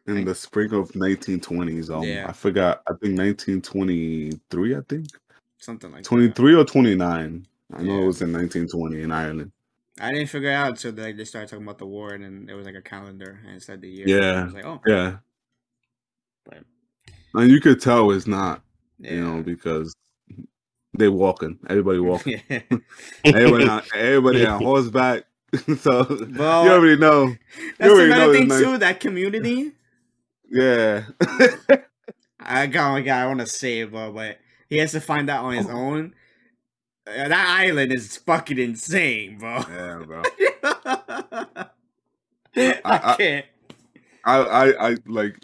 in 0.05 0.15
Like- 0.17 0.25
the 0.25 0.35
spring 0.35 0.71
of 0.73 0.91
1920s. 0.91 1.89
Um, 1.89 2.03
Yeah. 2.03 2.27
I 2.29 2.31
forgot. 2.31 2.81
I 2.87 2.93
think 3.01 3.17
1923. 3.17 4.75
I 4.75 4.81
think 4.87 5.07
Something 5.59 5.91
like 5.91 6.03
that. 6.03 6.09
23 6.09 6.55
or 6.55 6.63
29. 6.65 7.47
I 7.73 7.81
know 7.81 7.95
Yeah. 7.97 8.03
it 8.03 8.05
was 8.07 8.21
in 8.21 8.31
1920 8.31 9.01
in 9.01 9.11
Ireland. 9.11 9.51
I 9.99 10.11
didn't 10.13 10.27
figure 10.29 10.49
it 10.51 10.53
out 10.53 10.69
until 10.69 10.93
like 11.03 11.17
they 11.17 11.25
started 11.25 11.49
talking 11.49 11.63
about 11.65 11.79
the 11.79 11.87
war, 11.87 12.13
and 12.13 12.23
then 12.23 12.45
there 12.45 12.55
was 12.55 12.65
like 12.67 12.75
a 12.75 12.81
calendar 12.83 13.39
and 13.45 13.55
it 13.57 13.63
said 13.63 13.81
the 13.81 13.89
year. 13.89 14.07
Yeah. 14.07 14.41
I 14.41 14.43
was 14.45 14.53
like, 14.53 14.65
oh, 14.65 14.79
Yeah, 14.85 15.17
but 16.45 16.59
and 17.33 17.49
you 17.51 17.59
could 17.59 17.81
tell 17.81 18.11
it's 18.11 18.27
not. 18.27 18.61
yeah. 18.99 19.13
You 19.13 19.21
know 19.25 19.41
because 19.43 19.93
they 20.97 21.07
walking. 21.09 21.57
Everybody 21.69 21.99
walking. 22.11 22.41
yeah. 22.49 22.61
everybody, 23.25 23.67
on, 23.67 23.81
everybody 23.95 24.45
on 24.45 24.61
horseback. 24.61 25.23
so 25.79 26.05
Well, 26.37 26.65
you 26.65 26.71
already 26.71 26.97
know. 26.97 27.33
That's 27.79 27.91
already 27.91 28.11
another 28.11 28.31
it's 28.33 28.39
thing 28.39 28.47
nice. 28.49 28.61
too. 28.63 28.77
That 28.77 28.99
community. 28.99 29.71
Yeah. 30.49 31.05
I 32.39 32.67
got 32.67 32.91
my 32.91 33.01
guy. 33.01 33.23
I 33.23 33.27
want 33.27 33.39
to 33.41 33.47
say 33.47 33.79
it, 33.81 33.91
bro, 33.91 34.11
but 34.13 34.37
he 34.69 34.77
has 34.77 34.91
to 34.93 35.01
find 35.01 35.29
out 35.29 35.45
on 35.45 35.53
his 35.53 35.67
own. 35.67 36.13
Uh, 37.07 37.27
that 37.29 37.47
island 37.61 37.91
is 37.93 38.17
fucking 38.17 38.57
insane, 38.59 39.37
bro. 39.37 39.63
yeah, 39.69 40.03
bro. 40.05 40.23
I, 40.63 41.65
I- 42.55 43.13
I- 43.13 43.15
can't. 43.17 43.45
I, 44.25 44.37
I, 44.39 44.89
I 44.91 44.97
like, 45.05 45.37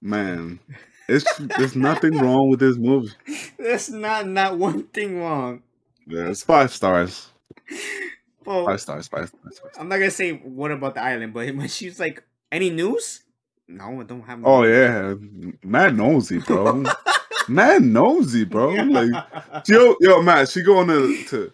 man. 0.00 0.60
It's 1.08 1.24
there's 1.58 1.74
nothing 1.74 2.16
wrong 2.16 2.48
with 2.48 2.60
this 2.60 2.76
movie. 2.76 3.10
There's 3.58 3.90
not 3.90 4.28
not 4.28 4.56
one 4.56 4.84
thing 4.84 5.18
wrong. 5.20 5.62
Yeah, 6.06 6.28
it's 6.28 6.44
five 6.44 6.72
stars. 6.72 7.28
Bro, 8.44 8.66
Five 8.66 8.80
stars. 8.80 9.08
Five 9.08 9.28
stars. 9.28 9.42
Five 9.42 9.54
stars. 9.54 9.74
I'm 9.80 9.88
not 9.88 9.98
gonna 9.98 10.12
say 10.12 10.30
what 10.32 10.70
about 10.70 10.94
the 10.94 11.02
island, 11.02 11.34
but 11.34 11.52
when 11.56 11.66
she's 11.68 11.98
like, 11.98 12.22
any 12.52 12.70
news? 12.70 13.22
No, 13.66 14.00
I 14.00 14.04
don't 14.04 14.22
have. 14.22 14.38
No 14.38 14.46
Oh 14.48 14.62
news." 14.62 14.70
yeah, 14.70 15.14
mad 15.64 15.96
nosy, 15.96 16.38
bro. 16.38 16.84
mad 17.48 17.82
nosy, 17.82 18.44
bro. 18.44 18.70
Like, 18.70 19.10
yo, 19.68 19.96
yo, 20.00 20.22
Matt. 20.22 20.48
She 20.48 20.62
going 20.62 20.88
to 20.88 21.24
to 21.24 21.52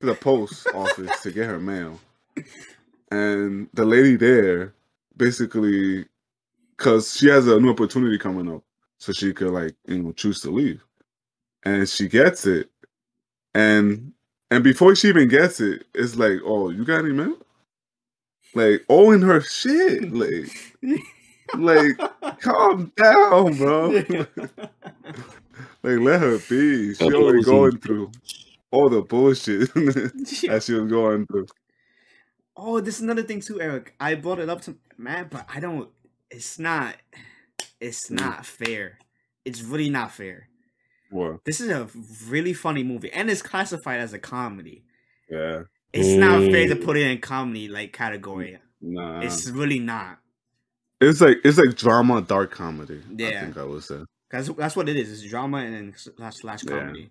to 0.00 0.06
the 0.06 0.14
post 0.14 0.66
office 0.74 1.22
to 1.22 1.30
get 1.32 1.46
her 1.46 1.60
mail, 1.60 2.00
and 3.10 3.68
the 3.74 3.84
lady 3.84 4.16
there 4.16 4.74
basically, 5.16 6.06
cause 6.78 7.16
she 7.16 7.28
has 7.28 7.46
a 7.46 7.60
new 7.60 7.70
opportunity 7.70 8.18
coming 8.18 8.50
up, 8.50 8.62
so 8.98 9.12
she 9.12 9.32
could 9.32 9.50
like 9.50 9.74
you 9.86 10.02
know 10.02 10.12
choose 10.12 10.40
to 10.40 10.50
leave, 10.50 10.82
and 11.64 11.88
she 11.88 12.08
gets 12.08 12.46
it, 12.46 12.70
and 13.54 14.12
and 14.50 14.64
before 14.64 14.96
she 14.96 15.08
even 15.08 15.28
gets 15.28 15.60
it, 15.60 15.84
it's 15.94 16.16
like, 16.16 16.40
oh, 16.44 16.70
you 16.70 16.84
got 16.84 17.04
any 17.04 17.12
mail? 17.12 17.36
Like, 18.54 18.84
all 18.88 19.12
in 19.12 19.22
her 19.22 19.40
shit, 19.40 20.12
like, 20.12 20.50
like, 21.56 21.98
calm 22.40 22.92
down, 22.96 23.56
bro. 23.56 24.02
Like, 25.82 25.98
let 26.00 26.20
her 26.20 26.38
be. 26.38 26.94
She 26.94 27.04
That's 27.04 27.14
already 27.14 27.38
nosy. 27.38 27.50
going 27.50 27.78
through 27.78 28.12
all 28.70 28.88
the 28.90 29.00
bullshit 29.02 29.72
that 29.74 30.62
she 30.64 30.74
was 30.74 30.90
going 30.90 31.26
through. 31.26 31.46
oh, 32.56 32.80
this 32.80 32.96
is 32.96 33.02
another 33.02 33.22
thing 33.22 33.40
too, 33.40 33.60
Eric. 33.60 33.94
I 33.98 34.14
brought 34.14 34.38
it 34.40 34.50
up 34.50 34.60
to 34.62 34.76
man, 34.98 35.28
but 35.30 35.46
I 35.52 35.58
don't. 35.60 35.88
It's 36.30 36.58
not. 36.58 36.96
It's 37.80 38.10
Mm. 38.10 38.20
not 38.20 38.44
fair. 38.46 38.98
It's 39.46 39.62
really 39.62 39.88
not 39.88 40.12
fair. 40.12 40.48
What? 41.10 41.44
This 41.46 41.60
is 41.60 41.70
a 41.70 41.88
really 42.28 42.52
funny 42.52 42.84
movie, 42.84 43.10
and 43.12 43.30
it's 43.30 43.42
classified 43.42 44.00
as 44.00 44.12
a 44.12 44.18
comedy. 44.18 44.84
Yeah. 45.30 45.62
It's 45.92 46.08
not 46.18 46.40
fair 46.52 46.68
to 46.68 46.76
Mm. 46.76 46.84
put 46.84 46.96
it 46.98 47.10
in 47.10 47.18
comedy 47.20 47.68
like 47.68 47.92
category. 47.94 48.58
Nah. 48.82 49.20
It's 49.20 49.48
really 49.50 49.78
not. 49.80 50.18
It's 51.00 51.20
like 51.20 51.38
it's 51.44 51.58
like 51.58 51.76
drama, 51.76 52.20
dark 52.22 52.50
comedy. 52.50 53.02
Yeah, 53.16 53.28
I 53.28 53.40
think 53.40 53.56
I 53.56 53.64
would 53.64 53.82
say. 53.84 54.00
That's 54.30 54.48
that's 54.50 54.76
what 54.76 54.88
it 54.88 54.96
is. 54.96 55.10
It's 55.10 55.28
drama 55.30 55.58
and 55.58 55.74
then 55.74 55.94
slash 55.96 56.36
slash 56.36 56.64
Yeah. 56.64 56.78
comedy. 56.78 57.10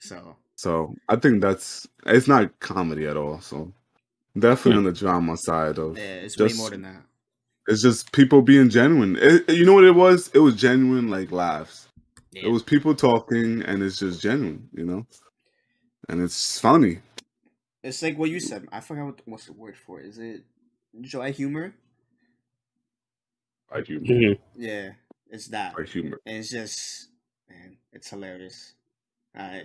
So 0.00 0.36
So 0.56 0.94
I 1.08 1.16
think 1.16 1.40
that's 1.42 1.86
it's 2.06 2.28
not 2.28 2.58
comedy 2.60 3.06
at 3.06 3.16
all. 3.16 3.40
So 3.40 3.72
definitely 4.38 4.72
Hmm. 4.72 4.78
on 4.78 4.84
the 4.84 4.92
drama 4.92 5.36
side 5.36 5.78
of 5.78 5.96
Yeah, 5.98 6.14
it's 6.24 6.36
just 6.36 6.54
way 6.54 6.58
more 6.58 6.70
than 6.70 6.82
that. 6.82 7.02
it's 7.68 7.82
just 7.82 8.12
people 8.12 8.42
being 8.42 8.68
genuine. 8.68 9.16
It, 9.20 9.48
you 9.50 9.64
know 9.64 9.74
what 9.74 9.84
it 9.84 9.94
was? 9.94 10.30
It 10.34 10.38
was 10.38 10.56
genuine 10.56 11.08
like 11.08 11.30
laughs. 11.32 11.88
Yeah. 12.30 12.46
It 12.46 12.48
was 12.50 12.62
people 12.62 12.94
talking 12.94 13.62
and 13.62 13.82
it's 13.82 13.98
just 13.98 14.22
genuine, 14.22 14.68
you 14.72 14.84
know? 14.86 15.06
And 16.08 16.20
it's 16.22 16.58
funny. 16.58 17.00
It's 17.82 18.02
like 18.02 18.16
what 18.16 18.30
you 18.30 18.40
said. 18.40 18.66
I 18.72 18.80
forgot 18.80 19.04
what 19.06 19.20
what's 19.26 19.46
the 19.46 19.52
word 19.52 19.76
for 19.76 20.00
it. 20.00 20.06
Is 20.06 20.18
it 20.18 20.44
dry 21.00 21.30
humor? 21.30 21.74
Like 23.74 23.86
humor. 23.86 24.06
Mhm. 24.06 24.38
Yeah, 24.54 24.92
it's 25.28 25.48
that. 25.48 25.78
Like 25.78 25.88
humor. 25.88 26.20
And 26.26 26.38
it's 26.38 26.50
just 26.50 27.10
man, 27.48 27.78
it's 27.92 28.10
hilarious. 28.10 28.74
I 29.34 29.64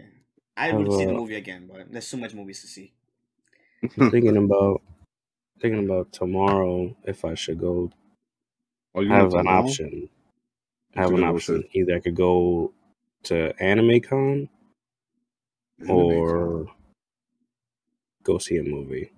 I 0.57 0.71
Have, 0.71 0.79
would 0.79 0.93
see 0.93 1.05
the 1.05 1.13
uh, 1.13 1.15
movie 1.15 1.35
again, 1.35 1.67
but 1.71 1.91
there's 1.91 2.07
so 2.07 2.17
much 2.17 2.33
movies 2.33 2.61
to 2.61 2.67
see. 2.67 2.93
I'm 3.97 4.05
thinking 4.11 4.37
about 4.37 4.81
thinking 5.61 5.85
about 5.85 6.11
tomorrow 6.13 6.95
if 7.05 7.25
I 7.25 7.35
should 7.35 7.59
go 7.59 7.91
Oh, 8.95 9.01
you 9.01 9.13
have 9.13 9.33
an 9.33 9.47
option. 9.47 10.09
What 10.93 11.05
Have 11.05 11.13
an 11.13 11.23
gonna 11.23 11.25
option. 11.25 11.63
Either 11.73 11.95
I 11.95 11.99
could 11.99 12.15
go 12.15 12.73
to 13.23 13.53
Anime 13.61 14.01
Con 14.01 14.49
Anime 15.81 16.23
or 16.25 16.67
go 18.23 18.37
see 18.39 18.57
a 18.57 18.63
movie. 18.63 19.11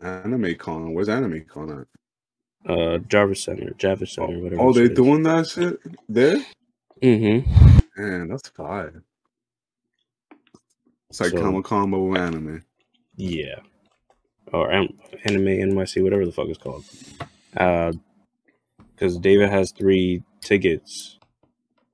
Con. 0.00 0.08
Anime 0.24 0.54
Con. 0.56 0.92
Where's 0.94 1.08
Anime 1.08 1.42
Con 1.46 1.70
at? 1.70 1.88
Uh, 2.66 2.98
Javits 3.08 3.38
Center, 3.44 3.72
Javits 3.78 4.10
Center, 4.14 4.38
whatever. 4.38 4.62
Oh, 4.62 4.72
they 4.72 4.88
doing 4.88 5.22
that 5.24 5.46
shit 5.48 5.78
there? 6.08 6.44
Mm-hmm. 7.02 8.00
Man, 8.02 8.28
that's 8.28 8.48
fire. 8.48 9.02
It's 11.10 11.20
like 11.20 11.30
So- 11.30 11.40
Comic 11.40 11.64
Con 11.64 11.90
but 11.90 12.00
with 12.00 12.20
anime. 12.20 12.64
Yeah. 13.16 13.56
Or 14.52 14.70
Anime 14.72 14.90
NYC, 15.26 16.02
whatever 16.02 16.24
the 16.26 16.32
fuck 16.32 16.48
it's 16.48 16.58
called. 16.58 16.84
Uh, 17.56 17.92
because 18.94 19.18
David 19.18 19.50
has 19.50 19.72
three 19.72 20.22
tickets, 20.40 21.18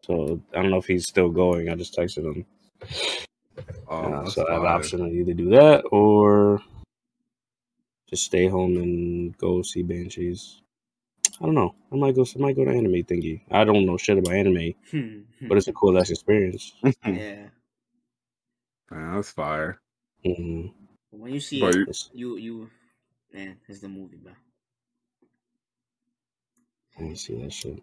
so 0.02 0.40
I 0.54 0.60
don't 0.60 0.70
know 0.70 0.76
if 0.78 0.86
he's 0.86 1.06
still 1.08 1.30
going. 1.30 1.68
I 1.70 1.74
just 1.76 1.96
texted 1.96 2.24
him. 2.24 2.44
Oh, 3.88 3.96
Uh, 4.12 4.28
so 4.30 4.46
I 4.46 4.52
have 4.52 4.60
an 4.62 4.66
fire. 4.68 4.76
option 4.76 4.98
to 5.00 5.06
either 5.06 5.32
do 5.32 5.48
that 5.50 5.82
or 5.90 6.60
just 8.08 8.24
stay 8.24 8.48
home 8.48 8.76
and 8.76 9.36
go 9.38 9.62
see 9.62 9.82
Banshees. 9.82 10.59
I 11.40 11.46
don't 11.46 11.54
know. 11.54 11.74
I 11.92 11.96
might 11.96 12.14
go. 12.16 12.24
I 12.24 12.38
might 12.40 12.56
go 12.56 12.64
to 12.64 12.70
anime 12.70 12.92
thingy. 13.04 13.42
I 13.50 13.64
don't 13.64 13.86
know 13.86 13.96
shit 13.96 14.18
about 14.18 14.34
anime, 14.34 14.74
but 15.48 15.58
it's 15.58 15.68
a 15.68 15.72
cool 15.72 15.98
ass 15.98 16.10
experience. 16.10 16.72
yeah. 17.06 17.48
Man, 18.90 19.14
that's 19.16 19.32
fire. 19.32 19.80
hmm 20.24 20.68
When 21.10 21.32
you 21.34 21.40
see 21.40 21.60
But 21.60 21.76
it, 21.76 21.88
you- 21.88 21.94
you 22.14 22.36
you 22.38 22.70
man, 23.32 23.58
it's 23.68 23.80
the 23.80 23.88
movie, 23.88 24.16
bro. 24.18 24.32
I 26.98 27.02
didn't 27.02 27.18
see 27.18 27.40
that 27.42 27.52
shit. 27.52 27.82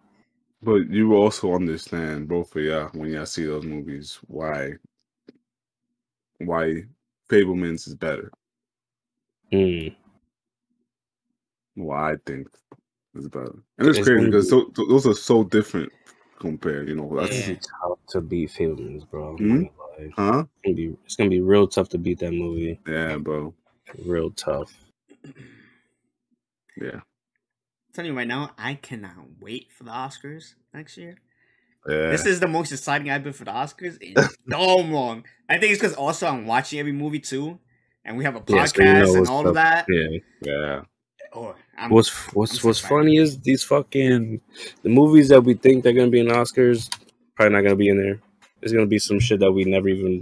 But 0.61 0.89
you 0.89 1.15
also 1.15 1.53
understand 1.53 2.27
both 2.27 2.55
of 2.55 2.63
y'all 2.63 2.89
when 2.93 3.11
y'all 3.11 3.25
see 3.27 3.45
those 3.45 3.65
movies 3.65 4.19
why 4.27 4.73
why 6.39 6.83
Fabelmans 7.29 7.87
is 7.87 7.95
better. 7.95 8.31
Mm. 9.53 9.95
Why 11.75 12.13
I 12.13 12.17
think 12.25 12.47
is 13.17 13.27
better. 13.27 13.53
And 13.77 13.87
it's 13.87 13.97
It's 13.99 14.07
crazy 14.07 14.25
because 14.25 14.49
so, 14.49 14.71
those 14.75 15.05
are 15.07 15.13
so 15.13 15.43
different 15.43 15.91
compared. 16.39 16.89
You 16.89 16.95
know, 16.95 17.15
that's 17.15 17.47
Yeah. 17.47 17.53
It's 17.53 17.67
tough 17.81 17.99
to 18.09 18.21
beat 18.21 18.49
Fabelmans, 18.51 19.09
bro. 19.09 19.35
I'm 19.35 19.37
Mhm. 19.37 19.61
not 19.63 19.71
huh? 20.15 20.45
It's 20.45 20.63
gonna 20.63 20.75
be 20.75 20.97
it's 21.05 21.15
gonna 21.15 21.29
be 21.29 21.41
real 21.41 21.67
tough 21.67 21.89
to 21.89 21.97
beat 21.97 22.19
that 22.19 22.31
movie. 22.31 22.79
Yeah, 22.87 23.17
bro. 23.17 23.53
Real 24.05 24.31
tough. 24.31 24.73
Yeah, 26.79 27.01
telling 27.93 28.11
you 28.11 28.17
right 28.17 28.27
now, 28.27 28.51
I 28.57 28.75
cannot 28.75 29.39
wait 29.39 29.71
for 29.71 29.83
the 29.83 29.89
Oscars 29.91 30.53
next 30.73 30.97
year. 30.97 31.15
yeah. 31.87 32.11
This 32.11 32.25
is 32.27 32.39
the 32.39 32.47
most 32.47 32.71
exciting 32.71 33.09
I've 33.09 33.23
been 33.23 33.33
for 33.33 33.45
the 33.45 33.51
Oscars 33.51 33.99
in 34.01 34.13
damn 34.47 34.91
long. 34.91 35.25
I 35.49 35.57
think 35.57 35.71
it's 35.71 35.81
because 35.81 35.95
also 35.95 36.27
I'm 36.27 36.45
watching 36.45 36.79
every 36.79 36.91
movie 36.91 37.19
too, 37.19 37.57
and 38.05 38.15
we 38.17 38.23
have 38.25 38.35
a 38.35 38.43
Yeah, 38.47 38.65
podcast 38.65 38.75
so 38.75 38.81
you 38.83 38.93
know 38.93 39.15
and 39.15 39.27
all 39.27 39.39
up. 39.41 39.45
of 39.47 39.53
that. 39.55 39.85
Yeah. 39.89 40.17
yeah. 40.41 40.81
Oh, 41.33 41.55
I'm, 41.77 41.89
What's 41.89 42.09
what's 42.33 42.63
I'm 42.63 42.67
what's 42.67 42.79
funny 42.79 43.17
is 43.17 43.39
these 43.39 43.63
fucking 43.63 44.41
the 44.83 44.89
movies 44.89 45.29
that 45.29 45.41
we 45.41 45.53
think 45.53 45.83
they're 45.83 45.93
gonna 45.93 46.09
be 46.09 46.19
in 46.19 46.27
Oscars 46.27 46.89
probably 47.35 47.55
not 47.55 47.61
gonna 47.61 47.75
be 47.75 47.89
in 47.89 48.01
there. 48.01 48.19
There's 48.59 48.73
gonna 48.73 48.87
be 48.87 48.99
some 48.99 49.19
shit 49.19 49.39
that 49.39 49.51
we 49.51 49.63
never 49.63 49.87
even 49.89 50.21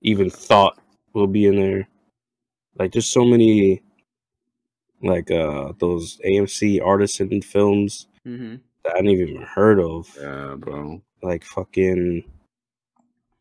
even 0.00 0.30
thought 0.30 0.78
will 1.12 1.26
be 1.26 1.46
in 1.46 1.56
there. 1.56 1.88
Like 2.78 2.92
there's 2.92 3.06
so 3.06 3.24
many 3.24 3.82
like 5.02 5.30
uh 5.30 5.72
those 5.78 6.18
AMC 6.24 6.84
artisan 6.84 7.42
films 7.42 8.08
mm-hmm. 8.26 8.56
that 8.84 8.94
I 8.94 8.96
didn't 8.96 9.20
even 9.20 9.42
heard 9.42 9.80
of. 9.80 10.16
Yeah, 10.18 10.54
bro. 10.56 11.02
Like 11.22 11.44
fucking 11.44 12.24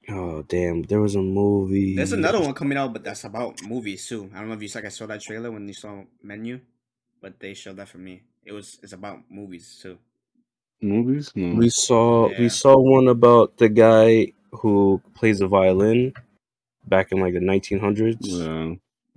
oh 0.09 0.41
damn, 0.43 0.83
there 0.83 1.01
was 1.01 1.15
a 1.15 1.21
movie. 1.21 1.95
There's 1.95 2.11
another 2.11 2.39
one 2.39 2.53
coming 2.53 2.77
out, 2.77 2.93
but 2.93 3.03
that's 3.03 3.23
about 3.23 3.61
movies 3.63 4.07
too. 4.07 4.29
I 4.33 4.39
don't 4.39 4.49
know 4.49 4.55
if 4.55 4.61
you 4.61 4.69
like 4.75 4.85
I 4.85 4.89
saw 4.89 5.05
that 5.07 5.21
trailer 5.21 5.51
when 5.51 5.67
you 5.67 5.73
saw 5.73 6.03
menu, 6.21 6.59
but 7.25 7.39
they 7.39 7.55
showed 7.55 7.77
that 7.77 7.89
for 7.89 7.97
me. 7.97 8.21
It 8.45 8.51
was 8.53 8.77
it's 8.83 8.93
about 8.93 9.25
movies 9.31 9.79
too. 9.81 9.97
Movies? 10.79 11.31
No. 11.33 11.57
We 11.57 11.69
saw 11.73 12.29
Yeah. 12.29 12.39
we 12.39 12.49
saw 12.49 12.77
one 12.77 13.07
about 13.07 13.57
the 13.57 13.67
guy 13.67 14.33
who 14.61 15.01
plays 15.15 15.39
the 15.39 15.47
violin 15.47 16.13
back 16.85 17.11
in 17.11 17.17
like 17.19 17.33
the 17.33 17.41
1900s. 17.41 18.21
Yeah. 18.21 18.75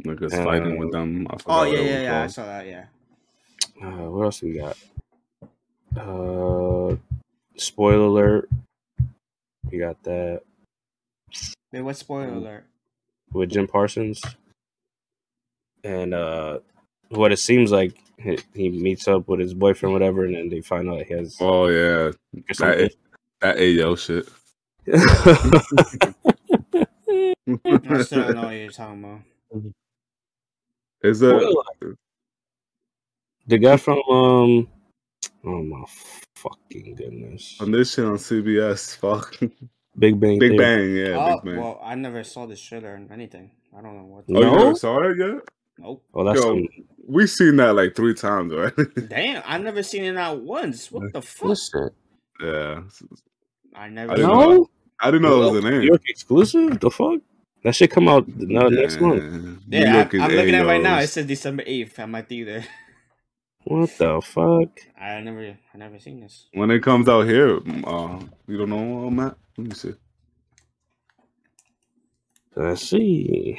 Like 0.08 0.22
it's 0.22 0.34
fighting 0.34 0.78
with 0.78 0.88
Uh, 0.88 1.04
them. 1.04 1.26
Oh 1.28 1.36
forgot 1.36 1.58
what 1.68 1.68
yeah, 1.68 1.80
yeah, 1.84 1.92
was 1.92 2.02
yeah. 2.02 2.22
I 2.22 2.26
saw 2.28 2.46
that. 2.46 2.64
Yeah. 2.66 2.86
Uh, 3.76 4.08
what 4.08 4.24
else 4.24 4.40
we 4.40 4.56
got? 4.56 4.78
Uh, 5.92 6.96
spoiler 7.56 8.06
alert. 8.08 8.48
We 9.70 9.76
got 9.84 10.02
that 10.04 10.42
Wait, 11.72 11.82
what 11.82 11.96
spoiler 11.96 12.32
Mm. 12.32 12.36
alert? 12.40 12.64
with 13.34 13.50
Jim 13.50 13.66
Parsons, 13.68 14.22
and 15.84 16.14
uh, 16.14 16.60
what 17.10 17.32
it 17.32 17.38
seems 17.38 17.70
like 17.72 17.96
he, 18.18 18.38
he 18.54 18.68
meets 18.68 19.08
up 19.08 19.26
with 19.28 19.40
his 19.40 19.54
boyfriend, 19.54 19.92
whatever, 19.92 20.24
and 20.24 20.34
then 20.34 20.48
they 20.48 20.60
find 20.60 20.88
out 20.88 21.02
he 21.02 21.14
has 21.14 21.36
Oh 21.40 21.66
yeah. 21.68 22.10
That 22.48 22.56
something. 22.56 22.90
that 23.40 23.56
AO 23.58 23.94
shit. 23.96 24.28
I 24.90 24.96
still 28.02 28.22
don't 28.24 28.34
know 28.36 28.42
what 28.44 28.50
you're 28.52 28.70
talking 28.70 29.04
about. 29.04 29.20
Is 31.02 31.20
that 31.20 31.40
Spoiler 31.40 31.96
the 33.46 33.58
guy 33.58 33.76
from 33.76 33.98
um, 34.10 34.68
oh 35.44 35.62
my 35.62 35.84
fucking 36.34 36.94
goodness, 36.96 37.56
on 37.60 37.70
this 37.70 37.94
shit 37.94 38.04
on 38.04 38.16
CBS? 38.16 38.96
Fuck. 38.96 39.38
Big 39.98 40.18
Bang. 40.20 40.38
Big 40.38 40.52
Theory. 40.52 40.58
Bang, 40.58 40.94
yeah, 40.96 41.16
oh, 41.16 41.40
Big 41.42 41.54
Bang. 41.54 41.62
well, 41.62 41.80
I 41.82 41.94
never 41.94 42.22
saw 42.24 42.44
this 42.46 42.60
trailer 42.60 42.90
or 42.90 43.00
anything. 43.12 43.50
I 43.76 43.80
don't 43.80 43.96
know 43.96 44.04
what. 44.04 44.24
oh, 44.28 44.34
you 44.34 44.40
No? 44.40 44.54
never 44.56 44.74
saw 44.74 45.00
it 45.08 45.16
yet? 45.18 45.40
Nope. 45.78 46.04
Oh, 46.14 46.24
that's 46.24 46.40
Yo, 46.40 46.54
some, 46.54 46.68
We've 47.06 47.30
seen 47.30 47.56
that 47.56 47.74
like 47.74 47.94
three 47.94 48.14
times, 48.14 48.52
right? 48.52 48.72
Damn, 49.08 49.42
I've 49.46 49.62
never 49.62 49.82
seen 49.82 50.04
it 50.04 50.16
out 50.16 50.40
once. 50.40 50.92
What 50.92 51.12
the 51.12 51.22
fuck? 51.22 51.48
listen. 51.48 51.90
yeah. 52.40 52.82
I 53.74 53.88
never. 53.88 54.12
I 54.12 54.16
didn't 54.16 54.30
saw 54.30 54.40
know. 54.40 54.56
No, 54.56 54.70
I 55.00 55.10
didn't 55.10 55.22
know 55.22 55.42
it 55.42 55.52
was 55.52 55.64
a 55.64 55.68
New 55.68 55.78
name. 55.78 55.82
York 55.88 56.02
exclusive. 56.06 56.80
The 56.80 56.90
fuck? 56.90 57.20
That 57.64 57.74
should 57.74 57.90
come 57.90 58.08
out 58.08 58.28
no, 58.28 58.68
next 58.68 59.00
month. 59.00 59.60
Yeah, 59.68 59.94
York 59.94 60.14
I, 60.14 60.16
is 60.16 60.22
I'm 60.22 60.30
looking 60.32 60.54
at 60.54 60.62
it 60.62 60.66
right 60.66 60.82
now. 60.82 60.98
It 60.98 61.08
says 61.08 61.26
December 61.26 61.62
eighth 61.66 61.98
at 61.98 62.08
my 62.08 62.22
theater. 62.22 62.64
What 63.64 63.90
the 63.98 64.20
fuck? 64.22 64.80
I 64.98 65.20
never, 65.20 65.56
I 65.74 65.78
never 65.78 65.98
seen 65.98 66.20
this. 66.20 66.46
When 66.54 66.70
it 66.70 66.82
comes 66.82 67.08
out 67.08 67.26
here, 67.26 67.58
uh, 67.84 68.20
you 68.46 68.56
don't 68.56 68.70
know, 68.70 69.06
uh, 69.06 69.10
Matt? 69.10 69.36
Let 69.56 69.66
me 69.66 69.74
see. 69.74 69.94
Let's 72.56 72.88
see. 72.88 73.58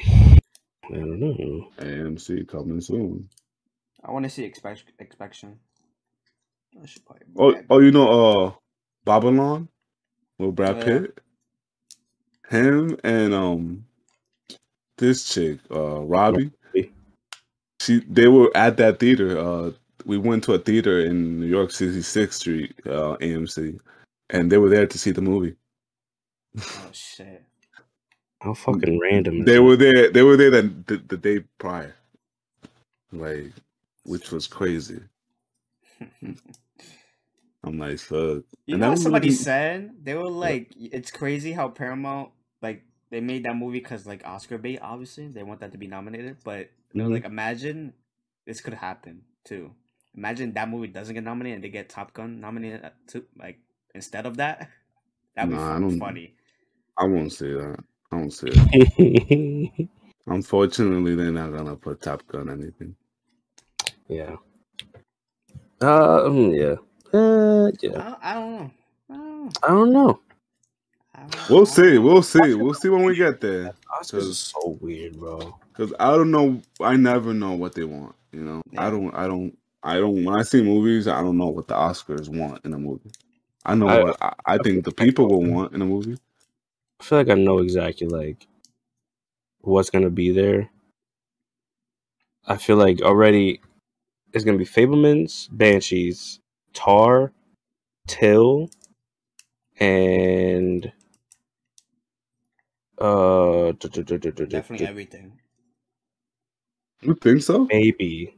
I 0.90 0.98
don't 0.98 1.20
know. 1.20 1.68
AMC 1.80 2.48
coming 2.48 2.82
soon. 2.82 3.30
I 4.04 4.12
want 4.12 4.24
to 4.24 4.30
see 4.30 4.44
expect 4.44 4.84
inspection. 5.00 5.60
I 6.82 6.86
should 6.86 7.06
probably. 7.06 7.26
Oh, 7.38 7.54
buy 7.54 7.62
oh, 7.70 7.80
you 7.80 7.92
know, 7.92 8.46
uh, 8.48 8.52
Babylon 9.06 9.68
with 10.38 10.56
Brad 10.56 10.78
yeah. 10.78 10.84
Pitt. 10.84 11.20
Him 12.50 12.98
and 13.04 13.34
um, 13.34 13.86
this 14.98 15.32
chick, 15.32 15.60
uh, 15.72 16.02
Robbie. 16.02 16.52
Robbie. 16.74 16.92
She, 17.80 18.04
they 18.10 18.28
were 18.28 18.52
at 18.56 18.78
that 18.78 19.00
theater. 19.00 19.38
Uh, 19.38 19.72
we 20.06 20.18
went 20.18 20.44
to 20.46 20.54
a 20.54 20.60
theater 20.60 21.00
in 21.00 21.40
New 21.40 21.46
York, 21.46 21.70
66th 21.70 22.34
Street, 22.34 22.74
uh, 22.86 23.16
AMC, 23.18 23.80
and 24.32 24.52
they 24.52 24.58
were 24.58 24.70
there 24.70 24.88
to 24.88 24.98
see 24.98 25.12
the 25.12 25.22
movie. 25.22 25.56
Oh 26.58 26.90
shit. 26.92 27.44
How 28.42 28.54
fucking 28.54 29.00
random. 29.00 29.40
is 29.42 29.46
They 29.46 29.56
that? 29.56 29.64
were 29.64 29.76
there. 29.76 30.10
They 30.12 30.24
were 30.24 30.38
there 30.38 30.50
the, 30.52 30.62
the, 30.88 30.98
the 31.10 31.18
day 31.18 31.40
prior, 31.58 31.96
like, 33.12 33.52
which 34.04 34.32
was 34.32 34.48
crazy. 34.48 35.00
I'm 37.64 37.78
like, 37.78 38.00
fuck. 38.00 38.44
You 38.66 38.76
And 38.76 38.80
know 38.80 38.88
what 38.88 38.92
was 38.92 39.04
somebody 39.04 39.28
really- 39.30 39.36
said? 39.38 39.92
They 40.02 40.14
were 40.16 40.30
like, 40.30 40.72
"It's 40.80 41.12
crazy 41.12 41.52
how 41.52 41.68
Paramount 41.70 42.32
like 42.62 42.84
they 43.10 43.20
made 43.20 43.44
that 43.44 43.56
movie 43.56 43.80
because 43.80 44.06
like 44.06 44.26
Oscar 44.26 44.58
bait. 44.58 44.80
Obviously, 44.82 45.28
they 45.28 45.44
want 45.44 45.60
that 45.60 45.74
to 45.74 45.78
be 45.78 45.88
nominated. 45.88 46.38
But 46.44 46.70
you 46.94 47.02
know, 47.04 47.10
Mhm. 47.10 47.14
like 47.14 47.26
imagine 47.26 47.94
this 48.46 48.62
could 48.62 48.74
happen 48.76 49.24
too. 49.44 49.72
Imagine 50.16 50.54
that 50.54 50.70
movie 50.70 50.88
doesn't 50.88 51.14
get 51.14 51.24
nominated 51.24 51.56
and 51.56 51.64
they 51.64 51.70
get 51.70 51.90
Top 51.90 52.14
Gun 52.14 52.40
nominated 52.40 52.90
too, 53.08 53.26
like 53.38 53.60
instead 53.94 54.26
of 54.26 54.38
that. 54.38 54.70
That'd 55.36 55.52
be 55.52 55.58
Nah, 55.58 55.86
I 55.86 55.98
funny. 55.98 56.36
I 56.98 57.06
won't 57.06 57.32
say 57.34 57.52
that. 57.54 57.84
I 58.12 58.16
won't 58.16 58.34
say 58.34 58.50
that. 58.50 59.88
Unfortunately, 60.28 61.16
they're 61.16 61.32
not 61.32 61.52
gonna 61.52 61.76
put 61.76 62.02
Top 62.02 62.26
Gun 62.28 62.50
anything. 62.50 62.96
yeah. 64.08 64.36
Um. 65.82 66.52
Yeah. 66.54 66.76
Uh. 67.14 67.72
Yeah. 67.82 68.16
I, 68.22 68.32
I 68.32 68.34
don't 68.34 68.52
know. 68.58 68.72
I 69.10 69.16
don't 69.18 69.44
know. 69.46 69.50
I 69.64 69.68
don't 69.70 69.92
know. 69.94 70.20
I 71.16 71.22
don't 71.22 71.36
know. 71.36 71.46
We'll 71.50 71.66
see. 71.66 71.98
We'll 71.98 72.22
see. 72.22 72.54
We'll 72.54 72.74
see 72.74 72.90
when 72.90 73.04
we 73.06 73.16
get 73.16 73.42
there. 73.42 73.74
Oscars 74.00 74.28
is 74.28 74.38
so 74.40 74.78
weird, 74.82 75.18
bro. 75.20 75.58
Cause 75.74 75.94
I 76.00 76.12
don't 76.12 76.32
know. 76.32 76.62
I 76.82 76.96
never 76.98 77.34
know 77.34 77.54
what 77.54 77.74
they 77.74 77.86
want. 77.86 78.16
You 78.32 78.42
know. 78.44 78.62
I 78.78 78.90
don't. 78.90 79.14
I 79.16 79.28
don't. 79.28 79.58
I 79.82 79.96
don't. 79.96 80.26
When 80.26 80.36
I 80.38 80.44
see 80.44 80.62
movies, 80.62 81.08
I 81.08 81.22
don't 81.22 81.38
know 81.38 81.48
what 81.48 81.68
the 81.68 81.76
Oscars 81.76 82.28
want 82.28 82.64
in 82.66 82.74
a 82.74 82.78
movie. 82.78 83.12
I 83.66 83.76
know 83.76 83.88
I- 83.88 84.04
what 84.04 84.18
I, 84.22 84.34
I 84.46 84.58
think 84.58 84.84
the 84.84 84.92
people 84.92 85.28
will 85.30 85.44
want 85.44 85.74
in 85.74 85.82
a 85.82 85.86
movie. 85.86 86.18
I 87.00 87.04
feel 87.04 87.18
like 87.20 87.30
I 87.30 87.36
know 87.36 87.60
exactly 87.60 88.08
like 88.08 88.48
what's 89.62 89.90
gonna 89.90 90.10
be 90.10 90.32
there. 90.32 90.70
I 92.46 92.58
feel 92.58 92.78
like 92.78 93.02
already 93.02 93.62
it's 94.34 94.44
gonna 94.44 94.58
be 94.58 94.66
Fabelmans, 94.66 95.48
Banshees, 95.52 96.40
Tar, 96.74 97.32
Till, 98.08 98.70
and 99.80 100.92
uh 102.98 103.72
Definitely 103.72 104.88
everything. 104.88 105.40
You 107.02 107.16
think 107.16 107.42
so? 107.42 107.66
maybe. 107.66 108.36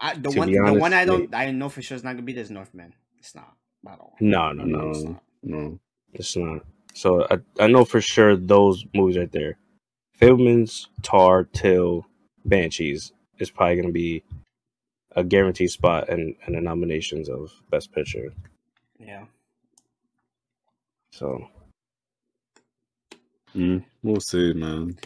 I, 0.00 0.14
the 0.14 0.30
To 0.30 0.38
one, 0.38 0.48
be 0.48 0.54
the 0.58 0.74
one 0.74 0.92
I 0.92 1.04
don't, 1.04 1.30
maybe. 1.30 1.34
I 1.34 1.50
know 1.52 1.68
for 1.68 1.80
sure 1.80 1.94
is 1.94 2.02
not 2.02 2.12
gonna 2.12 2.22
be 2.22 2.32
this 2.32 2.50
Northman. 2.50 2.92
It's 3.18 3.34
not 3.34 3.54
at 3.88 4.00
all. 4.00 4.16
No, 4.20 4.52
no, 4.52 4.64
no, 4.64 4.90
It's 4.90 5.02
No. 5.04 5.10
not. 5.10 5.22
No. 5.42 5.78
it's 6.12 6.36
not. 6.36 6.66
So 6.94 7.26
I 7.30 7.38
I 7.58 7.66
know 7.68 7.84
for 7.84 8.00
sure 8.00 8.36
those 8.36 8.84
movies 8.94 9.18
right 9.18 9.32
there. 9.32 9.56
Fabelmans, 10.20 10.88
Tar, 11.02 11.44
Till, 11.44 12.06
Banshees 12.44 13.12
is 13.38 13.50
probably 13.50 13.76
gonna 13.76 13.92
be 13.92 14.22
a 15.16 15.24
guaranteed 15.24 15.70
spot 15.70 16.08
in, 16.08 16.36
in 16.46 16.52
the 16.54 16.60
nominations 16.60 17.28
of 17.28 17.50
Best 17.70 17.92
Picture. 17.92 18.32
Yeah. 18.98 19.24
So 21.12 21.48
Mm, 23.54 23.84
we'll 24.02 24.20
see, 24.20 24.52
man. 24.52 24.96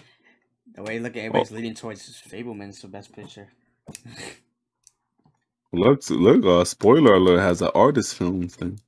The 0.74 0.82
way 0.82 0.96
you 0.96 1.00
look 1.00 1.16
at 1.16 1.20
everybody's 1.20 1.50
leading 1.52 1.74
towards 1.74 2.08
is 2.08 2.16
Fabelman's 2.16 2.80
the 2.80 2.88
best 2.88 3.12
picture. 3.14 3.48
Look, 5.72 6.08
look. 6.10 6.44
Uh, 6.44 6.64
spoiler 6.64 7.14
alert 7.14 7.40
has 7.40 7.62
an 7.62 7.70
artist 7.74 8.14
film 8.14 8.48
thing. 8.48 8.80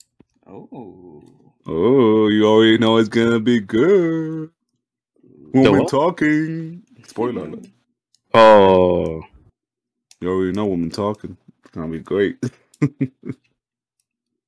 oh. 0.46 1.45
Oh, 1.68 2.28
you 2.28 2.46
already 2.46 2.78
know 2.78 2.96
it's 2.98 3.08
gonna 3.08 3.40
be 3.40 3.58
good. 3.58 4.50
The 5.52 5.60
Woman 5.62 5.80
what? 5.80 5.88
talking. 5.88 6.84
Spoiler 7.06 7.46
alert. 7.46 7.66
Oh 8.34 9.22
You 10.20 10.30
already 10.30 10.52
know 10.52 10.66
woman 10.66 10.90
talking. 10.90 11.36
It's 11.64 11.70
gonna 11.72 11.88
be 11.88 11.98
great. 11.98 12.40
did 12.80 13.10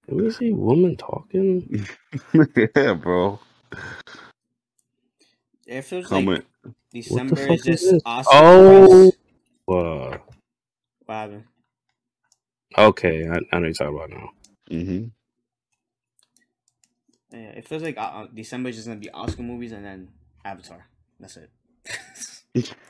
we 0.09 0.31
see 0.31 0.53
woman 0.53 0.97
talking? 0.97 1.86
yeah, 2.77 2.93
bro. 2.93 3.40
It 5.66 5.82
feels 5.82 6.07
Comment. 6.07 6.45
like 6.65 6.74
December 6.93 7.36
fuck 7.36 7.51
is 7.51 7.61
is 7.61 7.81
just 7.81 7.93
this? 7.95 8.03
Oscar. 8.07 8.31
Oh. 8.32 9.12
buzz. 9.66 11.32
Uh, 12.77 12.89
okay, 12.89 13.28
I, 13.28 13.39
I 13.51 13.59
know 13.59 13.66
you're 13.66 13.74
talking 13.74 13.97
about 13.97 14.11
now. 14.11 14.31
Mm 14.70 14.86
hmm 14.86 15.18
Yeah, 17.32 17.38
it 17.50 17.68
feels 17.68 17.82
like 17.82 17.98
uh, 17.98 18.00
uh, 18.00 18.26
December 18.32 18.70
is 18.70 18.76
just 18.76 18.88
gonna 18.88 19.00
be 19.00 19.10
Oscar 19.10 19.42
movies 19.42 19.72
and 19.72 19.84
then 19.84 20.09
Avatar. 20.44 20.86
That's 21.20 21.36
it. 21.36 21.50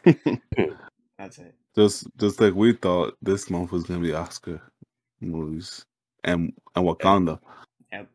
That's 1.19 1.39
it. 1.39 1.55
just, 1.75 2.07
just 2.17 2.41
like 2.41 2.55
we 2.55 2.75
thought 2.75 3.17
this 3.21 3.51
month 3.51 3.73
was 3.73 3.85
gonna 3.85 4.01
be 4.01 4.13
Oscar 4.13 4.61
movies 5.21 5.85
and 6.23 6.53
and 6.77 6.85
Wakanda. 6.87 7.41
Yep. 7.93 8.09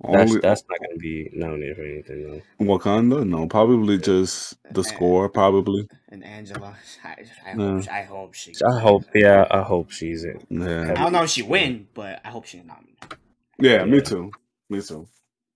That's 0.00 0.30
Only 0.30 0.40
that's 0.40 0.64
not 0.68 0.78
gonna 0.80 0.98
be 0.98 1.30
nominated 1.32 1.76
for 1.76 1.82
anything 1.84 2.42
though. 2.58 2.64
Wakanda? 2.64 3.26
No, 3.26 3.46
probably 3.46 3.98
just 3.98 4.56
the 4.72 4.82
score. 4.82 5.28
Probably. 5.28 5.88
And 6.08 6.24
Angela, 6.24 6.76
I, 7.04 7.16
I 7.46 7.54
No. 7.54 7.78
hope, 7.78 7.88
I 7.88 8.02
hope 8.02 8.34
she. 8.34 8.52
I 8.66 8.78
hope, 8.80 9.04
yeah, 9.14 9.46
I 9.50 9.62
hope 9.62 9.90
she's 9.90 10.24
it. 10.24 10.44
Yeah. 10.50 10.92
I 10.96 11.02
don't 11.02 11.12
know 11.12 11.22
if 11.22 11.30
she 11.30 11.42
win, 11.42 11.86
but 11.94 12.20
I 12.24 12.30
hope 12.30 12.46
she's 12.46 12.64
nominated. 12.64 13.18
Yeah, 13.58 13.84
me 13.84 14.00
too. 14.00 14.30
Me 14.70 14.80
too. 14.80 15.06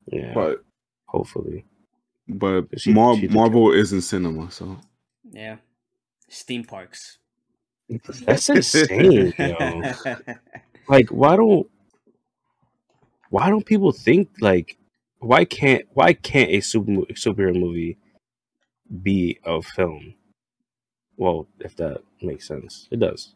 Yeah, 0.06 0.34
But 0.34 0.64
hopefully. 1.06 1.64
but 2.28 2.66
She- 2.80 2.92
Mar- 2.92 3.16
she 3.16 3.28
Marvel 3.28 3.72
is 3.72 3.92
in 3.92 4.00
cinema, 4.00 4.50
so 4.50 4.78
Yeah. 5.30 5.56
Steam 6.28 6.64
parks. 6.64 7.18
That's 8.26 8.48
insane, 8.48 9.32
yo. 9.38 9.82
Like, 10.88 11.10
why 11.10 11.36
don't 11.36 11.70
why 13.30 13.48
don't 13.48 13.64
people 13.64 13.92
think 13.92 14.28
like 14.40 14.76
why 15.20 15.44
can't 15.44 15.84
why 15.94 16.12
can't 16.12 16.50
a 16.50 16.60
super 16.60 16.92
superhero 17.14 17.54
movie 17.58 17.98
be 19.02 19.38
a 19.44 19.62
film? 19.62 20.14
Well, 21.16 21.46
if 21.60 21.76
that 21.76 22.02
makes 22.20 22.48
sense, 22.48 22.88
it 22.90 22.98
does. 22.98 23.34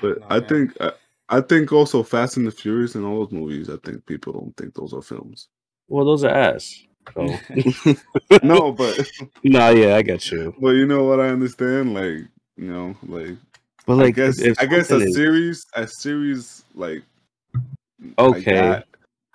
But 0.00 0.20
No, 0.20 0.26
I 0.28 0.40
man. 0.40 0.48
think 0.48 0.76
I, 0.80 0.92
I 1.28 1.40
think 1.40 1.72
also 1.72 2.02
Fast 2.02 2.36
and 2.36 2.46
the 2.46 2.50
Furious 2.50 2.94
and 2.94 3.04
all 3.04 3.20
those 3.24 3.32
movies. 3.32 3.70
I 3.70 3.76
think 3.84 4.04
people 4.06 4.32
don't 4.32 4.56
think 4.56 4.74
those 4.74 4.92
are 4.92 5.02
films. 5.02 5.48
Well, 5.88 6.04
those 6.04 6.24
are 6.24 6.30
ass. 6.30 6.82
So, 7.14 7.36
no, 8.42 8.72
but 8.72 9.10
no, 9.44 9.70
yeah, 9.70 9.96
I 9.96 10.02
got 10.02 10.30
you. 10.30 10.54
but 10.60 10.70
you 10.70 10.86
know 10.86 11.04
what 11.04 11.20
I 11.20 11.28
understand. 11.28 11.92
Like 11.94 12.26
you 12.56 12.72
know, 12.72 12.94
like, 13.06 13.36
But 13.86 13.96
like, 13.96 14.06
I 14.06 14.10
guess 14.12 14.38
if 14.40 14.58
I 14.60 14.66
guess 14.66 14.90
a 14.90 14.96
is- 14.96 15.14
series 15.14 15.66
a 15.74 15.86
series 15.86 16.64
like 16.74 17.02
like 18.00 18.18
Okay. 18.18 18.54
that, 18.54 18.86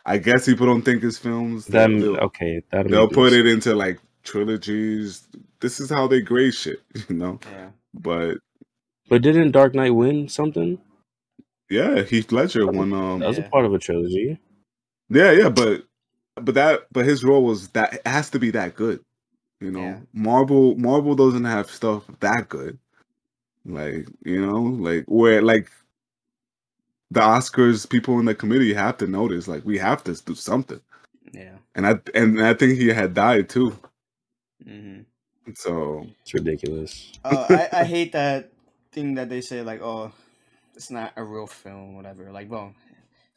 I 0.06 0.18
guess 0.18 0.45
people 0.48 0.66
don't 0.66 0.82
think 0.82 1.03
it's 1.03 1.18
films. 1.20 1.66
then 1.66 2.03
okay, 2.20 2.61
that'll 2.72 2.90
they'll 2.91 3.07
put 3.07 3.32
sense. 3.34 3.45
it 3.45 3.48
into 3.48 3.76
like 3.76 3.99
trilogies. 4.24 5.28
This 5.60 5.80
is 5.80 5.90
how 5.91 6.07
they 6.07 6.22
grade 6.22 6.53
shit, 6.56 6.82
you 7.10 7.16
know. 7.16 7.40
yeah. 7.52 7.70
But 7.94 8.38
But 9.10 9.22
didn't 9.22 9.52
Dark 9.52 9.76
Knight 9.76 9.94
win 9.94 10.28
something? 10.30 10.80
Yeah, 11.70 12.04
Heath 12.04 12.32
Ledger 12.32 12.68
won. 12.68 12.94
Um, 12.94 13.20
That 13.20 13.28
was 13.30 13.38
Yeah. 13.38 13.46
a 13.46 13.50
part 13.50 13.66
of 13.66 13.74
a 13.74 13.80
trilogy. 13.80 14.40
Yeah, 15.10 15.32
yeah, 15.32 15.50
but 15.50 15.86
but 16.36 16.56
that 16.56 16.88
but 16.91 17.06
his 17.06 17.24
role 17.24 17.44
was 17.46 17.70
that 17.70 17.96
it 17.96 18.08
has 18.08 18.30
to 18.32 18.40
be 18.40 18.52
that 18.52 18.76
good. 18.76 19.02
You 19.62 19.72
know, 19.72 19.82
Yeah. 19.82 20.00
Marvel 20.14 20.76
Marvel 20.78 21.16
doesn't 21.16 21.46
have 21.46 21.70
stuff 21.72 22.06
that 22.22 22.50
good. 22.50 22.80
Like, 23.66 24.08
you 24.26 24.46
know, 24.46 24.62
like 24.62 25.06
where 25.08 25.41
like 25.41 25.70
the 27.12 27.22
Oscars 27.22 27.90
people 27.90 28.20
in 28.20 28.26
the 28.26 28.36
committee 28.36 28.74
have 28.74 28.98
to 28.98 29.08
notice 29.08 29.48
like 29.48 29.66
we 29.66 29.78
have 29.80 30.04
to 30.06 30.14
do 30.26 30.36
something. 30.36 30.82
Yeah. 31.34 31.58
And 31.76 31.88
I 31.88 32.00
and 32.16 32.41
I 32.41 32.54
think 32.56 32.78
he 32.80 32.90
had 32.90 33.14
died 33.14 33.50
too. 33.50 33.78
Mm-hmm. 34.66 35.02
So 35.56 36.08
It's 36.22 36.34
ridiculous. 36.34 37.14
Uh, 37.24 37.46
I, 37.50 37.82
I 37.82 37.84
hate 37.86 38.14
that 38.14 38.52
thing 38.91 39.16
that 39.16 39.30
they 39.30 39.41
say 39.41 39.62
like, 39.62 39.82
oh, 39.82 40.12
it's 40.80 40.89
not 40.89 41.11
a 41.18 41.23
real 41.26 41.45
film, 41.45 41.93
whatever. 41.97 42.31
Like, 42.31 42.49
well, 42.49 42.73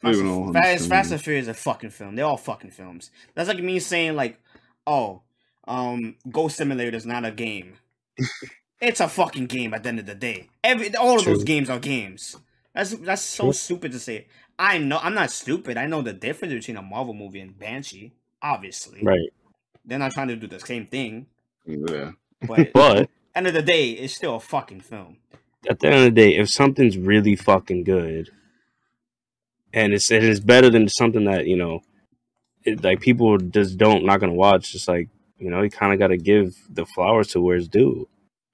Fast, 0.01 0.19
and, 0.21 0.53
Fast, 0.53 0.87
Fast 0.87 1.11
and 1.11 1.21
Furious 1.21 1.43
is 1.43 1.47
a 1.49 1.53
fucking 1.53 1.89
film. 1.89 2.15
They're 2.15 2.23
all 2.23 2.37
fucking 2.37 2.71
films. 2.71 3.11
That's 3.35 3.49
like 3.49 3.59
me 3.61 3.79
saying 3.79 4.15
like, 4.15 4.39
oh, 4.87 5.23
um, 5.67 6.15
Ghost 6.31 6.55
Simulator 6.55 6.95
is 6.95 7.05
not 7.05 7.25
a 7.25 7.31
game. 7.31 7.73
it's 8.81 9.01
a 9.01 9.09
fucking 9.09 9.47
game 9.47 9.73
at 9.73 9.83
the 9.83 9.89
end 9.89 9.99
of 9.99 10.05
the 10.05 10.15
day. 10.15 10.47
Every 10.63 10.95
all 10.95 11.19
of 11.19 11.25
those 11.25 11.43
games 11.43 11.69
are 11.69 11.79
games. 11.79 12.37
That's 12.73 12.91
that's 12.91 13.21
so 13.21 13.43
True. 13.45 13.53
stupid 13.53 13.91
to 13.91 13.99
say. 13.99 14.27
I 14.57 14.77
know 14.77 14.99
I'm 15.01 15.13
not 15.13 15.29
stupid. 15.29 15.75
I 15.77 15.85
know 15.85 16.01
the 16.01 16.13
difference 16.13 16.53
between 16.53 16.77
a 16.77 16.81
Marvel 16.81 17.13
movie 17.13 17.41
and 17.41 17.59
Banshee. 17.59 18.13
Obviously, 18.41 19.01
Right. 19.03 19.33
they're 19.83 19.99
not 19.99 20.13
trying 20.13 20.29
to 20.29 20.37
do 20.37 20.47
the 20.47 20.61
same 20.61 20.85
thing. 20.87 21.25
yeah. 21.65 22.11
But 22.47 22.71
But 22.73 23.09
end 23.35 23.47
of 23.47 23.53
the 23.53 23.61
day, 23.61 23.89
it's 23.91 24.13
still 24.15 24.35
a 24.35 24.39
fucking 24.39 24.79
film. 24.81 25.17
At 25.69 25.79
the 25.79 25.87
end 25.87 25.95
of 25.95 26.03
the 26.03 26.11
day, 26.11 26.35
if 26.35 26.49
something's 26.49 26.97
really 26.97 27.35
fucking 27.35 27.83
good, 27.83 28.29
and 29.73 29.93
it's 29.93 30.11
it 30.11 30.23
is 30.23 30.39
better 30.39 30.69
than 30.69 30.87
something 30.87 31.25
that 31.25 31.47
you 31.47 31.55
know, 31.55 31.81
it, 32.63 32.83
like 32.83 33.01
people 33.01 33.37
just 33.37 33.77
don't 33.77 34.05
not 34.05 34.19
gonna 34.19 34.33
watch. 34.33 34.75
It's 34.75 34.87
like 34.87 35.09
you 35.37 35.49
know, 35.49 35.61
you 35.61 35.69
kind 35.69 35.93
of 35.93 35.99
got 35.99 36.07
to 36.07 36.17
give 36.17 36.55
the 36.69 36.85
flowers 36.85 37.27
to 37.29 37.41
where 37.41 37.57
it's 37.57 37.67
due. 37.67 38.07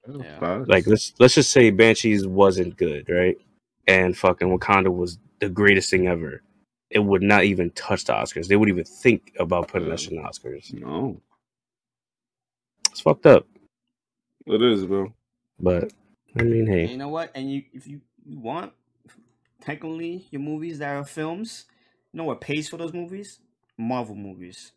Yeah. 0.08 0.64
Like 0.66 0.86
let's 0.86 1.12
let's 1.18 1.34
just 1.34 1.52
say 1.52 1.70
Banshees 1.70 2.26
wasn't 2.26 2.76
good, 2.76 3.08
right? 3.08 3.36
And 3.86 4.16
fucking 4.16 4.48
Wakanda 4.48 4.92
was 4.92 5.18
the 5.40 5.48
greatest 5.48 5.90
thing 5.90 6.08
ever. 6.08 6.42
It 6.90 6.98
would 6.98 7.22
not 7.22 7.44
even 7.44 7.70
touch 7.70 8.04
the 8.04 8.12
Oscars. 8.12 8.48
They 8.48 8.56
would 8.56 8.68
even 8.68 8.84
think 8.84 9.32
about 9.38 9.68
putting 9.68 9.88
that 9.88 10.00
shit 10.00 10.12
in 10.12 10.22
the 10.22 10.28
Oscars. 10.28 10.72
no. 10.72 11.20
It's 12.90 13.00
fucked 13.00 13.26
up. 13.26 13.46
It 14.46 14.60
is, 14.60 14.84
bro. 14.84 15.12
But 15.60 15.92
I 16.38 16.42
mean, 16.42 16.60
And 16.66 16.68
hey, 16.68 16.86
you 16.92 16.96
know 16.96 17.08
what? 17.08 17.30
And 17.34 17.50
you, 17.50 17.62
if 17.72 17.86
you, 17.86 18.00
you 18.24 18.38
want, 18.38 18.72
technically, 19.60 20.26
your 20.30 20.40
movies 20.40 20.78
that 20.78 20.94
are 20.94 21.04
films, 21.04 21.66
you 22.12 22.18
know 22.18 22.24
what 22.24 22.40
pays 22.40 22.68
for 22.68 22.76
those 22.76 22.92
movies? 22.92 23.38
Marvel 23.76 24.14
movies. 24.14 24.72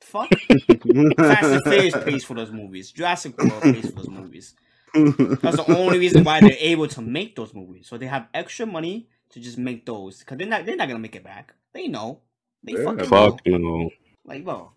Fuck. 0.00 0.28
Fast 1.16 1.42
and 1.44 1.62
Furious 1.62 1.96
pays 2.04 2.24
for 2.24 2.34
those 2.34 2.50
movies. 2.50 2.90
Jurassic 2.90 3.38
World 3.38 3.62
pays 3.62 3.88
for 3.90 3.96
those 3.98 4.08
movies. 4.10 4.54
That's 4.94 5.56
the 5.56 5.64
only 5.68 5.98
reason 5.98 6.24
why 6.24 6.40
they're 6.40 6.56
able 6.58 6.88
to 6.88 7.00
make 7.00 7.36
those 7.36 7.54
movies. 7.54 7.86
So 7.86 7.96
they 7.96 8.06
have 8.06 8.26
extra 8.34 8.66
money 8.66 9.08
to 9.30 9.40
just 9.40 9.56
make 9.58 9.86
those 9.86 10.18
because 10.18 10.36
they're 10.38 10.46
not 10.46 10.66
they're 10.66 10.76
not 10.76 10.88
gonna 10.88 10.98
make 11.00 11.16
it 11.16 11.24
back. 11.24 11.54
They 11.72 11.88
know. 11.88 12.20
They 12.62 12.72
Yeah. 12.72 12.84
fucking 12.84 13.04
fuck 13.06 13.46
know. 13.46 13.56
no, 13.58 13.90
Like 14.24 14.44
bro. 14.44 14.72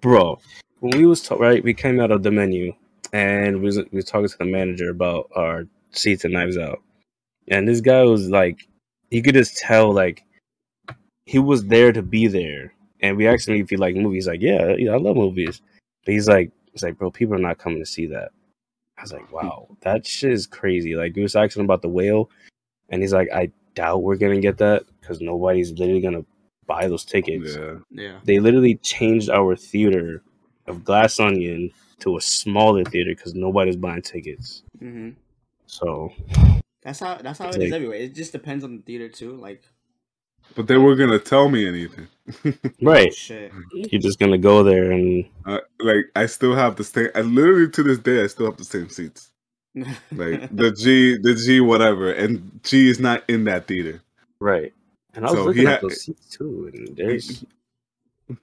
bro. 0.00 0.40
When 0.80 0.98
we 0.98 1.06
was 1.06 1.22
ta- 1.22 1.36
right, 1.36 1.62
we 1.62 1.74
came 1.74 2.00
out 2.00 2.10
of 2.10 2.22
the 2.22 2.30
menu 2.30 2.72
and 3.12 3.56
we 3.56 3.66
was, 3.66 3.78
we 3.78 3.88
was 3.92 4.04
talking 4.04 4.28
to 4.28 4.38
the 4.38 4.44
manager 4.44 4.90
about 4.90 5.30
our 5.34 5.64
seats 5.92 6.24
and 6.24 6.34
knives 6.34 6.58
out, 6.58 6.82
and 7.48 7.68
this 7.68 7.80
guy 7.80 8.02
was 8.02 8.28
like, 8.28 8.66
you 9.10 9.22
could 9.22 9.34
just 9.34 9.58
tell 9.58 9.92
like 9.92 10.24
he 11.30 11.38
was 11.38 11.66
there 11.66 11.92
to 11.92 12.02
be 12.02 12.26
there. 12.26 12.74
And 13.02 13.16
we 13.16 13.28
asked 13.28 13.48
him 13.48 13.54
if 13.54 13.70
he 13.70 13.76
liked 13.76 13.96
movies. 13.96 14.24
He's 14.24 14.28
like, 14.28 14.42
yeah, 14.42 14.74
yeah, 14.76 14.92
I 14.92 14.96
love 14.96 15.16
movies. 15.16 15.62
But 16.04 16.14
he's 16.14 16.28
like, 16.28 16.50
he's 16.72 16.82
like, 16.82 16.98
bro, 16.98 17.10
people 17.10 17.34
are 17.34 17.38
not 17.38 17.58
coming 17.58 17.78
to 17.78 17.86
see 17.86 18.06
that. 18.06 18.30
I 18.98 19.02
was 19.02 19.12
like, 19.12 19.28
hmm. 19.28 19.36
wow, 19.36 19.68
that 19.82 20.06
shit 20.06 20.32
is 20.32 20.46
crazy. 20.46 20.96
Like, 20.96 21.14
we 21.14 21.22
was 21.22 21.36
asking 21.36 21.64
about 21.64 21.82
the 21.82 21.88
whale, 21.88 22.30
and 22.88 23.00
he's 23.00 23.12
like, 23.12 23.28
I 23.32 23.52
doubt 23.74 24.02
we're 24.02 24.16
gonna 24.16 24.40
get 24.40 24.58
that 24.58 24.84
because 25.00 25.20
nobody's 25.20 25.70
literally 25.72 26.00
gonna 26.00 26.24
buy 26.66 26.88
those 26.88 27.04
tickets. 27.04 27.56
yeah. 27.56 27.74
Yeah. 27.90 28.18
They 28.24 28.40
literally 28.40 28.74
changed 28.76 29.30
our 29.30 29.56
theater 29.56 30.22
of 30.66 30.84
Glass 30.84 31.18
Onion 31.20 31.70
to 32.00 32.16
a 32.16 32.20
smaller 32.20 32.84
theater 32.84 33.10
because 33.14 33.34
nobody's 33.34 33.76
buying 33.76 34.02
tickets. 34.02 34.62
hmm 34.78 35.10
So 35.66 36.12
That's 36.82 37.00
how 37.00 37.16
that's 37.16 37.38
how 37.38 37.48
It's 37.48 37.56
it 37.56 37.62
is 37.64 37.70
like- 37.70 37.76
everywhere. 37.76 37.98
It 37.98 38.14
just 38.14 38.32
depends 38.32 38.64
on 38.64 38.76
the 38.76 38.82
theater 38.82 39.08
too. 39.08 39.36
Like 39.36 39.62
But 40.54 40.66
they 40.66 40.76
were 40.78 40.96
gonna 40.96 41.18
tell 41.18 41.48
me 41.48 41.66
anything. 41.66 42.08
right, 42.82 43.12
shit. 43.14 43.52
you're 43.72 44.00
just 44.00 44.18
gonna 44.18 44.38
go 44.38 44.62
there 44.62 44.90
and 44.92 45.24
Uh, 45.44 45.60
like 45.80 46.06
I 46.16 46.26
still 46.26 46.54
have 46.54 46.76
the 46.76 46.84
same. 46.84 47.08
I 47.14 47.20
literally 47.22 47.68
to 47.70 47.82
this 47.82 47.98
day 47.98 48.22
I 48.22 48.26
still 48.28 48.46
have 48.46 48.56
the 48.56 48.64
same 48.64 48.88
seats. 48.88 49.30
Like 50.12 50.54
the 50.54 50.72
G, 50.72 51.16
the 51.18 51.34
G, 51.34 51.60
whatever, 51.60 52.10
and 52.12 52.60
G 52.64 52.88
is 52.88 52.98
not 52.98 53.22
in 53.28 53.44
that 53.44 53.66
theater. 53.68 54.02
right. 54.40 54.72
And 55.14 55.24
I 55.26 55.30
was 55.30 55.38
So 55.40 55.44
looking 55.46 55.62
he 55.62 55.66
at 55.66 55.72
had- 55.74 55.82
those 55.82 56.02
seats 56.04 56.28
too, 56.36 56.70
and 56.72 56.96
there's 56.96 57.44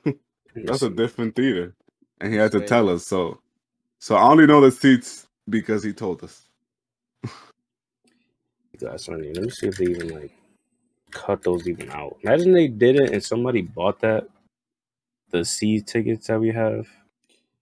That's 0.55 0.81
a 0.81 0.89
different 0.89 1.35
theater, 1.35 1.75
and 2.19 2.31
he 2.33 2.37
had 2.39 2.51
to 2.53 2.61
tell 2.61 2.89
us. 2.89 3.05
So, 3.05 3.39
so 3.99 4.15
I 4.15 4.23
only 4.23 4.45
know 4.45 4.61
the 4.61 4.71
seats 4.71 5.27
because 5.49 5.83
he 5.83 5.93
told 5.93 6.23
us. 6.23 6.43
Glass 8.77 9.09
Onion. 9.09 9.33
Let 9.33 9.43
me 9.43 9.49
see 9.49 9.67
if 9.67 9.77
they 9.77 9.85
even 9.85 10.09
like 10.09 10.31
cut 11.11 11.41
those 11.41 11.67
even 11.67 11.89
out. 11.89 12.17
Imagine 12.23 12.53
they 12.53 12.67
did 12.67 12.95
it 12.95 13.11
and 13.11 13.23
somebody 13.23 13.61
bought 13.61 13.99
that. 14.01 14.27
The 15.31 15.43
C 15.43 15.81
tickets 15.81 16.27
that 16.27 16.39
we 16.39 16.51
have. 16.51 16.87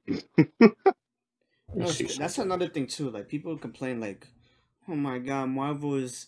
No, 0.07 1.85
that's 2.19 2.37
another 2.37 2.67
thing 2.67 2.87
too. 2.87 3.09
Like 3.09 3.27
people 3.27 3.57
complain, 3.57 3.99
like, 3.99 4.27
"Oh 4.87 4.95
my 4.95 5.17
god, 5.19 5.49
Marvel 5.49 5.95
is 5.95 6.27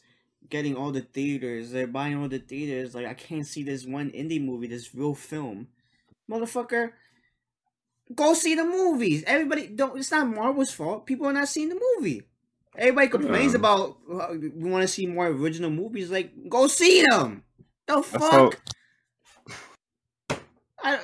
getting 0.50 0.76
all 0.76 0.92
the 0.92 1.02
theaters. 1.02 1.72
They're 1.72 1.88
buying 1.88 2.18
all 2.18 2.30
the 2.30 2.40
theaters. 2.40 2.96
Like 2.96 3.06
I 3.06 3.14
can't 3.14 3.46
see 3.46 3.64
this 3.64 3.86
one 3.86 4.10
indie 4.12 4.44
movie, 4.44 4.68
this 4.68 4.96
real 4.96 5.14
film, 5.14 5.68
motherfucker. 6.30 6.94
Go 8.16 8.34
see 8.34 8.56
the 8.56 8.64
movies. 8.64 9.24
Everybody 9.28 9.68
don't. 9.68 9.98
It's 9.98 10.12
not 10.12 10.28
Marvel's 10.28 10.72
fault. 10.72 11.06
People 11.06 11.28
are 11.28 11.34
not 11.34 11.48
seeing 11.50 11.70
the 11.70 11.82
movie. 11.98 12.24
Everybody 12.76 13.10
complains 13.10 13.54
Yeah. 13.54 13.56
about 13.56 13.98
uh, 14.10 14.30
we 14.40 14.50
want 14.50 14.84
to 14.84 14.88
see 14.88 15.08
more 15.08 15.28
original 15.28 15.70
movies. 15.70 16.10
Like 16.10 16.32
go 16.50 16.68
see 16.68 17.04
them. 17.10 17.44
The 17.88 18.02
That's 18.12 18.30
fuck. 18.30 18.62
I, 20.84 21.00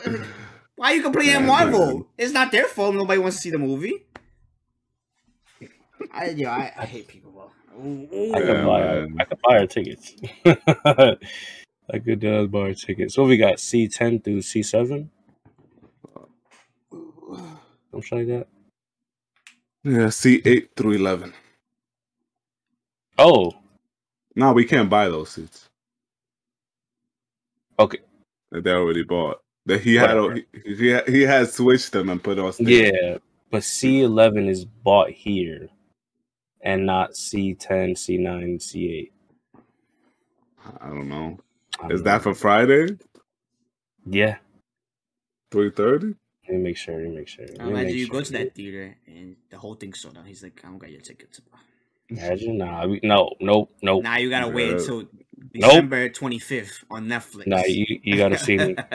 why 0.76 0.92
are 0.94 0.96
you 0.96 1.04
complaining 1.04 1.36
at 1.36 1.44
Marvel? 1.46 2.04
man. 2.04 2.06
It's 2.18 2.34
not 2.34 2.52
their 2.52 2.68
fault. 2.68 2.96
Nobody 2.96 3.20
wants 3.20 3.38
to 3.38 3.42
see 3.42 3.50
the 3.52 3.60
movie. 3.60 4.06
I 6.12 6.30
yeah, 6.30 6.52
I, 6.52 6.74
I 6.78 6.86
hate 6.86 7.08
people. 7.08 7.32
Bro. 7.32 7.52
Ooh, 7.80 8.08
ooh. 8.14 8.34
I 8.34 8.42
could 8.42 8.62
Yeah, 8.62 8.64
buy 8.64 8.82
man. 8.82 9.20
I 9.20 9.26
could 9.26 9.40
buy 9.42 9.60
our 9.60 9.68
tickets. 9.68 10.16
I 10.46 12.00
could 12.00 12.26
uh, 12.26 12.46
buy 12.48 12.60
our 12.60 12.74
tickets. 12.74 13.14
So 13.16 13.24
we 13.26 13.38
got 13.38 13.60
C 13.60 13.88
ten 13.88 14.20
through 14.22 14.42
C 14.42 14.64
seven. 14.64 15.12
Something 17.94 18.20
like 18.20 18.28
that. 18.28 18.48
Yeah, 19.84 20.10
C 20.10 20.42
eight 20.46 20.72
through 20.76 20.94
eleven. 20.94 21.34
Oh, 23.18 23.54
No, 24.36 24.52
we 24.54 24.66
can't 24.66 24.90
buy 24.90 25.08
those 25.10 25.30
seats. 25.30 25.70
okay. 27.80 28.00
that 28.52 28.64
they 28.64 28.72
already 28.72 29.04
bought. 29.04 29.42
That 29.66 29.82
he 29.82 29.96
had, 29.96 30.18
he, 30.64 30.76
he 30.76 30.88
had- 30.88 31.08
he 31.08 31.22
had 31.22 31.50
switched 31.50 31.92
them 31.92 32.10
and 32.10 32.22
put 32.22 32.40
us. 32.40 32.60
Yeah, 32.60 33.18
but 33.52 33.64
C 33.64 34.02
eleven 34.02 34.48
is 34.50 34.66
bought 34.66 35.10
here, 35.12 35.70
and 36.62 36.86
not 36.86 37.16
C 37.16 37.54
ten, 37.54 37.96
C 37.96 38.18
nine, 38.18 38.60
C 38.60 38.92
eight. 38.92 39.14
I 40.82 40.88
don't 40.88 41.08
know. 41.10 41.40
Is 41.90 42.04
that 42.04 42.22
for 42.24 42.34
Friday? 42.34 42.98
Yeah. 44.06 44.38
Three 45.52 45.72
thirty? 45.72 46.16
Let 46.48 46.58
me 46.58 46.64
make 46.64 46.78
sure. 46.78 46.96
Let 46.96 47.10
me 47.10 47.16
make 47.16 47.28
sure. 47.28 47.46
Now 47.58 47.68
imagine 47.68 47.88
make 47.88 47.96
you 47.96 48.06
sure. 48.06 48.14
go 48.14 48.22
to 48.22 48.32
that 48.34 48.56
theater 48.56 48.96
and 49.08 49.36
the 49.50 49.58
whole 49.58 49.76
thing's 49.76 50.02
sold 50.02 50.18
out. 50.18 50.26
He's 50.26 50.44
like, 50.44 50.60
I 50.64 50.68
don't 50.68 50.78
got 50.78 50.92
your 50.92 51.02
tickets. 51.02 51.42
Imagine, 52.10 52.58
nah, 52.58 52.86
we, 52.86 53.00
no, 53.02 53.34
nope, 53.40 53.72
nope. 53.82 54.04
Now 54.04 54.18
you 54.18 54.30
gotta 54.30 54.50
wait 54.50 54.74
until 54.74 55.08
December 55.54 56.10
twenty 56.10 56.38
fifth 56.38 56.84
on 56.92 57.08
Netflix. 57.08 57.48
Nah, 57.48 57.64
you 57.66 58.00
you 58.04 58.18
gotta 58.18 58.38
see 58.38 58.58
me. 58.58 58.76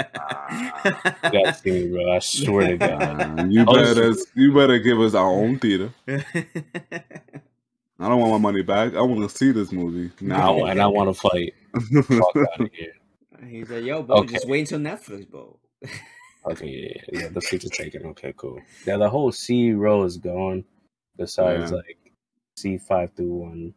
You 0.51 1.31
gotta 1.31 1.55
see 1.55 1.71
me, 1.71 1.89
bro. 1.89 2.13
I 2.13 2.19
swear 2.21 2.69
to 2.69 2.77
God. 2.79 3.53
You 3.53 3.65
better 3.67 4.15
you 4.35 4.55
better 4.55 4.79
give 4.79 4.99
us 5.01 5.15
our 5.15 5.27
own 5.29 5.59
theater. 5.59 5.93
I 6.09 8.09
don't 8.09 8.21
want 8.21 8.33
my 8.33 8.39
money 8.39 8.63
back. 8.63 8.95
I 8.95 9.03
want 9.03 9.29
to 9.29 9.37
see 9.37 9.53
this 9.53 9.73
movie 9.73 10.11
Now, 10.21 10.57
now. 10.57 10.65
and 10.67 10.81
I 10.81 10.87
want 10.87 11.15
to 11.15 11.21
fight. 11.21 11.55
Fuck 12.05 12.37
out 12.37 12.61
of 12.61 12.71
here. 12.73 12.95
He's 13.47 13.69
like, 13.69 13.85
yo, 13.85 14.03
bro, 14.03 14.19
Okay. 14.19 14.35
just 14.35 14.49
wait 14.49 14.61
until 14.61 14.79
Netflix, 14.79 15.29
bro. 15.29 15.59
Okay, 16.47 16.67
yeah, 16.67 17.03
yeah, 17.13 17.21
yeah. 17.25 17.29
The 17.29 17.41
seats 17.43 17.67
are 17.67 17.69
taken. 17.71 18.07
Okay, 18.07 18.33
cool. 18.37 18.61
Now 18.87 18.99
the 18.99 19.09
whole 19.11 19.33
C 19.33 19.73
row 19.73 20.05
is 20.05 20.17
gone. 20.17 20.65
Besides, 21.17 21.71
Yeah. 21.71 21.77
like 21.79 22.13
C 22.57 22.79
five 22.79 23.13
through 23.13 23.33
one. 23.35 23.75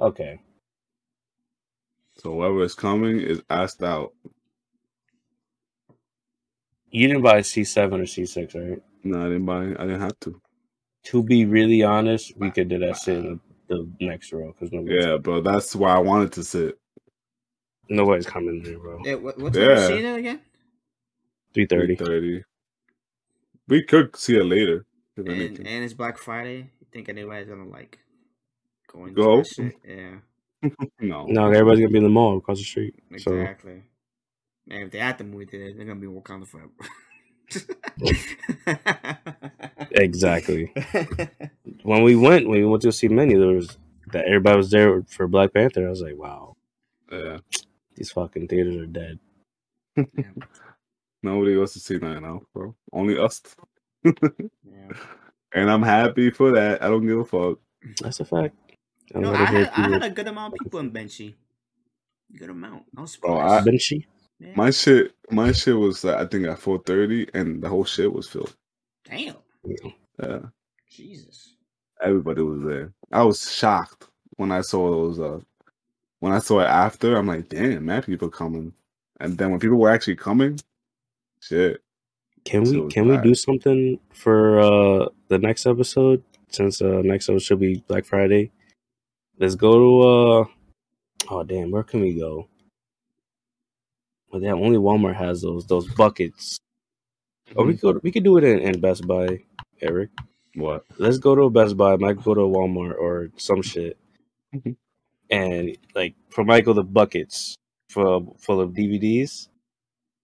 Okay. 0.00 0.40
so 2.18 2.32
whoever 2.32 2.62
is 2.62 2.74
coming 2.74 3.20
is 3.20 3.42
asked 3.50 3.82
out. 3.82 4.12
You 6.90 7.08
didn't 7.08 7.22
buy 7.22 7.42
C 7.42 7.64
seven 7.64 8.00
or 8.00 8.06
C 8.06 8.24
six, 8.26 8.54
right? 8.54 8.80
No, 9.04 9.20
I 9.20 9.28
didn't 9.28 9.44
buy. 9.46 9.62
I 9.64 9.86
didn't 9.86 10.00
have 10.00 10.18
to. 10.20 10.40
To 11.06 11.22
be 11.22 11.44
really 11.44 11.82
honest, 11.82 12.36
we 12.38 12.50
could 12.50 12.68
do 12.68 12.78
that 12.78 12.96
shit 12.96 13.18
in 13.18 13.40
the, 13.68 13.76
the 13.98 14.06
next 14.06 14.32
row 14.32 14.52
because 14.52 14.72
nobody's, 14.72 15.04
Yeah, 15.04 15.16
bro. 15.18 15.40
That's 15.40 15.76
why 15.76 15.94
I 15.94 15.98
wanted 15.98 16.32
to 16.32 16.44
sit. 16.44 16.78
nobody's 17.88 18.26
coming 18.26 18.62
there, 18.62 18.78
bro. 18.78 19.00
Yeah, 19.04 19.14
what, 19.14 19.38
what 19.38 19.52
time 19.54 19.62
Yeah. 19.62 19.80
you 19.80 19.86
seeing 19.86 20.06
again? 20.06 20.40
Three 21.56 21.64
thirty. 21.64 21.96
Thirty. 21.96 22.44
We 23.66 23.82
could 23.82 24.14
see 24.14 24.36
it 24.36 24.44
later. 24.44 24.84
And, 25.16 25.26
anything. 25.30 25.66
and 25.66 25.82
it's 25.82 25.94
Black 25.94 26.18
Friday. 26.18 26.68
You 26.80 26.86
think 26.92 27.08
anybody's 27.08 27.48
gonna 27.48 27.66
like 27.66 27.98
go 28.92 29.06
into 29.06 29.14
Go? 29.14 29.42
that? 29.42 29.72
Yeah, 30.62 30.68
No. 31.00 31.24
No, 31.26 31.46
everybody's 31.46 31.80
gonna 31.80 31.92
be 31.92 31.96
in 31.96 32.04
the 32.04 32.10
mall 32.10 32.36
across 32.36 32.58
the 32.58 32.64
street. 32.64 32.94
So 33.16 33.32
exactly. 33.32 33.84
Man, 34.66 34.82
if 34.82 34.90
they're 34.90 35.00
at 35.00 35.16
the 35.16 35.24
movie 35.24 35.46
theater, 35.46 35.72
they're 35.74 35.86
gonna 35.86 35.98
be 35.98 36.08
Wakanda 36.08 36.46
forever. 36.46 36.68
exactly. 39.92 40.74
When 41.84 42.02
we 42.02 42.16
went, 42.16 42.48
when 42.48 42.58
we 42.60 42.66
went 42.66 42.82
to 42.82 42.92
see 42.92 43.08
many, 43.08 43.32
there 43.34 43.46
was 43.48 43.78
that 44.12 44.26
everybody 44.26 44.58
was 44.58 44.70
there 44.70 45.02
for 45.08 45.26
Black 45.26 45.54
Panther. 45.54 45.86
I 45.86 45.90
was 45.90 46.02
like, 46.02 46.18
wow, 46.18 46.54
Yeah. 47.10 47.38
these 47.94 48.10
fucking 48.10 48.48
theaters 48.48 48.76
are 48.76 48.86
dead. 48.86 49.18
Nobody 51.26 51.56
wants 51.56 51.72
to 51.74 51.80
see 51.80 51.98
that 51.98 52.20
now, 52.22 52.42
bro. 52.54 52.74
Only 52.92 53.18
us. 53.18 53.42
yeah. 54.04 54.12
And 55.52 55.70
I'm 55.70 55.82
happy 55.82 56.30
for 56.30 56.52
that. 56.52 56.82
I 56.82 56.88
don't 56.88 57.06
give 57.06 57.18
a 57.18 57.24
fuck. 57.24 57.58
That's 58.02 58.20
a 58.20 58.24
fact. 58.26 58.54
I 59.14 59.20
No, 59.20 59.32
I 59.32 59.44
had, 59.44 59.68
I 59.68 59.88
had 59.88 60.02
a 60.02 60.10
good 60.10 60.28
amount 60.28 60.52
of 60.54 60.58
people 60.58 60.80
in 60.80 60.90
Benchy. 60.90 61.34
Good 62.36 62.50
amount. 62.50 62.82
I 62.96 63.00
was 63.00 63.16
Bro, 63.16 63.36
surprised. 63.36 63.66
I- 63.66 63.70
Benchy? 63.70 64.06
Yeah. 64.38 64.52
My 64.54 64.70
shit, 64.70 65.14
my 65.30 65.52
shit 65.52 65.76
was 65.76 66.04
uh, 66.04 66.16
I 66.18 66.26
think 66.26 66.46
at 66.46 66.58
four 66.58 66.78
thirty, 66.80 67.26
and 67.32 67.62
the 67.62 67.68
whole 67.70 67.84
shit 67.84 68.12
was 68.12 68.28
filled. 68.28 68.54
Damn. 69.08 69.36
Yeah, 70.22 70.40
Jesus. 70.90 71.54
everybody 72.02 72.42
was 72.42 72.60
there. 72.62 72.92
I 73.12 73.22
was 73.22 73.50
shocked 73.50 74.04
when 74.36 74.52
I 74.52 74.60
saw 74.60 74.90
those. 74.90 75.18
Uh, 75.18 75.40
when 76.20 76.32
I 76.34 76.38
saw 76.40 76.60
it 76.60 76.66
after, 76.66 77.16
I'm 77.16 77.26
like, 77.28 77.48
damn, 77.48 77.86
man, 77.86 78.02
people 78.02 78.28
coming. 78.28 78.74
And 79.20 79.38
then 79.38 79.52
when 79.52 79.60
people 79.60 79.78
were 79.78 79.90
actually 79.90 80.16
coming, 80.16 80.60
shit, 81.40 81.80
Can 82.44 82.62
we 82.62 82.88
can 82.88 83.08
we 83.08 83.16
do 83.18 83.34
something 83.34 83.98
for 84.12 84.60
uh 84.60 85.08
the 85.28 85.38
next 85.38 85.66
episode? 85.66 86.22
Since 86.48 86.80
uh 86.82 87.02
next 87.02 87.28
episode 87.28 87.42
should 87.42 87.60
be 87.60 87.82
Black 87.88 88.04
Friday. 88.04 88.50
Let's 89.38 89.54
go 89.54 89.72
to 89.74 90.08
uh 90.08 90.44
oh 91.30 91.42
damn, 91.44 91.70
where 91.70 91.82
can 91.82 92.00
we 92.00 92.14
go? 92.14 92.48
Well, 94.30 94.42
yeah, 94.42 94.52
only 94.52 94.78
Walmart 94.78 95.16
has 95.16 95.42
those 95.42 95.66
those 95.66 95.88
buckets. 95.94 96.58
Or 97.54 97.64
we 97.64 97.76
could 97.76 98.02
we 98.02 98.10
could 98.10 98.24
do 98.24 98.38
it 98.38 98.44
in, 98.44 98.58
in 98.58 98.80
Best 98.80 99.06
Buy, 99.06 99.44
Eric. 99.80 100.10
What? 100.56 100.84
Let's 100.98 101.18
go 101.18 101.34
to 101.34 101.42
a 101.42 101.50
Best 101.50 101.76
Buy. 101.76 101.96
Might 101.96 102.22
go 102.22 102.34
to 102.34 102.40
Walmart 102.40 102.98
or 102.98 103.30
some 103.36 103.62
shit, 103.62 103.96
Mhm. 104.54 104.76
and 105.30 105.76
like 105.94 106.14
for 106.30 106.44
Michael 106.44 106.74
the 106.74 106.82
buckets 106.82 107.54
full 107.90 108.36
full 108.40 108.60
of 108.60 108.72
DVDs. 108.72 109.48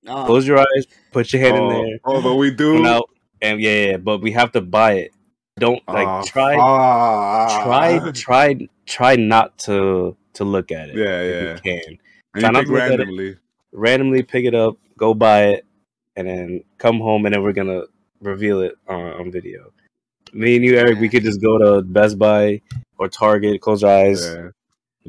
Oh, 0.06 0.24
Close 0.26 0.46
your 0.46 0.58
eyes, 0.58 0.86
put 1.12 1.32
your 1.32 1.42
hand 1.42 1.56
in 1.56 1.62
oh, 1.62 1.68
there, 1.70 1.98
oh, 2.04 2.22
but 2.22 2.34
we 2.34 2.50
do. 2.50 2.74
come 2.76 2.86
out, 2.86 3.08
and 3.40 3.60
yeah, 3.60 3.86
yeah, 3.90 3.96
but 3.98 4.20
we 4.20 4.32
have 4.32 4.50
to 4.52 4.60
buy 4.60 4.94
it. 4.94 5.12
Don't 5.58 5.82
ah, 5.86 5.92
like 5.92 6.08
Oh, 6.08 6.22
try, 6.26 6.56
fuck. 6.56 8.14
try, 8.14 8.54
try, 8.56 8.68
try 8.86 9.16
not 9.16 9.56
to 9.60 10.16
to 10.34 10.44
look 10.44 10.72
at 10.72 10.88
it. 10.88 10.96
Yeah, 10.96 11.20
if 11.20 11.34
yeah. 11.34 11.52
you 11.52 11.60
can 11.60 11.98
And 12.34 12.40
Try 12.40 12.48
you 12.48 12.52
not 12.52 12.54
pick 12.60 12.66
to 12.66 12.72
look 12.72 12.80
at 12.82 12.90
it. 12.90 12.98
randomly. 12.98 13.36
randomly 13.72 14.22
pick 14.22 14.44
it 14.44 14.54
up, 14.54 14.76
go 14.96 15.14
buy 15.14 15.42
it, 15.48 15.66
and 16.16 16.26
then 16.26 16.64
come 16.78 16.98
home, 16.98 17.26
and 17.26 17.34
then 17.34 17.42
we're 17.42 17.52
gonna 17.52 17.82
reveal 18.20 18.60
it 18.62 18.74
on, 18.88 19.00
on 19.12 19.30
video. 19.30 19.72
Me 20.32 20.56
and 20.56 20.64
you, 20.64 20.76
Eric, 20.78 20.98
we 20.98 21.08
could 21.08 21.22
just 21.22 21.40
go 21.42 21.58
to 21.58 21.82
Best 21.82 22.18
Buy 22.18 22.60
or 22.98 23.08
Target, 23.08 23.60
close 23.60 23.84
our 23.84 23.90
eyes, 24.06 24.24
Yeah. 24.24 24.48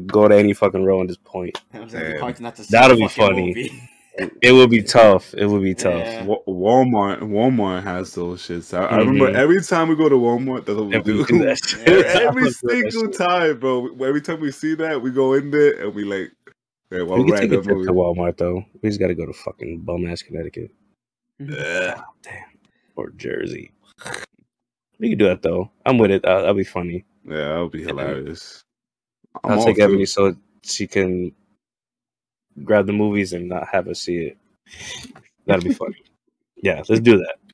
go 0.06 0.28
to 0.28 0.36
any 0.36 0.54
fucking 0.54 0.84
row 0.84 1.00
and 1.00 1.08
just 1.10 1.24
point. 1.24 1.60
like, 1.74 1.90
Damn. 1.90 2.20
hard 2.20 2.40
not 2.42 2.56
to 2.58 2.64
see 2.64 2.72
That'll 2.72 2.98
be 2.98 3.08
fucking 3.08 3.54
funny. 3.54 3.90
movie. 4.20 4.32
It 4.42 4.52
will 4.52 4.68
be 4.68 4.82
tough. 4.84 5.34
It 5.34 5.46
will 5.46 5.60
be 5.62 5.74
tough. 5.74 5.94
Yeah. 5.94 6.26
Walmart, 6.48 7.20
Walmart 7.22 7.84
has 7.84 8.14
those 8.14 8.42
shits. 8.48 8.78
I, 8.78 8.86
I 8.86 8.98
remember 8.98 9.32
Mhm. 9.32 9.36
every 9.36 9.62
time 9.62 9.90
we 9.90 9.96
go 9.96 10.10
to 10.10 10.16
Walmart, 10.16 10.66
that's 10.66 10.78
what 10.78 10.88
we 10.88 10.96
If 10.96 11.06
we 11.06 11.14
do. 11.14 11.26
do 11.26 11.46
that 11.46 11.58
shit. 11.66 11.88
Every 11.88 12.44
I 12.44 12.46
that 12.46 12.54
single 12.70 13.10
time, 13.12 13.60
bro. 13.60 13.88
Every 14.06 14.22
time 14.22 14.40
we 14.40 14.52
see 14.52 14.76
that, 14.76 15.02
we 15.02 15.12
go 15.12 15.34
in 15.34 15.52
there 15.52 15.84
and 15.86 15.94
we 15.96 16.04
like, 16.04 16.32
hey, 16.92 17.02
what 17.02 17.20
We 17.20 17.26
can 17.26 17.34
take 17.34 17.52
a 17.52 17.58
random 17.58 17.64
trip 17.64 17.78
movie? 17.78 17.88
to 17.88 17.94
Walmart 17.94 18.38
though. 18.38 18.64
We 18.82 18.90
just 18.90 19.00
got 19.00 19.08
to 19.08 19.16
go 19.16 19.26
to 19.26 19.34
fucking 19.34 19.80
bum 19.82 20.06
ass 20.08 20.22
Connecticut 20.22 20.72
Yeah. 21.40 22.02
or 22.96 23.10
Jersey. 23.12 23.72
We 25.00 25.10
can 25.10 25.18
do 25.18 25.26
that 25.26 25.42
though. 25.42 25.72
I'm 25.86 25.98
with 25.98 26.12
it. 26.12 26.24
Uh, 26.24 26.40
that'll 26.42 26.54
be 26.54 26.64
funny. 26.64 27.04
Yeah, 27.26 27.38
that'll 27.38 27.70
be 27.70 27.84
hilarious. 27.84 28.64
I'll 29.44 29.64
take 29.66 29.78
for- 29.78 29.84
Ebony 29.84 30.06
so 30.06 30.36
she 30.62 30.86
can 30.88 31.32
grab 32.64 32.86
the 32.88 32.94
movies 32.94 33.34
and 33.34 33.50
not 33.50 33.68
have 33.70 33.88
us 33.88 34.02
see 34.02 34.18
it. 34.18 34.38
That'll 35.46 35.64
be 35.64 35.74
funny. 35.74 36.04
Yeah, 36.58 36.82
let's 36.88 37.02
do 37.02 37.18
that. 37.18 37.36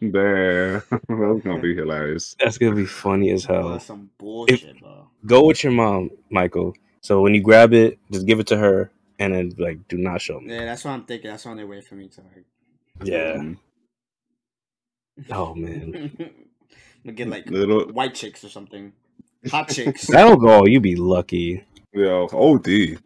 There, 0.00 0.80
that's 0.90 1.42
gonna 1.44 1.60
be 1.60 1.74
hilarious. 1.74 2.34
That's 2.40 2.58
gonna 2.58 2.74
be 2.74 2.86
funny 2.86 3.30
as 3.30 3.44
hell. 3.44 3.68
that's 3.68 3.84
some 3.84 4.10
bullshit, 4.18 4.80
bro. 4.80 5.08
Go 5.26 5.44
with 5.44 5.62
your 5.62 5.72
mom, 5.72 6.10
Michael. 6.30 6.74
So 7.00 7.20
when 7.20 7.34
you 7.34 7.42
grab 7.42 7.72
it, 7.74 7.98
just 8.10 8.26
give 8.26 8.40
it 8.40 8.46
to 8.48 8.56
her, 8.56 8.90
and 9.18 9.34
then 9.34 9.52
like 9.58 9.86
do 9.86 9.98
not 9.98 10.20
show 10.20 10.40
me. 10.40 10.54
Yeah, 10.54 10.64
that's 10.64 10.84
what 10.84 10.92
I'm 10.92 11.04
thinking. 11.04 11.30
That's 11.30 11.46
on 11.46 11.58
their 11.58 11.66
way 11.66 11.80
for 11.80 11.94
me 11.94 12.08
to 12.08 12.20
like. 12.22 12.44
Yeah. 13.04 13.42
Oh 15.30 15.54
man. 15.54 16.12
we 17.04 17.12
get 17.12 17.28
like 17.28 17.48
Little, 17.48 17.88
white 17.88 18.14
chicks 18.14 18.42
or 18.44 18.48
something, 18.48 18.92
hot 19.50 19.68
chicks. 19.68 20.06
That'll 20.06 20.36
go. 20.36 20.66
You 20.66 20.80
be 20.80 20.96
lucky. 20.96 21.64
yo, 21.92 22.26
OD. 22.32 22.98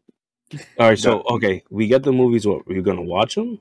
All 0.79 0.89
right. 0.89 0.99
So 0.99 1.23
okay, 1.31 1.63
we 1.71 1.87
get 1.87 2.03
the 2.03 2.13
movies. 2.13 2.47
What 2.47 2.63
are 2.69 2.73
you 2.73 2.83
gonna 2.83 3.03
watch 3.03 3.35
them? 3.37 3.59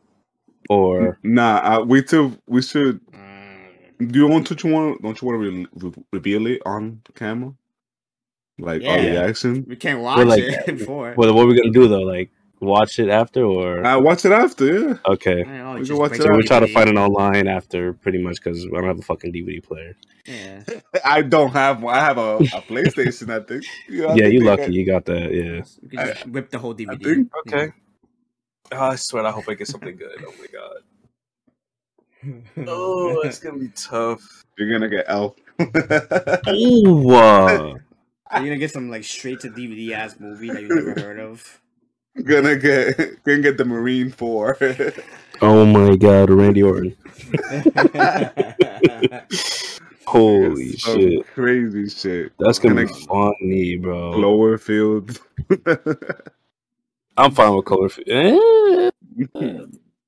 Or 0.69 1.19
Nah, 1.23 1.57
uh, 1.79 1.83
we 1.83 2.03
too. 2.03 2.37
We 2.47 2.61
should. 2.61 2.99
Mm, 3.11 4.11
Do 4.11 4.19
you 4.19 4.27
want 4.27 4.47
to? 4.47 4.57
You 4.67 4.73
want? 4.73 5.01
Don't 5.01 5.21
you 5.21 5.27
want 5.27 5.41
to 5.41 5.49
re- 5.49 5.67
re- 5.89 6.03
reveal 6.13 6.47
it 6.47 6.61
on 6.65 7.01
camera? 7.15 7.53
Like 8.59 8.83
our 8.83 8.97
Yeah. 8.99 9.11
reaction. 9.23 9.65
we 9.67 9.75
can't 9.75 10.01
watch 10.01 10.25
like- 10.27 10.43
it 10.43 10.65
before. 10.77 11.13
what? 11.15 11.33
What 11.33 11.43
are 11.43 11.47
we 11.47 11.55
gonna 11.57 11.71
do 11.71 11.87
though? 11.87 12.01
Like 12.01 12.29
watch 12.61 12.99
it 12.99 13.09
after 13.09 13.43
or 13.43 13.85
I 13.85 13.95
watch 13.97 14.23
it 14.25 14.31
after. 14.31 14.89
Yeah. 14.89 14.97
okay? 15.07 15.43
I 15.43 15.57
know, 15.57 15.73
we 15.73 15.79
just 15.79 15.91
can 15.91 15.99
watch 15.99 16.09
break 16.11 16.21
it 16.21 16.23
So 16.23 16.31
we'll 16.31 16.43
try 16.43 16.59
to 16.59 16.67
find 16.67 16.89
it 16.89 16.95
online 16.97 17.47
after, 17.47 17.93
pretty 17.93 18.19
much, 18.21 18.35
because 18.41 18.65
I 18.65 18.69
don't 18.69 18.85
have 18.85 18.99
a 18.99 19.01
fucking 19.01 19.33
DVD 19.33 19.63
player. 19.63 19.95
Yeah, 20.25 20.63
I 21.05 21.21
don't 21.23 21.51
have. 21.51 21.81
one. 21.81 21.95
I 21.95 21.99
have 21.99 22.17
a, 22.17 22.37
a 22.37 22.61
PlayStation. 22.61 23.29
I 23.29 23.43
think. 23.45 23.63
You 23.89 24.01
know, 24.07 24.15
yeah, 24.15 24.27
you 24.27 24.39
they 24.39 24.45
lucky. 24.45 24.61
got- 24.63 24.73
You 24.73 24.85
got 24.85 25.05
that. 25.05 25.33
Yeah. 25.33 25.63
we 25.81 25.89
can 25.97 26.07
just 26.07 26.25
rip 26.27 26.49
the 26.51 26.59
whole 26.59 26.75
DVD. 26.75 27.03
think- 27.03 27.31
Okay. 27.47 27.71
Oh, 28.73 28.77
I 28.85 28.95
swear, 28.95 29.25
I 29.25 29.31
hope 29.31 29.49
I 29.49 29.53
get 29.55 29.67
something 29.67 29.95
good. 29.97 30.23
Oh 30.25 30.33
my 30.39 30.45
god. 30.51 30.77
Oh, 32.67 33.21
it's 33.21 33.39
gonna 33.39 33.57
be 33.57 33.69
tough. 33.69 34.21
You're 34.57 34.71
gonna 34.71 34.89
get 34.89 35.05
Elf. 35.07 35.35
Ooh. 35.59 37.09
uh, 37.11 37.73
Are 38.29 38.39
you 38.41 38.45
gonna 38.47 38.57
get 38.57 38.71
some 38.71 38.89
like 38.89 39.03
straight 39.03 39.39
to 39.41 39.49
DVD 39.49 39.91
ass 39.93 40.19
movie 40.19 40.49
that 40.51 40.61
you 40.61 40.67
never 40.69 41.01
heard 41.01 41.19
of? 41.19 41.59
gonna 42.23 42.55
get. 42.57 43.23
Gonna 43.23 43.39
get 43.41 43.57
the 43.57 43.65
Marine 43.65 44.11
Four. 44.11 44.57
oh 45.41 45.65
my 45.65 45.95
god, 45.95 46.29
Randy 46.29 46.63
Orton. 46.63 46.95
Holy 50.05 50.73
Some 50.73 50.99
shit. 50.99 51.27
Crazy 51.33 51.87
shit. 51.89 52.33
That's 52.39 52.59
gonna 52.59 52.75
be 52.75 52.85
Gonna- 52.85 53.05
funny, 53.05 53.77
bro. 53.77 54.11
Cloverfield. 54.13 55.19
I'm 57.17 57.31
fine 57.31 57.55
with 57.55 57.65
Cloverfield. 57.65 58.91
Eh, 59.33 59.61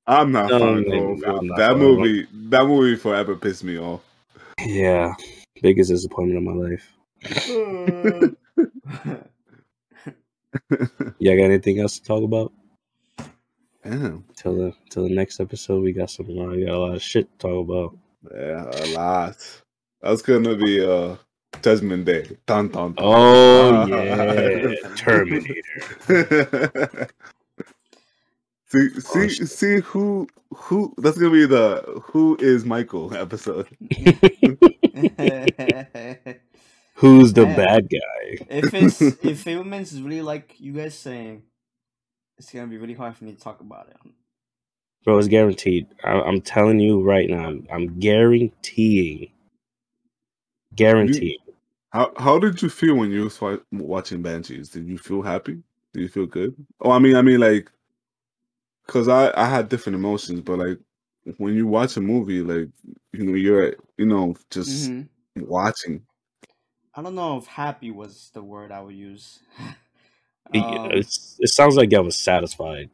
I'm 0.05 0.31
not 0.33 0.49
No, 0.49 0.59
fine 0.59 0.75
with 0.75 0.87
maybe 0.87 0.99
Cloverfield. 1.05 1.39
I'm 1.39 1.47
not 1.47 1.57
That 1.57 1.69
fine. 1.71 1.79
movie. 1.79 2.27
That 2.49 2.65
movie 2.65 2.95
forever 2.97 3.35
pissed 3.35 3.63
me 3.63 3.77
off. 3.79 4.01
Yeah. 4.65 5.13
Biggest 5.61 5.89
disappointment 5.89 6.37
of 6.39 6.43
my 6.43 6.53
life. 6.67 6.93
Yeah, 11.19 11.35
got 11.35 11.43
anything 11.45 11.79
else 11.79 11.99
to 11.99 12.03
talk 12.05 12.23
about? 12.23 12.51
Damn. 13.83 14.23
Till 14.35 14.55
the 14.55 14.73
till 14.89 15.03
the 15.07 15.13
next 15.13 15.39
episode, 15.39 15.83
we 15.83 15.91
got 15.93 16.09
some. 16.09 16.27
Uh, 16.29 16.47
we 16.55 16.65
got 16.65 16.73
a 16.75 16.77
lot 16.79 16.95
of 16.95 17.01
shit 17.01 17.27
to 17.31 17.37
talk 17.47 17.67
about. 17.69 17.97
Yeah, 18.33 18.69
a 18.71 18.85
lot. 18.93 19.37
That's 20.01 20.21
gonna 20.21 20.55
be 20.55 20.83
uh 20.85 21.15
Judgment 21.61 22.05
Day. 22.05 22.37
Dun 22.45 22.69
dun. 22.69 22.93
dun. 22.93 23.05
Oh 23.05 23.73
Ah. 23.73 23.85
yeah, 23.87 24.75
Terminator. 24.95 25.61
see, 28.67 28.89
Oh, 28.95 28.99
see, 28.99 29.29
shit. 29.29 29.49
see 29.49 29.75
who, 29.79 30.27
who? 30.53 30.93
That's 30.97 31.17
gonna 31.17 31.31
be 31.31 31.45
the 31.45 32.01
"Who 32.11 32.37
is 32.39 32.63
Michael" 32.65 33.13
episode. 33.15 33.67
Who's 37.03 37.33
the 37.33 37.45
Man. 37.45 37.55
bad 37.55 37.89
guy? 37.89 38.45
if 38.49 38.73
it's 38.73 39.01
if 39.23 39.43
Fabelmans 39.43 39.93
is 39.93 40.01
really 40.01 40.21
like 40.21 40.55
you 40.59 40.73
guys 40.73 40.97
saying, 40.97 41.43
it's 42.37 42.51
gonna 42.51 42.67
be 42.67 42.77
really 42.77 42.93
hard 42.93 43.15
for 43.15 43.25
me 43.25 43.33
to 43.33 43.39
talk 43.39 43.61
about 43.61 43.89
it. 43.89 43.97
Bro, 45.03 45.17
it's 45.17 45.27
guaranteed. 45.27 45.87
I, 46.03 46.13
I'm 46.21 46.39
telling 46.41 46.79
you 46.79 47.01
right 47.03 47.29
now. 47.29 47.55
I'm 47.71 47.99
guaranteeing. 47.99 49.29
Guaranteeing. 50.75 51.37
How 51.91 52.11
how 52.17 52.39
did 52.39 52.61
you 52.61 52.69
feel 52.69 52.95
when 52.95 53.11
you 53.11 53.23
was 53.25 53.39
watching 53.71 54.21
Banshees? 54.21 54.69
Did 54.69 54.87
you 54.87 54.97
feel 54.97 55.21
happy? 55.21 55.61
Did 55.93 56.01
you 56.01 56.07
feel 56.07 56.25
good? 56.25 56.55
Oh, 56.81 56.91
I 56.91 56.99
mean, 56.99 57.15
I 57.15 57.21
mean, 57.21 57.39
like, 57.39 57.69
cause 58.87 59.07
I 59.07 59.31
I 59.39 59.45
had 59.45 59.69
different 59.69 59.97
emotions, 59.97 60.39
but 60.41 60.57
like 60.57 60.79
when 61.37 61.53
you 61.53 61.67
watch 61.67 61.97
a 61.97 62.01
movie, 62.01 62.41
like 62.41 62.69
you 63.11 63.25
know, 63.25 63.33
you're 63.33 63.75
you 63.97 64.05
know 64.05 64.35
just 64.49 64.89
Mhm. 64.91 65.07
watching. 65.37 66.01
I 66.95 67.01
don't 67.01 67.15
know 67.15 67.37
if 67.37 67.47
happy 67.47 67.91
was 67.91 68.29
the 68.33 68.43
word 68.43 68.71
I 68.71 68.81
would 68.81 68.95
use. 68.95 69.39
It- 69.59 69.73
Um, 70.55 70.91
it's, 70.91 71.37
it 71.39 71.49
sounds 71.49 71.75
like 71.77 71.91
I 71.93 71.99
was 71.99 72.17
satisfied 72.19 72.89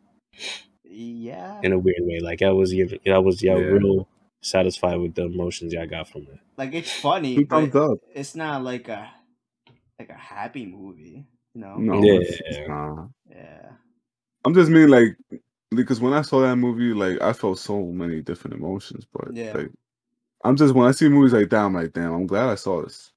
yeah, 0.86 1.60
in 1.64 1.74
a 1.74 1.80
weird 1.80 1.98
way. 2.02 2.20
Like 2.22 2.42
I 2.42 2.52
was, 2.52 2.74
I 2.74 3.18
was, 3.18 3.44
yeah, 3.44 3.58
Yeah. 3.58 3.66
real 3.66 4.08
satisfied 4.42 4.98
with 5.00 5.16
the 5.16 5.26
emotions 5.26 5.76
I 5.76 5.86
got 5.86 6.08
from 6.08 6.22
it. 6.24 6.40
like 6.58 6.74
it's 6.74 6.92
funny, 6.92 7.36
Two 7.36 7.46
thumbs 7.46 7.76
up. 7.76 7.98
it's 8.14 8.36
not 8.36 8.64
like 8.64 8.88
a 8.88 9.10
like 10.00 10.10
a 10.10 10.14
happy 10.14 10.66
movie. 10.66 11.26
You 11.54 11.62
know? 11.62 11.76
No, 11.78 11.96
Yeah. 12.04 12.20
it's, 12.22 12.40
it's 12.46 12.70
not. 12.70 13.10
Yeah. 13.30 13.72
I'm 14.46 14.54
just 14.54 14.70
mean 14.72 14.90
like 14.90 15.18
because 15.72 16.00
when 16.00 16.14
I 16.14 16.22
saw 16.22 16.42
that 16.42 16.56
movie, 16.56 16.94
like 16.94 17.22
I 17.22 17.34
felt 17.34 17.60
so 17.60 17.82
many 17.82 18.22
different 18.22 18.56
emotions. 18.56 19.06
But 19.12 19.36
Yeah. 19.36 19.54
like, 19.54 19.72
I'm 20.46 20.56
just 20.56 20.74
when 20.74 20.88
I 20.88 20.92
see 20.92 21.10
movies 21.10 21.34
like 21.34 21.50
that, 21.50 21.66
I'm 21.66 21.74
like, 21.74 21.92
damn, 21.94 22.14
I'm 22.14 22.28
glad 22.28 22.48
I 22.50 22.56
saw 22.56 22.84
this. 22.84 23.12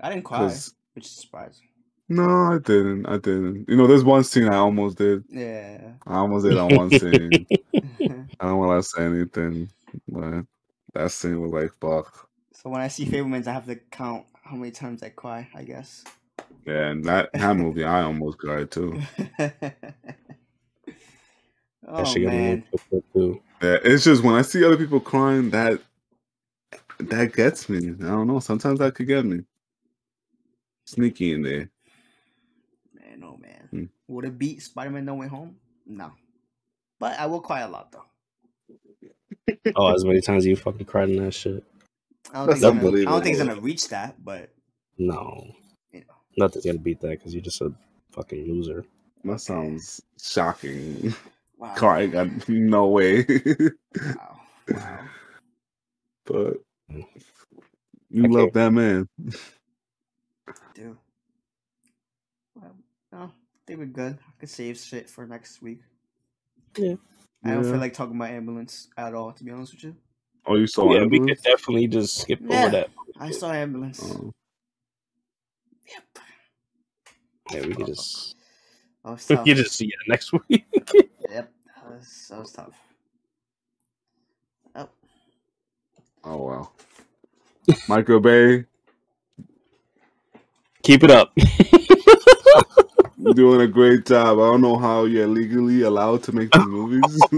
I 0.00 0.10
didn't 0.10 0.24
cry, 0.24 0.54
which 0.94 1.06
is 1.06 1.10
surprising. 1.12 1.66
no, 2.08 2.22
I 2.24 2.58
didn't. 2.58 3.06
I 3.06 3.18
didn't. 3.18 3.68
You 3.68 3.76
know, 3.76 3.86
there's 3.86 4.04
one 4.04 4.24
scene 4.24 4.48
I 4.48 4.56
almost 4.56 4.98
did. 4.98 5.24
Yeah. 5.28 5.92
I 6.06 6.16
almost 6.18 6.44
did 6.46 6.56
on 6.56 6.74
one 6.74 6.90
scene. 6.90 7.46
I 8.40 8.46
don't 8.46 8.58
want 8.58 8.82
to 8.82 8.88
say 8.88 9.04
anything, 9.04 9.70
but 10.08 10.44
that 10.94 11.10
scene 11.10 11.40
was 11.40 11.52
like, 11.52 11.72
fuck. 11.80 12.28
so 12.52 12.70
when 12.70 12.80
I 12.80 12.88
see 12.88 13.06
Fabelmans, 13.06 13.46
I 13.46 13.52
have 13.52 13.66
to 13.66 13.76
count 13.76 14.24
how 14.42 14.56
many 14.56 14.70
times 14.70 15.02
I 15.02 15.10
cry. 15.10 15.48
I 15.54 15.64
guess. 15.64 16.04
Yeah, 16.66 16.88
and 16.90 17.04
that 17.04 17.30
that 17.32 17.56
movie, 17.56 17.84
I 17.84 18.02
almost 18.02 18.38
cried 18.38 18.70
too. 18.70 19.00
Oh 21.90 21.96
That 21.98 22.06
shit 22.06 22.22
got 22.22 22.34
me 22.34 22.38
man. 22.38 22.64
too. 23.14 23.40
Yeah, 23.62 23.78
it's 23.82 24.04
just 24.04 24.22
when 24.22 24.34
I 24.34 24.42
see 24.42 24.62
other 24.62 24.76
people 24.76 25.00
crying, 25.00 25.48
that 25.50 25.80
that 26.98 27.32
gets 27.34 27.68
me. 27.68 27.78
I 27.78 28.08
don't 28.08 28.26
know. 28.26 28.40
Sometimes 28.40 28.78
that 28.80 28.94
could 28.94 29.06
get 29.06 29.24
me. 29.24 29.40
Sneaky 30.88 31.34
in 31.34 31.42
there. 31.42 31.68
Man, 32.94 33.22
oh 33.22 33.36
man. 33.36 33.68
Hmm. 33.70 33.84
Would 34.08 34.24
it 34.24 34.38
beat 34.38 34.62
Spider 34.62 34.88
Man 34.88 35.04
No 35.04 35.16
Way 35.16 35.28
Home? 35.28 35.56
No. 35.86 36.12
But 36.98 37.18
I 37.20 37.26
will 37.26 37.40
cry 37.42 37.60
a 37.60 37.68
lot 37.68 37.92
though. 37.92 38.06
Oh, 39.76 39.94
as 39.94 40.04
many 40.06 40.22
times 40.22 40.46
you 40.46 40.56
fucking 40.56 40.86
cried 40.86 41.10
in 41.10 41.22
that 41.22 41.32
shit. 41.34 41.62
I 42.32 42.38
don't, 42.38 42.46
think 42.46 42.56
it's, 42.56 42.62
gonna, 42.62 43.00
I 43.00 43.04
don't 43.04 43.22
think 43.22 43.36
it's 43.36 43.46
gonna 43.46 43.60
reach 43.60 43.88
that, 43.90 44.22
but 44.24 44.50
No, 44.96 45.52
you 45.92 46.00
know. 46.00 46.14
nothing's 46.38 46.64
gonna 46.64 46.78
beat 46.78 47.00
that 47.00 47.10
because 47.10 47.34
you're 47.34 47.42
just 47.42 47.60
a 47.60 47.70
fucking 48.12 48.46
loser. 48.46 48.84
That 49.24 49.40
sounds 49.42 50.00
shocking. 50.22 51.14
Wow. 51.58 51.74
Crying, 51.74 52.10
got 52.12 52.48
no 52.48 52.86
way. 52.86 53.26
Wow. 53.26 54.40
Wow. 54.70 55.00
but 56.24 56.54
Mm. 56.90 57.04
you 58.10 58.24
Okay. 58.24 58.32
love 58.32 58.52
that 58.54 58.72
man. 58.72 59.06
Dude. 60.74 60.96
Well, 62.54 62.74
no, 63.12 63.18
I 63.18 63.30
think 63.68 63.80
we're 63.80 63.86
good. 63.86 64.18
I 64.26 64.32
could 64.40 64.48
save 64.48 64.78
shit 64.78 65.10
for 65.10 65.26
next 65.26 65.60
week. 65.60 65.80
Yeah. 66.76 66.94
I 67.44 67.50
don't 67.50 67.64
Yeah. 67.64 67.70
feel 67.72 67.80
like 67.80 67.92
talking 67.92 68.16
about 68.16 68.30
ambulance 68.30 68.88
at 68.96 69.14
all, 69.14 69.30
to 69.32 69.44
be 69.44 69.50
honest 69.50 69.74
with 69.74 69.84
you. 69.84 69.96
Oh, 70.46 70.56
you 70.56 70.66
saw 70.66 70.84
yeah, 70.84 71.00
we 71.00 71.18
Ambulance? 71.18 71.42
could 71.42 71.50
definitely 71.50 71.86
just 71.86 72.16
skip 72.16 72.40
Yeah. 72.42 72.62
over 72.62 72.70
that. 72.70 72.90
I 73.20 73.30
saw 73.30 73.52
ambulance. 73.52 74.00
Oh. 74.02 74.32
Yep. 75.86 76.18
Yeah, 77.52 77.66
we 77.66 77.74
could 77.74 77.86
just 77.86 78.36
That 79.04 79.10
was 79.12 79.28
we 79.28 79.36
tough. 79.36 79.44
could 79.44 79.56
just 79.56 79.74
see 79.76 79.86
it 79.86 79.92
next 80.08 80.32
week. 80.48 80.64
Yep. 81.30 81.52
That 81.76 81.90
was, 81.90 82.26
that 82.30 82.38
was 82.38 82.52
tough. 82.52 82.78
Oh. 84.74 84.88
oh 86.24 86.36
wow. 86.38 86.72
Michael 87.86 88.20
Bay, 88.20 88.64
Keep 90.82 91.04
it 91.04 91.10
up. 91.10 91.34
you're 93.18 93.34
doing 93.34 93.62
a 93.62 93.68
great 93.68 94.06
job. 94.06 94.38
I 94.40 94.42
don't 94.52 94.62
know 94.62 94.78
how 94.78 95.04
you're 95.06 95.28
legally 95.28 95.82
allowed 95.82 96.24
to 96.24 96.32
make 96.32 96.52
these 96.52 96.66
movies. 96.66 97.28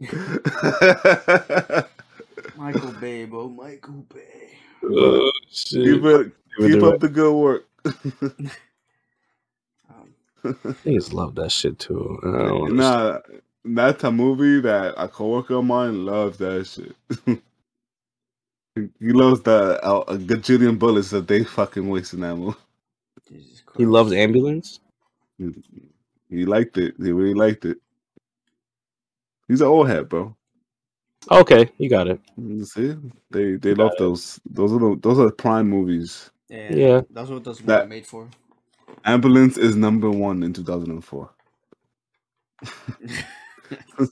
Michael 2.54 2.92
Bay, 2.94 3.24
bro. 3.26 3.48
Michael 3.48 4.06
Bay. 4.14 4.50
oh, 4.84 5.32
shit. 5.50 5.84
keep 5.84 6.04
it, 6.04 6.32
keep 6.62 6.82
a- 6.82 6.86
up 6.86 7.00
the 7.00 7.08
good 7.08 7.34
work. 7.34 7.66
Um, 9.90 10.14
Niggas 10.86 11.12
love 11.12 11.34
that 11.36 11.52
shit 11.52 11.78
too. 11.78 12.18
I. 12.24 12.68
Nah, 12.68 13.20
that's 13.64 14.04
a 14.04 14.12
movie 14.12 14.60
that 14.62 14.94
a 14.96 15.08
coworker 15.08 15.56
of 15.56 15.64
mine 15.66 16.06
loves 16.06 16.38
that 16.38 16.66
shit. 16.66 16.96
he 18.76 19.12
loves 19.12 19.42
the 19.42 19.80
uh, 19.84 20.04
a 20.08 20.16
gajillion 20.18 20.78
bullets 20.78 21.10
that 21.10 21.28
they 21.28 21.44
fucking 21.44 21.88
waste 21.88 22.14
in 22.14 22.20
that 22.22 22.36
movie. 22.36 22.58
Jesus 23.74 23.78
Christ. 23.78 23.78
He 23.78 23.86
loves 23.86 24.12
ambulance. 24.12 24.80
He 26.30 26.46
liked 26.46 26.78
it. 26.78 26.94
He 26.98 27.12
really 27.12 27.34
liked 27.34 27.64
it. 27.66 27.78
He's 29.48 29.60
an 29.62 29.68
old 29.68 29.88
hat, 29.88 30.08
bro. 30.08 30.36
Okay, 31.30 31.70
you 31.78 31.90
got 31.90 32.08
it. 32.08 32.20
See, 32.64 32.96
they 33.30 33.56
they 33.56 33.74
love 33.74 33.92
those. 33.98 34.40
Those 34.50 34.72
are 34.74 34.80
the, 34.80 34.98
those 35.02 35.18
are 35.20 35.30
prime 35.32 35.68
movies. 35.70 36.30
Yeah. 36.48 36.76
Yeah. 36.76 37.02
That's 37.10 37.30
what 37.30 37.44
those 37.44 37.62
That- 37.66 37.82
were 37.82 37.88
made 37.88 38.06
for. 38.06 38.28
Ambulance 39.04 39.58
is 39.58 39.76
number 39.76 40.10
one 40.10 40.42
in 40.44 40.52
two 40.54 40.64
thousand 40.64 40.90
and 40.92 41.04
four. 41.04 41.30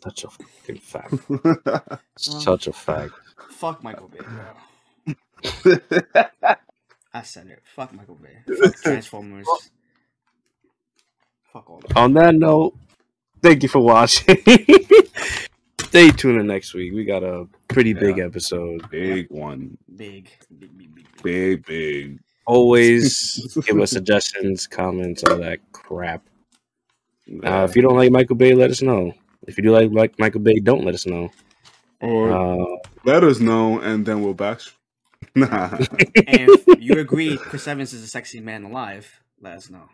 Such 0.02 0.24
a 0.24 0.30
fucking 0.30 0.78
fact. 0.82 1.14
Such 2.16 2.66
a 2.68 2.72
fact. 2.72 3.14
Fuck 3.50 3.82
Michael 3.84 4.08
Bay, 4.08 4.26
bro. 4.32 4.44
I 7.12 7.22
said 7.22 7.48
it. 7.48 7.62
Fuck 7.74 7.92
Michael 7.92 8.16
Bay. 8.16 8.38
Fuck 8.62 8.76
Transformers. 8.76 9.46
Fuck 11.52 11.68
all 11.68 11.80
that. 11.80 11.96
On 11.96 12.12
that 12.14 12.34
note, 12.34 12.74
thank 13.42 13.62
you 13.62 13.68
for 13.68 13.80
watching. 13.80 14.36
Stay 15.80 16.10
tuned 16.12 16.40
in 16.40 16.46
next 16.46 16.72
week. 16.74 16.92
We 16.92 17.04
got 17.04 17.24
a 17.24 17.48
pretty 17.66 17.92
big 17.94 18.18
episode. 18.20 18.88
big 18.90 19.28
one, 19.30 19.76
Big, 19.96 20.30
big, 20.56 20.78
big, 20.78 20.94
big, 20.94 21.06
big. 21.16 21.22
big 21.22 21.66
big. 21.66 22.20
Always 22.46 23.58
give 23.66 23.80
us 23.80 23.90
suggestions, 23.90 24.68
comments, 24.68 25.24
all 25.24 25.38
that 25.38 25.58
crap. 25.72 26.22
Uh, 27.44 27.66
if 27.68 27.74
you 27.74 27.82
don't 27.82 27.96
like 27.96 28.12
Michael 28.12 28.36
Bay, 28.36 28.54
let 28.54 28.70
us 28.70 28.82
know. 28.82 29.12
If 29.48 29.56
you 29.56 29.64
do 29.64 29.72
like, 29.72 29.90
like 29.92 30.18
Michael 30.18 30.40
Bay, 30.40 30.60
don't 30.60 30.84
let 30.84 30.94
us 30.94 31.06
know. 31.06 31.28
or 32.00 32.30
Uh, 32.32 32.76
let 33.04 33.24
us 33.24 33.40
know, 33.40 33.80
and 33.80 34.06
then 34.06 34.22
we'll 34.22 34.34
back. 34.34 34.60
Nah. 35.34 35.70
And 35.74 35.88
if 36.26 36.82
you 36.82 36.94
agree 36.94 37.36
Chris 37.36 37.68
Evans 37.68 37.92
is 37.92 38.10
the 38.10 38.18
sexiest 38.18 38.42
man 38.42 38.64
alive, 38.64 39.20
let 39.40 39.54
us 39.54 39.70
know. 39.70 39.88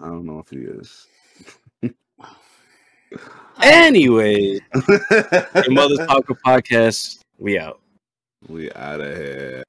I 0.00 0.06
don't 0.06 0.26
know 0.26 0.40
if 0.40 0.50
he 0.50 0.58
is. 0.58 1.06
anyway, 3.62 4.58
your 5.10 5.70
Mother's 5.70 6.06
Talker 6.06 6.34
podcast. 6.34 7.20
We 7.38 7.58
out. 7.58 7.80
we 8.48 8.72
out 8.72 9.00
of 9.00 9.16
here. 9.16 9.62